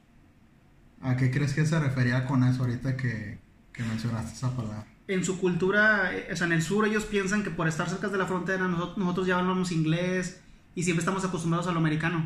¿A 1.02 1.18
qué 1.18 1.30
crees 1.30 1.54
que 1.54 1.66
se 1.66 1.78
refería 1.78 2.26
con 2.26 2.46
eso 2.46 2.64
ahorita 2.64 2.96
que, 2.96 3.38
que 3.74 3.84
mencionaste 3.84 4.32
esa 4.32 4.56
palabra? 4.56 4.86
En 5.10 5.26
su 5.26 5.38
cultura, 5.38 6.16
eh, 6.16 6.30
o 6.32 6.36
sea, 6.38 6.48
en 6.48 6.54
el 6.54 6.62
sur 6.62 6.88
ellos 6.88 7.04
piensan 7.04 7.44
que 7.44 7.50
por 7.50 7.68
estar 7.68 7.90
cerca 7.90 8.08
de 8.08 8.18
la 8.18 8.28
frontera 8.28 8.66
nosotros, 8.70 8.98
nosotros 8.98 9.28
ya 9.28 9.40
hablamos 9.40 9.74
inglés 9.74 10.40
y 10.74 10.84
siempre 10.84 11.02
estamos 11.02 11.26
acostumbrados 11.26 11.68
a 11.68 11.74
lo 11.74 11.80
americano. 11.80 12.26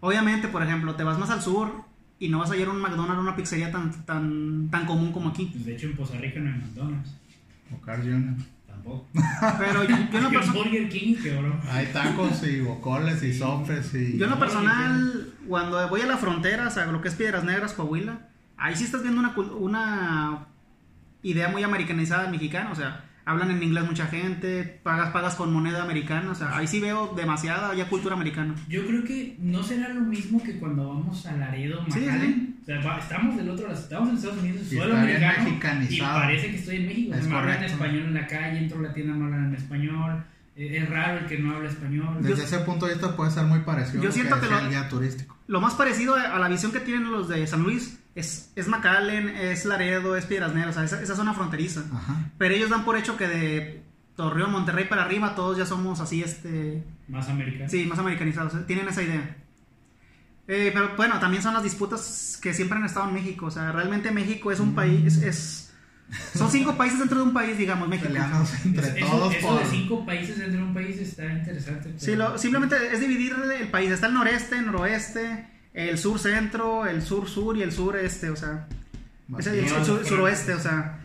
Obviamente, 0.00 0.48
por 0.48 0.62
ejemplo, 0.62 0.94
te 0.94 1.04
vas 1.04 1.18
más 1.18 1.28
al 1.28 1.42
sur 1.42 1.84
y 2.18 2.30
no 2.30 2.38
vas 2.38 2.50
a 2.50 2.56
ir 2.56 2.66
a 2.66 2.70
un 2.70 2.80
McDonald's 2.80 3.18
o 3.18 3.20
una 3.20 3.36
pizzería 3.36 3.70
tan, 3.70 4.06
tan, 4.06 4.70
tan 4.70 4.86
común 4.86 5.12
como 5.12 5.28
aquí. 5.28 5.50
pues 5.52 5.66
de 5.66 5.74
hecho 5.74 5.86
en 5.86 5.96
Poza 5.96 6.16
Rica 6.16 6.40
no 6.40 6.48
hay 6.48 6.58
McDonald's. 6.58 7.10
O 7.74 7.80
Carl 7.82 8.02
Jr. 8.02 8.36
Tampoco. 8.82 9.06
Pero 9.58 9.84
yo, 9.84 9.96
yo 10.10 10.18
en 10.18 10.22
lo 10.24 10.28
Hay 10.30 10.36
un 10.36 10.42
perso- 10.42 10.52
Burger 10.54 10.88
King, 10.88 11.14
quebró. 11.22 11.60
Hay 11.70 11.86
tacos 11.86 12.42
y 12.46 12.60
bocoles 12.60 13.22
y 13.22 13.32
sopes 13.34 13.94
y... 13.94 14.16
Yo 14.18 14.24
en 14.24 14.30
lo 14.30 14.38
personal, 14.38 15.28
cuando 15.48 15.88
voy 15.88 16.00
a 16.02 16.06
la 16.06 16.16
frontera, 16.16 16.68
o 16.68 16.70
sea, 16.70 16.86
lo 16.86 17.00
que 17.00 17.08
es 17.08 17.14
Piedras 17.14 17.44
Negras, 17.44 17.72
Coahuila, 17.74 18.28
ahí 18.56 18.74
sí 18.76 18.84
estás 18.84 19.02
viendo 19.02 19.20
una, 19.20 19.34
cul- 19.34 19.52
una 19.58 20.46
idea 21.22 21.48
muy 21.48 21.62
americanizada 21.62 22.22
del 22.22 22.32
mexicano, 22.32 22.70
o 22.72 22.74
sea, 22.74 23.04
hablan 23.24 23.50
en 23.50 23.62
inglés 23.62 23.84
mucha 23.84 24.06
gente, 24.06 24.80
pagas, 24.82 25.10
pagas 25.10 25.34
con 25.34 25.52
moneda 25.52 25.82
americana, 25.82 26.30
o 26.30 26.34
sea, 26.34 26.56
ahí 26.56 26.66
sí 26.66 26.80
veo 26.80 27.12
demasiada 27.16 27.74
ya 27.74 27.88
cultura 27.88 28.14
americana. 28.14 28.54
Yo 28.68 28.86
creo 28.86 29.04
que 29.04 29.36
no 29.40 29.62
será 29.62 29.88
lo 29.90 30.00
mismo 30.00 30.42
que 30.42 30.58
cuando 30.58 30.88
vamos 30.88 31.24
a 31.26 31.32
Laredo, 31.36 31.84
Sí, 31.92 32.00
McAllen. 32.00 32.56
O 32.62 32.64
sea, 32.66 32.80
va- 32.82 32.98
estamos 32.98 33.36
del 33.36 33.48
otro 33.50 33.66
lado, 33.68 33.78
estamos 33.80 34.08
en 34.10 34.16
Estados 34.16 34.38
Unidos, 34.38 34.62
Y 34.70 34.76
suelo 34.76 34.94
está 34.94 35.06
bien 35.06 35.24
americano. 35.24 35.86
Y 35.88 36.00
parece 36.00 36.50
que 36.50 36.56
estoy 36.56 36.76
en 36.76 36.86
México. 36.86 37.14
Es 37.14 37.26
me 37.26 37.34
hablan 37.36 37.54
correcto. 37.56 37.72
español 37.74 38.02
en 38.04 38.14
la 38.14 38.26
calle, 38.26 38.58
entro 38.58 38.78
a 38.78 38.82
la 38.82 38.92
tienda, 38.92 39.14
me 39.14 39.24
hablan 39.24 39.44
en 39.46 39.54
español. 39.54 40.24
Eh, 40.56 40.78
Es 40.82 40.90
raro 40.90 41.18
el 41.20 41.26
que 41.26 41.38
no 41.38 41.54
habla 41.54 41.68
español. 41.70 42.16
Desde 42.20 42.36
Yo- 42.36 42.42
ese 42.42 42.58
punto 42.60 42.86
de 42.86 42.92
vista 42.94 43.16
puede 43.16 43.30
ser 43.30 43.44
muy 43.44 43.60
parecido 43.60 44.02
Yo 44.02 44.12
siento 44.12 44.34
que 44.36 44.42
decía 44.42 44.56
lo- 44.58 44.64
el 44.64 44.70
guía 44.70 44.88
turístico. 44.88 45.36
Lo 45.50 45.60
más 45.60 45.74
parecido 45.74 46.14
a 46.14 46.38
la 46.38 46.48
visión 46.48 46.70
que 46.70 46.78
tienen 46.78 47.10
los 47.10 47.28
de 47.28 47.44
San 47.46 47.62
Luis 47.64 47.98
es, 48.14 48.52
es 48.54 48.68
McAllen, 48.68 49.28
es 49.30 49.64
Laredo, 49.64 50.14
es 50.16 50.24
Piedras 50.24 50.54
Negras, 50.54 50.76
o 50.76 50.78
sea, 50.78 50.84
esa, 50.84 51.02
esa 51.02 51.16
zona 51.16 51.34
fronteriza. 51.34 51.82
Ajá. 51.92 52.30
Pero 52.38 52.54
ellos 52.54 52.70
dan 52.70 52.84
por 52.84 52.96
hecho 52.96 53.16
que 53.16 53.26
de 53.26 53.82
Torreón, 54.14 54.52
Monterrey 54.52 54.84
para 54.88 55.02
arriba, 55.02 55.34
todos 55.34 55.58
ya 55.58 55.66
somos 55.66 55.98
así, 56.00 56.22
este... 56.22 56.84
Más 57.08 57.28
americano. 57.28 57.68
Sí, 57.68 57.84
más 57.86 57.98
americanizados, 57.98 58.54
eh, 58.54 58.58
tienen 58.66 58.86
esa 58.88 59.02
idea. 59.02 59.36
Eh, 60.46 60.70
pero 60.72 60.96
bueno, 60.96 61.18
también 61.18 61.42
son 61.42 61.54
las 61.54 61.62
disputas 61.64 62.38
que 62.42 62.54
siempre 62.54 62.78
han 62.78 62.84
estado 62.84 63.08
en 63.08 63.14
México. 63.14 63.46
O 63.46 63.50
sea, 63.50 63.72
realmente 63.72 64.10
México 64.12 64.50
es 64.52 64.60
un 64.60 64.74
país, 64.74 65.04
es, 65.16 65.22
es- 65.22 65.69
son 66.34 66.50
cinco 66.50 66.76
países 66.76 66.98
dentro 66.98 67.18
de 67.18 67.24
un 67.24 67.32
país, 67.32 67.56
digamos, 67.58 67.88
México. 67.88 68.08
Entre 68.64 68.86
Es- 68.88 68.96
eso, 68.96 69.06
todos 69.06 69.34
eso 69.34 69.46
por... 69.48 69.58
de 69.62 69.70
cinco 69.70 70.04
países 70.06 70.38
dentro 70.38 70.58
de 70.58 70.64
un 70.64 70.74
país 70.74 70.96
está 70.98 71.24
interesante. 71.32 71.90
Sí, 71.98 72.06
pero- 72.12 72.30
lo- 72.30 72.38
simplemente 72.38 72.76
es 72.92 73.00
dividir 73.00 73.34
el 73.60 73.68
país. 73.68 73.90
Está 73.90 74.06
el 74.08 74.14
noreste, 74.14 74.60
noroeste, 74.62 75.46
el 75.74 75.98
sur 75.98 76.18
centro, 76.18 76.86
el 76.86 77.02
sur 77.02 77.28
sur 77.28 77.56
y 77.56 77.62
el 77.62 77.72
sureste, 77.72 78.30
o 78.30 78.36
sea, 78.36 78.66
es 79.38 79.46
el, 79.46 79.60
el 79.60 79.68
sur- 79.84 80.04
suroeste, 80.04 80.54
o 80.54 80.60
sea. 80.60 80.96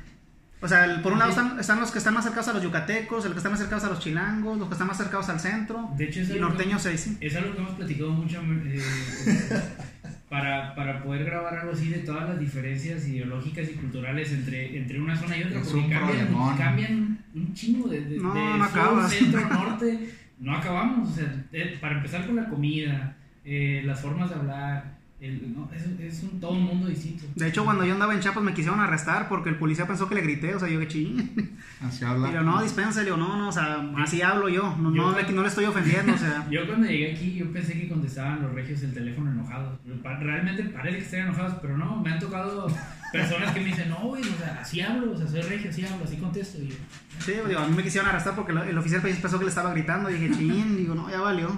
O 0.62 0.68
sea, 0.68 0.86
el- 0.86 1.02
por 1.02 1.12
un 1.14 1.20
lado 1.20 1.30
están, 1.30 1.60
están 1.60 1.80
los 1.80 1.92
que 1.92 2.00
están 2.00 2.14
más 2.16 2.24
cercados 2.24 2.48
a 2.48 2.54
los 2.54 2.64
yucatecos, 2.64 3.24
los 3.26 3.34
que 3.34 3.38
están 3.38 3.52
más 3.52 3.60
cercados 3.60 3.84
a 3.84 3.90
los 3.90 4.00
chilangos, 4.00 4.58
los 4.58 4.68
que 4.68 4.74
están 4.74 4.88
más 4.88 4.98
cercados 4.98 5.30
al 5.30 5.40
centro, 5.40 5.92
De 5.96 6.06
hecho, 6.06 6.22
es 6.22 6.30
y 6.32 6.40
norteños 6.40 6.82
seis. 6.82 7.02
sí. 7.02 7.18
es 7.22 7.36
algo 7.36 7.54
que 7.54 7.60
hemos 7.60 7.74
platicado 7.76 8.10
mucho 8.12 8.42
eh, 8.42 8.82
para, 10.30 10.74
para 10.76 11.04
poder 11.04 11.26
grabar 11.26 11.56
algo 11.60 11.74
así 11.74 11.90
de 11.90 12.00
todas 12.00 12.30
las 12.30 12.40
diferencias 12.40 13.08
ideológicas 13.08 13.70
y 13.70 13.74
culturales 13.74 14.32
entre, 14.32 14.78
entre 14.78 15.00
una 15.00 15.16
zona 15.16 15.38
y 15.38 15.44
otra. 15.44 15.60
Es 15.60 15.68
porque 15.68 15.86
un 15.86 15.90
cambian, 15.92 16.58
cambian 16.58 17.20
un 17.34 17.54
chingo 17.54 17.88
de, 17.88 18.02
de, 18.02 18.18
No, 18.18 18.34
de 18.34 18.58
no 18.58 18.70
sur, 18.70 19.10
centro, 19.10 19.42
norte. 19.50 20.10
No 20.40 20.56
acabamos. 20.56 21.10
O 21.10 21.16
sea, 21.16 21.46
eh, 21.54 21.78
para 21.80 21.98
empezar 21.98 22.26
con 22.26 22.36
la 22.36 22.50
comida, 22.50 23.16
eh, 23.44 23.84
las 23.86 24.02
formas 24.02 24.30
de 24.30 24.36
hablar. 24.36 24.95
El- 25.26 25.54
no, 25.56 25.70
es, 25.74 25.86
es 26.00 26.24
un, 26.24 26.40
todo 26.40 26.52
un 26.52 26.64
mundo 26.64 26.88
distinto. 26.88 27.26
De 27.36 27.48
hecho, 27.48 27.64
cuando 27.66 27.84
yo 27.86 27.94
andaba 27.94 28.14
en 28.14 28.20
Chiapas 28.20 28.44
me 28.44 28.54
quisieron 28.54 28.80
arrestar 28.80 29.28
porque 29.28 29.50
el 29.50 29.58
policía 29.58 29.86
pensó 29.88 30.08
que 30.08 30.16
le 30.16 30.22
grité, 30.22 30.56
o 30.56 30.60
sea, 30.60 30.70
yo 30.70 30.80
que 30.80 30.88
ching. 30.88 31.58
Así 31.82 32.04
Y 32.04 32.08
habla. 32.08 32.32
yo, 32.32 32.42
no, 32.44 32.62
dispense, 32.64 33.00
le 33.00 33.06
digo, 33.06 33.18
no, 33.18 33.38
no, 33.38 33.50
o 33.50 33.52
sea, 33.52 33.86
así 33.98 34.22
hablo 34.22 34.48
yo, 34.50 34.76
no, 34.80 34.94
Yo- 34.96 35.12
no, 35.12 35.18
le, 35.20 35.32
no 35.34 35.42
le 35.42 35.48
estoy 35.50 35.66
ofendiendo, 35.66 36.14
o 36.14 36.18
sea. 36.18 36.48
Yo 36.52 36.66
cuando 36.68 36.88
llegué 36.88 37.12
aquí, 37.14 37.34
yo 37.36 37.52
pensé 37.52 37.74
que 37.74 37.90
contestaban 37.90 38.42
los 38.42 38.54
regios 38.54 38.82
el 38.84 38.94
teléfono 38.94 39.32
enojados. 39.32 39.78
Realmente 40.22 40.64
parece 40.66 40.98
que 40.98 41.04
estén 41.04 41.22
enojados, 41.24 41.56
pero 41.62 41.78
no, 41.78 41.98
me 42.02 42.12
han 42.12 42.20
tocado 42.20 42.68
personas 43.12 43.52
que 43.54 43.60
me 43.60 43.68
dicen, 43.68 43.90
no, 43.90 44.00
güey, 44.08 44.22
o 44.24 44.38
sea, 44.38 44.60
así 44.62 44.82
hablo, 44.82 45.12
o 45.14 45.18
sea, 45.18 45.28
soy 45.28 45.42
regio, 45.42 45.70
así 45.70 45.86
hablo, 45.86 46.04
así 46.06 46.18
contesto. 46.18 46.62
Y 46.62 46.70
yo, 46.70 46.76
Sí, 47.20 47.34
digo, 47.48 47.60
a 47.60 47.68
mí 47.68 47.76
me 47.76 47.84
quisieron 47.84 48.10
arrestar 48.10 48.36
porque 48.36 48.52
el, 48.52 48.58
el 48.60 48.78
oficial 48.78 49.02
pensó 49.02 49.38
que 49.38 49.46
le 49.46 49.50
estaba 49.50 49.72
gritando. 49.72 50.10
Y 50.10 50.14
dije, 50.16 50.32
ching, 50.36 50.78
digo, 50.78 50.96
no, 50.96 51.10
ya 51.10 51.22
valió. 51.22 51.58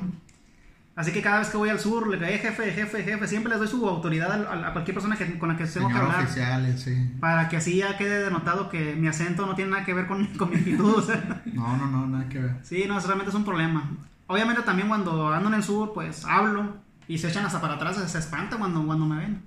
Así 0.97 1.11
que 1.13 1.21
cada 1.21 1.37
vez 1.39 1.49
que 1.49 1.57
voy 1.57 1.69
al 1.69 1.79
sur, 1.79 2.07
le 2.07 2.17
cae 2.17 2.39
jefe, 2.39 2.71
jefe, 2.71 3.03
jefe. 3.03 3.27
Siempre 3.27 3.51
les 3.51 3.59
doy 3.59 3.67
su 3.67 3.87
autoridad 3.87 4.31
a, 4.51 4.73
cualquier 4.73 4.95
persona 4.95 5.15
que, 5.15 5.37
con 5.37 5.47
la 5.47 5.55
que 5.55 5.65
tengo 5.65 5.87
que 5.87 5.93
hablar. 5.93 6.23
oficial, 6.23 6.67
y 6.67 6.77
sí. 6.77 7.11
Para 7.19 7.47
que 7.47 7.57
así 7.57 7.77
ya 7.77 7.95
quede 7.97 8.23
denotado 8.23 8.67
que 8.67 8.95
mi 8.95 9.07
acento 9.07 9.45
no 9.45 9.53
tiene 9.53 9.69
nada 9.71 9.85
que 9.85 9.93
ver 9.93 10.07
con, 10.07 10.25
con 10.37 10.49
mi 10.49 10.55
actitud. 10.57 10.95
o 10.95 11.01
sea. 11.01 11.43
No, 11.53 11.77
no, 11.77 11.85
no, 11.87 12.07
nada 12.07 12.27
que 12.27 12.39
ver. 12.39 12.55
Sí, 12.63 12.85
no, 12.87 12.97
eso 12.97 13.05
realmente 13.07 13.29
es 13.29 13.35
un 13.35 13.45
problema. 13.45 13.91
Obviamente 14.25 14.63
también 14.63 14.87
cuando 14.89 15.31
ando 15.31 15.49
en 15.49 15.55
el 15.55 15.63
sur, 15.63 15.93
pues 15.93 16.25
hablo 16.25 16.77
y 17.07 17.17
se 17.19 17.29
echan 17.29 17.45
hasta 17.45 17.61
para 17.61 17.75
atrás, 17.75 17.95
se, 17.97 18.07
se 18.09 18.17
espantan 18.17 18.57
cuando, 18.59 18.83
cuando 18.85 19.05
me 19.05 19.17
ven. 19.17 19.43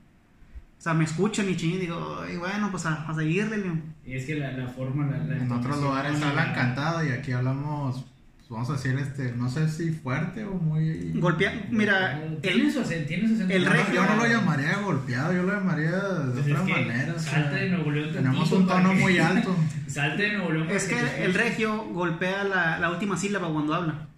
O 0.78 0.82
sea, 0.82 0.94
me 0.94 1.04
escuchan 1.04 1.46
y 1.50 1.56
ching, 1.56 1.78
digo, 1.80 2.20
"Ay, 2.26 2.36
bueno, 2.38 2.70
pues 2.70 2.86
a, 2.86 3.06
a 3.06 3.14
seguirle. 3.14 3.60
y 4.06 4.14
es 4.14 4.24
que 4.24 4.36
la, 4.36 4.52
la 4.52 4.66
forma, 4.68 5.04
la, 5.06 5.18
la 5.18 5.36
En 5.36 5.52
otros 5.52 5.78
lugares 5.82 6.18
la- 6.20 6.28
hablan 6.30 6.54
cantado 6.54 7.04
y 7.04 7.10
aquí 7.10 7.32
hablamos, 7.32 8.02
vamos 8.50 8.68
a 8.68 8.72
decir, 8.74 8.98
este, 8.98 9.32
no 9.32 9.48
sé 9.48 9.68
si 9.68 9.92
fuerte 9.92 10.44
o 10.44 10.52
muy... 10.54 11.12
Golpea, 11.14 11.66
mira, 11.70 12.20
Tiene 12.42 12.64
el, 12.64 12.72
su 12.72 12.80
acento, 12.80 13.08
tiene 13.08 13.28
su 13.28 13.34
acento. 13.34 13.54
el 13.54 13.62
Yo 13.62 13.68
no- 13.70 13.74
regio- 13.76 13.94
Yo 13.94 14.04
no 14.06 14.16
lo 14.16 14.26
llamaría 14.26 14.76
golpeado, 14.78 15.32
yo 15.32 15.42
lo 15.44 15.52
llamaría 15.52 15.90
de 15.92 16.32
Pues 16.32 16.40
otra 16.46 16.58
es 16.58 16.60
que 16.66 16.72
manera. 16.86 17.14
o 17.16 17.18
sea, 17.20 17.32
Salte 17.32 17.54
de 17.56 17.68
Nuevo 17.70 17.90
León 17.92 18.12
tenemos 18.12 18.52
un 18.52 18.66
tono 18.66 18.92
muy 18.94 19.18
alto. 19.20 19.56
Salte 19.86 20.22
de 20.24 20.32
Nuevo 20.36 20.52
León. 20.52 20.70
Es 20.70 20.84
que 20.88 21.24
el 21.24 21.32
regio 21.34 21.84
golpea 21.92 22.44
la, 22.44 22.78
la 22.78 22.90
última 22.90 23.16
sílaba 23.16 23.52
cuando 23.52 23.72
habla. 23.74 24.08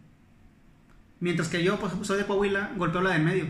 Mientras 1.20 1.48
que 1.48 1.62
yo, 1.62 1.78
pues, 1.78 1.92
soy 2.02 2.18
de 2.18 2.24
Coahuila, 2.26 2.72
golpeo 2.76 3.00
la 3.02 3.10
de 3.10 3.16
en 3.16 3.24
medio. 3.24 3.46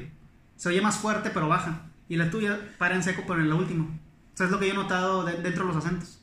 Se 0.57 0.69
oye 0.69 0.81
más 0.83 0.97
fuerte, 0.97 1.31
pero 1.33 1.49
baja. 1.49 1.83
Y 2.09 2.17
la 2.17 2.29
tuya 2.31 2.59
para 2.77 2.95
en 2.97 3.03
seco, 3.03 3.23
pero 3.27 3.41
en 3.41 3.49
la 3.49 3.55
última. 3.55 3.85
O 3.85 4.37
sea, 4.37 4.47
es 4.47 4.53
lo 4.53 4.59
que 4.59 4.67
yo 4.67 4.73
he 4.73 4.77
notado 4.77 5.25
de- 5.25 5.41
dentro 5.41 5.67
de 5.67 5.73
los 5.73 5.85
acentos. 5.85 6.19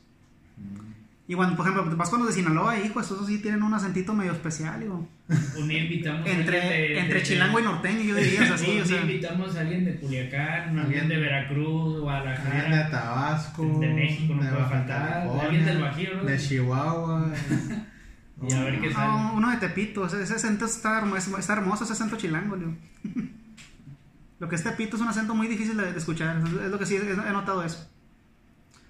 Y 1.30 1.34
cuando, 1.36 1.54
por 1.56 1.64
ejemplo, 1.68 1.96
vas 1.96 2.10
con 2.10 2.18
los 2.18 2.26
de 2.28 2.34
Sinaloa, 2.34 2.76
hijo, 2.80 2.98
esos 3.00 3.24
sí 3.24 3.38
tienen 3.38 3.62
un 3.62 3.72
acentito 3.72 4.12
medio 4.12 4.32
especial, 4.32 4.80
digo. 4.80 5.08
Un 5.56 5.68
día 5.68 5.84
invitamos 5.84 6.26
a 6.26 6.30
Entre, 6.32 6.60
alguien 6.60 6.80
de- 6.94 6.98
entre 7.02 7.18
de- 7.20 7.22
chilango 7.22 7.60
y 7.60 7.62
norteño, 7.62 8.00
yo 8.00 8.16
diría, 8.16 8.42
o 8.42 8.46
sea, 8.46 8.58
sí, 8.58 8.64
un 8.64 8.70
o 8.70 8.74
día 8.74 8.84
sea. 8.86 9.00
invitamos 9.02 9.54
a 9.56 9.60
alguien 9.60 9.84
de 9.84 9.94
Culiacán, 10.00 10.50
alguien 10.60 10.78
Alguien- 10.80 11.08
de 11.08 11.16
Veracruz, 11.18 11.68
Alguien 11.68 11.94
de 11.94 12.00
Guadalajara. 12.00 12.90
Tabasco, 12.90 13.78
De 13.78 13.88
México 13.94 14.34
no 14.34 14.42
de 14.42 14.50
puede 14.50 14.64
faltar, 14.64 15.28
alguien 15.40 15.64
del 15.66 15.80
Bajío, 15.80 16.14
¿no? 16.16 16.24
de 16.24 16.36
Chihuahua. 16.38 17.32
Y 18.42 18.52
a 18.54 18.64
ver 18.64 18.80
qué 18.80 18.88
No, 18.88 18.94
sale. 18.94 19.36
uno 19.36 19.50
de 19.50 19.56
Tepito, 19.58 20.06
ese, 20.06 20.22
ese 20.22 20.34
acento 20.34 20.64
está, 20.64 21.04
está 21.38 21.52
hermoso, 21.52 21.84
ese 21.84 21.92
acento 21.92 22.16
chilango, 22.16 22.56
digo. 22.56 22.74
Lo 24.40 24.48
que 24.48 24.56
es 24.56 24.64
Tepito 24.64 24.96
es 24.96 25.02
un 25.02 25.08
acento 25.08 25.34
muy 25.34 25.46
difícil 25.46 25.76
de, 25.76 25.90
escuchar, 25.90 26.38
es, 26.38 26.50
lo 26.70 26.78
que 26.78 26.86
sí 26.86 26.96
he, 26.96 27.00
he 27.10 27.32
notado 27.32 27.62
eso. 27.62 27.88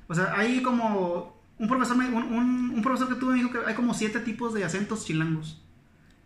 O 0.06 0.14
sea, 0.14 0.32
hay 0.36 0.62
como 0.62 1.39
un 1.60 1.68
profesor, 1.68 1.96
me- 1.96 2.08
un, 2.08 2.24
un- 2.24 2.70
un 2.74 2.82
profesor 2.82 3.08
que 3.08 3.14
tuve 3.14 3.32
me 3.34 3.38
dijo 3.38 3.50
que 3.52 3.58
hay 3.66 3.74
como 3.74 3.94
siete 3.94 4.18
tipos 4.20 4.52
de 4.54 4.64
acentos 4.64 5.04
chilangos. 5.06 5.62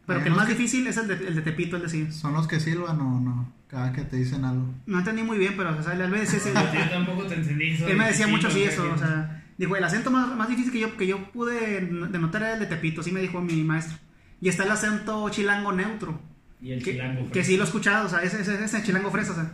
Pero 0.07 0.23
que 0.23 0.29
el 0.29 0.35
más 0.35 0.47
que- 0.47 0.53
difícil 0.55 0.87
es 0.87 0.97
el 0.97 1.09
de, 1.09 1.15
el 1.29 1.35
de 1.35 1.43
Tepito, 1.43 1.77
él 1.77 1.83
decía. 1.83 2.11
Son 2.13 2.33
los 2.35 2.47
que 2.47 2.61
silban 2.61 3.01
o 3.01 3.21
no, 3.21 3.53
cada 3.69 3.93
que 3.93 4.03
te 4.03 4.17
dicen 4.17 4.45
algo. 4.45 4.67
No 4.87 4.99
entendí 4.99 5.23
muy 5.23 5.37
bien, 5.39 5.55
pero 5.57 5.77
o 5.79 5.83
sea, 5.83 5.93
él, 5.95 6.09
me 6.11 6.21
decía 6.21 6.39
ese- 6.39 6.53
Yo 6.55 6.91
tampoco 6.91 7.25
te 7.27 7.35
entendí 7.35 7.71
eso. 7.71 7.87
él 7.89 7.97
me 7.97 8.07
decía 8.07 8.27
Sí, 8.27 8.33
mucho 8.33 8.51
sí 8.51 8.61
que- 8.61 8.67
eso, 8.69 8.91
o 8.93 8.99
sea, 8.99 9.45
dijo, 9.59 9.77
el 9.77 9.85
acento 9.85 10.11
más, 10.11 10.35
más 10.37 10.49
difícil 10.49 10.73
que 10.73 10.81
yo, 10.81 10.97
que 10.97 11.07
yo 11.07 11.31
pude 11.33 11.81
denotar 11.81 12.43
era 12.43 12.55
el 12.55 12.61
de 12.61 12.67
Tepito, 12.67 13.03
sí 13.03 13.13
me 13.13 13.21
dijo 13.21 13.41
mi 13.41 13.63
maestro. 13.65 13.97
Y 14.41 14.49
está 14.51 14.65
el 14.65 14.71
acento 14.73 15.29
chilango 15.31 15.73
neutro. 15.73 16.21
Y 16.61 16.73
el 16.73 16.83
que, 16.85 16.93
chilango. 16.93 17.31
que 17.31 17.43
sí 17.45 17.57
lo 17.57 17.65
he 17.65 17.67
escuchado, 17.67 18.07
o 18.07 18.09
sea, 18.11 18.23
ese, 18.23 18.41
ese, 18.43 18.63
ese 18.63 18.83
chilango 18.83 19.11
fresa, 19.11 19.33
o 19.33 19.35
sea, 19.37 19.53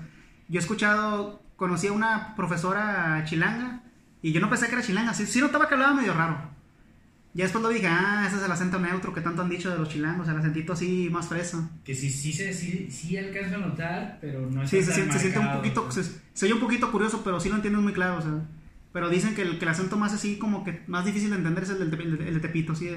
yo 0.49 0.59
he 0.59 0.63
escuchado, 0.63 1.43
conocí 1.57 1.87
a 1.87 1.93
una 1.93 2.35
profesora 2.35 3.23
chilanga 3.25 3.83
y 4.23 4.33
yo 4.33 4.41
no 4.41 4.49
pensé 4.51 4.67
que 4.67 4.73
era 4.75 4.83
chilanga, 4.83 5.15
sí, 5.15 5.27
sí 5.27 5.41
notaba 5.41 5.69
que 5.69 5.75
hablaba 5.75 5.95
medio 5.95 6.13
raro. 6.15 6.51
Ya 7.33 7.45
después 7.45 7.63
lo 7.63 7.69
dije, 7.69 7.87
ah, 7.87 8.25
ese 8.27 8.37
es 8.39 8.43
el 8.43 8.51
acento 8.51 8.81
neutro 8.81 9.13
que 9.15 9.21
tanto 9.21 9.43
han 9.43 9.49
dicho 9.49 9.71
de 9.71 9.79
los 9.79 9.89
chilangos, 9.89 10.27
el 10.29 10.37
acentito 10.37 10.73
así 10.73 11.09
más 11.13 11.29
fresa. 11.29 11.71
Que 11.85 11.95
sí, 11.95 12.11
sí, 12.11 12.33
sí, 12.33 12.89
sí 12.91 13.17
alcanzo 13.17 13.55
a 13.55 13.59
notar, 13.59 14.19
pero 14.21 14.51
no 14.51 14.63
es 14.65 14.71
Sí, 14.71 14.83
se, 14.83 14.93
siente- 14.93 15.13
se 15.13 15.19
siente 15.21 15.39
un 15.39 15.53
poquito, 15.53 15.91
se, 15.93 16.03
se 16.35 16.45
oye 16.47 16.55
un 16.55 16.61
poquito 16.61 16.91
curioso, 16.91 17.23
pero 17.23 17.39
sí 17.39 17.49
lo 17.49 17.55
entiendes 17.55 17.83
muy 17.83 17.93
claro, 17.93 18.19
o 18.19 18.23
sea. 18.23 18.33
Pero 18.93 19.09
dicen 19.09 19.37
que 19.37 19.43
el, 19.43 19.59
que 19.59 19.65
el 19.65 19.71
acento 19.71 19.97
más 19.97 20.13
así, 20.13 20.39
como 20.39 20.65
que 20.65 20.83
más 20.89 21.05
difícil 21.05 21.31
de 21.31 21.37
entender 21.37 21.63
es 21.63 21.71
el 21.71 21.89
del 21.91 22.01
el 22.01 22.21
el 22.23 22.35
de 22.35 22.41
Tepito, 22.41 22.75
sí. 22.75 22.91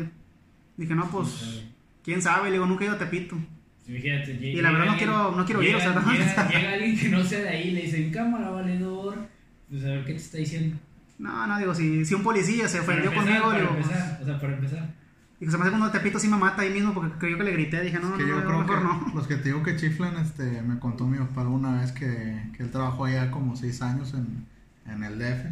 Dije, 0.78 0.96
no, 0.96 1.08
pues, 1.12 1.64
quién 2.04 2.20
sabe, 2.20 2.46
le 2.50 2.54
digo, 2.54 2.66
nunca 2.66 2.84
he 2.84 2.88
ido 2.88 2.96
a 2.96 3.00
Tepito. 3.00 3.38
Fíjate, 3.86 4.32
Y 4.42 4.60
la 4.62 4.72
verdad 4.72 4.86
no 4.88 4.98
quiero- 4.98 5.32
no 5.36 5.46
quiero 5.46 5.62
ir, 5.62 5.76
o 5.76 5.80
sea, 5.80 5.90
llega, 5.94 6.12
llega, 6.12 6.50
llega 6.50 6.74
alguien 6.74 6.98
que 6.98 7.10
no 7.10 7.24
sea 7.24 7.40
de 7.42 7.50
ahí 7.50 7.70
le 7.72 7.82
dicen, 7.84 8.12
cámara, 8.12 8.50
valedor. 8.50 9.28
Pues 9.70 9.84
a 9.84 9.88
ver 9.90 10.06
qué 10.06 10.14
te 10.14 10.18
está 10.20 10.38
diciendo. 10.40 10.78
No, 11.24 11.48
no, 11.48 11.58
digo, 11.58 11.74
si, 11.74 12.06
si 12.06 12.14
un 12.14 12.22
policía 12.24 12.68
se 12.68 12.80
ofendió 12.82 13.12
empezar, 13.12 13.26
conmigo, 13.26 13.46
para 13.46 13.60
digo, 13.60 13.74
pues, 13.74 13.86
empezar, 13.86 14.20
o 14.22 14.26
sea, 14.26 14.40
para 14.42 14.54
empezar. 14.54 14.94
Y 15.40 15.46
que 15.46 15.52
se 15.52 15.58
me 15.58 15.64
hace 15.64 15.72
cuando 15.72 15.92
Tepito 15.92 16.20
sí 16.20 16.28
me 16.28 16.38
mata 16.38 16.62
ahí 16.62 16.70
mismo 16.72 16.94
porque 16.94 17.18
creyó 17.18 17.38
que 17.38 17.44
le 17.44 17.52
grité. 17.52 17.82
Dije, 17.82 18.00
no, 18.00 18.10
Es 18.12 18.18
que 18.18 18.24
no, 18.24 18.30
yo 18.30 18.36
no, 18.40 18.46
creo 18.46 18.60
mejor 18.60 18.78
que 18.78 18.84
no. 18.84 19.12
los 19.16 19.28
que 19.28 19.36
te 19.38 19.44
digo 19.46 19.64
que 19.64 19.76
chiflan, 19.76 20.18
este, 20.18 20.62
me 20.62 20.80
contó 20.80 21.08
mi 21.08 21.18
papá 21.18 21.42
alguna 21.42 21.82
vez 21.82 21.92
que, 21.92 22.44
que 22.56 22.64
él 22.64 22.72
trabajó 22.72 23.06
allá 23.06 23.32
como 23.32 23.56
seis 23.56 23.82
años 23.82 24.14
en, 24.14 24.46
en 24.92 25.04
el 25.04 25.18
DF. 25.18 25.46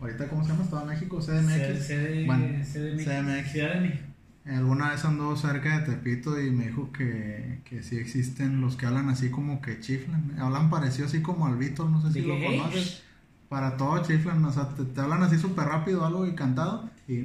Ahorita, 0.00 0.28
¿cómo 0.28 0.42
se 0.44 0.50
llama? 0.50 0.64
Estaba 0.64 0.82
en 0.82 0.88
México, 0.88 1.18
CDMX. 1.20 1.86
CD, 1.86 2.24
Bueno, 2.26 2.44
CDMX. 2.62 3.04
CDMX. 3.04 3.52
Ciudad 3.52 3.74
de 3.74 3.80
México. 3.80 4.04
Alguna 4.46 4.90
vez 4.90 5.04
andó 5.04 5.34
cerca 5.36 5.80
de 5.80 5.86
Tepito 5.86 6.40
y 6.40 6.50
me 6.50 6.66
dijo 6.68 6.92
que, 6.92 7.58
que 7.64 7.82
sí 7.82 7.96
existen 7.96 8.60
los 8.60 8.76
que 8.76 8.86
hablan 8.86 9.08
así 9.08 9.30
como 9.30 9.60
que 9.60 9.80
chiflan. 9.80 10.36
Hablan 10.38 10.70
parecido 10.70 11.06
así 11.08 11.20
como 11.20 11.46
al 11.46 11.56
Víctor, 11.56 11.90
no 11.90 12.00
sé 12.00 12.12
si 12.12 12.20
De 12.20 12.26
lo 12.28 12.34
que, 12.36 12.46
"Hey, 12.48 12.58
conoces. 12.60 13.02
Para 13.48 13.76
todo 13.76 14.02
chiflan, 14.02 14.44
o 14.44 14.52
sea, 14.52 14.68
te, 14.70 14.84
te 14.84 15.00
hablan 15.00 15.22
así 15.22 15.38
súper 15.38 15.66
rápido 15.66 16.04
algo 16.04 16.26
y 16.26 16.34
cantado 16.34 16.88
y 17.06 17.22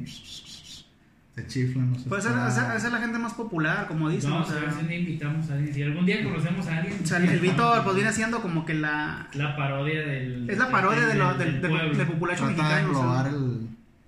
te 1.34 1.48
chiflan. 1.48 1.94
O 1.94 1.96
sea, 1.98 2.18
está- 2.32 2.48
esa 2.50 2.76
esa 2.76 2.88
es 2.88 2.94
la 2.94 3.00
gente 3.00 3.18
más 3.18 3.34
popular, 3.34 3.88
como 3.88 4.10
dicen. 4.10 4.30
Vamos 4.32 4.50
o 4.50 4.52
sea, 4.52 4.62
a 4.62 4.66
ver 4.66 4.74
si 4.88 4.94
invitamos 4.94 5.50
a 5.50 5.54
alguien. 5.54 5.74
Si 5.74 5.82
algún 5.84 6.06
día 6.06 6.24
conocemos 6.24 6.68
a 6.68 6.78
alguien. 6.78 7.00
o 7.04 7.08
sea, 7.08 7.18
el 7.18 7.40
Víctor 7.40 7.84
pues 7.84 7.96
viene 7.96 8.12
siendo 8.14 8.42
como 8.42 8.66
que 8.66 8.74
la... 8.74 9.28
La 9.34 9.56
parodia 9.56 10.02
del. 10.02 10.50
Es 10.50 10.58
la 10.58 10.70
parodia 10.70 11.06
de 11.08 11.16
lo, 11.16 11.34
del, 11.36 11.62
del, 11.62 11.98
del 11.98 12.08
populacho 12.08 12.48
de 12.48 12.54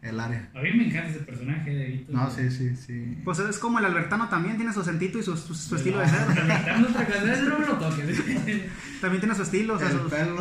el, 0.04 0.10
el 0.10 0.20
área. 0.20 0.50
A 0.54 0.62
mí 0.62 0.72
me 0.74 0.88
encanta 0.88 1.10
ese 1.10 1.20
personaje 1.20 1.70
de 1.72 1.86
Víctor. 1.88 2.16
No, 2.16 2.30
sí, 2.30 2.50
sí, 2.52 2.76
sí. 2.76 3.18
Pues 3.24 3.40
es 3.40 3.58
como 3.58 3.80
el 3.80 3.86
albertano 3.86 4.30
también, 4.30 4.58
tiene 4.58 4.74
su 4.74 4.82
acentito 4.82 5.18
y 5.20 5.24
su, 5.24 5.36
su, 5.38 5.56
su 5.56 5.76
estilo 5.76 6.00
de 6.00 6.08
ser. 6.10 6.20
Albertano 6.20 6.88
otra 6.90 7.06
cosa, 7.06 7.34
eso 7.34 7.44
no 7.50 7.60
me 7.60 7.66
lo 7.68 7.78
toques. 7.78 8.24
También 9.02 9.20
tiene 9.22 9.36
su 9.36 9.42
estilo, 9.44 9.74
o 9.76 9.80
sea, 9.80 9.90
el 9.90 9.98
su- 10.00 10.10
pelo. 10.10 10.38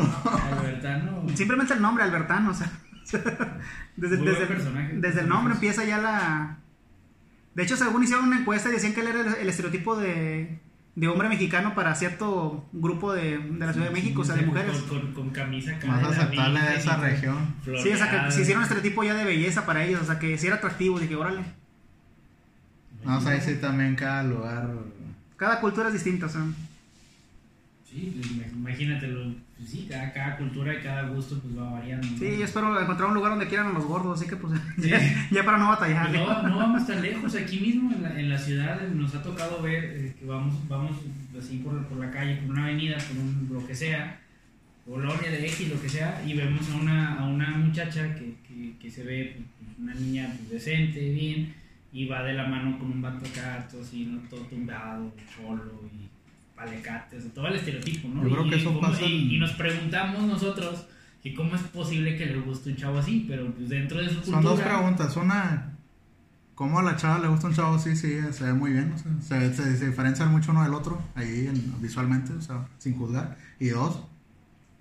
Albertano. 0.59 1.25
simplemente 1.35 1.73
el 1.73 1.81
nombre, 1.81 2.03
albertano, 2.03 2.51
o 2.51 2.53
sea. 2.53 2.71
Desde, 3.95 4.17
Muy 4.17 4.25
desde, 4.27 4.45
buen 4.45 4.47
personaje. 4.47 4.93
desde 4.95 5.21
el 5.21 5.29
nombre 5.29 5.53
empieza 5.53 5.83
ya 5.85 5.97
la... 5.99 6.57
De 7.53 7.61
hecho, 7.63 7.77
según 7.77 8.01
hicieron 8.03 8.25
una 8.25 8.39
encuesta 8.39 8.69
y 8.69 8.71
decían 8.71 8.93
que 8.93 9.01
él 9.01 9.07
era 9.07 9.21
el, 9.21 9.27
el 9.35 9.49
estereotipo 9.49 9.95
de, 9.95 10.59
de 10.95 11.07
hombre 11.07 11.27
mexicano 11.27 11.73
para 11.73 11.95
cierto 11.95 12.69
grupo 12.71 13.13
de, 13.13 13.39
de 13.39 13.65
la 13.65 13.73
Ciudad 13.73 13.87
de 13.87 13.93
México, 13.93 14.21
o 14.21 14.25
sea, 14.25 14.35
de 14.35 14.45
mujeres. 14.45 14.77
Con, 14.81 14.99
con, 14.99 15.13
con 15.13 15.29
camisa 15.31 15.77
Más 15.87 16.03
aceptable 16.03 16.61
de 16.61 16.75
esa 16.75 16.97
región. 16.97 17.55
Sí, 17.65 17.89
o 17.89 17.97
sea, 17.97 18.25
que 18.25 18.31
se 18.31 18.41
hicieron 18.41 18.59
un 18.59 18.63
estereotipo 18.63 19.03
ya 19.03 19.15
de 19.15 19.23
belleza 19.23 19.65
para 19.65 19.83
ellos, 19.83 20.01
o 20.01 20.05
sea, 20.05 20.19
que 20.19 20.37
sí 20.37 20.47
era 20.47 20.57
atractivo, 20.57 20.99
dije, 20.99 21.15
órale. 21.15 21.43
No, 23.03 23.17
o 23.17 23.21
sea, 23.21 23.31
ahí 23.31 23.41
sí 23.41 23.55
también 23.55 23.95
cada 23.95 24.23
lugar. 24.23 24.69
Cada 25.35 25.59
cultura 25.59 25.87
es 25.87 25.93
distinta, 25.93 26.27
o 26.27 26.29
sea. 26.29 26.45
Sí, 27.93 28.11
pues, 28.15 28.31
im- 28.31 28.57
imagínate, 28.57 29.07
lo- 29.07 29.33
pues 29.57 29.69
sí, 29.69 29.87
cada, 29.89 30.11
cada 30.13 30.37
cultura 30.37 30.73
y 30.73 30.81
cada 30.81 31.09
gusto 31.09 31.39
pues 31.39 31.55
va 31.57 31.71
variando. 31.73 32.07
¿no? 32.07 32.17
Sí, 32.17 32.25
yo 32.39 32.43
espero 32.45 32.81
encontrar 32.81 33.09
un 33.09 33.15
lugar 33.15 33.31
donde 33.33 33.47
quieran 33.47 33.67
a 33.67 33.73
los 33.73 33.85
gordos, 33.85 34.19
así 34.19 34.27
que 34.29 34.35
pues 34.35 34.59
Sí. 34.81 34.89
ya, 34.89 34.99
ya 35.31 35.45
para 35.45 35.57
no 35.59 35.69
batallar. 35.69 36.09
Pues 36.09 36.19
no, 36.19 36.43
no 36.49 36.57
vamos 36.57 36.87
tan 36.87 37.01
lejos, 37.01 37.35
aquí 37.35 37.59
mismo 37.59 37.91
en 37.93 38.01
la, 38.01 38.19
en 38.19 38.29
la 38.29 38.37
ciudad 38.39 38.83
eh, 38.83 38.89
nos 38.93 39.13
ha 39.15 39.21
tocado 39.21 39.61
ver 39.61 39.83
eh, 39.83 40.15
que 40.19 40.25
vamos, 40.25 40.55
vamos 40.67 40.91
así 41.39 41.57
por, 41.57 41.85
por 41.85 41.99
la 41.99 42.09
calle, 42.11 42.37
por 42.37 42.49
una 42.51 42.63
avenida, 42.65 42.97
por 42.97 43.17
un, 43.17 43.49
lo 43.51 43.65
que 43.67 43.75
sea, 43.75 44.19
colonia 44.89 45.29
de 45.31 45.45
X, 45.47 45.69
lo 45.69 45.81
que 45.81 45.87
sea, 45.89 46.21
y 46.25 46.33
vemos 46.33 46.69
a 46.71 46.75
una, 46.75 47.13
a 47.19 47.25
una 47.25 47.51
muchacha 47.51 48.15
que, 48.15 48.33
que, 48.47 48.73
que 48.81 48.91
se 48.91 49.03
ve 49.03 49.35
pues, 49.37 49.77
una 49.79 49.93
niña 49.93 50.33
pues, 50.37 50.49
decente, 50.49 50.99
bien, 51.11 51.53
y 51.93 52.05
va 52.07 52.23
de 52.23 52.33
la 52.33 52.47
mano 52.47 52.77
con 52.79 52.91
un 52.91 53.01
vato 53.01 53.23
acá, 53.25 53.67
todo 53.71 53.81
así, 53.83 54.05
¿no? 54.05 54.19
todo 54.29 54.41
tumbado, 54.41 55.13
cholo 55.35 55.83
y 55.93 56.02
palecates, 56.55 57.33
todo 57.33 57.47
el 57.47 57.55
estereotipo, 57.55 58.07
¿no? 58.09 58.23
Yo 58.23 58.29
creo 58.29 58.45
y, 58.45 58.49
que 58.49 58.55
eso 58.57 58.79
pasa 58.79 59.01
y, 59.03 59.35
y 59.35 59.39
nos 59.39 59.51
preguntamos 59.53 60.23
nosotros 60.23 60.85
que 61.21 61.33
cómo 61.33 61.55
es 61.55 61.61
posible 61.63 62.17
que 62.17 62.25
le 62.27 62.39
guste 62.39 62.69
un 62.71 62.75
chavo 62.75 62.99
así, 62.99 63.25
pero 63.27 63.49
pues 63.53 63.69
dentro 63.69 63.97
de 63.99 64.09
su 64.09 64.15
cultura... 64.15 64.35
Son 64.41 64.43
dos 64.43 64.59
preguntas. 64.59 65.15
Una, 65.17 65.71
¿cómo 66.53 66.79
a 66.79 66.83
la 66.83 66.95
chava 66.97 67.19
le 67.19 67.27
gusta 67.29 67.47
un 67.47 67.53
chavo? 67.53 67.79
Sí, 67.79 67.95
sí, 67.95 68.19
se 68.31 68.43
ve 68.43 68.53
muy 68.53 68.71
bien. 68.73 68.93
O 68.93 68.97
sea, 69.21 69.39
se, 69.39 69.53
se, 69.55 69.77
se 69.77 69.87
diferencian 69.87 70.31
mucho 70.31 70.51
uno 70.51 70.63
del 70.63 70.73
otro 70.73 71.01
ahí 71.15 71.47
en- 71.47 71.81
visualmente, 71.81 72.33
o 72.33 72.41
sea, 72.41 72.67
sin 72.77 72.97
juzgar. 72.97 73.37
Y 73.59 73.69
dos, 73.69 74.03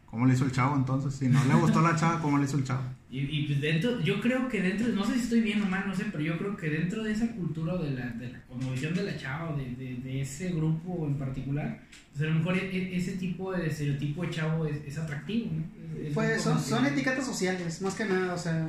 ¿cómo 0.07 0.27
le 0.27 0.35
hizo 0.35 0.45
el 0.45 0.53
chavo 0.53 0.75
entonces? 0.77 1.14
Si 1.14 1.29
no 1.29 1.45
le 1.45 1.55
gustó 1.55 1.81
la 1.81 1.95
chava, 1.97 2.20
¿cómo 2.20 2.39
le 2.39 2.45
hizo 2.45 2.57
el 2.57 2.64
chavo? 2.64 2.83
Y, 3.12 3.20
y 3.20 3.46
pues 3.46 3.60
dentro, 3.60 4.00
yo 4.00 4.22
creo 4.22 4.48
que 4.48 4.62
dentro, 4.62 4.88
no 4.88 5.04
sé 5.04 5.12
si 5.16 5.20
estoy 5.20 5.42
bien 5.42 5.60
o 5.60 5.66
mal, 5.66 5.84
no 5.86 5.94
sé, 5.94 6.06
pero 6.10 6.24
yo 6.24 6.38
creo 6.38 6.56
que 6.56 6.70
dentro 6.70 7.04
de 7.04 7.12
esa 7.12 7.30
cultura 7.32 7.76
de 7.76 7.90
la, 7.90 8.06
de 8.06 8.30
la 8.32 8.40
cosmovisión 8.48 8.94
de 8.94 9.02
la 9.02 9.16
chava, 9.18 9.50
o 9.50 9.56
de, 9.58 9.66
de, 9.76 9.96
de 9.96 10.22
ese 10.22 10.48
grupo 10.52 11.06
en 11.06 11.18
particular, 11.18 11.78
pues 12.10 12.24
a 12.24 12.32
lo 12.32 12.38
mejor 12.38 12.56
e- 12.56 12.74
e- 12.74 12.96
ese 12.96 13.12
tipo 13.18 13.52
de 13.52 13.66
estereotipo 13.66 14.22
de 14.24 14.30
chavo 14.30 14.64
es, 14.64 14.76
es 14.86 14.96
atractivo, 14.96 15.50
¿no? 15.52 16.00
Es- 16.00 16.06
es 16.08 16.14
Pues 16.14 16.40
son, 16.40 16.56
que- 16.56 16.62
son 16.64 16.86
etiquetas 16.86 17.26
sociales, 17.26 17.82
más 17.82 17.94
que 17.94 18.06
nada, 18.06 18.32
o 18.32 18.38
sea, 18.38 18.66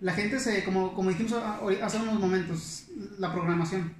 la 0.00 0.12
gente 0.12 0.38
se, 0.38 0.62
como, 0.62 0.94
como 0.94 1.10
dijimos 1.10 1.32
hace 1.82 1.96
unos 1.98 2.20
momentos, 2.20 2.86
la 3.18 3.32
programación. 3.32 3.92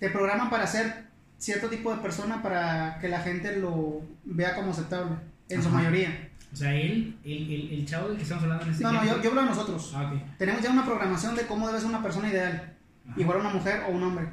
Te 0.00 0.10
programan 0.10 0.50
para 0.50 0.66
ser 0.66 1.04
cierto 1.38 1.68
tipo 1.68 1.94
de 1.94 2.02
persona 2.02 2.42
para 2.42 2.98
que 3.00 3.06
la 3.08 3.20
gente 3.20 3.56
lo 3.56 4.02
vea 4.24 4.56
como 4.56 4.72
aceptable, 4.72 5.14
en 5.48 5.62
su 5.62 5.68
mayoría. 5.68 6.26
O 6.52 6.56
sea, 6.56 6.74
él, 6.74 7.16
el, 7.24 7.52
el, 7.52 7.72
el 7.72 7.86
chavo 7.86 8.08
del 8.08 8.16
que 8.16 8.24
estamos 8.24 8.42
hablando 8.44 8.64
en 8.64 8.70
este 8.72 8.82
No, 8.82 8.92
no, 8.92 9.04
yo, 9.04 9.22
yo 9.22 9.28
hablo 9.30 9.42
de 9.42 9.46
nosotros. 9.48 9.92
Ah, 9.94 10.10
ok. 10.12 10.36
Tenemos 10.38 10.62
ya 10.62 10.70
una 10.70 10.84
programación 10.84 11.36
de 11.36 11.46
cómo 11.46 11.66
debe 11.68 11.78
ser 11.78 11.88
una 11.88 12.02
persona 12.02 12.28
ideal, 12.28 12.74
Ajá. 13.08 13.20
igual 13.20 13.38
una 13.38 13.50
mujer 13.50 13.82
o 13.88 13.92
un 13.92 14.02
hombre. 14.02 14.28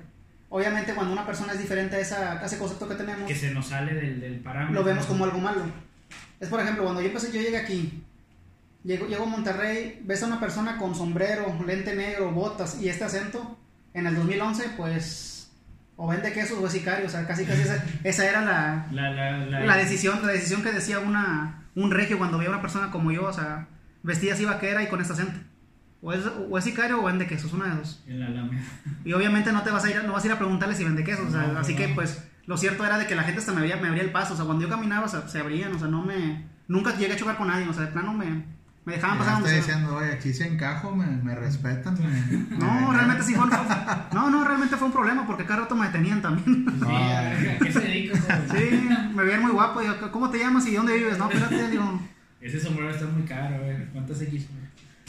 Obviamente 0.49 0.93
cuando 0.95 1.13
una 1.13 1.25
persona 1.25 1.53
es 1.53 1.59
diferente 1.59 1.95
a, 1.97 1.99
esa, 1.99 2.31
a 2.41 2.45
ese 2.45 2.57
concepto 2.57 2.87
que 2.87 2.95
tenemos, 2.95 3.27
Que 3.27 3.35
se 3.35 3.53
nos 3.53 3.67
sale 3.67 3.93
del, 3.93 4.19
del 4.21 4.39
parámetro. 4.39 4.75
lo 4.81 4.83
vemos 4.85 5.05
como 5.05 5.25
algo 5.25 5.39
malo. 5.39 5.61
Es 6.39 6.49
por 6.49 6.59
ejemplo, 6.59 6.83
cuando 6.83 7.01
yo 7.01 7.07
empecé, 7.07 7.31
yo 7.31 7.41
llegué 7.41 7.57
aquí, 7.57 8.03
llego, 8.83 9.07
llego 9.07 9.23
a 9.23 9.27
Monterrey, 9.27 10.01
ves 10.03 10.23
a 10.23 10.27
una 10.27 10.39
persona 10.39 10.77
con 10.77 10.95
sombrero, 10.95 11.53
lente 11.65 11.95
negro, 11.95 12.31
botas 12.31 12.81
y 12.81 12.89
este 12.89 13.03
acento, 13.03 13.57
en 13.93 14.07
el 14.07 14.15
2011, 14.15 14.69
pues, 14.77 15.51
o 15.97 16.07
vende 16.07 16.31
quesos 16.31 16.59
o 16.59 16.65
es 16.67 16.73
sicario, 16.73 17.07
o 17.07 17.09
sea, 17.09 17.25
casi 17.27 17.43
casi 17.45 17.61
esa, 17.63 17.83
esa 18.03 18.29
era 18.29 18.41
la, 18.41 18.87
La, 18.91 19.09
la, 19.09 19.37
la, 19.45 19.59
la 19.65 19.77
decisión, 19.77 20.25
la 20.25 20.31
decisión 20.33 20.61
que 20.63 20.71
decía 20.71 20.99
una, 20.99 21.63
un 21.83 21.91
regio 21.91 22.17
cuando 22.17 22.37
veía 22.37 22.49
a 22.49 22.53
una 22.53 22.61
persona 22.61 22.89
como 22.91 23.11
yo, 23.11 23.25
o 23.25 23.33
sea, 23.33 23.67
vestida 24.03 24.33
así 24.33 24.45
vaquera 24.45 24.81
y 24.83 24.87
con 24.87 24.99
este 24.99 25.13
acento. 25.13 25.39
O 26.01 26.13
es, 26.13 26.21
o 26.49 26.57
es 26.57 26.63
sicario 26.63 26.99
o 27.01 27.03
vende 27.05 27.27
quesos, 27.27 27.53
una 27.53 27.65
de 27.65 27.75
dos. 27.77 28.03
En 28.07 28.19
la 28.19 28.27
Alameda. 28.27 28.61
Y 29.05 29.13
obviamente 29.13 29.51
no 29.51 29.63
te 29.63 29.71
vas 29.71 29.83
a 29.85 29.89
ir, 29.89 30.03
no 30.03 30.13
vas 30.13 30.23
a 30.23 30.27
ir 30.27 30.33
a 30.33 30.37
preguntarle 30.37 30.75
si 30.75 30.83
vende 30.83 31.03
quesos, 31.03 31.27
o 31.27 31.31
sea, 31.31 31.47
No, 31.47 31.59
así 31.59 31.73
no. 31.73 31.79
que 31.79 31.87
pues 31.89 32.23
lo 32.45 32.57
cierto 32.57 32.85
era 32.85 32.97
de 32.97 33.05
que 33.07 33.15
la 33.15 33.23
gente 33.23 33.39
hasta 33.39 33.51
me 33.51 33.59
abría, 33.59 33.77
me 33.77 33.87
abría 33.87 34.03
el 34.03 34.11
paso, 34.11 34.33
o 34.33 34.37
sea, 34.37 34.45
cuando 34.45 34.63
yo 34.63 34.69
caminaba 34.69 35.05
o 35.05 35.09
sea, 35.09 35.27
se 35.27 35.39
abrían, 35.39 35.73
o 35.75 35.79
sea, 35.79 35.87
no 35.87 36.03
me, 36.03 36.45
nunca 36.67 36.95
llegué 36.95 37.13
a 37.13 37.17
chocar 37.17 37.37
con 37.37 37.47
nadie, 37.47 37.67
o 37.67 37.73
sea, 37.73 37.83
de 37.85 37.91
plano 37.91 38.13
me, 38.13 38.45
me 38.87 38.93
dejaban 38.93 39.17
pasar 39.17 39.33
estoy 39.35 39.49
sea. 39.49 39.57
diciendo, 39.59 39.95
oye, 39.97 40.11
aquí 40.13 40.33
sí 40.33 40.43
encajo, 40.43 40.95
me, 40.95 41.05
me 41.05 41.35
respetan. 41.35 41.93
me- 41.95 42.57
No, 42.57 42.89
me- 42.89 42.93
realmente 42.95 43.23
sí 43.23 43.35
fue, 43.35 43.43
un- 43.43 43.49
no, 44.13 44.29
no, 44.29 44.43
realmente 44.45 44.77
fue 44.77 44.87
un 44.87 44.93
problema 44.93 45.27
porque 45.27 45.43
cada 45.45 45.61
rato 45.63 45.75
me 45.75 45.87
detenían 45.87 46.21
también. 46.21 46.65
Sí, 46.79 46.85
a 46.87 47.21
ver, 47.21 47.49
¿a 47.49 47.59
qué 47.59 47.71
se 47.73 47.79
dedica? 47.81 48.41
Sí, 48.49 48.89
me 49.13 49.23
veían 49.23 49.41
muy 49.41 49.51
guapo, 49.51 49.81
y 49.81 49.85
yo, 49.87 50.11
¿cómo 50.11 50.29
te 50.29 50.39
llamas 50.39 50.65
y 50.67 50.75
dónde 50.75 50.95
vives? 50.97 51.17
No, 51.17 51.29
espérate, 51.29 51.69
digo, 51.69 51.99
Ese 52.39 52.59
sombrero 52.61 52.89
está 52.91 53.05
muy 53.07 53.23
caro, 53.23 53.55
a 53.55 53.59
ver, 53.59 53.89
¿cuántas 53.91 54.21
X? 54.21 54.47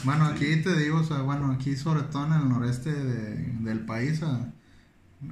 Bueno, 0.03 0.25
aquí 0.25 0.57
te 0.57 0.75
digo, 0.77 0.99
o 0.99 1.03
sea, 1.03 1.19
bueno, 1.21 1.51
aquí 1.51 1.75
sobre 1.77 2.03
todo 2.03 2.25
en 2.27 2.33
el 2.33 2.49
noreste 2.49 2.91
de- 2.91 3.53
del 3.61 3.79
país, 3.79 4.21
ah, 4.23 4.47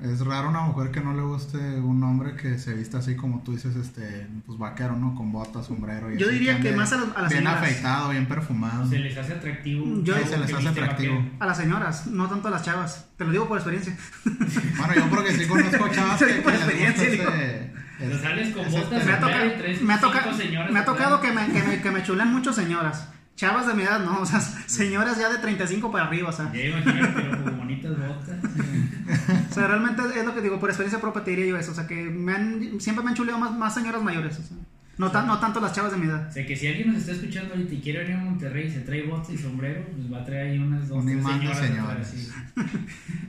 es 0.03 0.19
raro 0.19 0.49
una 0.49 0.61
mujer 0.61 0.91
que 0.91 0.99
no 0.99 1.13
le 1.13 1.21
guste 1.21 1.57
un 1.57 2.03
hombre 2.03 2.35
que 2.35 2.59
se 2.59 2.73
vista 2.73 2.97
así 2.97 3.15
como 3.15 3.41
tú 3.41 3.53
dices, 3.53 3.75
este, 3.77 4.27
pues 4.45 4.57
vaquero, 4.59 4.97
¿no? 4.97 5.15
Con 5.15 5.31
botas, 5.31 5.65
sombrero. 5.67 6.13
Y 6.13 6.17
Yo 6.17 6.27
así, 6.27 6.35
diría 6.39 6.59
que 6.59 6.73
más 6.73 6.91
a 6.91 6.97
los- 6.97 7.15
a 7.15 7.21
las 7.21 7.31
Bien 7.31 7.43
señoras. 7.43 7.63
afeitado, 7.63 8.09
bien 8.09 8.25
perfumado. 8.25 8.85
Se 8.89 8.99
les 8.99 9.17
hace 9.17 9.33
atractivo. 9.33 9.85
Yo- 10.03 10.15
algo 10.15 10.27
Sí, 10.27 10.33
se 10.33 10.39
les 10.39 10.47
que 10.47 10.53
hace 10.55 10.63
viste 10.65 10.81
atractivo. 10.81 11.15
vaquero. 11.15 11.35
a 11.39 11.45
las 11.45 11.57
señoras, 11.57 12.07
no 12.07 12.27
tanto 12.27 12.47
a 12.49 12.51
las 12.51 12.63
chavas. 12.63 13.07
Te 13.17 13.23
lo 13.23 13.31
digo 13.31 13.47
por 13.47 13.57
experiencia. 13.57 13.95
Bueno, 14.77 14.93
yo 14.95 15.09
porque 15.09 15.31
sí 15.33 15.45
conozco 15.47 15.87
chavas 15.89 16.19
que, 16.23 16.33
por 16.41 16.51
que 16.51 16.59
les 16.59 16.67
gusta 16.67 16.73
experiencia, 16.73 17.07
ese, 17.07 18.21
sales 18.21 18.55
con 18.55 18.69
botas, 18.71 19.05
me 19.05 19.11
ha, 19.13 19.19
Trae 19.19 19.49
tres, 19.51 19.81
me 19.81 19.93
ha, 19.93 19.99
toca- 20.01 20.33
señoras 20.33 20.71
me 20.71 20.79
ha 20.79 20.85
tocado 20.85 21.19
que 21.21 21.31
me, 21.31 21.47
que, 21.51 21.63
me, 21.63 21.81
que 21.81 21.91
me 21.91 22.03
chulen 22.03 22.27
muchas 22.31 22.55
señoras. 22.55 23.07
Chavas 23.37 23.67
de 23.67 23.73
mi 23.75 23.83
edad, 23.83 23.99
no, 24.03 24.19
o 24.21 24.25
sea, 24.25 24.39
señoras 24.41 25.17
ya 25.19 25.29
de 25.29 25.37
35 25.37 25.91
para 25.91 26.05
arriba, 26.07 26.29
o 26.29 26.31
sea. 26.31 26.51
Ya 26.51 26.81
pero 26.83 27.43
con 27.43 27.57
bonitas 27.57 27.91
botas. 27.97 28.35
O 29.49 29.53
sea, 29.53 29.67
realmente 29.67 30.01
es 30.15 30.25
lo 30.25 30.33
que 30.33 30.41
digo, 30.41 30.59
por 30.59 30.69
experiencia 30.69 30.99
propia 30.99 31.23
te 31.23 31.31
diría 31.31 31.47
yo 31.47 31.57
eso, 31.57 31.71
o 31.71 31.75
sea, 31.75 31.87
que 31.87 31.95
me 31.95 32.33
han, 32.33 32.79
siempre 32.79 33.03
me 33.03 33.11
han 33.11 33.15
chuleado 33.15 33.39
más, 33.39 33.55
más 33.55 33.73
señoras 33.73 34.01
mayores, 34.03 34.39
o 34.39 34.43
sea, 34.43 34.57
no, 34.97 35.11
tan, 35.11 35.27
no 35.27 35.39
tanto 35.39 35.59
las 35.59 35.73
chavas 35.73 35.91
de 35.91 35.97
mi 35.97 36.07
edad. 36.07 36.27
O 36.27 36.31
sea, 36.31 36.45
que 36.45 36.55
si 36.55 36.67
alguien 36.67 36.91
nos 36.91 37.01
está 37.01 37.11
escuchando 37.11 37.53
ahorita 37.53 37.73
y 37.73 37.81
quiere 37.81 37.99
venir 37.99 38.15
a 38.15 38.23
Monterrey 38.23 38.67
y 38.67 38.71
se 38.71 38.79
trae 38.81 39.03
botas 39.03 39.29
y 39.29 39.37
sombrero, 39.37 39.85
pues 39.95 40.11
va 40.11 40.21
a 40.21 40.25
traer 40.25 40.51
ahí 40.51 40.57
unas 40.57 40.87
dos, 40.89 41.05
tres 41.05 41.23
señoras. 41.23 41.59
señoras. 41.59 42.07
sí. 42.09 42.31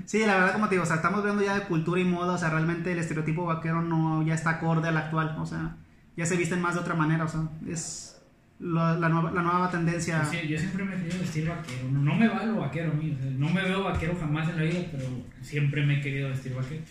Sí, 0.07 0.20
la 0.20 0.39
verdad, 0.39 0.55
como 0.55 0.70
te 0.70 0.76
digo, 0.76 0.85
o 0.85 0.87
sea, 0.87 0.97
estamos 0.97 1.22
viendo 1.22 1.43
ya 1.43 1.55
de 1.55 1.66
cultura 1.66 2.01
y 2.01 2.05
moda, 2.05 2.33
o 2.33 2.39
sea, 2.39 2.49
realmente 2.49 2.91
el 2.91 2.99
estereotipo 2.99 3.45
vaquero 3.45 3.83
no 3.83 4.22
ya 4.22 4.33
está 4.33 4.49
acorde 4.53 4.89
al 4.89 4.97
actual, 4.97 5.37
o 5.39 5.45
sea, 5.45 5.76
ya 6.16 6.24
se 6.24 6.39
visten 6.39 6.62
más 6.62 6.76
de 6.76 6.81
otra 6.81 6.95
manera, 6.95 7.24
o 7.24 7.29
sea, 7.29 7.43
es 7.68 8.18
la, 8.61 8.97
la 8.99 9.09
nueva, 9.09 9.31
la 9.33 9.43
nueva 9.43 9.71
tendencia. 9.71 10.25
Sí- 10.25 10.49
yo 10.49 10.59
siempre 10.59 10.85
me 10.85 10.95
he 10.95 10.99
querido 10.99 11.19
vestir 11.21 11.49
vaquero. 11.49 11.91
No, 11.91 12.01
no 12.01 12.15
me 12.17 12.29
va 12.29 12.45
lo 12.45 12.57
vaquero 12.57 12.91
a 12.93 12.95
mí. 12.95 13.17
o 13.19 13.23
sea, 13.23 13.31
no 13.31 13.49
me 13.51 13.63
veo 13.63 13.85
vaquero 13.85 14.17
jamás 14.19 14.49
en 14.51 14.57
la 14.57 14.63
vida, 14.63 14.81
pero 14.91 15.05
siempre 15.43 15.85
me 15.87 15.99
he 15.99 16.01
querido 16.01 16.29
vestir 16.29 16.55
vaquero. 16.55 16.83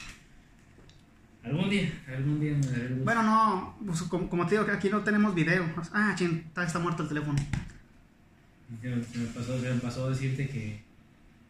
Algún 1.44 1.70
día, 1.70 1.90
algún 2.14 2.40
día 2.42 2.54
me 2.54 2.66
daré 2.68 2.82
el 2.84 2.90
gusto. 2.90 3.04
Bueno, 3.06 3.24
no, 3.24 3.78
pues, 3.86 4.02
como, 4.04 4.30
como 4.30 4.46
te 4.46 4.56
digo, 4.56 4.66
que 4.66 4.72
aquí 4.72 4.90
no 4.90 5.02
tenemos 5.02 5.34
video. 5.34 5.66
Ah, 5.94 6.14
chin, 6.16 6.44
está, 6.48 6.64
está 6.66 6.80
muerto 6.80 7.04
el 7.04 7.10
teléfono. 7.10 7.38
Me, 8.82 9.04
se 9.04 9.18
me 9.20 9.28
pasó, 9.28 9.58
se 9.60 9.74
me 9.74 9.80
pasó 9.80 10.10
decirte 10.10 10.48
que. 10.50 10.87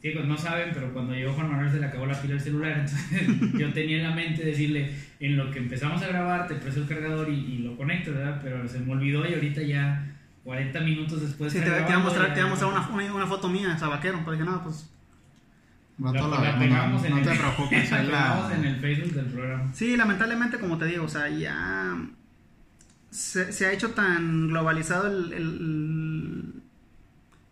Sí, 0.01 0.11
pues 0.11 0.25
no 0.25 0.37
saben, 0.37 0.69
pero 0.73 0.93
cuando 0.93 1.13
llegó 1.13 1.33
Juan 1.33 1.49
Manuel 1.51 1.71
se 1.71 1.79
le 1.79 1.87
acabó 1.87 2.05
la 2.05 2.21
pila 2.21 2.35
del 2.35 2.43
celular. 2.43 2.71
Entonces 3.11 3.53
yo 3.59 3.73
tenía 3.73 3.97
en 3.97 4.03
la 4.03 4.15
mente 4.15 4.43
decirle: 4.45 4.93
en 5.19 5.35
lo 5.37 5.49
que 5.51 5.59
empezamos 5.59 6.01
a 6.03 6.07
grabar, 6.07 6.47
te 6.47 6.55
presto 6.55 6.81
el 6.81 6.87
cargador 6.87 7.29
y, 7.29 7.33
y 7.33 7.57
lo 7.59 7.75
conecto, 7.75 8.11
¿verdad? 8.13 8.39
Pero 8.43 8.67
se 8.67 8.79
me 8.79 8.91
olvidó 8.93 9.27
y 9.27 9.33
ahorita 9.33 9.61
ya, 9.63 10.05
40 10.43 10.79
minutos 10.81 11.21
después. 11.21 11.51
Sí, 11.51 11.59
te, 11.59 11.65
iba 11.67 11.93
a 11.95 11.99
mostrar, 11.99 12.27
ya- 12.27 12.33
te 12.35 12.39
iba 12.41 12.47
a 12.47 12.51
mostrar 12.51 12.71
una, 12.71 12.87
una, 12.89 13.13
una 13.15 13.25
foto 13.27 13.49
mía, 13.49 13.73
o 13.75 13.79
sea, 13.79 13.87
vaquero, 13.87 14.19
pero 14.19 14.33
dije, 14.33 14.45
no, 14.45 14.63
pues. 14.63 14.89
Rato 15.99 16.27
La, 16.29 16.37
la 16.37 16.51
la 16.51 16.59
pegamos 16.59 17.01
no, 17.01 17.07
en 17.07 17.13
no 17.13 17.17
el, 17.19 17.23
te 17.27 17.35
preocupes, 17.35 17.91
la 17.91 17.97
ahí 17.97 18.05
pegamos 18.05 18.49
la... 18.51 18.55
en 18.55 18.65
el 18.65 18.75
Facebook 18.79 19.13
del 19.13 19.25
programa. 19.25 19.73
Sí, 19.73 19.97
lamentablemente, 19.97 20.59
como 20.59 20.77
te 20.77 20.85
digo, 20.85 21.05
o 21.05 21.09
sea, 21.09 21.27
ya 21.27 21.97
se, 23.09 23.51
se 23.51 23.65
ha 23.65 23.71
hecho 23.73 23.89
tan 23.91 24.47
globalizado 24.49 25.07
el, 25.07 25.33
el- 25.33 26.53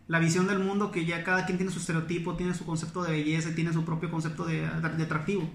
la 0.08 0.20
visión 0.20 0.48
del 0.48 0.60
mundo 0.60 0.92
que 0.92 1.06
ya 1.06 1.24
cada 1.24 1.46
quien 1.46 1.58
tiene 1.58 1.72
su 1.72 1.80
estereotipo, 1.80 2.36
tiene 2.36 2.54
su 2.54 2.66
concepto 2.66 3.04
de 3.04 3.12
belleza 3.12 3.50
y 3.50 3.56
tiene 3.56 3.74
su 3.74 3.84
propio 3.84 4.12
concepto 4.12 4.46
de, 4.46 4.62
de 4.62 5.04
atractivo. 5.04 5.50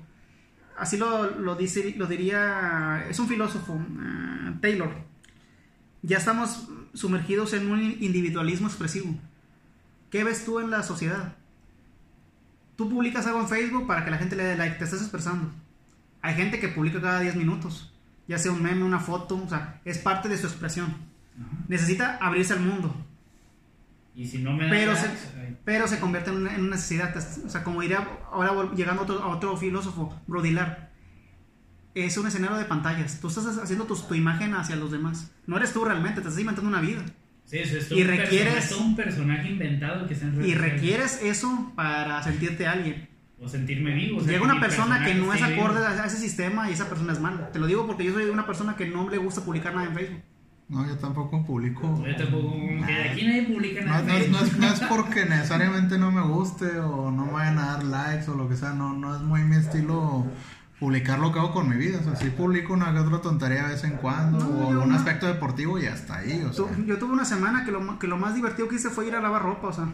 Así 0.77 0.97
lo, 0.97 1.31
lo, 1.39 1.57
dice, 1.57 1.95
lo 1.97 2.07
diría, 2.07 3.05
es 3.09 3.19
un 3.19 3.29
filósofo, 3.29 3.75
eh, 3.75 4.55
Taylor. 4.63 4.91
Ya 6.03 6.17
estamos 6.17 6.69
sumergidos 6.95 7.53
en 7.53 7.71
un 7.71 7.81
individualismo 8.01 8.67
expresivo. 8.67 9.15
¿Qué 10.11 10.25
ves 10.25 10.45
tú 10.45 10.59
en 10.59 10.71
la 10.71 10.83
sociedad? 10.83 11.37
Tú 12.77 12.89
publicas 12.89 13.27
algo 13.27 13.41
en 13.41 13.49
Facebook 13.49 13.87
para 13.87 14.05
que 14.05 14.11
la 14.11 14.17
gente 14.17 14.37
le 14.37 14.45
dé 14.45 14.57
like, 14.57 14.79
te 14.79 14.85
estás 14.85 15.03
expresando. 15.03 15.53
Hay 16.23 16.35
gente 16.35 16.59
que 16.59 16.69
publica 16.69 17.01
cada 17.01 17.21
10 17.21 17.37
minutos, 17.37 17.93
ya 18.27 18.39
sea 18.39 18.53
un 18.53 18.63
meme, 18.63 18.83
una 18.83 19.01
foto, 19.01 19.37
o 19.37 19.49
sea, 19.49 19.83
es 19.85 19.99
parte 19.99 20.31
de 20.31 20.39
su 20.39 20.47
expresión. 20.47 20.95
Necesita 21.69 22.17
abrirse 22.17 22.55
al 22.55 22.61
mundo, 22.61 22.95
Y 24.21 24.27
si 24.27 24.39
no 24.39 24.53
me 24.53 24.65
da 24.65 24.71
pero 24.71 24.95
se, 24.97 25.07
ay, 25.07 25.57
pero 25.65 25.89
se 25.89 25.99
convierte 25.99 26.31
en 26.31 26.37
una, 26.37 26.55
en 26.55 26.61
una 26.63 26.77
necesidad. 26.77 27.17
O 27.47 27.49
sea, 27.49 27.65
como 27.65 27.81
diría 27.81 28.07
ahora 28.31 28.71
llegando 28.77 29.01
a 29.03 29.05
otro, 29.05 29.23
a 29.23 29.29
otro 29.29 29.57
filósofo, 29.57 30.15
Brodilar, 30.27 30.91
es 31.95 32.17
un 32.19 32.27
escenario 32.27 32.59
de 32.59 32.65
pantallas. 32.67 33.19
Tú 33.21 33.29
estás 33.29 33.47
haciendo 33.59 33.85
tu, 33.87 33.97
tu 33.97 34.15
imagen 34.15 34.55
hacia 34.55 34.77
los 34.77 34.91
demás. 34.93 35.31
No 35.47 35.57
eres 35.57 35.73
tú 35.73 35.85
realmente, 35.85 36.21
te 36.21 36.29
estás 36.29 36.39
inventando 36.41 36.69
una 36.69 36.81
vida. 36.81 37.03
sí, 37.47 37.59
eso 37.59 37.79
es 37.79 37.89
todo 37.89 37.99
y 37.99 38.03
un 38.03 38.09
requieres- 38.09 38.53
persona- 38.55 38.59
es 38.59 38.69
todo 38.69 38.81
un 38.85 38.97
personaje 38.97 39.49
inventado 39.49 40.07
que 40.07 40.15
está 40.15 40.27
en 40.27 40.45
Y 40.45 40.55
requieres 40.55 41.21
eso 41.23 41.73
para 41.75 42.23
sentirte 42.23 42.67
alguien. 42.67 43.09
o 43.43 43.49
sentirme 43.49 43.95
vivo. 43.95 44.19
o 44.19 44.21
sea, 44.21 44.33
Llega 44.33 44.45
una 44.45 44.61
persona 44.61 45.03
que 45.05 45.15
no 45.15 45.33
es 45.33 45.43
acorde 45.43 45.81
vivo. 45.81 46.03
a 46.03 46.07
ese 46.07 46.19
sistema 46.19 46.69
y 46.71 46.75
esa 46.75 46.89
persona 46.91 47.13
es 47.15 47.21
mala. 47.21 47.51
Te 47.53 47.59
lo 47.59 47.67
digo 47.67 47.87
porque 47.87 48.05
yo 48.05 48.13
soy 48.13 48.25
una 48.25 48.45
persona 48.47 48.77
que 48.77 48.87
no 48.87 49.09
le 49.09 49.17
gusta 49.17 49.41
publicar 49.47 49.75
nada 49.75 49.87
en 49.89 49.95
Facebook. 49.95 50.21
No, 50.71 50.87
yo 50.87 50.97
tampoco 50.99 51.45
publico. 51.45 51.83
Yo 52.07 52.17
tampoco, 52.17 52.53
que 52.87 52.93
de 52.95 53.09
aquí 53.11 53.27
nadie 53.27 53.43
publica 53.43 53.81
No, 53.81 53.87
nada. 53.91 54.03
no 54.05 54.15
es, 54.15 54.29
no 54.31 54.39
es- 54.39 54.57
no 54.57 54.67
es 54.69 54.81
porque 54.83 55.25
necesariamente 55.27 55.99
no 55.99 56.13
me 56.13 56.23
guste 56.23 56.79
o 56.79 57.11
no 57.11 57.27
me 57.27 57.33
vayan 57.33 57.59
a 57.59 57.67
dar 57.77 57.85
likes 57.85 58.31
o 58.31 58.35
lo 58.37 58.49
que 58.49 58.57
sea, 58.57 58.71
no, 58.73 58.93
no 58.95 59.17
es 59.17 59.21
muy 59.23 59.43
mi 59.43 59.57
estilo 59.57 60.27
publicar 60.81 61.19
lo 61.19 61.31
que 61.31 61.39
hago 61.39 61.53
con 61.53 61.69
mi 61.69 61.77
vida. 61.77 61.99
O 62.01 62.03
sea, 62.03 62.17
sí 62.17 62.31
publico 62.31 62.73
una 62.73 62.93
que 62.93 62.99
otra 63.01 63.21
tontería 63.21 63.65
de 63.65 63.75
vez 63.75 63.85
en 63.85 63.93
cuando 63.99 64.39
No, 64.39 64.47
o 64.67 64.71
algún 64.71 64.89
no. 64.89 64.97
aspecto 64.97 65.27
deportivo 65.27 65.79
y 65.79 65.85
hasta 65.87 66.17
ahí. 66.17 66.43
O 66.49 66.53
sea, 66.53 66.65
Yo 66.87 66.99
tuve 66.99 67.13
una 67.13 67.25
semana 67.27 67.65
que 67.65 67.71
lo, 67.71 67.99
que 67.99 68.07
lo 68.07 68.17
más 68.17 68.35
divertido 68.35 68.67
que 68.67 68.77
hice 68.77 68.89
fue 68.91 69.07
ir 69.07 69.15
a 69.15 69.21
lavar 69.21 69.43
ropa, 69.43 69.69
o 69.69 69.73
sea. 69.73 69.87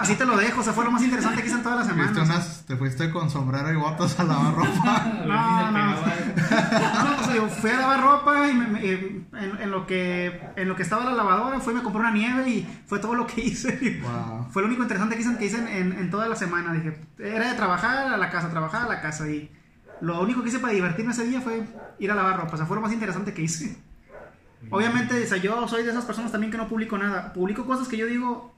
Así 0.00 0.14
te 0.14 0.24
lo 0.24 0.36
dejo, 0.36 0.60
o 0.60 0.64
sea, 0.64 0.72
fue 0.72 0.84
lo 0.84 0.90
más 0.92 1.02
interesante 1.02 1.40
que 1.42 1.48
hice 1.48 1.56
en 1.56 1.62
toda 1.62 1.76
la 1.76 1.84
semana. 1.84 2.12
Unas- 2.22 2.64
te 2.66 2.76
fuiste 2.76 3.10
con 3.10 3.28
sombrero 3.30 3.70
y 3.72 3.76
botas 3.76 4.18
a 4.20 4.24
lavar 4.24 4.54
ropa. 4.54 5.04
No, 5.26 5.70
no. 5.70 5.72
pegaba. 5.72 7.04
No, 7.04 7.20
o 7.20 7.24
sea, 7.24 7.34
yo 7.34 7.48
fui 7.48 7.70
a 7.70 7.80
lavar 7.80 8.00
ropa 8.02 8.48
y 8.48 8.54
me- 8.54 8.66
me- 8.68 8.84
en, 8.92 9.26
en 9.60 9.70
lo 9.70 9.86
que, 9.86 10.40
en 10.56 10.68
lo 10.68 10.76
que 10.76 10.82
estaba 10.82 11.04
la 11.04 11.12
lavadora 11.12 11.58
fui 11.60 11.72
y 11.72 11.76
me 11.76 11.82
compré 11.82 12.00
una 12.00 12.10
nieve 12.12 12.48
y 12.48 12.82
fue 12.86 12.98
todo 13.00 13.14
lo 13.14 13.26
que 13.26 13.40
hice. 13.40 14.00
Wow. 14.04 14.46
Fue 14.50 14.62
lo 14.62 14.68
único 14.68 14.82
interesante 14.82 15.16
que 15.16 15.22
hice, 15.22 15.36
que 15.36 15.46
hice 15.46 15.58
en, 15.58 15.66
en- 15.68 15.92
en 15.98 16.10
toda 16.10 16.28
la 16.28 16.36
semana. 16.36 16.72
Dije, 16.72 17.00
era 17.18 17.48
de 17.50 17.54
trabajar 17.56 18.12
a 18.12 18.16
la 18.16 18.30
casa, 18.30 18.50
trabajar 18.50 18.82
a 18.82 18.88
la 18.88 19.00
casa. 19.00 19.28
Y 19.28 19.50
lo 20.00 20.20
único 20.20 20.42
que 20.42 20.48
hice 20.48 20.58
para 20.58 20.72
divertirme 20.72 21.12
ese 21.12 21.26
día 21.26 21.40
fue 21.40 21.62
ir 21.98 22.10
a 22.10 22.14
lavar 22.14 22.36
ropa. 22.38 22.54
O 22.54 22.56
sea, 22.56 22.66
fue 22.66 22.76
lo 22.76 22.82
más 22.82 22.92
interesante 22.92 23.32
que 23.32 23.42
hice. 23.42 23.76
Obviamente, 24.70 25.22
o 25.22 25.26
sea, 25.26 25.36
yo 25.36 25.68
soy 25.68 25.82
de 25.84 25.90
esas 25.90 26.04
personas 26.04 26.32
también 26.32 26.50
que 26.50 26.56
no 26.56 26.68
publico 26.68 26.96
nada. 26.96 27.32
Publico 27.32 27.66
cosas 27.66 27.86
que 27.88 27.96
yo 27.96 28.06
digo 28.06 28.54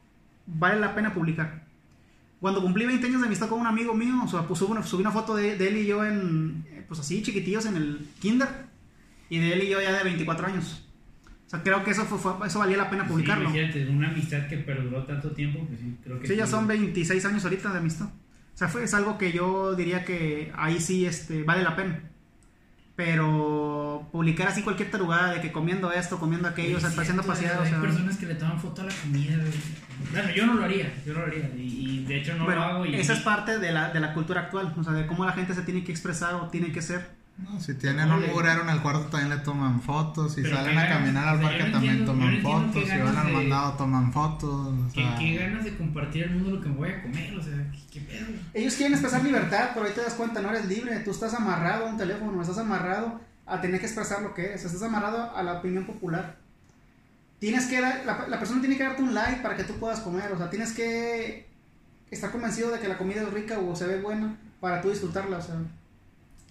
vale 0.47 0.80
la 0.80 0.95
pena 0.95 1.12
publicar. 1.12 1.64
Cuando 2.41 2.61
cumplí 2.62 2.87
20 2.87 3.07
años 3.07 3.20
de 3.22 3.26
amistad 3.26 3.49
con 3.49 3.61
un 3.61 3.66
amigo 3.66 3.95
mío, 3.95 4.14
o 4.24 4.28
sea, 4.28 4.43
pues, 4.47 4.59
subí, 4.61 4.70
una, 4.72 4.82
subí 4.82 5.01
una 5.01 5.11
foto 5.11 5.34
de, 5.34 5.57
de 5.57 5.68
él 5.68 5.78
y 5.78 5.87
yo 5.87 6.05
en, 6.05 6.64
pues 6.87 7.01
así, 7.01 7.22
chiquitillos 7.22 7.66
en 7.66 7.76
el 7.76 8.09
kinder. 8.20 8.49
Y 9.28 9.39
de 9.39 9.53
él 9.55 9.64
y 9.64 9.68
yo 9.70 9.80
ya 9.80 9.93
de 9.93 10.05
24 10.05 10.47
años. 10.47 10.84
O 11.47 11.49
sea, 11.51 11.62
creo 11.62 11.82
que 11.82 11.91
eso, 11.93 12.05
fue, 12.05 12.18
fue- 12.18 12.47
eso 12.47 12.59
valía 12.59 12.76
la 12.76 12.91
pena 12.91 13.07
publicarlo. 13.07 13.51
Sí, 13.51 13.78
una 13.91 14.11
amistad 14.11 14.47
que 14.49 14.59
perduró 14.59 15.05
tanto 15.05 15.30
tiempo, 15.32 15.64
pues 15.66 15.80
sí, 15.80 15.97
creo 16.05 16.20
que 16.20 16.26
Sí, 16.28 16.37
ya 16.37 16.47
son 16.47 16.66
26 16.68 17.24
años 17.24 17.43
ahorita 17.45 17.72
de 17.72 17.78
amistad. 17.78 18.09
O 18.57 18.59
sea, 18.59 18.68
fue, 18.68 18.84
es 18.84 18.94
algo 18.94 19.18
que 19.18 19.32
yo 19.32 19.74
diría 19.74 20.02
que 20.02 20.50
ahí 20.57 20.80
sí 20.80 21.04
este, 21.04 21.42
vale 21.42 21.62
la 21.62 21.76
pena. 21.76 22.00
Pero 22.96 24.09
publicar 24.11 24.48
así 24.48 24.62
cualquier 24.62 24.90
tarugada 24.90 25.34
de 25.34 25.42
que 25.42 25.52
comiendo 25.52 25.92
esto, 25.92 26.18
comiendo 26.18 26.48
aquello, 26.48 26.78
o 26.78 26.80
sea, 26.80 26.88
Sí, 26.88 26.96
paseando 26.96 27.22
cierto, 27.22 27.38
paseado, 27.38 27.61
o 27.61 27.64
Hay 27.64 27.70
sea, 27.70 27.80
personas 27.82 28.16
que 28.16 28.24
le 28.24 28.34
toman 28.36 28.59
foto 28.59 28.80
a 28.80 28.86
la 28.86 28.94
comida. 28.94 29.36
Bueno, 30.11 30.30
yo 30.30 30.46
no 30.46 30.54
lo 30.54 30.64
haría, 30.64 30.90
yo 31.04 31.12
no 31.12 31.20
lo 31.20 31.26
haría. 31.26 31.50
Y, 31.54 31.61
y 31.61 32.04
de 32.07 32.16
hecho 32.16 32.34
no 32.34 32.46
bueno, 32.46 32.61
lo 32.61 32.66
hago. 32.66 32.86
Y, 32.86 32.94
esa 32.94 33.12
es 33.12 33.20
parte 33.20 33.59
de 33.59 33.72
la, 33.72 33.90
de 33.90 34.00
la 34.00 34.14
cultura 34.14 34.40
actual, 34.40 34.72
o 34.74 34.82
sea, 34.82 34.94
de 34.94 35.07
cómo 35.07 35.26
la 35.26 35.32
gente 35.32 35.52
se 35.52 35.61
tiene 35.61 35.84
que 35.84 35.92
expresar 35.92 36.34
o 36.36 36.48
tiene 36.48 36.72
que 36.72 36.80
ser. 36.80 37.11
No, 37.39 37.61
si 37.61 37.74
tienen 37.74 38.11
un 38.11 38.26
mugrero 38.28 38.62
en 38.62 38.70
el 38.70 38.80
cuarto 38.80 39.07
también 39.11 39.28
le 39.28 39.37
toman 39.45 39.82
fotos, 39.82 40.34
si 40.34 40.41
Pero 40.43 40.57
salen 40.57 40.72
qué 40.72 40.78
a 40.80 40.89
caminar 40.89 41.28
al 41.28 41.37
o 41.37 41.39
sea, 41.41 41.49
parque 41.49 41.70
también 41.70 41.97
entiendo- 41.99 42.12
toman 42.12 42.41
fotos, 42.43 42.84
qué 42.84 42.91
si 42.91 42.99
van 43.03 43.16
al 43.16 43.26
de- 43.26 43.32
mandado 43.32 43.72
toman 43.74 44.12
fotos. 44.12 44.51
o 44.68 44.87
¿Qué, 44.95 45.01
sea, 45.03 45.16
qué 45.18 45.34
ganas 45.37 45.64
de 45.64 45.76
compartir 45.76 46.24
al 46.24 46.30
mundo 46.30 46.51
lo 46.53 46.61
que 46.62 46.68
me 46.70 46.74
voy 46.76 46.89
a 46.89 47.03
comer, 47.03 47.34
o 47.39 47.43
sea, 47.43 47.53
qué, 47.72 47.78
qué 47.93 48.01
pedo. 48.07 48.26
Ellos 48.55 48.74
quieren 48.74 48.95
expresar 48.95 49.22
libertad, 49.22 49.70
pero 49.74 49.84
ahí 49.87 49.93
te 49.93 50.01
das 50.03 50.14
cuenta, 50.14 50.41
no 50.41 50.49
eres 50.49 50.64
libre, 50.66 50.99
tú 51.01 51.11
estás 51.11 51.34
amarrado 51.34 51.87
a 51.87 51.91
un 51.91 51.99
teléfono, 51.99 52.41
estás 52.41 52.57
amarrado 52.59 53.20
a 53.45 53.61
tener 53.61 53.80
que 53.80 53.87
expresar 53.87 54.22
lo 54.22 54.32
que 54.32 54.55
es, 54.55 54.64
estás 54.64 54.82
amarrado 54.82 55.37
a 55.37 55.43
la 55.43 55.53
opinión 55.55 55.84
popular. 55.84 56.37
Tienes 57.39 57.66
que 57.66 57.82
dar, 57.82 58.03
la, 58.07 58.26
la 58.28 58.39
persona 58.39 58.61
tiene 58.61 58.78
que 58.78 58.82
darte 58.84 59.03
un 59.03 59.12
like 59.14 59.43
para 59.43 59.57
que 59.57 59.64
tú 59.64 59.74
puedas 59.74 60.01
comer, 60.01 60.32
o 60.32 60.39
sea, 60.39 60.49
tienes 60.49 60.72
que 60.72 61.47
estar 62.11 62.30
convencido 62.32 62.70
de 62.70 62.78
que 62.80 62.89
la 62.89 62.97
comida 62.97 63.20
es 63.22 63.30
rica 63.32 63.59
o 63.59 63.76
se 63.76 63.87
ve 63.87 64.01
buena 64.01 64.37
para 64.59 64.80
tú 64.80 64.89
disfrutarla, 64.89 65.37
o 65.37 65.43
sea, 65.43 65.57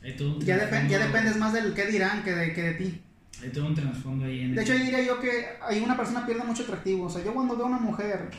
Hay 0.06 0.16
todo 0.16 0.36
un 0.36 0.40
ya, 0.42 0.58
depen- 0.58 0.88
ya 0.88 1.00
dependes 1.00 1.36
más 1.38 1.52
del 1.52 1.74
qué 1.74 1.86
dirán 1.88 2.24
que 2.24 2.32
de, 2.34 2.54
que 2.54 2.62
de 2.62 2.74
ti. 2.76 3.02
Hay 3.44 3.50
todo 3.50 3.66
un 3.68 3.76
trasfondo 3.76 4.26
ahí 4.26 4.42
en 4.42 4.56
De 4.56 4.62
hecho, 4.62 4.74
ahí 4.74 4.84
diría 4.84 5.04
yo 5.04 5.20
que 5.20 5.46
ahí 5.62 5.82
una 5.82 5.98
persona 5.98 6.26
pierde 6.26 6.44
mucho 6.44 6.64
atractivo. 6.64 7.06
O 7.06 7.10
sea, 7.10 7.24
yo 7.24 7.34
cuando 7.34 7.56
veo 7.58 7.66
a 7.66 7.70
una 7.70 7.80
mujer 7.80 8.30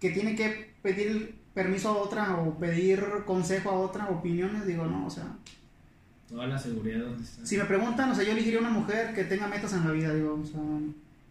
que 0.00 0.10
tiene 0.10 0.34
que 0.34 0.72
pedir 0.82 1.36
permiso 1.54 1.90
a 1.90 1.92
otra 1.98 2.36
o 2.36 2.58
pedir 2.58 3.04
consejo 3.26 3.70
a 3.70 3.74
otra, 3.74 4.08
opiniones, 4.08 4.66
digo, 4.66 4.86
no, 4.86 5.06
o 5.06 5.10
sea, 5.10 5.24
Toda 6.28 6.46
la 6.46 6.58
seguridad 6.58 7.00
donde 7.00 7.24
está. 7.24 7.44
si 7.44 7.56
me 7.56 7.64
preguntan, 7.64 8.10
o 8.10 8.14
sea, 8.14 8.24
yo 8.24 8.32
elegiría 8.32 8.60
una 8.60 8.70
mujer 8.70 9.14
que 9.14 9.24
tenga 9.24 9.48
metas 9.48 9.72
en 9.74 9.84
la 9.84 9.90
vida, 9.90 10.14
digo, 10.14 10.40
o 10.42 10.46
sea, 10.46 10.60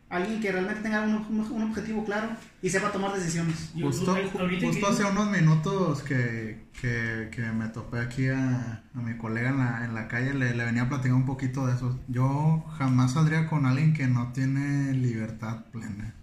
alguien 0.10 0.42
que 0.42 0.52
realmente 0.52 0.82
tenga 0.82 1.02
un, 1.02 1.14
un- 1.16 1.52
un 1.52 1.62
objetivo 1.70 2.04
claro 2.04 2.30
y 2.64 2.70
sepa 2.70 2.92
tomar 2.92 3.14
decisiones. 3.16 3.72
Justo, 3.86 4.16
justo 4.68 4.88
hace 4.88 5.04
unos 5.06 5.30
minutos 5.32 6.02
que, 6.02 6.66
que, 6.82 7.30
que 7.32 7.42
me 7.52 7.68
topé 7.68 8.00
aquí 8.00 8.28
a, 8.28 8.84
a 8.96 9.00
mi 9.02 9.16
colega 9.18 9.50
en 9.50 9.58
la, 9.60 9.86
en 9.86 9.94
la 9.94 10.08
calle, 10.08 10.34
le, 10.34 10.56
le 10.56 10.66
venía 10.66 10.84
a 10.84 10.90
platicar 10.90 11.14
un 11.14 11.26
poquito 11.26 11.68
de 11.68 11.76
eso. 11.76 12.00
Yo 12.08 12.66
jamás 12.78 13.14
saldría 13.14 13.48
con 13.48 13.66
alguien 13.68 13.94
que 13.94 14.08
no 14.08 14.32
tiene 14.34 14.94
libertad 14.94 15.66
plena. 15.72 16.14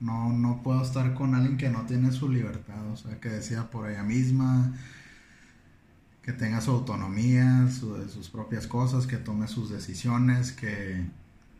No, 0.00 0.30
no 0.32 0.62
puedo 0.62 0.82
estar 0.82 1.14
con 1.14 1.34
alguien 1.34 1.56
que 1.56 1.70
no 1.70 1.82
tiene 1.86 2.12
su 2.12 2.28
libertad, 2.28 2.86
o 2.92 2.96
sea, 2.96 3.18
que 3.20 3.30
decida 3.30 3.70
por 3.70 3.88
ella 3.88 4.02
misma, 4.02 4.74
que 6.22 6.32
tenga 6.32 6.60
su 6.60 6.72
autonomía, 6.72 7.68
su- 7.70 8.08
sus 8.08 8.28
propias 8.28 8.66
cosas, 8.66 9.06
que 9.06 9.16
tome 9.16 9.46
sus 9.48 9.70
decisiones, 9.70 10.52
que, 10.52 11.06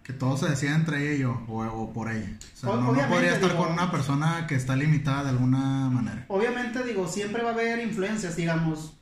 que 0.06 0.12
todo 0.12 0.36
se 0.36 0.48
decida 0.48 0.76
entre 0.76 1.02
ella 1.02 1.14
y 1.16 1.18
yo, 1.22 1.42
o, 1.48 1.64
o 1.64 1.92
por 1.92 2.10
ella. 2.12 2.30
O 2.54 2.56
sea, 2.56 2.70
no, 2.76 2.92
no 2.92 3.08
podría 3.08 3.34
estar 3.34 3.50
digo- 3.50 3.64
con 3.64 3.72
una 3.72 3.90
persona 3.90 4.46
que 4.46 4.54
está 4.54 4.76
limitada 4.76 5.24
de 5.24 5.30
alguna 5.30 5.90
manera. 5.90 6.24
Obviamente, 6.28 6.84
digo, 6.84 7.08
siempre 7.08 7.42
va 7.42 7.50
a 7.50 7.52
haber 7.54 7.80
influencias, 7.80 8.36
digamos. 8.36 8.92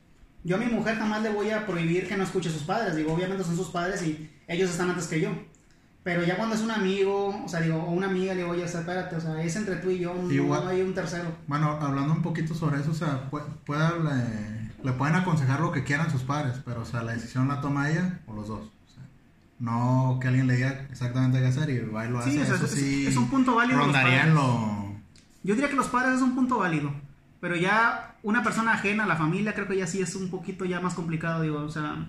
Yo 0.44 0.56
a 0.56 0.58
mi 0.58 0.66
mujer 0.66 0.96
jamás 0.96 1.22
le 1.22 1.28
voy 1.30 1.50
a 1.50 1.66
prohibir 1.66 2.08
que 2.08 2.16
no 2.16 2.24
escuche 2.24 2.48
a 2.48 2.52
sus 2.52 2.62
padres, 2.62 2.96
digo, 2.96 3.12
obviamente 3.12 3.44
son 3.44 3.54
sus 3.56 3.68
padres 3.68 4.02
y 4.02 4.30
ellos 4.48 4.70
están 4.70 4.88
antes 4.90 5.06
que 5.06 5.20
yo. 5.20 5.30
Pero 6.02 6.22
ya 6.22 6.36
cuando 6.36 6.54
es 6.54 6.60
un 6.62 6.70
amigo, 6.70 7.42
o 7.44 7.48
sea, 7.48 7.60
digo, 7.60 7.76
o 7.82 7.90
una 7.92 8.06
amiga, 8.08 8.32
le 8.34 8.40
digo, 8.40 8.50
oye, 8.52 8.64
espérate, 8.64 9.16
o 9.16 9.20
sea, 9.20 9.42
es 9.42 9.56
entre 9.56 9.76
tú 9.76 9.90
y 9.90 9.98
yo, 10.00 10.14
no, 10.14 10.30
Igual- 10.30 10.64
no 10.64 10.70
hay 10.70 10.82
un 10.82 10.94
tercero. 10.94 11.30
Bueno, 11.46 11.78
hablando 11.80 12.12
un 12.14 12.20
poquito 12.22 12.54
sobre 12.54 12.80
eso, 12.80 12.90
o 12.90 12.94
sea, 12.94 13.30
pu- 13.30 13.42
puede, 13.64 13.88
le, 14.02 14.70
le 14.82 14.92
pueden 14.92 15.14
aconsejar 15.16 15.60
lo 15.60 15.72
que 15.72 15.82
quieran 15.84 16.10
sus 16.10 16.22
padres, 16.22 16.56
pero, 16.64 16.82
o 16.82 16.84
sea, 16.84 17.02
la 17.02 17.12
decisión 17.12 17.48
la 17.48 17.60
toma 17.62 17.90
ella 17.90 18.20
o 18.26 18.34
los 18.34 18.48
dos. 18.48 18.70
No 19.58 20.18
que 20.20 20.28
alguien 20.28 20.46
le 20.46 20.56
diga 20.56 20.86
exactamente 20.90 21.38
qué 21.40 21.46
hacer 21.46 21.70
y 21.70 21.78
va 21.88 22.06
y 22.06 22.10
lo 22.10 22.18
hace. 22.18 22.30
Sí, 22.32 22.38
eso 22.40 22.54
es- 22.56 22.70
sí, 22.70 23.06
es 23.06 23.16
un 23.16 23.28
punto 23.28 23.54
válido 23.54 23.78
de 23.80 23.86
los 23.86 23.94
Rondaría 23.94 24.24
en 24.26 24.34
padres. 24.34 24.34
lo... 24.34 24.94
Yo 25.44 25.54
diría 25.54 25.70
que 25.70 25.76
los 25.76 25.86
padres 25.88 26.14
es 26.16 26.22
un 26.22 26.34
punto 26.34 26.58
válido, 26.58 26.92
pero 27.40 27.54
ya 27.56 28.16
una 28.22 28.42
persona 28.42 28.72
ajena 28.72 29.04
a 29.04 29.06
la 29.06 29.16
familia 29.16 29.54
creo 29.54 29.68
que 29.68 29.76
ya 29.76 29.86
sí 29.86 30.00
es 30.00 30.14
un 30.16 30.30
poquito 30.30 30.64
ya 30.64 30.80
más 30.80 30.94
complicado, 30.94 31.42
digo, 31.42 31.58
o 31.60 31.68
sea, 31.68 32.08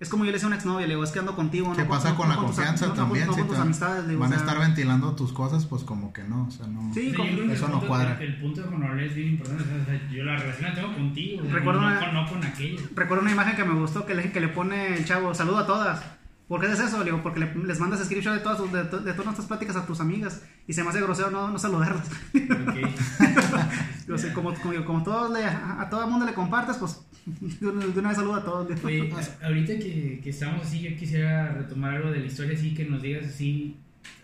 es 0.00 0.08
como 0.08 0.24
yo 0.24 0.30
le 0.30 0.34
decía 0.36 0.46
a 0.46 0.50
una 0.50 0.56
exnovia, 0.56 0.86
le 0.86 0.94
digo, 0.94 1.02
es 1.02 1.10
que 1.10 1.18
ando 1.18 1.34
contigo, 1.34 1.72
¿Qué 1.74 1.82
no 1.82 1.88
pasa 1.88 2.14
con 2.14 2.28
no 2.28 2.34
la 2.36 2.40
confianza 2.40 2.94
también? 2.94 3.26
no 3.26 3.32
si 3.32 3.40
con 3.40 3.48
tus 3.48 3.56
te- 3.56 3.62
amistades, 3.62 4.06
digo, 4.08 4.20
van 4.20 4.30
o 4.32 4.34
a 4.34 4.38
estar 4.38 4.58
ventilando 4.60 5.14
tus 5.16 5.32
cosas, 5.32 5.66
pues 5.66 5.82
como 5.82 6.12
que 6.12 6.22
no, 6.22 6.46
o 6.46 6.50
sea, 6.52 6.68
no... 6.68 6.94
Sí, 6.94 7.10
Sí, 7.10 7.14
con- 7.16 7.26
eso 7.26 7.36
el 7.36 7.60
no 7.60 7.66
punto- 7.80 7.86
cuadra. 7.88 8.16
El, 8.20 8.28
el 8.34 8.40
punto 8.40 8.64
con 8.70 8.82
Orle 8.82 9.06
es 9.06 9.14
bien 9.16 9.28
importante. 9.30 9.64
o 9.64 9.84
sea, 9.84 10.08
yo 10.10 10.22
la 10.24 10.36
relación 10.36 10.68
la 10.70 10.74
tengo 10.76 10.94
contigo. 10.94 11.42
Recuerdo 11.50 11.80
una- 11.80 11.98
con, 12.00 12.14
no 12.14 12.26
con 12.28 12.44
aquello. 12.44 12.78
Recuerdo 12.94 13.22
una 13.22 13.32
imagen 13.32 13.56
que 13.56 13.64
me 13.64 13.74
gustó 13.74 14.06
que 14.06 14.14
le, 14.14 14.30
que 14.30 14.40
le 14.40 14.48
pone 14.48 14.94
el 14.96 15.04
chavo, 15.04 15.34
saludo 15.34 15.58
a 15.58 15.66
todas. 15.66 16.00
¿Por 16.48 16.60
qué 16.60 16.72
es 16.72 16.80
eso? 16.80 16.98
Le 17.00 17.04
digo, 17.06 17.22
porque 17.22 17.40
le- 17.40 17.54
les 17.66 17.78
mandas 17.78 18.02
screenshot 18.04 18.32
de 18.34 18.40
todas, 18.40 18.56
sus- 18.58 18.72
de, 18.72 18.84
to- 18.84 19.00
de 19.00 19.12
todas 19.12 19.26
nuestras 19.26 19.46
pláticas 19.46 19.76
a 19.76 19.84
tus 19.86 20.00
amigas 20.00 20.42
y 20.66 20.72
se 20.72 20.82
me 20.82 20.88
hace 20.90 21.00
grosero 21.02 21.30
no, 21.30 21.48
no 21.50 21.58
saludarlas. 21.58 22.08
Ok. 22.34 22.76
Yo 24.08 24.16
sé, 24.16 24.32
como, 24.32 24.54
como, 24.54 24.84
como 24.86 25.02
todos 25.02 25.30
le, 25.32 25.44
a, 25.44 25.82
a 25.82 25.90
todo 25.90 26.04
el 26.04 26.10
mundo 26.10 26.24
le 26.24 26.32
compartes, 26.32 26.76
pues 26.78 27.00
de 27.26 27.66
una, 27.66 27.84
de 27.84 27.98
una 28.00 28.08
vez 28.08 28.16
saludo 28.16 28.36
a 28.36 28.44
todos. 28.44 28.66
Oye, 28.84 29.10
ahorita 29.42 29.74
que, 29.78 30.20
que 30.24 30.30
estamos 30.30 30.66
así, 30.66 30.80
yo 30.80 30.96
quisiera 30.96 31.52
retomar 31.52 31.96
algo 31.96 32.10
de 32.10 32.20
la 32.20 32.26
historia, 32.26 32.56
así 32.56 32.72
que 32.74 32.86
nos 32.86 33.02
digas 33.02 33.26
así, 33.26 33.76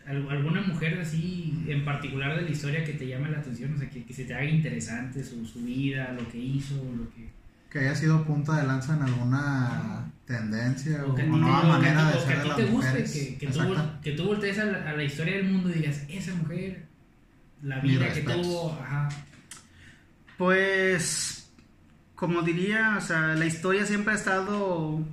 al- 0.07 0.27
alguna 0.31 0.63
mujer 0.63 0.99
así 1.01 1.63
en 1.69 1.85
particular 1.85 2.35
de 2.37 2.43
la 2.43 2.51
historia 2.51 2.83
que 2.85 2.95
te 2.95 3.07
llame 3.07 3.31
la 3.31 3.39
atención, 3.41 3.75
o 3.75 3.79
sea, 3.79 3.91
que, 3.91 4.05
que 4.07 4.15
se 4.15 4.25
te 4.25 4.33
haga 4.35 4.47
interesante 4.47 5.23
su, 5.23 5.45
su 5.47 5.61
vida, 5.63 6.13
lo 6.19 6.27
que 6.31 6.39
hizo, 6.39 6.77
lo 6.77 7.11
que... 7.11 7.29
Que 7.75 7.81
haya 7.81 7.95
sido 7.97 8.25
punta 8.25 8.57
de 8.57 8.69
lanza 8.69 8.95
en 8.95 9.03
alguna 9.03 10.13
tendencia 10.27 11.05
o, 11.05 11.11
O 11.11 11.15
que 11.17 11.25
o 11.25 11.27
nueva 11.27 11.65
manera 11.65 12.09
de 12.13 12.21
ser 12.21 12.39
de 12.39 12.45
las 12.47 12.57
te 12.57 12.65
guste, 12.67 12.89
mujeres. 12.89 13.13
que, 13.13 13.37
que, 13.37 13.47
tú, 13.49 13.61
que 14.01 14.13
tú 14.13 14.25
voltees 14.27 14.59
a 14.61 14.65
la, 14.67 14.91
a 14.91 14.97
la 14.97 15.03
historia 15.03 15.35
del 15.39 15.51
mundo 15.51 15.71
y 15.71 15.73
digas, 15.73 16.05
esa 16.09 16.35
mujer, 16.37 16.87
la 17.63 17.81
vida 17.81 18.13
que 18.13 18.21
tuvo, 18.21 18.79
ajá, 18.81 19.09
Pues, 20.39 21.51
como 22.15 22.43
diría, 22.43 22.95
o 22.97 23.01
sea, 23.01 23.35
la 23.35 23.45
historia 23.45 23.85
siempre 23.87 24.13
ha 24.13 24.17
estado... 24.19 25.05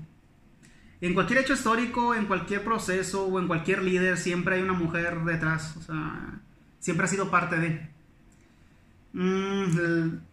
En 1.02 1.16
cualquier 1.16 1.40
hecho 1.40 1.54
histórico, 1.54 2.14
en 2.14 2.28
cualquier 2.28 2.64
proceso 2.64 3.26
o 3.26 3.40
en 3.40 3.48
cualquier 3.48 3.82
líder, 3.82 4.18
siempre 4.18 4.58
hay 4.58 4.62
una 4.62 4.74
mujer 4.74 5.24
detrás. 5.26 5.76
O 5.78 5.82
sea, 5.82 6.40
siempre 6.78 7.08
ha 7.08 7.10
sido 7.10 7.32
parte 7.32 7.56
de. 7.56 7.90
Mm, 9.14 9.64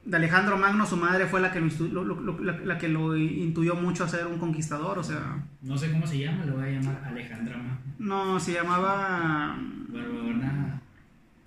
de 0.04 0.16
Alejandro 0.16 0.56
Magno, 0.56 0.86
su 0.86 0.96
madre 0.96 1.26
fue 1.26 1.40
la 1.40 1.50
que 1.50 1.60
lo, 1.60 2.04
lo- 2.04 2.38
la, 2.40 2.58
la 2.58 2.78
que 2.78 2.88
lo 2.88 3.16
intuyó 3.16 3.74
mucho 3.74 4.04
a 4.04 4.08
ser 4.08 4.26
un 4.26 4.38
conquistador. 4.38 4.98
O 4.98 5.02
sea, 5.02 5.36
no 5.62 5.76
sé 5.76 5.90
cómo 5.90 6.06
se 6.06 6.18
llama, 6.18 6.44
lo 6.44 6.54
voy 6.54 6.64
a 6.68 6.80
llamar 6.80 7.02
Alejandra 7.04 7.56
Ma. 7.56 7.78
no, 7.98 8.38
se 8.40 8.52
llamaba... 8.52 9.56
Barbona. 9.88 10.80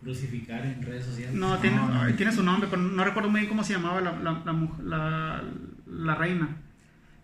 crucificar 0.03 0.65
en 0.65 0.81
redes 0.81 1.05
sociales. 1.05 1.35
No, 1.35 1.57
tiene, 1.59 1.77
No, 1.77 1.87
no. 1.89 2.01
ay, 2.01 2.13
tiene 2.13 2.31
su 2.31 2.43
nombre, 2.43 2.67
pero 2.69 2.81
no 2.81 3.03
recuerdo 3.03 3.29
muy 3.29 3.41
bien 3.41 3.49
cómo 3.49 3.63
se 3.63 3.73
llamaba 3.73 4.01
la, 4.01 4.11
la, 4.19 4.41
la, 4.43 4.51
muj- 4.53 4.79
la- 4.83 5.43
la 5.87 6.15
reina. 6.15 6.57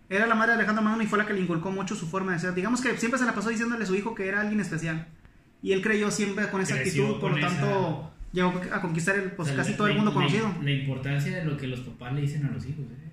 Era 0.08 0.26
la 0.26 0.34
madre 0.34 0.52
de 0.52 0.58
Alejandro 0.58 0.82
Magno 0.84 1.02
y 1.02 1.06
fue 1.06 1.18
la 1.18 1.26
que 1.26 1.34
le 1.34 1.40
inculcó 1.40 1.70
mucho 1.70 1.94
su 1.94 2.06
forma 2.08 2.32
de 2.32 2.38
ser. 2.38 2.54
Digamos 2.54 2.80
que 2.80 2.96
siempre 2.96 3.18
se 3.18 3.26
la 3.26 3.34
pasó 3.34 3.50
diciéndole 3.50 3.84
a 3.84 3.86
su 3.86 3.94
hijo 3.94 4.14
que 4.14 4.26
era 4.28 4.40
alguien 4.40 4.60
especial. 4.60 5.06
Y 5.60 5.72
él 5.72 5.82
creyó 5.82 6.10
siempre 6.10 6.48
con 6.50 6.60
esa 6.62 6.76
Creció 6.76 7.02
actitud, 7.04 7.20
por 7.20 7.32
lo 7.32 7.40
tanto 7.40 8.12
llegó 8.32 8.52
a 8.72 8.80
conquistar 8.80 9.16
el, 9.16 9.32
pues, 9.32 9.48
O 9.48 9.50
sea, 9.50 9.56
casi 9.56 9.72
la- 9.72 9.76
todo 9.76 9.86
el 9.88 9.96
mundo 9.96 10.10
la- 10.10 10.14
conocido. 10.14 10.54
La, 10.62 10.70
importancia 10.70 11.36
de 11.36 11.44
lo 11.44 11.56
que 11.56 11.66
los 11.66 11.80
papás 11.80 12.12
le 12.14 12.20
dicen 12.22 12.44
a 12.46 12.50
los 12.50 12.64
hijos. 12.66 12.84
¿eh? 12.84 13.12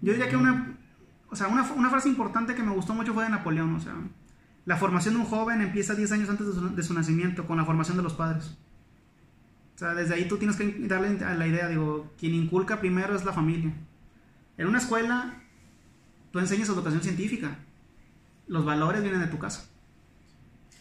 Yo 0.00 0.12
diría 0.12 0.28
que 0.28 0.36
una, 0.36 0.76
o 1.30 1.36
sea, 1.36 1.48
una, 1.48 1.62
una 1.72 1.90
frase 1.90 2.08
importante 2.08 2.54
que 2.54 2.62
me 2.62 2.72
gustó 2.72 2.94
mucho 2.94 3.14
fue 3.14 3.24
de 3.24 3.30
Napoleón. 3.30 3.74
O 3.76 3.80
sea, 3.80 3.94
la 4.66 4.76
formación 4.76 5.14
de 5.14 5.20
un 5.20 5.26
joven 5.26 5.60
empieza 5.60 5.94
10 5.94 6.12
años 6.12 6.28
antes 6.28 6.46
de 6.46 6.52
su, 6.52 6.74
de 6.74 6.82
su 6.82 6.94
nacimiento, 6.94 7.46
con 7.46 7.56
la 7.56 7.64
formación 7.64 7.96
de 7.96 8.02
los 8.02 8.14
padres. 8.14 8.56
O 9.74 9.78
sea, 9.78 9.94
desde 9.94 10.14
ahí 10.14 10.28
tú 10.28 10.36
tienes 10.36 10.56
que 10.56 10.72
darle 10.86 11.24
a 11.24 11.34
la 11.34 11.46
idea, 11.46 11.68
digo, 11.68 12.12
quien 12.18 12.34
inculca 12.34 12.80
primero 12.80 13.16
es 13.16 13.24
la 13.24 13.32
familia. 13.32 13.72
En 14.56 14.68
una 14.68 14.78
escuela, 14.78 15.42
tú 16.30 16.38
enseñas 16.38 16.68
educación 16.68 17.02
científica. 17.02 17.58
Los 18.46 18.64
valores 18.64 19.02
vienen 19.02 19.20
de 19.20 19.26
tu 19.26 19.38
casa. 19.38 19.68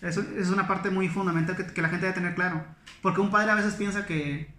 Eso 0.04 0.22
es 0.38 0.50
una 0.50 0.68
parte 0.68 0.90
muy 0.90 1.08
fundamental 1.10 1.56
que, 1.56 1.66
que 1.66 1.82
la 1.82 1.90
gente 1.90 2.06
debe 2.06 2.16
tener 2.16 2.36
claro. 2.36 2.64
Porque 3.02 3.22
un 3.22 3.32
padre 3.32 3.52
a 3.52 3.56
veces 3.56 3.74
piensa 3.76 4.06
que 4.06 4.54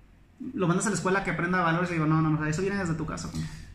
lo 0.55 0.66
mandas 0.66 0.86
a 0.86 0.90
la 0.90 0.97
escuela 0.97 1.22
que 1.24 1.30
aprenda 1.30 1.61
valores 1.61 1.90
y 1.90 1.95
digo, 1.95 2.07
no, 2.07 2.20
no, 2.20 2.30
no, 2.30 2.45
eso 2.45 2.62
viene 2.62 2.76
desde 2.76 2.95
tu 2.95 3.07
casa. 3.07 3.30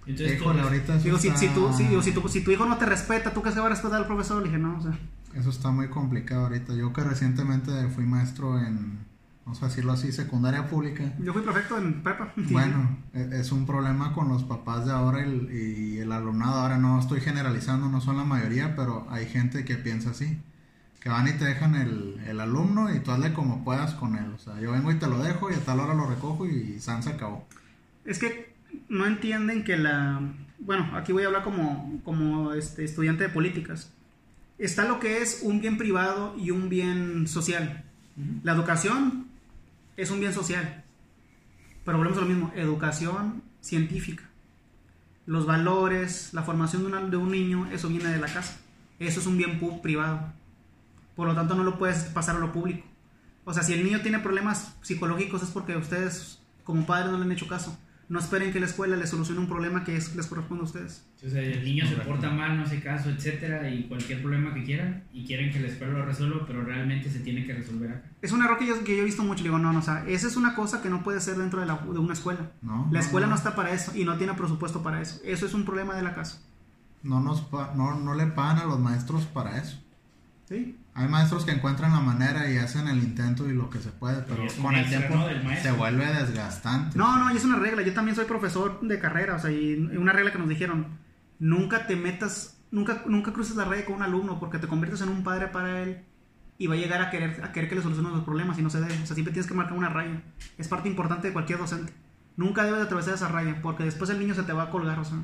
Entonces, 0.06 0.40
Híjole, 0.40 0.62
ahorita 0.62 0.98
Digo, 0.98 1.18
si, 1.20 1.28
está, 1.28 1.40
digo, 1.40 2.02
si, 2.02 2.12
tu, 2.12 2.28
si 2.28 2.42
tu 2.42 2.52
hijo 2.52 2.66
no 2.66 2.78
te 2.78 2.86
respeta, 2.86 3.32
¿tú 3.32 3.42
crees 3.42 3.54
que 3.56 3.62
va 3.62 3.68
a 3.68 3.70
respetar 3.70 4.00
al 4.00 4.08
profesor? 4.08 4.42
Le 4.42 4.46
dije, 4.50 4.58
no, 4.58 4.78
o 4.78 4.82
sea, 4.82 4.98
eso 5.36 5.50
está 5.52 5.70
muy 5.70 5.90
complicado 5.90 6.44
ahorita. 6.46 6.74
Yo 6.74 6.92
que 6.92 7.04
recientemente 7.04 7.72
fui 7.90 8.06
maestro 8.06 8.60
en, 8.60 9.06
vamos 9.46 9.62
a 9.62 9.68
decirlo 9.68 9.92
así, 9.92 10.12
secundaria 10.12 10.68
pública. 10.68 11.14
yo 11.20 11.34
fui 11.34 11.44
perfecto 11.44 11.78
en 11.78 12.02
prepa. 12.02 12.34
Bueno, 12.50 12.98
e- 13.14 13.30
es 13.34 13.52
un 13.52 13.68
problema 13.68 14.14
con 14.14 14.30
los 14.30 14.44
papás 14.44 14.86
de 14.88 14.92
ahora 14.92 15.20
y 15.20 15.24
el, 15.30 15.52
y 15.54 15.98
el 16.00 16.12
alumnado. 16.12 16.60
Ahora 16.60 16.78
no 16.80 17.00
estoy 17.00 17.22
generalizando, 17.22 17.90
no 17.90 18.02
son 18.02 18.18
la 18.18 18.24
mayoría, 18.24 18.76
pero 18.76 19.06
hay 19.12 19.28
gente 19.28 19.64
que 19.66 19.76
piensa 19.76 20.10
así. 20.12 20.40
Que 21.00 21.10
van 21.10 21.28
y 21.28 21.32
te 21.34 21.46
dejan 21.46 21.76
el, 21.76 22.20
el 22.28 22.40
alumno 22.42 22.94
y 22.94 23.00
tú 23.00 23.12
hazle 23.12 23.32
como 23.34 23.64
puedas 23.64 23.94
con 23.94 24.16
él. 24.16 24.34
O 24.36 24.38
sea, 24.38 24.60
yo 24.60 24.72
vengo 24.74 24.92
y 24.92 24.96
te 24.96 25.08
lo 25.08 25.20
dejo 25.24 25.50
y 25.50 25.54
a 25.54 25.60
tal 25.64 25.80
hora 25.80 25.94
lo 25.94 26.08
recojo 26.08 26.46
y 26.46 26.80
San 26.80 27.04
se 27.04 27.12
acabó. 27.12 27.48
Es 28.06 28.20
que 28.20 28.54
no 28.90 29.06
entienden 29.06 29.64
que 29.64 29.78
la... 29.78 30.20
Bueno, 30.60 30.90
aquí 30.98 31.14
voy 31.14 31.24
a 31.24 31.28
hablar 31.28 31.44
como, 31.44 32.02
como 32.04 32.54
este, 32.54 32.84
estudiante 32.84 33.24
de 33.24 33.30
políticas. 33.30 33.92
Está 34.58 34.84
lo 34.86 35.00
que 35.00 35.22
es 35.22 35.40
un 35.44 35.62
bien 35.62 35.78
privado 35.78 36.36
y 36.38 36.52
un 36.52 36.68
bien 36.68 37.28
social. 37.30 37.86
La 38.44 38.52
educación 38.52 39.28
es 39.96 40.12
un 40.12 40.20
bien 40.20 40.34
social. 40.34 40.84
Pero 41.86 41.98
volvemos 41.98 42.18
a 42.18 42.22
lo 42.24 42.28
mismo, 42.28 42.52
educación 42.56 43.42
científica. 43.62 44.24
Los 45.26 45.46
valores, 45.46 46.34
la 46.34 46.44
formación 46.44 46.82
de, 46.82 46.88
una- 46.90 47.02
de 47.10 47.16
un 47.16 47.32
niño, 47.32 47.70
eso 47.72 47.88
viene 47.88 48.10
de 48.10 48.18
la 48.20 48.28
casa. 48.28 48.60
Eso 49.00 49.22
es 49.22 49.26
un 49.28 49.38
bien 49.38 49.62
privado. 49.82 50.34
Por 51.20 51.28
lo 51.28 51.36
tanto, 51.36 51.54
no 51.54 51.66
lo 51.66 51.78
puedes 51.78 52.04
pasar 52.06 52.38
a 52.38 52.40
lo 52.40 52.54
público. 52.54 52.88
O 53.44 53.54
sea, 53.54 53.62
si 53.62 53.74
el 53.74 53.84
niño 53.84 54.00
tiene 54.00 54.20
problemas 54.20 54.78
psicológicos 54.82 55.44
es 55.44 55.50
porque 55.50 55.76
ustedes, 55.76 56.40
como 56.64 56.86
padres, 56.86 57.12
no 57.12 57.18
le 57.18 57.26
han 57.26 57.32
hecho 57.34 57.46
caso. 57.46 57.78
No 58.08 58.20
esperen 58.20 58.54
que 58.54 58.60
la 58.62 58.68
escuela 58.68 58.96
les 58.96 59.10
solucione 59.10 59.42
un 59.42 59.48
problema 59.50 59.84
que 59.84 59.98
es- 59.98 60.16
les 60.16 60.28
corresponde 60.28 60.62
a 60.62 60.66
ustedes. 60.66 61.06
O 61.26 61.30
sea, 61.30 61.42
el 61.42 61.62
niño 61.66 61.86
se 61.86 61.96
porta 61.98 62.30
mal, 62.32 62.56
no 62.56 62.64
hace 62.64 62.80
caso, 62.82 63.10
etcétera, 63.10 63.70
y 63.70 63.84
cualquier 63.90 64.22
problema 64.22 64.54
que 64.54 64.64
quieran, 64.64 65.04
y 65.14 65.26
quieren 65.26 65.52
que 65.52 65.60
la 65.60 65.68
escuela 65.68 65.92
lo 66.00 66.06
resuelva, 66.06 66.46
pero 66.48 66.64
realmente 66.64 67.10
se 67.12 67.20
tiene 67.20 67.46
que 67.46 67.54
resolver 67.54 67.92
acá. 67.92 68.04
Es 68.22 68.32
un 68.32 68.42
error 68.42 68.58
que 68.58 68.66
yo, 68.68 68.82
que 68.86 68.96
yo 68.96 69.02
he 69.02 69.06
visto 69.06 69.22
mucho. 69.24 69.44
Digo, 69.44 69.60
no, 69.60 69.74
no, 69.74 69.80
o 69.80 69.82
sea, 69.82 70.06
esa 70.08 70.26
es 70.28 70.38
una 70.38 70.56
cosa 70.56 70.82
que 70.82 70.90
no 70.90 71.04
puede 71.04 71.20
ser 71.20 71.36
dentro 71.36 71.60
de, 71.60 71.66
la- 71.66 71.76
de 71.86 72.00
una 72.00 72.14
escuela. 72.14 72.50
¿no? 72.62 72.88
La 72.94 73.02
escuela 73.02 73.28
no 73.28 73.36
está 73.36 73.56
para 73.58 73.74
eso 73.74 73.92
y 73.94 74.06
no 74.06 74.16
tiene 74.18 74.34
presupuesto 74.36 74.82
para 74.82 75.02
eso. 75.02 75.20
Eso 75.26 75.46
es 75.46 75.54
un 75.54 75.66
problema 75.66 75.96
de 75.96 76.02
la 76.04 76.16
casa. 76.16 76.40
No, 77.04 77.20
nos 77.20 77.42
pa- 77.42 77.74
no, 77.76 78.00
no 78.00 78.14
le 78.16 78.26
pagan 78.28 78.60
a 78.60 78.66
los 78.66 78.80
maestros 78.80 79.26
para 79.26 79.58
eso. 79.62 79.80
¿Sí? 80.48 80.76
Hay 81.00 81.08
maestros 81.08 81.46
que 81.46 81.52
encuentran 81.52 81.94
la 81.94 82.02
manera 82.02 82.52
y 82.52 82.58
hacen 82.58 82.90
el 82.90 82.98
intento 82.98 83.50
y 83.50 83.54
lo 83.54 83.70
que 83.70 83.80
se 83.80 83.90
puede, 83.90 84.22
pero 84.24 84.44
con 84.62 84.76
el 84.76 84.86
tiempo 84.86 85.16
¿no? 85.16 85.28
del 85.28 85.42
maestro. 85.46 85.72
se 85.72 85.78
vuelve 85.78 86.06
desgastante. 86.06 86.98
No, 86.98 87.18
no, 87.18 87.34
y 87.34 87.38
es 87.38 87.46
una 87.46 87.58
regla. 87.58 87.84
Yo 87.84 87.94
también 87.94 88.18
soy 88.18 88.26
profesor 88.26 88.82
de 88.82 89.00
carrera, 89.00 89.36
o 89.36 89.40
sea, 89.40 89.50
y 89.50 89.76
una 89.76 90.12
regla 90.12 90.34
que 90.34 90.40
nos 90.40 90.50
dijeron, 90.50 90.98
nunca 91.40 91.88
te 91.88 91.96
metas, 91.96 92.58
nunca, 92.72 93.04
nunca 93.06 93.32
cruces 93.32 93.56
la 93.56 93.64
raya 93.64 93.86
con 93.86 93.96
un 93.96 94.04
alumno 94.04 94.42
porque 94.42 94.58
te 94.60 94.68
conviertes 94.68 95.00
en 95.00 95.08
un 95.08 95.24
padre 95.24 95.48
para 95.48 95.82
él 95.84 96.04
y 96.58 96.68
va 96.68 96.76
a 96.76 96.78
llegar 96.78 97.02
a 97.02 97.10
querer, 97.10 97.46
a 97.46 97.54
querer 97.54 97.70
que 97.70 97.76
le 97.76 97.82
soluciones 97.82 98.12
los 98.12 98.26
problemas 98.26 98.60
y 98.60 98.62
no 98.62 98.70
se 98.70 98.82
debe. 98.82 98.94
O 99.02 99.06
sea, 99.06 99.16
siempre 99.16 99.32
tienes 99.32 99.48
que 99.48 99.54
marcar 99.54 99.78
una 99.78 99.88
raya. 99.88 100.22
Es 100.58 100.68
parte 100.68 100.90
importante 100.90 101.28
de 101.28 101.34
cualquier 101.34 101.60
docente. 101.60 101.94
Nunca 102.36 102.66
debes 102.66 102.80
de 102.80 102.86
atravesar 102.88 103.14
esa 103.14 103.30
raya 103.30 103.62
porque 103.62 103.86
después 103.86 104.10
el 104.10 104.20
niño 104.20 104.36
se 104.36 104.44
te 104.44 104.52
va 104.52 104.64
a 104.64 104.70
colgar, 104.70 105.00
o 105.00 105.06
sea. 105.06 105.24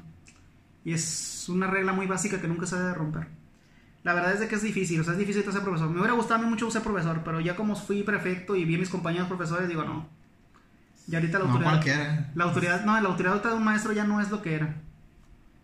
Y 0.85 0.93
es 0.93 1.49
una 1.49 1.67
regla 1.67 1.91
muy 1.91 2.07
básica 2.07 2.39
que 2.39 2.47
nunca 2.47 2.65
se 2.65 2.77
debe 2.77 2.93
romper. 2.93 3.27
La 4.05 4.13
verdad 4.13 4.33
es 4.33 4.39
de 4.39 4.47
que 4.47 4.55
es 4.55 4.61
difícil, 4.61 5.01
o 5.01 5.03
sea, 5.03 5.13
es 5.13 5.19
difícil 5.19 5.43
ser 5.43 5.61
profesor. 5.63 5.89
Me 5.89 5.97
hubiera 5.97 6.13
gustado 6.13 6.39
a 6.39 6.43
mí 6.43 6.49
mucho 6.49 6.69
ser 6.71 6.83
profesor, 6.83 7.21
pero 7.25 7.39
ya 7.41 7.55
como 7.55 7.75
fui 7.75 8.03
prefecto 8.03 8.55
y 8.55 8.63
vi 8.63 8.75
a 8.75 8.77
mis 8.77 8.89
compañeros 8.89 9.27
profesores, 9.27 9.67
digo, 9.67 9.83
no. 9.83 10.07
Y 11.07 11.15
ahorita 11.15 11.39
la 11.39 11.45
No 11.45 11.51
autoridad... 11.51 11.71
cualquiera. 11.71 12.31
La 12.35 12.43
autoridad, 12.45 12.85
no, 12.85 13.01
la 13.01 13.09
autoridad 13.09 13.43
de 13.43 13.53
un 13.53 13.63
maestro 13.63 13.91
ya 13.93 14.03
no 14.05 14.21
es 14.21 14.29
lo 14.29 14.41
que 14.41 14.53
era. 14.55 14.75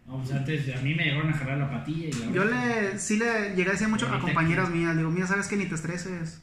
No, 0.08 0.18
pues 0.18 0.32
antes 0.34 0.76
a 0.76 0.82
mí 0.82 0.94
me 0.96 1.04
llegaron 1.06 1.30
a 1.32 1.38
jalar 1.38 1.58
la 1.60 1.70
patilla 1.70 2.08
y 2.10 2.12
la 2.14 2.32
Yo 2.32 2.44
le, 2.46 2.98
sí 3.00 3.18
le 3.18 3.56
llegué 3.56 3.70
a 3.70 3.74
decir 3.74 3.88
mucho 3.88 4.08
a 4.12 4.20
compañeras 4.20 4.70
que- 4.70 4.76
mías, 4.76 4.98
digo, 4.98 5.10
mira, 5.12 5.28
sabes 5.28 5.48
que 5.48 5.56
ni 5.56 5.68
te 5.68 5.76
estreses. 5.76 6.42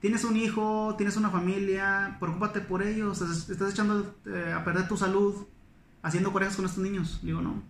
Tienes 0.00 0.24
un 0.24 0.36
hijo, 0.38 0.94
tienes 0.96 1.18
una 1.18 1.28
familia, 1.28 2.16
preocúpate 2.18 2.60
por 2.62 2.82
ellos, 2.82 3.20
estás, 3.20 3.50
estás 3.50 3.72
echando 3.72 4.16
eh, 4.26 4.54
a 4.56 4.64
perder 4.64 4.88
tu 4.88 4.96
salud 4.96 5.34
haciendo 6.02 6.32
corajes 6.32 6.56
con 6.56 6.64
estos 6.64 6.82
niños. 6.82 7.20
Digo, 7.22 7.42
no. 7.42 7.62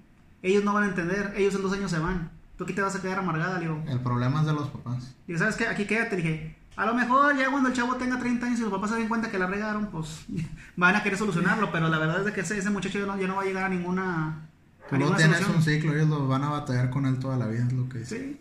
Ellos 0.42 0.62
no 0.62 0.72
van 0.72 0.84
a 0.84 0.88
entender, 0.90 1.34
ellos 1.36 1.55
en 1.57 1.62
dos 1.62 1.72
años 1.72 1.90
se 1.90 1.98
van. 1.98 2.30
Tú 2.61 2.64
aquí 2.64 2.74
te 2.74 2.82
vas 2.82 2.94
a 2.94 3.00
quedar 3.00 3.18
amargada, 3.18 3.58
digo. 3.58 3.82
El 3.88 4.00
problema 4.00 4.40
es 4.40 4.46
de 4.46 4.52
los 4.52 4.68
papás. 4.68 5.16
Digo, 5.26 5.38
¿sabes 5.38 5.56
qué? 5.56 5.66
Aquí 5.66 5.86
quédate, 5.86 6.16
dije. 6.16 6.58
A 6.76 6.84
lo 6.84 6.92
mejor 6.92 7.34
ya 7.34 7.50
cuando 7.50 7.70
el 7.70 7.74
chavo 7.74 7.96
tenga 7.96 8.18
30 8.18 8.44
años 8.44 8.58
y 8.58 8.62
los 8.64 8.70
papás 8.70 8.90
se 8.90 8.96
den 8.96 9.08
cuenta 9.08 9.30
que 9.30 9.38
la 9.38 9.46
regaron, 9.46 9.86
pues 9.86 10.26
van 10.76 10.94
a 10.94 11.02
querer 11.02 11.16
solucionarlo, 11.16 11.72
pero 11.72 11.88
la 11.88 11.96
verdad 11.98 12.28
es 12.28 12.34
que 12.34 12.42
ese, 12.42 12.58
ese 12.58 12.68
muchacho 12.68 12.98
ya 12.98 13.06
no, 13.06 13.18
ya 13.18 13.26
no 13.26 13.36
va 13.36 13.40
a 13.40 13.44
llegar 13.46 13.64
a 13.64 13.68
ninguna, 13.70 14.50
a 14.90 14.98
no 14.98 15.16
tienes 15.16 15.38
solución. 15.38 15.56
un 15.56 15.62
ciclo, 15.62 15.94
ellos 15.94 16.08
lo 16.11 16.28
van 16.28 16.44
a 16.44 16.50
batallar 16.50 16.90
con 16.90 17.06
él 17.06 17.18
toda 17.18 17.38
la 17.38 17.46
vida, 17.46 17.64
es 17.66 17.72
lo 17.72 17.88
que 17.88 18.00
dice. 18.00 18.18
Sí. 18.18 18.40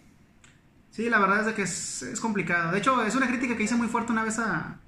Sí, 0.90 1.10
la 1.10 1.20
verdad 1.20 1.40
es 1.40 1.46
de 1.46 1.54
que 1.54 1.62
es, 1.62 2.02
es 2.02 2.20
complicado. 2.20 2.74
De 2.74 2.80
hecho, 2.80 3.02
es 3.04 3.16
una 3.16 3.28
crítica 3.30 3.56
que 3.56 3.64
hice 3.64 3.76
muy 3.76 3.88
fuerte 3.88 4.12
una 4.12 4.26
vez 4.26 4.38
a, 4.40 4.80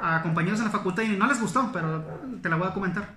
a 0.00 0.22
compañeros 0.22 0.60
en 0.60 0.64
la 0.64 0.72
facultad 0.72 1.02
y 1.02 1.14
no 1.14 1.26
les 1.26 1.38
gustó, 1.38 1.70
pero 1.74 2.02
te 2.40 2.48
la 2.48 2.56
voy 2.56 2.68
a 2.68 2.72
comentar. 2.72 3.16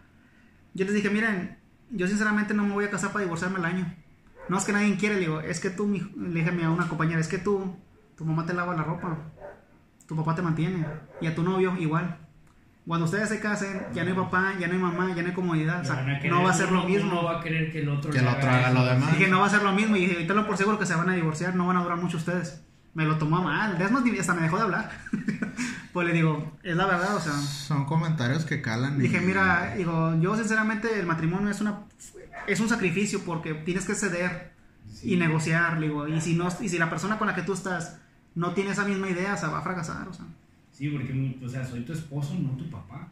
Yo 0.73 0.83
les 0.83 0.95
dije, 0.95 1.09
miren, 1.09 1.57
yo 1.91 2.09
sinceramente 2.09 2.53
no 2.53 2.65
me 2.65 2.73
voy 2.73 2.83
a 2.83 2.89
casar 2.89 3.13
para 3.13 3.23
divorciarme 3.23 3.59
al 3.59 3.65
año. 3.65 4.04
No 4.49 4.57
es 4.57 4.65
que 4.65 4.73
nadie 4.73 4.95
quiere, 4.97 5.15
le 5.15 5.21
digo, 5.21 5.39
es 5.41 5.59
que 5.59 5.69
tú, 5.69 5.87
mi- 5.87 5.99
le 6.17 6.41
dije 6.43 6.63
a 6.63 6.69
una 6.69 6.87
compañera, 6.87 7.19
es 7.19 7.27
que 7.27 7.37
tú, 7.37 7.75
tu 8.17 8.25
mamá 8.25 8.45
te 8.45 8.53
lava 8.53 8.75
la 8.75 8.83
ropa, 8.83 9.17
tu 10.07 10.15
papá 10.15 10.35
te 10.35 10.41
mantiene, 10.41 10.85
y 11.21 11.27
a 11.27 11.35
tu 11.35 11.43
novio 11.43 11.75
igual. 11.77 12.17
Cuando 12.87 13.05
ustedes 13.05 13.29
se 13.29 13.39
casen, 13.39 13.81
ya 13.95 14.03
no 14.03 14.09
hay 14.11 14.15
papá, 14.15 14.53
ya 14.59 14.67
no 14.67 14.73
hay 14.73 14.79
mamá, 14.79 15.11
ya 15.15 15.23
no 15.23 15.29
hay 15.29 15.33
comodidad, 15.33 15.81
o 15.81 15.85
sea, 15.85 16.05
no 16.29 16.43
va 16.43 16.51
a 16.51 16.53
ser 16.53 16.71
lo 16.71 16.83
mismo. 16.83 17.11
Uno 17.13 17.23
va 17.23 17.39
a 17.39 17.41
querer 17.43 17.71
que 17.71 17.79
el 17.81 17.89
otro 17.89 18.11
Que 18.11 18.19
le 18.21 18.29
el 18.29 18.35
otro 18.35 18.47
haga 18.49 18.69
lo 18.71 18.85
demás. 18.85 19.17
Dije, 19.17 19.27
no 19.27 19.39
va 19.39 19.47
a 19.47 19.49
ser 19.49 19.63
lo 19.63 19.71
mismo. 19.71 19.95
Y 19.95 20.01
dije, 20.01 20.13
ahorita 20.13 20.33
lo 20.35 20.45
por 20.45 20.55
seguro 20.55 20.77
que 20.77 20.85
se 20.85 20.93
van 20.93 21.09
a 21.09 21.13
divorciar, 21.15 21.55
no 21.55 21.65
van 21.65 21.77
a 21.77 21.81
durar 21.83 21.97
mucho 21.97 22.17
ustedes. 22.17 22.63
Me 22.93 23.05
lo 23.05 23.17
tomó 23.17 23.37
a 23.37 23.41
mal. 23.41 23.81
Es 23.81 23.89
más, 23.91 24.03
hasta 24.19 24.33
me 24.35 24.43
dejó 24.43 24.57
de 24.57 24.63
hablar. 24.63 24.91
pues 25.95 26.05
le 26.07 26.13
digo, 26.13 26.51
es 26.61 26.75
la 26.75 26.85
verdad, 26.85 27.15
o 27.15 27.19
sea. 27.21 27.31
Son 27.33 27.85
comentarios 27.85 28.43
que 28.43 28.61
calan. 28.61 28.97
y- 28.99 29.03
Dije, 29.03 29.21
mira, 29.21 29.73
digo, 29.77 30.13
yo 30.19 30.35
sinceramente 30.35 30.99
el 30.99 31.05
matrimonio 31.05 31.49
es 31.49 31.61
una 31.61 31.79
es 32.47 32.59
un 32.59 32.67
sacrificio 32.69 33.21
porque 33.25 33.53
tienes 33.53 33.85
que 33.85 33.95
ceder 33.95 34.51
y 35.01 35.15
negociar, 35.15 35.79
digo, 35.79 36.05
y 36.07 36.19
si 36.19 36.35
no 36.35 36.49
y 36.59 36.67
si 36.69 36.77
la 36.77 36.89
persona 36.89 37.17
con 37.17 37.27
la 37.27 37.33
que 37.35 37.41
tú 37.43 37.53
estás 37.53 37.95
no 38.35 38.51
tiene 38.53 38.71
esa 38.71 38.83
misma 38.85 39.09
idea, 39.09 39.37
se 39.37 39.47
va 39.47 39.59
a 39.59 39.61
fracasar, 39.61 40.07
o 40.09 40.13
sea. 40.13 40.25
Sí, 40.73 40.89
porque, 40.89 41.39
o 41.43 41.47
sea, 41.49 41.65
soy 41.65 41.81
tu 41.85 41.93
esposo, 41.93 42.33
no 42.35 42.49
tu 42.57 42.69
papá. 42.69 43.07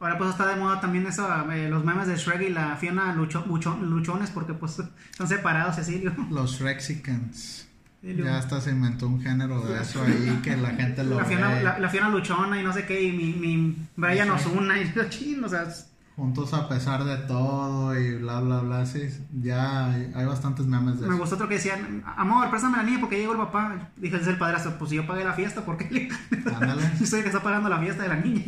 Ahora 0.00 0.16
pues 0.18 0.30
está 0.30 0.46
de 0.46 0.56
moda 0.56 0.80
también 0.80 1.06
esa, 1.06 1.44
eh, 1.54 1.68
los 1.68 1.84
memes 1.84 2.06
de 2.06 2.16
Shrek 2.16 2.40
y 2.48 2.50
la 2.50 2.76
Fiona 2.76 3.14
lucho- 3.14 3.44
lucho- 3.46 3.76
luchones 3.76 4.30
porque 4.30 4.54
pues 4.54 4.78
están 4.78 5.28
separados, 5.28 5.76
así, 5.78 5.98
digo. 5.98 6.12
Los 6.30 6.60
Rexicans. 6.60 7.68
Ya 8.02 8.38
hasta 8.38 8.60
se 8.60 8.70
inventó 8.70 9.08
un 9.08 9.20
género 9.20 9.60
de 9.62 9.80
eso 9.82 10.02
ahí 10.02 10.40
que 10.42 10.56
la 10.56 10.70
gente 10.70 11.02
lo 11.04 11.18
la 11.18 11.24
Fiona, 11.24 11.48
ve 11.54 11.62
la, 11.62 11.78
la 11.78 11.88
Fiona 11.88 12.08
Luchona 12.08 12.60
y 12.60 12.64
no 12.64 12.72
sé 12.72 12.84
qué, 12.86 13.02
y 13.02 13.12
mi, 13.12 13.32
mi 13.32 13.76
Brian. 13.96 14.30
Osuna, 14.30 14.80
y 14.80 14.92
yo, 14.94 15.08
chin, 15.08 15.42
o 15.42 15.48
sea, 15.48 15.62
es- 15.64 15.90
juntos 16.16 16.54
a 16.54 16.66
pesar 16.66 17.04
de 17.04 17.16
todo 17.28 17.98
y 17.98 18.16
bla 18.16 18.40
bla 18.40 18.60
bla. 18.60 18.86
Sí, 18.86 19.02
ya 19.42 19.92
hay, 19.92 20.10
hay 20.14 20.24
bastantes 20.24 20.66
memes 20.66 20.98
de 20.98 21.06
me 21.06 21.12
eso. 21.12 21.18
gustó 21.20 21.34
otro 21.34 21.48
que 21.48 21.54
decían, 21.54 22.02
amor, 22.16 22.48
préstame 22.48 22.78
la 22.78 22.82
niña 22.82 23.00
porque 23.00 23.18
llegó 23.18 23.32
el 23.32 23.38
papá. 23.38 23.90
Dije, 23.96 24.16
es 24.16 24.26
el 24.26 24.38
padrastro, 24.38 24.78
pues 24.78 24.90
si 24.90 24.96
yo 24.96 25.06
pagué 25.06 25.24
la 25.24 25.34
fiesta, 25.34 25.64
¿por 25.64 25.76
qué? 25.76 26.08
Ándale. 26.54 26.82
yo 26.98 27.06
soy 27.06 27.18
el 27.18 27.24
que 27.24 27.28
está 27.28 27.42
pagando 27.42 27.68
la 27.68 27.78
fiesta 27.78 28.02
de 28.02 28.08
la 28.08 28.16
niña. 28.16 28.42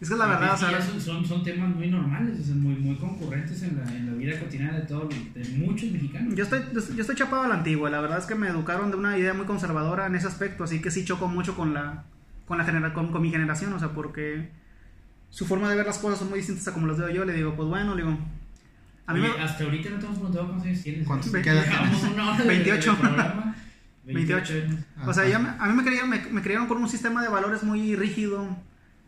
Es 0.00 0.08
que 0.08 0.14
es 0.14 0.18
la 0.18 0.26
verdad, 0.26 0.54
o 0.54 0.56
sea, 0.56 0.82
son, 0.82 1.00
son, 1.00 1.24
son 1.24 1.44
temas 1.44 1.68
muy 1.76 1.88
normales, 1.88 2.40
o 2.40 2.42
sea, 2.42 2.56
muy, 2.56 2.74
muy 2.74 2.96
concurrentes 2.96 3.62
en 3.62 3.76
la, 3.78 3.84
en 3.94 4.06
la 4.06 4.12
vida 4.14 4.36
cotidiana 4.40 4.76
de 4.76 4.80
todos, 4.80 5.08
de 5.32 5.44
muchos 5.64 5.92
mexicanos. 5.92 6.34
yo 6.34 6.42
estoy, 6.42 6.60
yo 6.72 7.00
estoy 7.02 7.14
chapado 7.14 7.42
a 7.42 7.48
la 7.48 7.54
antigua, 7.54 7.88
la 7.88 8.00
verdad 8.00 8.18
es 8.18 8.24
que 8.24 8.34
me 8.34 8.48
educaron 8.48 8.90
de 8.90 8.96
una 8.96 9.16
idea 9.16 9.32
muy 9.32 9.46
conservadora 9.46 10.06
en 10.06 10.16
ese 10.16 10.26
aspecto, 10.26 10.64
así 10.64 10.80
que 10.82 10.90
sí 10.90 11.04
choco 11.04 11.28
mucho 11.28 11.54
con 11.54 11.72
la, 11.72 12.02
con, 12.48 12.58
la 12.58 12.64
genera 12.64 12.92
con, 12.94 13.12
con 13.12 13.22
mi 13.22 13.30
generación, 13.30 13.72
o 13.74 13.78
sea, 13.78 13.90
porque 13.90 14.50
su 15.32 15.46
forma 15.46 15.70
de 15.70 15.76
ver 15.76 15.86
las 15.86 15.98
cosas 15.98 16.18
son 16.18 16.28
muy 16.28 16.38
distintas 16.40 16.68
a 16.68 16.74
como 16.74 16.86
las 16.86 16.98
veo 16.98 17.08
yo. 17.08 17.24
Le 17.24 17.32
digo, 17.32 17.56
pues 17.56 17.66
bueno, 17.68 17.94
le 17.94 18.02
digo, 18.02 18.18
a 19.06 19.14
mí 19.14 19.20
Oye, 19.20 19.30
me- 19.36 19.42
hasta 19.42 19.64
ahorita 19.64 19.88
no 19.90 19.98
te 19.98 20.04
hemos 20.04 20.16
preguntado 20.18 20.46
cuántos 20.46 20.66
años 20.68 20.82
tienes. 20.82 21.06
¿Cuántos? 21.06 21.34
¿eh? 21.34 21.42
De- 22.36 22.42
de 22.42 22.48
28. 22.48 22.96
programa. 22.98 23.56
28. 24.04 24.52
años. 24.52 24.84
O 25.06 25.14
sea, 25.14 25.24
a 25.58 25.66
mí 25.68 25.74
me 25.74 25.82
creyeron, 25.84 26.10
me, 26.10 26.18
me 26.30 26.42
creyeron 26.42 26.66
con 26.68 26.76
un 26.78 26.88
sistema 26.88 27.22
de 27.22 27.28
valores 27.28 27.62
muy 27.62 27.96
rígido 27.96 28.46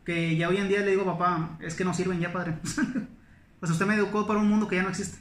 que 0.05 0.37
ya 0.37 0.49
hoy 0.49 0.57
en 0.59 0.69
día 0.69 0.81
le 0.81 0.91
digo, 0.93 1.05
papá, 1.05 1.57
es 1.61 1.75
que 1.75 1.85
no 1.85 1.93
sirven 1.95 2.21
ya, 2.21 2.33
padre. 2.33 2.57
pues 3.61 3.71
usted 3.73 3.87
me 3.87 3.95
educó 3.95 4.27
para 4.27 4.39
un 4.41 4.49
mundo 4.49 4.67
que 4.69 4.77
ya 4.77 4.83
no 4.83 4.89
existe. 4.91 5.19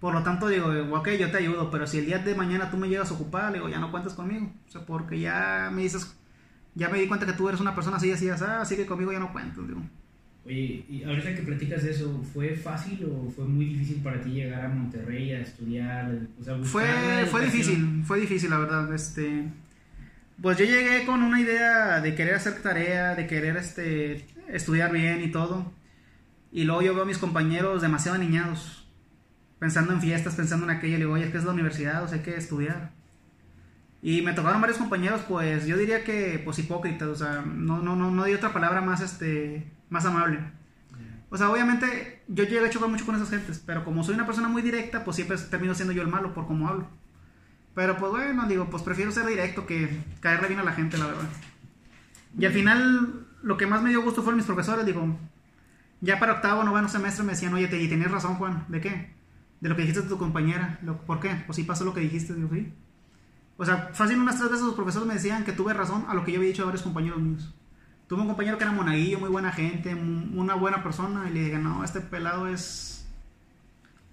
Por 0.00 0.14
lo 0.14 0.22
tanto, 0.24 0.48
digo, 0.48 0.66
ok, 0.96 1.10
yo 1.18 1.30
te 1.30 1.36
ayudo, 1.38 1.70
pero 1.70 1.86
si 1.86 1.98
el 1.98 2.06
día 2.06 2.18
de 2.18 2.34
mañana 2.34 2.70
tú 2.70 2.76
me 2.76 2.88
llegas 2.88 3.10
a 3.10 3.14
ocupar, 3.14 3.52
le 3.52 3.58
digo, 3.58 3.68
ya 3.68 3.78
no 3.78 3.90
cuentes 3.92 4.14
conmigo. 4.14 4.50
O 4.66 4.70
sea, 4.70 4.84
porque 4.84 5.20
ya 5.20 5.70
me 5.72 5.82
dices, 5.82 6.16
ya 6.74 6.88
me 6.88 6.98
di 6.98 7.06
cuenta 7.06 7.24
que 7.26 7.32
tú 7.34 7.48
eres 7.48 7.60
una 7.60 7.74
persona 7.74 7.98
así, 7.98 8.10
así, 8.10 8.28
así, 8.28 8.44
así 8.44 8.76
que 8.76 8.86
conmigo 8.86 9.12
ya 9.12 9.20
no 9.20 9.32
cuentas, 9.32 9.64
digo. 9.66 9.80
Oye, 10.44 10.84
y 10.88 11.04
ahorita 11.04 11.36
que 11.36 11.42
platicas 11.42 11.84
de 11.84 11.92
eso, 11.92 12.20
¿fue 12.32 12.56
fácil 12.56 13.04
o 13.04 13.30
fue 13.30 13.44
muy 13.44 13.66
difícil 13.66 14.02
para 14.02 14.20
ti 14.20 14.30
llegar 14.30 14.64
a 14.64 14.68
Monterrey 14.68 15.32
a 15.32 15.40
estudiar? 15.40 16.18
O 16.40 16.42
sea, 16.42 16.54
buscar 16.54 16.82
la 16.82 17.26
Fue, 17.26 17.26
fue 17.26 17.44
difícil, 17.44 18.02
fue 18.04 18.20
difícil, 18.20 18.50
la 18.50 18.58
verdad. 18.58 18.92
Este, 18.92 19.44
pues 20.40 20.58
yo 20.58 20.64
llegué 20.64 21.06
con 21.06 21.22
una 21.22 21.40
idea 21.40 22.00
de 22.00 22.16
querer 22.16 22.34
hacer 22.34 22.60
tarea, 22.60 23.14
de 23.14 23.28
querer 23.28 23.56
este, 23.56 24.26
estudiar 24.48 24.90
bien 24.90 25.22
y 25.22 25.30
todo. 25.30 25.72
Y 26.50 26.64
luego 26.64 26.82
yo 26.82 26.94
veo 26.94 27.04
a 27.04 27.06
mis 27.06 27.18
compañeros 27.18 27.80
demasiado 27.80 28.16
aniñados, 28.16 28.88
pensando 29.60 29.92
en 29.92 30.00
fiestas, 30.00 30.34
pensando 30.34 30.64
en 30.66 30.76
aquello. 30.76 30.94
Le 30.94 31.04
digo, 31.04 31.12
oye, 31.12 31.26
es 31.26 31.30
que 31.30 31.38
es 31.38 31.44
la 31.44 31.52
universidad, 31.52 32.02
o 32.02 32.08
sea, 32.08 32.18
hay 32.18 32.24
que 32.24 32.36
estudiar. 32.36 32.90
Y 34.02 34.22
me 34.22 34.32
tocaron 34.32 34.60
varios 34.60 34.78
compañeros, 34.78 35.22
pues 35.28 35.64
yo 35.66 35.78
diría 35.78 36.02
que, 36.02 36.42
pues 36.44 36.58
hipócritas, 36.58 37.08
o 37.08 37.14
sea, 37.14 37.42
no, 37.46 37.80
no, 37.80 37.94
no, 37.94 38.10
no 38.10 38.24
di 38.24 38.34
otra 38.34 38.52
palabra 38.52 38.80
más, 38.80 39.00
este, 39.00 39.70
más 39.90 40.04
amable. 40.04 40.40
O 41.30 41.38
sea, 41.38 41.48
obviamente 41.48 42.22
yo 42.26 42.44
llegué 42.44 42.66
a 42.66 42.70
chocar 42.70 42.90
mucho 42.90 43.06
con 43.06 43.14
esas 43.14 43.30
gentes, 43.30 43.62
pero 43.64 43.84
como 43.84 44.02
soy 44.02 44.16
una 44.16 44.26
persona 44.26 44.48
muy 44.48 44.60
directa, 44.60 45.04
pues 45.04 45.16
siempre 45.16 45.38
termino 45.38 45.74
siendo 45.74 45.92
yo 45.94 46.02
el 46.02 46.08
malo 46.08 46.34
por 46.34 46.46
cómo 46.46 46.68
hablo. 46.68 46.88
Pero 47.74 47.96
pues 47.96 48.10
bueno, 48.10 48.46
digo, 48.48 48.68
pues 48.68 48.82
prefiero 48.82 49.12
ser 49.12 49.24
directo 49.24 49.66
que 49.66 50.02
caerle 50.20 50.48
bien 50.48 50.60
a 50.60 50.64
la 50.64 50.72
gente, 50.72 50.98
la 50.98 51.06
verdad. 51.06 51.28
Y 52.36 52.44
al 52.44 52.52
final, 52.52 53.26
lo 53.42 53.56
que 53.56 53.66
más 53.66 53.82
me 53.82 53.90
dio 53.90 54.02
gusto 54.02 54.22
fueron 54.22 54.36
mis 54.38 54.46
profesores, 54.46 54.84
digo, 54.84 55.16
ya 56.00 56.18
para 56.18 56.34
octavo, 56.34 56.64
noveno 56.64 56.88
semestre 56.88 57.24
me 57.24 57.32
decían, 57.32 57.54
oye, 57.54 57.68
te, 57.68 57.80
y 57.80 57.88
tenías 57.88 58.10
razón, 58.10 58.34
Juan, 58.34 58.66
¿de 58.68 58.80
qué? 58.80 59.14
De 59.60 59.68
lo 59.68 59.76
que 59.76 59.82
dijiste 59.82 60.02
de 60.02 60.08
tu 60.08 60.18
compañera. 60.18 60.80
¿Por 61.06 61.20
qué? 61.20 61.30
Pues 61.46 61.56
sí 61.56 61.62
pasó 61.62 61.84
lo 61.84 61.94
que 61.94 62.00
dijiste, 62.00 62.34
digo, 62.34 62.50
sí. 62.52 62.74
O 63.56 63.64
sea, 63.64 63.90
fácil 63.92 64.18
unas 64.18 64.38
tres 64.38 64.50
veces 64.50 64.66
los 64.66 64.74
profesores 64.74 65.06
me 65.06 65.14
decían 65.14 65.44
que 65.44 65.52
tuve 65.52 65.72
razón 65.74 66.04
a 66.08 66.14
lo 66.14 66.24
que 66.24 66.32
yo 66.32 66.38
había 66.38 66.48
dicho 66.50 66.62
a 66.62 66.66
varios 66.66 66.82
compañeros 66.82 67.20
míos. 67.20 67.54
Tuve 68.08 68.22
un 68.22 68.26
compañero 68.28 68.58
que 68.58 68.64
era 68.64 68.72
monaguillo, 68.72 69.18
muy 69.20 69.28
buena 69.30 69.52
gente, 69.52 69.94
una 69.94 70.54
buena 70.54 70.82
persona, 70.82 71.28
y 71.30 71.32
le 71.34 71.44
dije, 71.44 71.58
no, 71.58 71.84
este 71.84 72.00
pelado 72.00 72.46
es. 72.48 73.06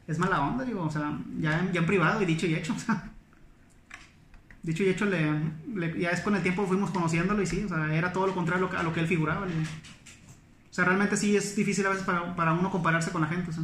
Es 0.08 0.18
mala 0.18 0.42
onda, 0.42 0.64
digo, 0.66 0.84
o 0.84 0.90
sea, 0.92 1.18
ya, 1.40 1.70
ya 1.72 1.80
en 1.82 1.86
privado 1.86 2.22
y 2.22 2.26
dicho 2.26 2.46
y 2.48 2.56
hecho, 2.56 2.74
o 2.78 2.80
sea. 2.80 3.12
Dicho 4.62 4.84
y 4.84 4.90
hecho, 4.90 5.06
le, 5.06 5.32
le- 5.74 6.00
ya 6.00 6.10
es 6.10 6.22
con 6.22 6.36
el 6.36 6.44
tiempo 6.44 6.66
fuimos 6.68 6.92
conociéndolo 6.92 7.42
y 7.42 7.46
sí, 7.46 7.64
o 7.64 7.70
sea, 7.70 7.94
era 7.94 8.12
todo 8.12 8.28
lo 8.28 8.36
contrario 8.36 8.68
a 8.68 8.72
lo 8.74 8.80
a 8.80 8.84
lo 8.84 8.94
que 8.94 9.00
él 9.00 9.08
figuraba. 9.08 9.46
le. 9.46 9.54
O 9.54 10.72
sea, 10.74 10.86
realmente 10.86 11.18
sí 11.18 11.36
es 11.36 11.56
difícil 11.56 11.86
a 11.86 11.90
veces 11.90 12.04
para, 12.06 12.36
para 12.36 12.54
uno 12.54 12.70
compararse 12.70 13.12
con 13.12 13.22
la 13.22 13.28
gente, 13.28 13.50
o 13.52 13.54
sea. 13.54 13.64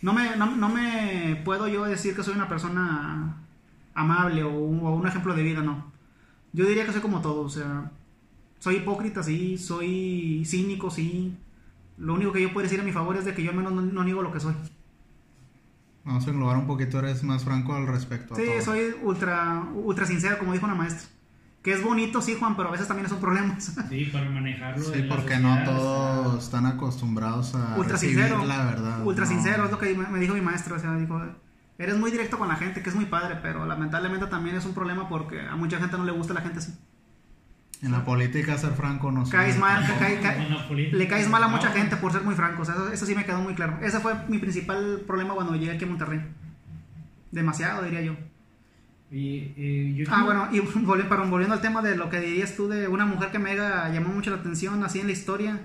No 0.00 0.12
me, 0.14 0.36
no, 0.36 0.56
no 0.56 0.68
me 0.70 1.40
puedo 1.44 1.68
yo 1.68 1.84
decir 1.84 2.16
que 2.16 2.22
soy 2.22 2.34
una 2.34 2.48
persona 2.48 3.36
amable 4.00 4.42
o 4.42 4.50
un, 4.50 4.80
o 4.80 4.94
un 4.94 5.06
ejemplo 5.06 5.34
de 5.34 5.42
vida, 5.42 5.60
no. 5.62 5.90
Yo 6.52 6.66
diría 6.66 6.84
que 6.84 6.92
soy 6.92 7.00
como 7.00 7.20
todo, 7.20 7.42
o 7.42 7.48
sea, 7.50 7.90
soy 8.58 8.76
hipócrita, 8.76 9.22
sí, 9.22 9.56
soy 9.58 10.42
cínico, 10.44 10.90
sí. 10.90 11.36
Lo 11.98 12.14
único 12.14 12.32
que 12.32 12.42
yo 12.42 12.52
puedo 12.52 12.64
decir 12.64 12.80
a 12.80 12.84
mi 12.84 12.92
favor 12.92 13.16
es 13.16 13.24
de 13.24 13.34
que 13.34 13.42
yo 13.42 13.50
al 13.50 13.56
menos 13.56 13.72
no, 13.72 13.82
no 13.82 14.04
niego 14.04 14.22
lo 14.22 14.32
que 14.32 14.40
soy. 14.40 14.54
Vamos 16.04 16.26
a 16.26 16.30
englobar 16.30 16.56
un 16.56 16.66
poquito, 16.66 16.98
eres 16.98 17.22
más 17.22 17.44
franco 17.44 17.74
al 17.74 17.86
respecto. 17.86 18.34
a 18.34 18.36
Sí, 18.36 18.44
todo. 18.46 18.62
soy 18.62 18.94
ultra, 19.02 19.62
ultra 19.74 20.06
sincero, 20.06 20.38
como 20.38 20.52
dijo 20.52 20.64
una 20.64 20.74
maestra. 20.74 21.08
Que 21.62 21.74
es 21.74 21.84
bonito, 21.84 22.22
sí, 22.22 22.36
Juan, 22.40 22.56
pero 22.56 22.70
a 22.70 22.72
veces 22.72 22.88
también 22.88 23.04
es 23.04 23.12
un 23.12 23.20
problema. 23.20 23.54
Sí, 23.90 24.08
para 24.10 24.30
manejarlo. 24.30 24.82
Sí, 24.82 25.02
porque 25.08 25.36
no 25.38 25.62
todos 25.64 26.42
están 26.42 26.64
acostumbrados 26.64 27.54
a 27.54 27.76
ultra 27.76 27.92
recibir 27.92 28.16
sincero. 28.16 28.44
la 28.46 28.64
verdad. 28.64 29.04
Ultra 29.04 29.26
no. 29.26 29.30
sincero, 29.30 29.64
es 29.66 29.70
lo 29.70 29.78
que 29.78 29.94
me 29.94 30.18
dijo 30.18 30.32
mi 30.34 30.40
maestra. 30.40 30.76
O 30.76 30.78
sea, 30.78 30.96
dijo, 30.96 31.20
eres 31.82 31.96
muy 31.96 32.10
directo 32.10 32.38
con 32.38 32.48
la 32.48 32.56
gente, 32.56 32.82
que 32.82 32.88
es 32.90 32.94
muy 32.94 33.06
padre, 33.06 33.36
pero 33.42 33.66
lamentablemente 33.66 34.26
también 34.26 34.54
es 34.56 34.64
un 34.64 34.74
problema 34.74 35.08
porque 35.08 35.40
a 35.40 35.56
mucha 35.56 35.78
gente 35.78 35.96
no 35.98 36.04
le 36.04 36.12
gusta 36.12 36.34
la 36.34 36.40
gente 36.42 36.58
así. 36.58 36.72
En 37.82 37.92
la 37.92 38.04
política 38.04 38.58
ser 38.58 38.72
franco 38.72 39.10
no 39.10 39.24
se 39.24 39.32
Caes 39.32 39.58
mal, 39.58 39.82
ca- 39.86 39.98
ca- 40.20 40.68
política. 40.68 40.96
le 40.98 41.08
caes 41.08 41.28
mal 41.30 41.42
a 41.42 41.48
mucha 41.48 41.70
gente 41.72 41.96
por 41.96 42.12
ser 42.12 42.22
muy 42.22 42.34
franco. 42.34 42.60
O 42.62 42.64
sea, 42.66 42.74
eso, 42.74 42.92
eso 42.92 43.06
sí 43.06 43.14
me 43.14 43.24
quedó 43.24 43.40
muy 43.40 43.54
claro. 43.54 43.78
Ese 43.80 44.00
fue 44.00 44.12
mi 44.28 44.38
principal 44.38 45.02
problema 45.06 45.32
cuando 45.34 45.54
llegué 45.56 45.72
aquí 45.72 45.84
a 45.84 45.88
Monterrey. 45.88 46.20
Demasiado, 47.30 47.82
diría 47.84 48.02
yo. 48.02 48.16
Y, 49.10 49.52
eh, 49.56 49.94
yo 49.96 50.04
Ah, 50.10 50.24
bueno, 50.24 50.48
y 50.52 50.58
volvi- 50.84 51.08
perdón, 51.08 51.30
volviendo 51.30 51.54
al 51.54 51.60
tema 51.62 51.80
de 51.82 51.96
lo 51.96 52.10
que 52.10 52.20
dirías 52.20 52.54
tú 52.54 52.68
de 52.68 52.86
una 52.88 53.06
mujer 53.06 53.30
que 53.30 53.38
me 53.38 53.56
llamó 53.56 54.10
mucho 54.10 54.30
la 54.30 54.36
atención 54.36 54.84
así 54.84 55.00
en 55.00 55.06
la 55.06 55.12
historia. 55.12 55.58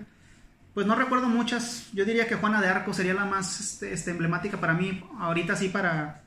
Pues 0.76 0.86
no 0.86 0.94
recuerdo 0.94 1.30
muchas. 1.30 1.88
Yo 1.94 2.04
diría 2.04 2.28
que 2.28 2.36
Juana 2.36 2.62
de 2.62 2.68
Arco 2.68 2.94
sería 2.94 3.14
la 3.14 3.24
más 3.24 3.62
este, 3.62 3.94
este, 3.94 4.12
emblemática 4.12 4.60
para 4.60 4.74
mí. 4.74 5.04
Ahorita 5.20 5.56
sí 5.56 5.70
para 5.70 6.22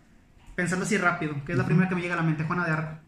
pensando 0.56 0.86
así 0.86 0.96
rápido, 0.96 1.36
que 1.44 1.52
es 1.52 1.58
la 1.58 1.66
primera 1.66 1.88
que 1.88 1.94
me 1.94 2.00
llega 2.00 2.14
a 2.14 2.16
la 2.16 2.22
mente, 2.22 2.44
Juana 2.44 2.64
de 2.64 2.72
Arco. 2.72 2.98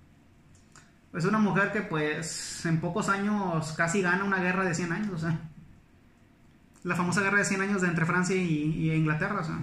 Es 1.15 1.25
una 1.25 1.39
mujer 1.39 1.73
que 1.73 1.81
pues 1.81 2.65
en 2.67 2.79
pocos 2.79 3.09
años 3.09 3.73
casi 3.73 4.03
gana 4.03 4.23
una 4.23 4.39
guerra 4.39 4.65
de 4.65 4.75
100 4.75 4.93
años, 4.93 5.15
o 5.15 5.19
sea. 5.19 5.41
La 6.85 6.95
famosa 6.95 7.23
guerra 7.23 7.39
de 7.39 7.45
100 7.47 7.63
años 7.63 7.83
de 7.83 7.89
entre 7.89 8.05
Francia 8.05 8.37
y, 8.37 8.43
y 8.43 8.93
Inglaterra, 8.93 9.41
o 9.41 9.45
sea. 9.45 9.59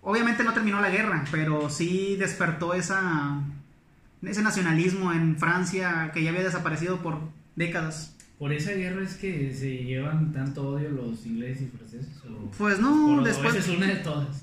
Obviamente 0.00 0.44
no 0.44 0.54
terminó 0.54 0.80
la 0.80 0.90
guerra, 0.90 1.24
pero 1.30 1.68
sí 1.68 2.16
despertó 2.16 2.72
esa, 2.72 3.38
ese 4.22 4.42
nacionalismo 4.42 5.12
en 5.12 5.36
Francia 5.36 6.10
que 6.12 6.22
ya 6.22 6.30
había 6.30 6.42
desaparecido 6.42 7.02
por 7.02 7.20
décadas. 7.54 8.16
Por 8.42 8.52
esa 8.52 8.72
guerra 8.72 9.04
es 9.04 9.14
que 9.14 9.54
se 9.54 9.84
llevan 9.84 10.32
tanto 10.32 10.70
odio 10.70 10.90
los 10.90 11.24
ingleses 11.26 11.62
y 11.62 11.76
franceses. 11.76 12.08
O, 12.28 12.50
Pues 12.58 12.80
no, 12.80 13.22
después... 13.22 13.54
es 13.54 13.68
una 13.68 13.86
de 13.86 13.94
todas. 13.94 14.42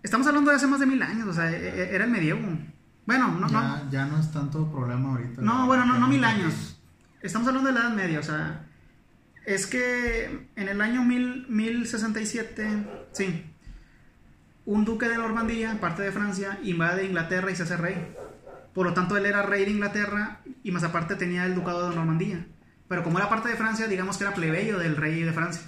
Estamos 0.00 0.28
hablando 0.28 0.50
de 0.52 0.58
hace 0.58 0.68
más 0.68 0.78
de 0.78 0.86
mil 0.86 1.02
años, 1.02 1.26
o 1.26 1.32
sea, 1.34 1.50
e- 1.50 1.56
e- 1.80 1.92
era 1.92 2.04
el 2.04 2.10
medievo. 2.12 2.38
Bueno, 3.04 3.26
no, 3.40 3.48
no, 3.48 3.48
ya, 3.50 3.88
ya 3.90 4.06
no 4.06 4.20
es 4.20 4.30
tanto 4.30 4.70
problema 4.70 5.08
ahorita. 5.10 5.42
no, 5.42 5.58
la- 5.58 5.64
bueno, 5.64 5.84
no, 5.86 5.98
no 5.98 6.06
mil 6.06 6.22
años. 6.22 6.80
Estamos 7.20 7.48
hablando 7.48 7.70
de 7.70 7.74
la 7.74 7.80
Edad 7.86 7.96
Media, 7.96 8.20
o 8.20 8.22
sea, 8.22 8.64
es 9.44 9.66
que 9.66 10.46
en 10.54 10.68
el 10.68 10.80
año 10.80 11.02
mil, 11.02 11.44
1067, 11.48 12.86
sí, 13.10 13.42
un 14.66 14.84
duque 14.84 15.08
de 15.08 15.16
Normandía, 15.16 15.80
parte 15.80 16.02
de 16.02 16.12
Francia, 16.12 16.60
invade 16.62 17.06
Inglaterra 17.06 17.50
y 17.50 17.56
se 17.56 17.64
hace 17.64 17.76
rey. 17.76 18.14
Por 18.72 18.86
lo 18.86 18.94
tanto, 18.94 19.16
él 19.16 19.26
era 19.26 19.42
rey 19.42 19.64
de 19.64 19.72
Inglaterra 19.72 20.42
y 20.62 20.70
más 20.70 20.84
aparte 20.84 21.16
tenía 21.16 21.44
el 21.44 21.56
ducado 21.56 21.90
de 21.90 21.96
Normandía. 21.96 22.46
Pero 22.92 23.04
como 23.04 23.16
era 23.18 23.30
parte 23.30 23.48
de 23.48 23.56
Francia, 23.56 23.86
digamos 23.88 24.18
que 24.18 24.24
era 24.24 24.34
plebeyo 24.34 24.78
del 24.78 24.98
rey 24.98 25.22
de 25.22 25.32
Francia. 25.32 25.62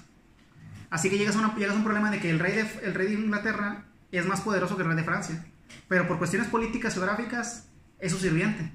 Así 0.91 1.09
que 1.09 1.17
llegas 1.17 1.35
a, 1.35 1.39
una- 1.39 1.55
llegas 1.55 1.73
a 1.73 1.77
un 1.79 1.83
problema 1.83 2.11
de 2.11 2.19
que 2.19 2.29
el 2.29 2.37
rey 2.37 2.51
de, 2.53 2.67
el 2.83 2.93
rey 2.93 3.07
de 3.07 3.13
Inglaterra 3.15 3.83
es 4.11 4.27
más 4.27 4.41
poderoso 4.41 4.75
que 4.75 4.83
el 4.83 4.89
rey 4.89 4.95
de 4.97 5.03
Francia. 5.03 5.43
Pero 5.87 6.07
por 6.07 6.19
cuestiones 6.19 6.47
políticas 6.49 6.93
geográficas 6.93 7.67
es 7.99 8.11
su 8.11 8.19
sirviente. 8.19 8.71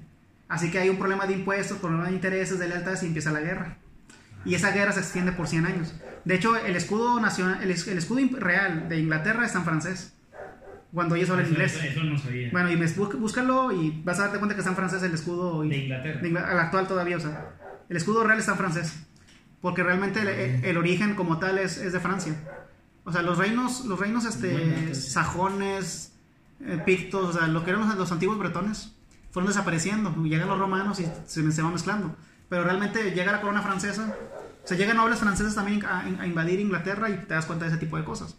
Así 0.49 0.69
que 0.69 0.79
hay 0.79 0.89
un 0.89 0.97
problema 0.97 1.27
de 1.27 1.33
impuestos, 1.33 1.77
problema 1.77 2.07
de 2.07 2.11
intereses, 2.11 2.59
de 2.59 2.67
lealtades 2.67 3.03
y 3.03 3.05
empieza 3.05 3.31
la 3.31 3.39
guerra. 3.39 3.77
Y 4.43 4.53
esa 4.55 4.71
guerra 4.71 4.91
se 4.91 4.99
extiende 4.99 5.31
por 5.31 5.47
100 5.47 5.65
años. 5.67 5.95
De 6.25 6.35
hecho, 6.35 6.57
el 6.57 6.75
escudo 6.75 7.21
nacional, 7.21 7.63
el, 7.63 7.71
es- 7.71 7.87
el 7.87 7.97
escudo 7.99 8.19
real 8.37 8.89
de 8.89 8.99
Inglaterra 8.99 9.45
está 9.45 9.59
en 9.59 9.63
francés. 9.63 10.13
Cuando 10.93 11.15
ellos 11.15 11.29
hablan 11.29 11.45
Eso- 11.45 11.53
inglés. 11.53 11.79
Eso, 11.81 12.03
no 12.03 12.17
sabía. 12.19 12.49
Bueno, 12.51 12.69
y 12.69 12.75
búscalo 12.75 13.71
y 13.71 14.01
vas 14.03 14.19
a 14.19 14.23
darte 14.23 14.39
cuenta 14.39 14.55
que 14.55 14.59
está 14.59 14.71
en 14.71 14.75
francés 14.75 15.01
el 15.03 15.13
escudo. 15.13 15.63
y- 15.63 15.69
de 15.69 15.77
Inglaterra. 15.77 16.19
de 16.21 16.27
el 16.27 16.37
actual 16.37 16.85
todavía, 16.85 17.15
o 17.15 17.19
sea. 17.21 17.53
El 17.91 17.97
escudo 17.97 18.23
real 18.23 18.39
está 18.39 18.53
en 18.53 18.57
francés. 18.57 18.93
Porque 19.59 19.83
realmente 19.83 20.21
el, 20.21 20.27
el- 20.29 20.65
el 20.65 20.77
origen 20.77 21.13
como 21.15 21.39
tal 21.39 21.57
es, 21.57 21.77
es 21.77 21.91
de 21.91 21.99
Francia. 21.99 22.33
O 23.03 23.11
sea, 23.11 23.21
los 23.21 23.37
reinos, 23.37 23.83
los 23.85 23.99
reinos 23.99 24.23
este, 24.25 24.95
sajones, 24.95 26.13
eh, 26.61 26.81
pictos, 26.85 27.35
o 27.35 27.37
sea, 27.37 27.47
lo 27.47 27.63
que 27.63 27.71
eran 27.71 27.87
los, 27.87 27.95
los 27.97 28.11
antiguos 28.11 28.37
bretones, 28.39 28.93
fueron 29.31 29.49
desapareciendo. 29.49 30.15
Llegan 30.23 30.47
los 30.47 30.57
romanos 30.57 30.99
y 30.99 31.07
se, 31.25 31.51
se 31.51 31.61
van 31.61 31.73
mezclando. 31.73 32.15
Pero 32.49 32.63
realmente 32.63 33.11
llega 33.11 33.31
la 33.31 33.41
corona 33.41 33.61
francesa. 33.61 34.15
O 34.63 34.67
sea, 34.67 34.77
llegan 34.77 34.97
nobles 34.97 35.19
franceses 35.19 35.53
también 35.55 35.83
a, 35.85 35.99
a 36.01 36.25
invadir 36.27 36.59
Inglaterra 36.59 37.09
y 37.09 37.17
te 37.17 37.33
das 37.33 37.45
cuenta 37.45 37.65
de 37.65 37.71
ese 37.71 37.79
tipo 37.79 37.97
de 37.97 38.03
cosas. 38.03 38.35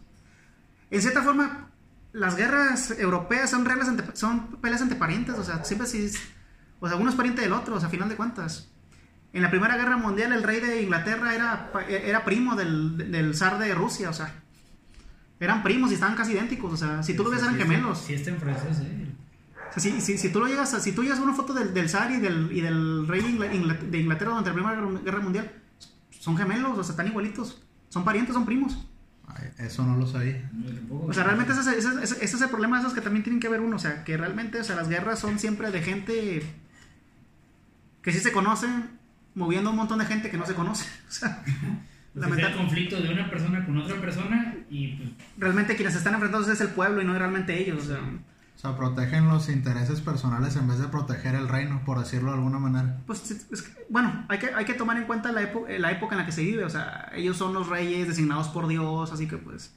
En 0.90 1.02
cierta 1.02 1.22
forma, 1.22 1.68
las 2.12 2.36
guerras 2.36 2.90
europeas 2.98 3.50
son 3.50 3.64
reglas 3.64 3.88
ante- 3.88 4.16
son 4.16 4.46
peleas 4.60 4.80
entre 4.82 4.96
parientes, 4.98 5.36
o 5.38 5.44
sea, 5.44 5.62
siempre 5.64 5.86
es- 5.88 6.18
o 6.80 6.88
sea, 6.88 6.96
uno 6.96 7.10
es 7.10 7.16
pariente 7.16 7.42
del 7.42 7.52
otro, 7.52 7.74
o 7.76 7.78
sea, 7.80 7.88
a 7.88 7.90
final 7.90 8.08
de 8.08 8.16
cuentas. 8.16 8.68
En 9.32 9.42
la 9.42 9.50
Primera 9.50 9.76
Guerra 9.76 9.96
Mundial 9.96 10.32
el 10.32 10.42
rey 10.42 10.60
de 10.60 10.82
Inglaterra 10.82 11.34
era, 11.34 11.72
pa- 11.72 11.84
era 11.86 12.24
primo 12.24 12.54
del, 12.54 13.10
del 13.10 13.34
zar 13.34 13.58
de 13.58 13.74
Rusia, 13.74 14.10
o 14.10 14.12
sea, 14.12 14.34
eran 15.40 15.62
primos 15.62 15.90
y 15.90 15.94
estaban 15.94 16.14
casi 16.16 16.32
idénticos, 16.32 16.72
o 16.72 16.76
sea, 16.76 17.02
si 17.02 17.14
tú 17.14 17.24
lo 17.24 17.30
ves 17.30 17.42
eran 17.42 17.54
Sí, 17.54 17.60
gemelos. 17.62 17.98
Sí, 17.98 18.14
está 18.14 18.30
en 18.30 18.38
francés, 18.38 18.78
¿eh? 18.80 19.06
O 19.70 19.72
sea, 19.72 19.82
si, 19.82 20.00
si, 20.02 20.18
si 20.18 20.28
tú 20.30 20.38
lo 20.40 20.46
llegas 20.46 20.74
a, 20.74 20.80
si 20.80 20.92
tú 20.92 21.02
llegas 21.02 21.18
a 21.18 21.22
una 21.22 21.32
foto 21.32 21.54
del, 21.54 21.72
del 21.72 21.88
zar 21.88 22.10
y 22.12 22.20
del, 22.20 22.50
y 22.52 22.60
del 22.60 23.08
rey 23.08 23.22
de 23.22 23.98
Inglaterra 23.98 24.30
durante 24.32 24.50
la 24.50 24.54
Primera 24.54 25.00
Guerra- 25.02 25.20
Mundial, 25.20 25.50
son 26.10 26.36
gemelos, 26.36 26.76
o 26.78 26.84
sea, 26.84 26.92
están 26.92 27.06
igualitos. 27.08 27.62
Son 27.88 28.04
parientes, 28.04 28.34
son 28.34 28.44
primos. 28.44 28.86
Ay, 29.26 29.48
eso 29.58 29.84
no 29.86 29.96
lo 29.96 30.06
sabía. 30.06 30.50
O 30.90 31.12
sea, 31.14 31.24
realmente 31.24 31.52
ese, 31.54 31.60
es- 31.78 31.86
ese, 31.86 32.02
es- 32.04 32.12
ese 32.20 32.36
es 32.36 32.42
el 32.42 32.50
problema 32.50 32.76
de 32.76 32.82
esos 32.82 32.92
que 32.92 33.00
también 33.00 33.22
tienen 33.22 33.40
que 33.40 33.48
ver 33.48 33.60
uno. 33.60 33.76
O 33.76 33.78
sea, 33.78 34.04
que 34.04 34.16
realmente, 34.18 34.60
o 34.60 34.64
sea, 34.64 34.76
las 34.76 34.88
guerras 34.90 35.18
son 35.18 35.38
siempre 35.38 35.70
de 35.70 35.80
gente 35.80 36.42
que 38.02 38.12
sí 38.12 38.20
se 38.20 38.30
conocen, 38.32 38.90
moviendo 39.34 39.70
un 39.70 39.76
montón 39.76 39.98
de 39.98 40.04
gente 40.06 40.30
que 40.30 40.36
no 40.38 40.46
se 40.46 40.54
conoce. 40.54 40.86
O 42.14 42.20
sea, 42.20 42.28
Pues 42.28 42.40
es 42.40 42.46
el 42.50 42.56
conflicto 42.56 43.00
de 43.00 43.08
una 43.10 43.30
persona 43.30 43.64
con 43.64 43.78
otra 43.78 43.98
persona 43.98 44.54
y 44.68 44.96
pues 44.96 45.08
realmente 45.38 45.76
quienes 45.76 45.94
están 45.94 46.12
enfrentados 46.12 46.46
es 46.48 46.60
el 46.60 46.68
pueblo 46.68 47.00
y 47.00 47.06
no 47.06 47.18
realmente 47.18 47.58
ellos. 47.58 47.84
O 47.84 47.86
sea, 47.86 48.00
O 48.00 48.58
sea, 48.58 48.76
protegen 48.76 49.28
los 49.28 49.48
intereses 49.48 50.02
personales 50.02 50.54
en 50.56 50.68
vez 50.68 50.78
de 50.78 50.88
proteger 50.88 51.34
el 51.34 51.48
reino, 51.48 51.80
por 51.86 51.98
decirlo 51.98 52.32
de 52.32 52.36
alguna 52.36 52.58
manera. 52.58 52.98
pues, 53.06 53.30
es- 53.30 53.62
que, 53.62 53.86
bueno, 53.88 54.26
hay 54.28 54.38
que, 54.38 54.50
hay 54.54 54.66
que 54.66 54.74
tomar 54.74 54.98
en 54.98 55.04
cuenta 55.04 55.32
la, 55.32 55.40
epo- 55.50 55.66
la 55.78 55.90
época 55.90 56.14
en 56.14 56.18
la 56.20 56.26
que 56.26 56.32
se 56.32 56.42
vive. 56.42 56.64
O 56.64 56.68
sea, 56.70 57.10
ellos 57.14 57.38
son 57.38 57.54
los 57.54 57.68
reyes 57.68 58.06
designados 58.06 58.48
por 58.48 58.68
Dios, 58.68 59.10
así 59.10 59.26
que 59.26 59.38
pues... 59.38 59.74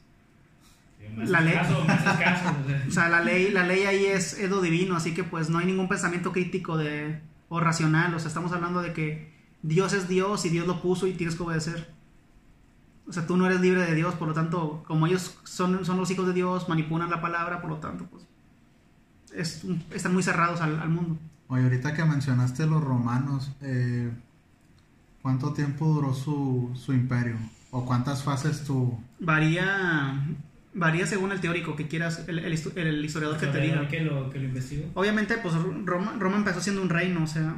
más 1.16 1.30
La 1.30 1.40
ley. 1.40 1.54
escaso, 1.54 1.86
más 1.86 2.06
escaso. 2.06 2.50
o 2.64 2.68
sea. 2.68 2.84
O 2.90 2.92
sea, 2.92 3.08
la 3.10 3.22
ley, 3.22 3.50
la 3.52 3.64
ley 3.66 3.84
ahí 3.86 4.06
es, 4.08 4.38
lo 4.50 4.60
divino, 4.62 4.98
así 4.98 5.14
que 5.14 5.24
pues 5.24 5.50
no 5.50 5.60
hay 5.60 5.66
ningún 5.68 5.88
pensamiento 5.88 6.34
crítico 6.34 6.76
de, 6.78 7.22
o 7.48 7.62
racional. 7.62 8.14
O 8.14 8.20
sea, 8.20 8.28
estamos 8.28 8.52
hablando 8.52 8.82
de 8.82 8.92
que 8.92 9.34
Dios 9.68 9.94
es 9.94 10.08
Dios 10.08 10.46
y 10.46 10.50
Dios 10.50 10.68
lo 10.68 10.82
puso 10.82 11.08
y 11.08 11.14
tienes 11.14 11.36
que 11.36 11.44
obedecer. 11.44 11.90
O 13.08 13.14
sea, 13.14 13.26
tú 13.28 13.36
no 13.38 13.46
eres 13.46 13.62
libre 13.62 13.82
de 13.86 13.96
Dios, 13.96 14.14
por 14.16 14.28
lo 14.28 14.34
tanto, 14.34 14.84
como 14.88 15.08
ellos 15.08 15.38
son, 15.44 15.86
son 15.86 15.98
los 15.98 16.10
hijos 16.12 16.28
de 16.28 16.34
Dios, 16.34 16.68
manipulan 16.70 17.10
la 17.10 17.22
palabra, 17.22 17.62
por 17.62 17.70
lo 17.70 17.78
tanto, 17.78 18.06
pues 18.06 18.24
es 19.34 19.64
están 19.92 20.14
muy 20.14 20.24
cerrados 20.24 20.62
al, 20.62 20.80
al 20.80 20.90
mundo. 20.90 21.18
Oye, 21.48 21.64
ahorita 21.64 21.94
que 21.94 22.04
mencionaste 22.06 22.66
los 22.66 22.84
romanos, 22.84 23.52
eh, 23.62 24.10
¿cuánto 25.22 25.54
tiempo 25.54 25.86
duró 25.88 26.14
su, 26.14 26.72
su 26.76 26.94
imperio? 26.94 27.36
¿O 27.72 27.86
cuántas 27.86 28.24
fases 28.24 28.64
tuvo? 28.64 29.00
Varía, 29.20 30.26
varía 30.74 31.06
según 31.06 31.32
el 31.32 31.42
teórico 31.42 31.76
que 31.76 31.88
quieras, 31.88 32.24
el, 32.28 32.40
el 32.40 32.54
histo- 32.54 32.72
el 32.76 33.04
historiador 33.04 33.38
que 33.40 33.48
te 33.48 33.60
diga. 33.62 33.88
que 33.88 34.02
lo, 34.02 34.30
que 34.30 34.40
lo 34.40 34.46
investigó. 34.46 34.90
Obviamente, 34.96 35.38
pues 35.38 35.54
Roma, 35.86 36.16
Roma 36.18 36.38
empezó 36.38 36.62
siendo 36.62 36.82
un 36.82 36.90
reino, 36.90 37.24
o 37.24 37.28
sea, 37.28 37.56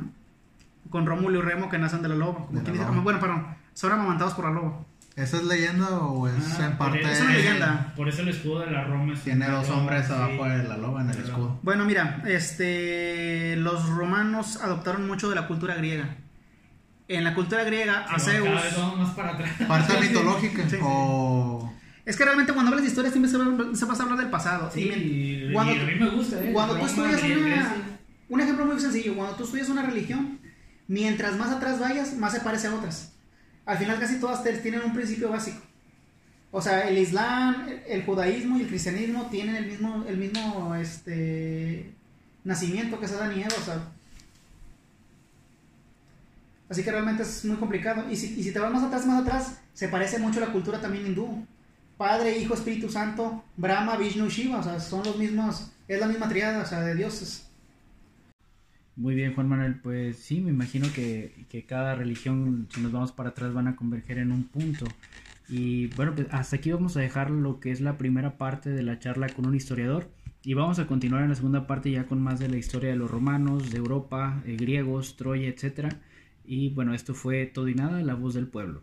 con 0.90 1.06
Rómulo 1.06 1.40
y 1.40 1.42
Remo 1.42 1.70
que 1.70 1.78
nacen 1.78 2.02
de 2.02 2.10
la 2.10 2.16
loba. 2.16 2.46
Como 2.46 2.60
De 2.60 2.64
quien 2.64 2.66
la 2.78 2.84
dice, 2.84 2.86
loba. 2.92 3.02
bueno, 3.04 3.20
perdón, 3.20 3.48
son 3.74 3.92
amamantados 3.92 4.34
por 4.34 4.46
la 4.46 4.52
loba. 4.52 4.80
¿Esa 5.16 5.38
es 5.38 5.44
leyenda 5.46 5.90
o 6.00 6.28
es 6.28 6.60
Ah, 6.60 6.66
en 6.68 6.78
parte... 6.78 7.02
Es 7.12 7.22
una 7.22 7.34
leyenda. 7.34 7.94
Por 7.96 8.08
eso 8.08 8.22
el 8.22 8.28
escudo 8.30 8.60
de 8.60 8.70
la 8.72 8.84
Roma 8.84 9.14
es 9.14 9.22
Tiene 9.22 9.48
una 9.48 9.56
dos 9.58 9.68
loba, 9.68 9.80
hombres 9.80 10.06
sí. 10.06 10.14
abajo 10.14 10.46
de 10.46 10.64
la 10.64 10.78
loba 10.78 11.02
en 11.02 11.10
el 11.10 11.18
escudo. 11.18 11.60
Bueno, 11.64 11.86
mira, 11.86 12.22
este, 12.28 13.56
los 13.58 13.90
romanos 13.90 14.58
adoptaron 14.62 15.08
mucho 15.08 15.30
de 15.30 15.36
la 15.36 15.48
cultura 15.48 15.74
griega. 15.76 16.18
En 17.08 17.24
la 17.24 17.34
cultura 17.34 17.64
griega, 17.64 18.06
a 18.10 18.20
Zeus... 18.20 18.48
Cada 18.48 18.62
vez 18.62 18.78
vamos 18.78 18.98
más 19.00 19.10
para 19.16 19.30
atrás. 19.34 19.50
¿Parte 19.68 20.00
mitológica? 20.02 20.70
Sí. 20.70 20.78
O... 20.84 21.74
Es 22.06 22.16
que 22.16 22.24
realmente 22.24 22.54
cuando 22.54 22.70
hablas 22.70 22.84
de 22.84 22.90
historia 22.90 23.10
siempre 23.12 23.32
se, 23.32 23.38
va- 23.38 23.76
se 23.76 23.86
vas 23.86 24.00
a 24.00 24.04
hablar 24.04 24.20
del 24.20 24.30
pasado. 24.30 24.70
Sí, 24.74 24.82
Y 25.50 25.52
cuando 25.54 25.74
a 25.74 25.76
tú- 25.78 25.86
mí 25.86 25.96
me 26.00 26.10
gusta, 26.10 26.42
¿eh? 26.44 26.52
Cuando 26.54 26.74
tú 26.76 26.80
Roma, 26.82 26.90
estudias 26.90 27.22
Grecia. 27.24 27.38
una... 27.38 27.76
Un 28.30 28.42
ejemplo 28.42 28.66
muy 28.66 28.80
sencillo, 28.80 29.16
cuando 29.16 29.36
tú 29.36 29.46
estudias 29.46 29.70
una 29.70 29.84
religión, 29.84 30.38
mientras 30.88 31.38
más 31.38 31.52
atrás 31.52 31.80
vayas, 31.80 32.14
más 32.16 32.34
se 32.34 32.42
parece 32.42 32.68
a 32.68 32.76
otras. 32.76 33.12
Al 33.66 33.78
final 33.78 34.00
casi 34.00 34.20
todas 34.20 34.44
tienen 34.62 34.82
un 34.84 34.94
principio 34.94 35.30
básico. 35.30 35.62
O 36.52 36.62
sea, 36.62 36.88
el 36.88 36.98
Islam, 36.98 37.68
el, 37.88 38.06
judaísmo 38.06 38.58
y 38.58 38.62
el 38.62 38.68
cristianismo 38.68 39.28
tienen 39.30 39.56
el 39.56 39.68
mismo, 39.68 40.06
el 40.08 40.18
mismo 40.18 40.74
este, 40.76 41.92
nacimiento 42.44 43.00
que 43.00 43.06
es 43.06 43.12
Adán 43.12 43.38
y. 43.38 43.44
O 43.44 43.66
sea, 43.66 43.82
así 46.70 46.84
que 46.84 46.92
realmente 46.92 47.24
es 47.24 47.44
muy 47.44 47.58
complicado. 47.58 48.10
Y 48.10 48.16
si, 48.16 48.40
y 48.40 48.44
si 48.44 48.54
te 48.54 48.60
vas 48.60 48.72
más 48.72 48.84
atrás, 48.84 49.06
más 49.06 49.22
atrás, 49.22 49.58
se 49.74 49.90
parece 49.90 50.20
mucho 50.20 50.42
a 50.42 50.48
la 50.48 50.54
cultura 50.54 50.80
también 50.80 51.06
hindú. 51.06 51.46
Padre, 51.98 52.38
Hijo, 52.38 52.54
Espíritu 52.54 52.90
Santo, 52.90 53.44
Brahma, 53.58 53.98
Vishnu, 53.98 54.30
Shiva, 54.30 54.60
o 54.60 54.64
sea, 54.64 54.80
son 54.80 55.04
los 55.04 55.18
mismos, 55.18 55.72
es 55.88 56.00
la 56.00 56.08
misma 56.08 56.30
triada, 56.30 56.62
o 56.62 56.66
sea, 56.66 56.82
de 56.82 56.96
dioses. 56.96 57.47
Muy 58.98 59.14
bien, 59.14 59.36
Juan 59.36 59.48
Manuel, 59.48 59.76
pues 59.76 60.18
sí, 60.18 60.42
me 60.42 60.50
imagino 60.50 60.88
que, 60.92 61.46
que 61.50 61.66
cada 61.66 61.94
religión, 61.94 62.68
si 62.74 62.82
nos 62.82 62.92
vamos 62.92 63.12
para 63.12 63.30
atrás, 63.30 63.54
van 63.54 63.68
a 63.68 63.76
converger 63.76 64.18
en 64.18 64.32
un 64.32 64.44
punto. 64.44 64.88
Y 65.48 65.88
bueno, 65.96 66.16
pues 66.16 66.28
hasta 66.32 66.56
aquí 66.56 66.72
vamos 66.72 66.98
a 66.98 67.02
dejar 67.02 67.30
lo 67.30 67.60
que 67.60 67.72
es 67.72 67.80
la 67.80 68.00
primera 68.00 68.38
parte 68.40 68.72
de 68.72 68.82
la 68.82 68.98
charla 68.98 69.30
con 69.30 69.46
un 69.46 69.56
historiador. 69.56 70.10
Y 70.44 70.56
vamos 70.56 70.80
a 70.80 70.88
continuar 70.88 71.22
en 71.22 71.30
la 71.30 71.36
segunda 71.36 71.68
parte 71.68 71.92
ya 71.92 72.08
con 72.08 72.22
más 72.22 72.40
de 72.40 72.50
la 72.50 72.58
historia 72.58 72.90
de 72.90 72.96
los 72.96 73.12
romanos, 73.12 73.70
de 73.70 73.78
Europa, 73.78 74.42
eh, 74.48 74.58
griegos, 74.58 75.16
Troya, 75.16 75.48
etcétera. 75.48 75.90
Y 76.44 76.70
bueno, 76.72 76.96
esto 76.96 77.14
fue 77.14 77.46
todo 77.46 77.68
y 77.68 77.76
nada, 77.76 78.02
la 78.02 78.16
voz 78.16 78.34
del 78.34 78.48
pueblo. 78.48 78.82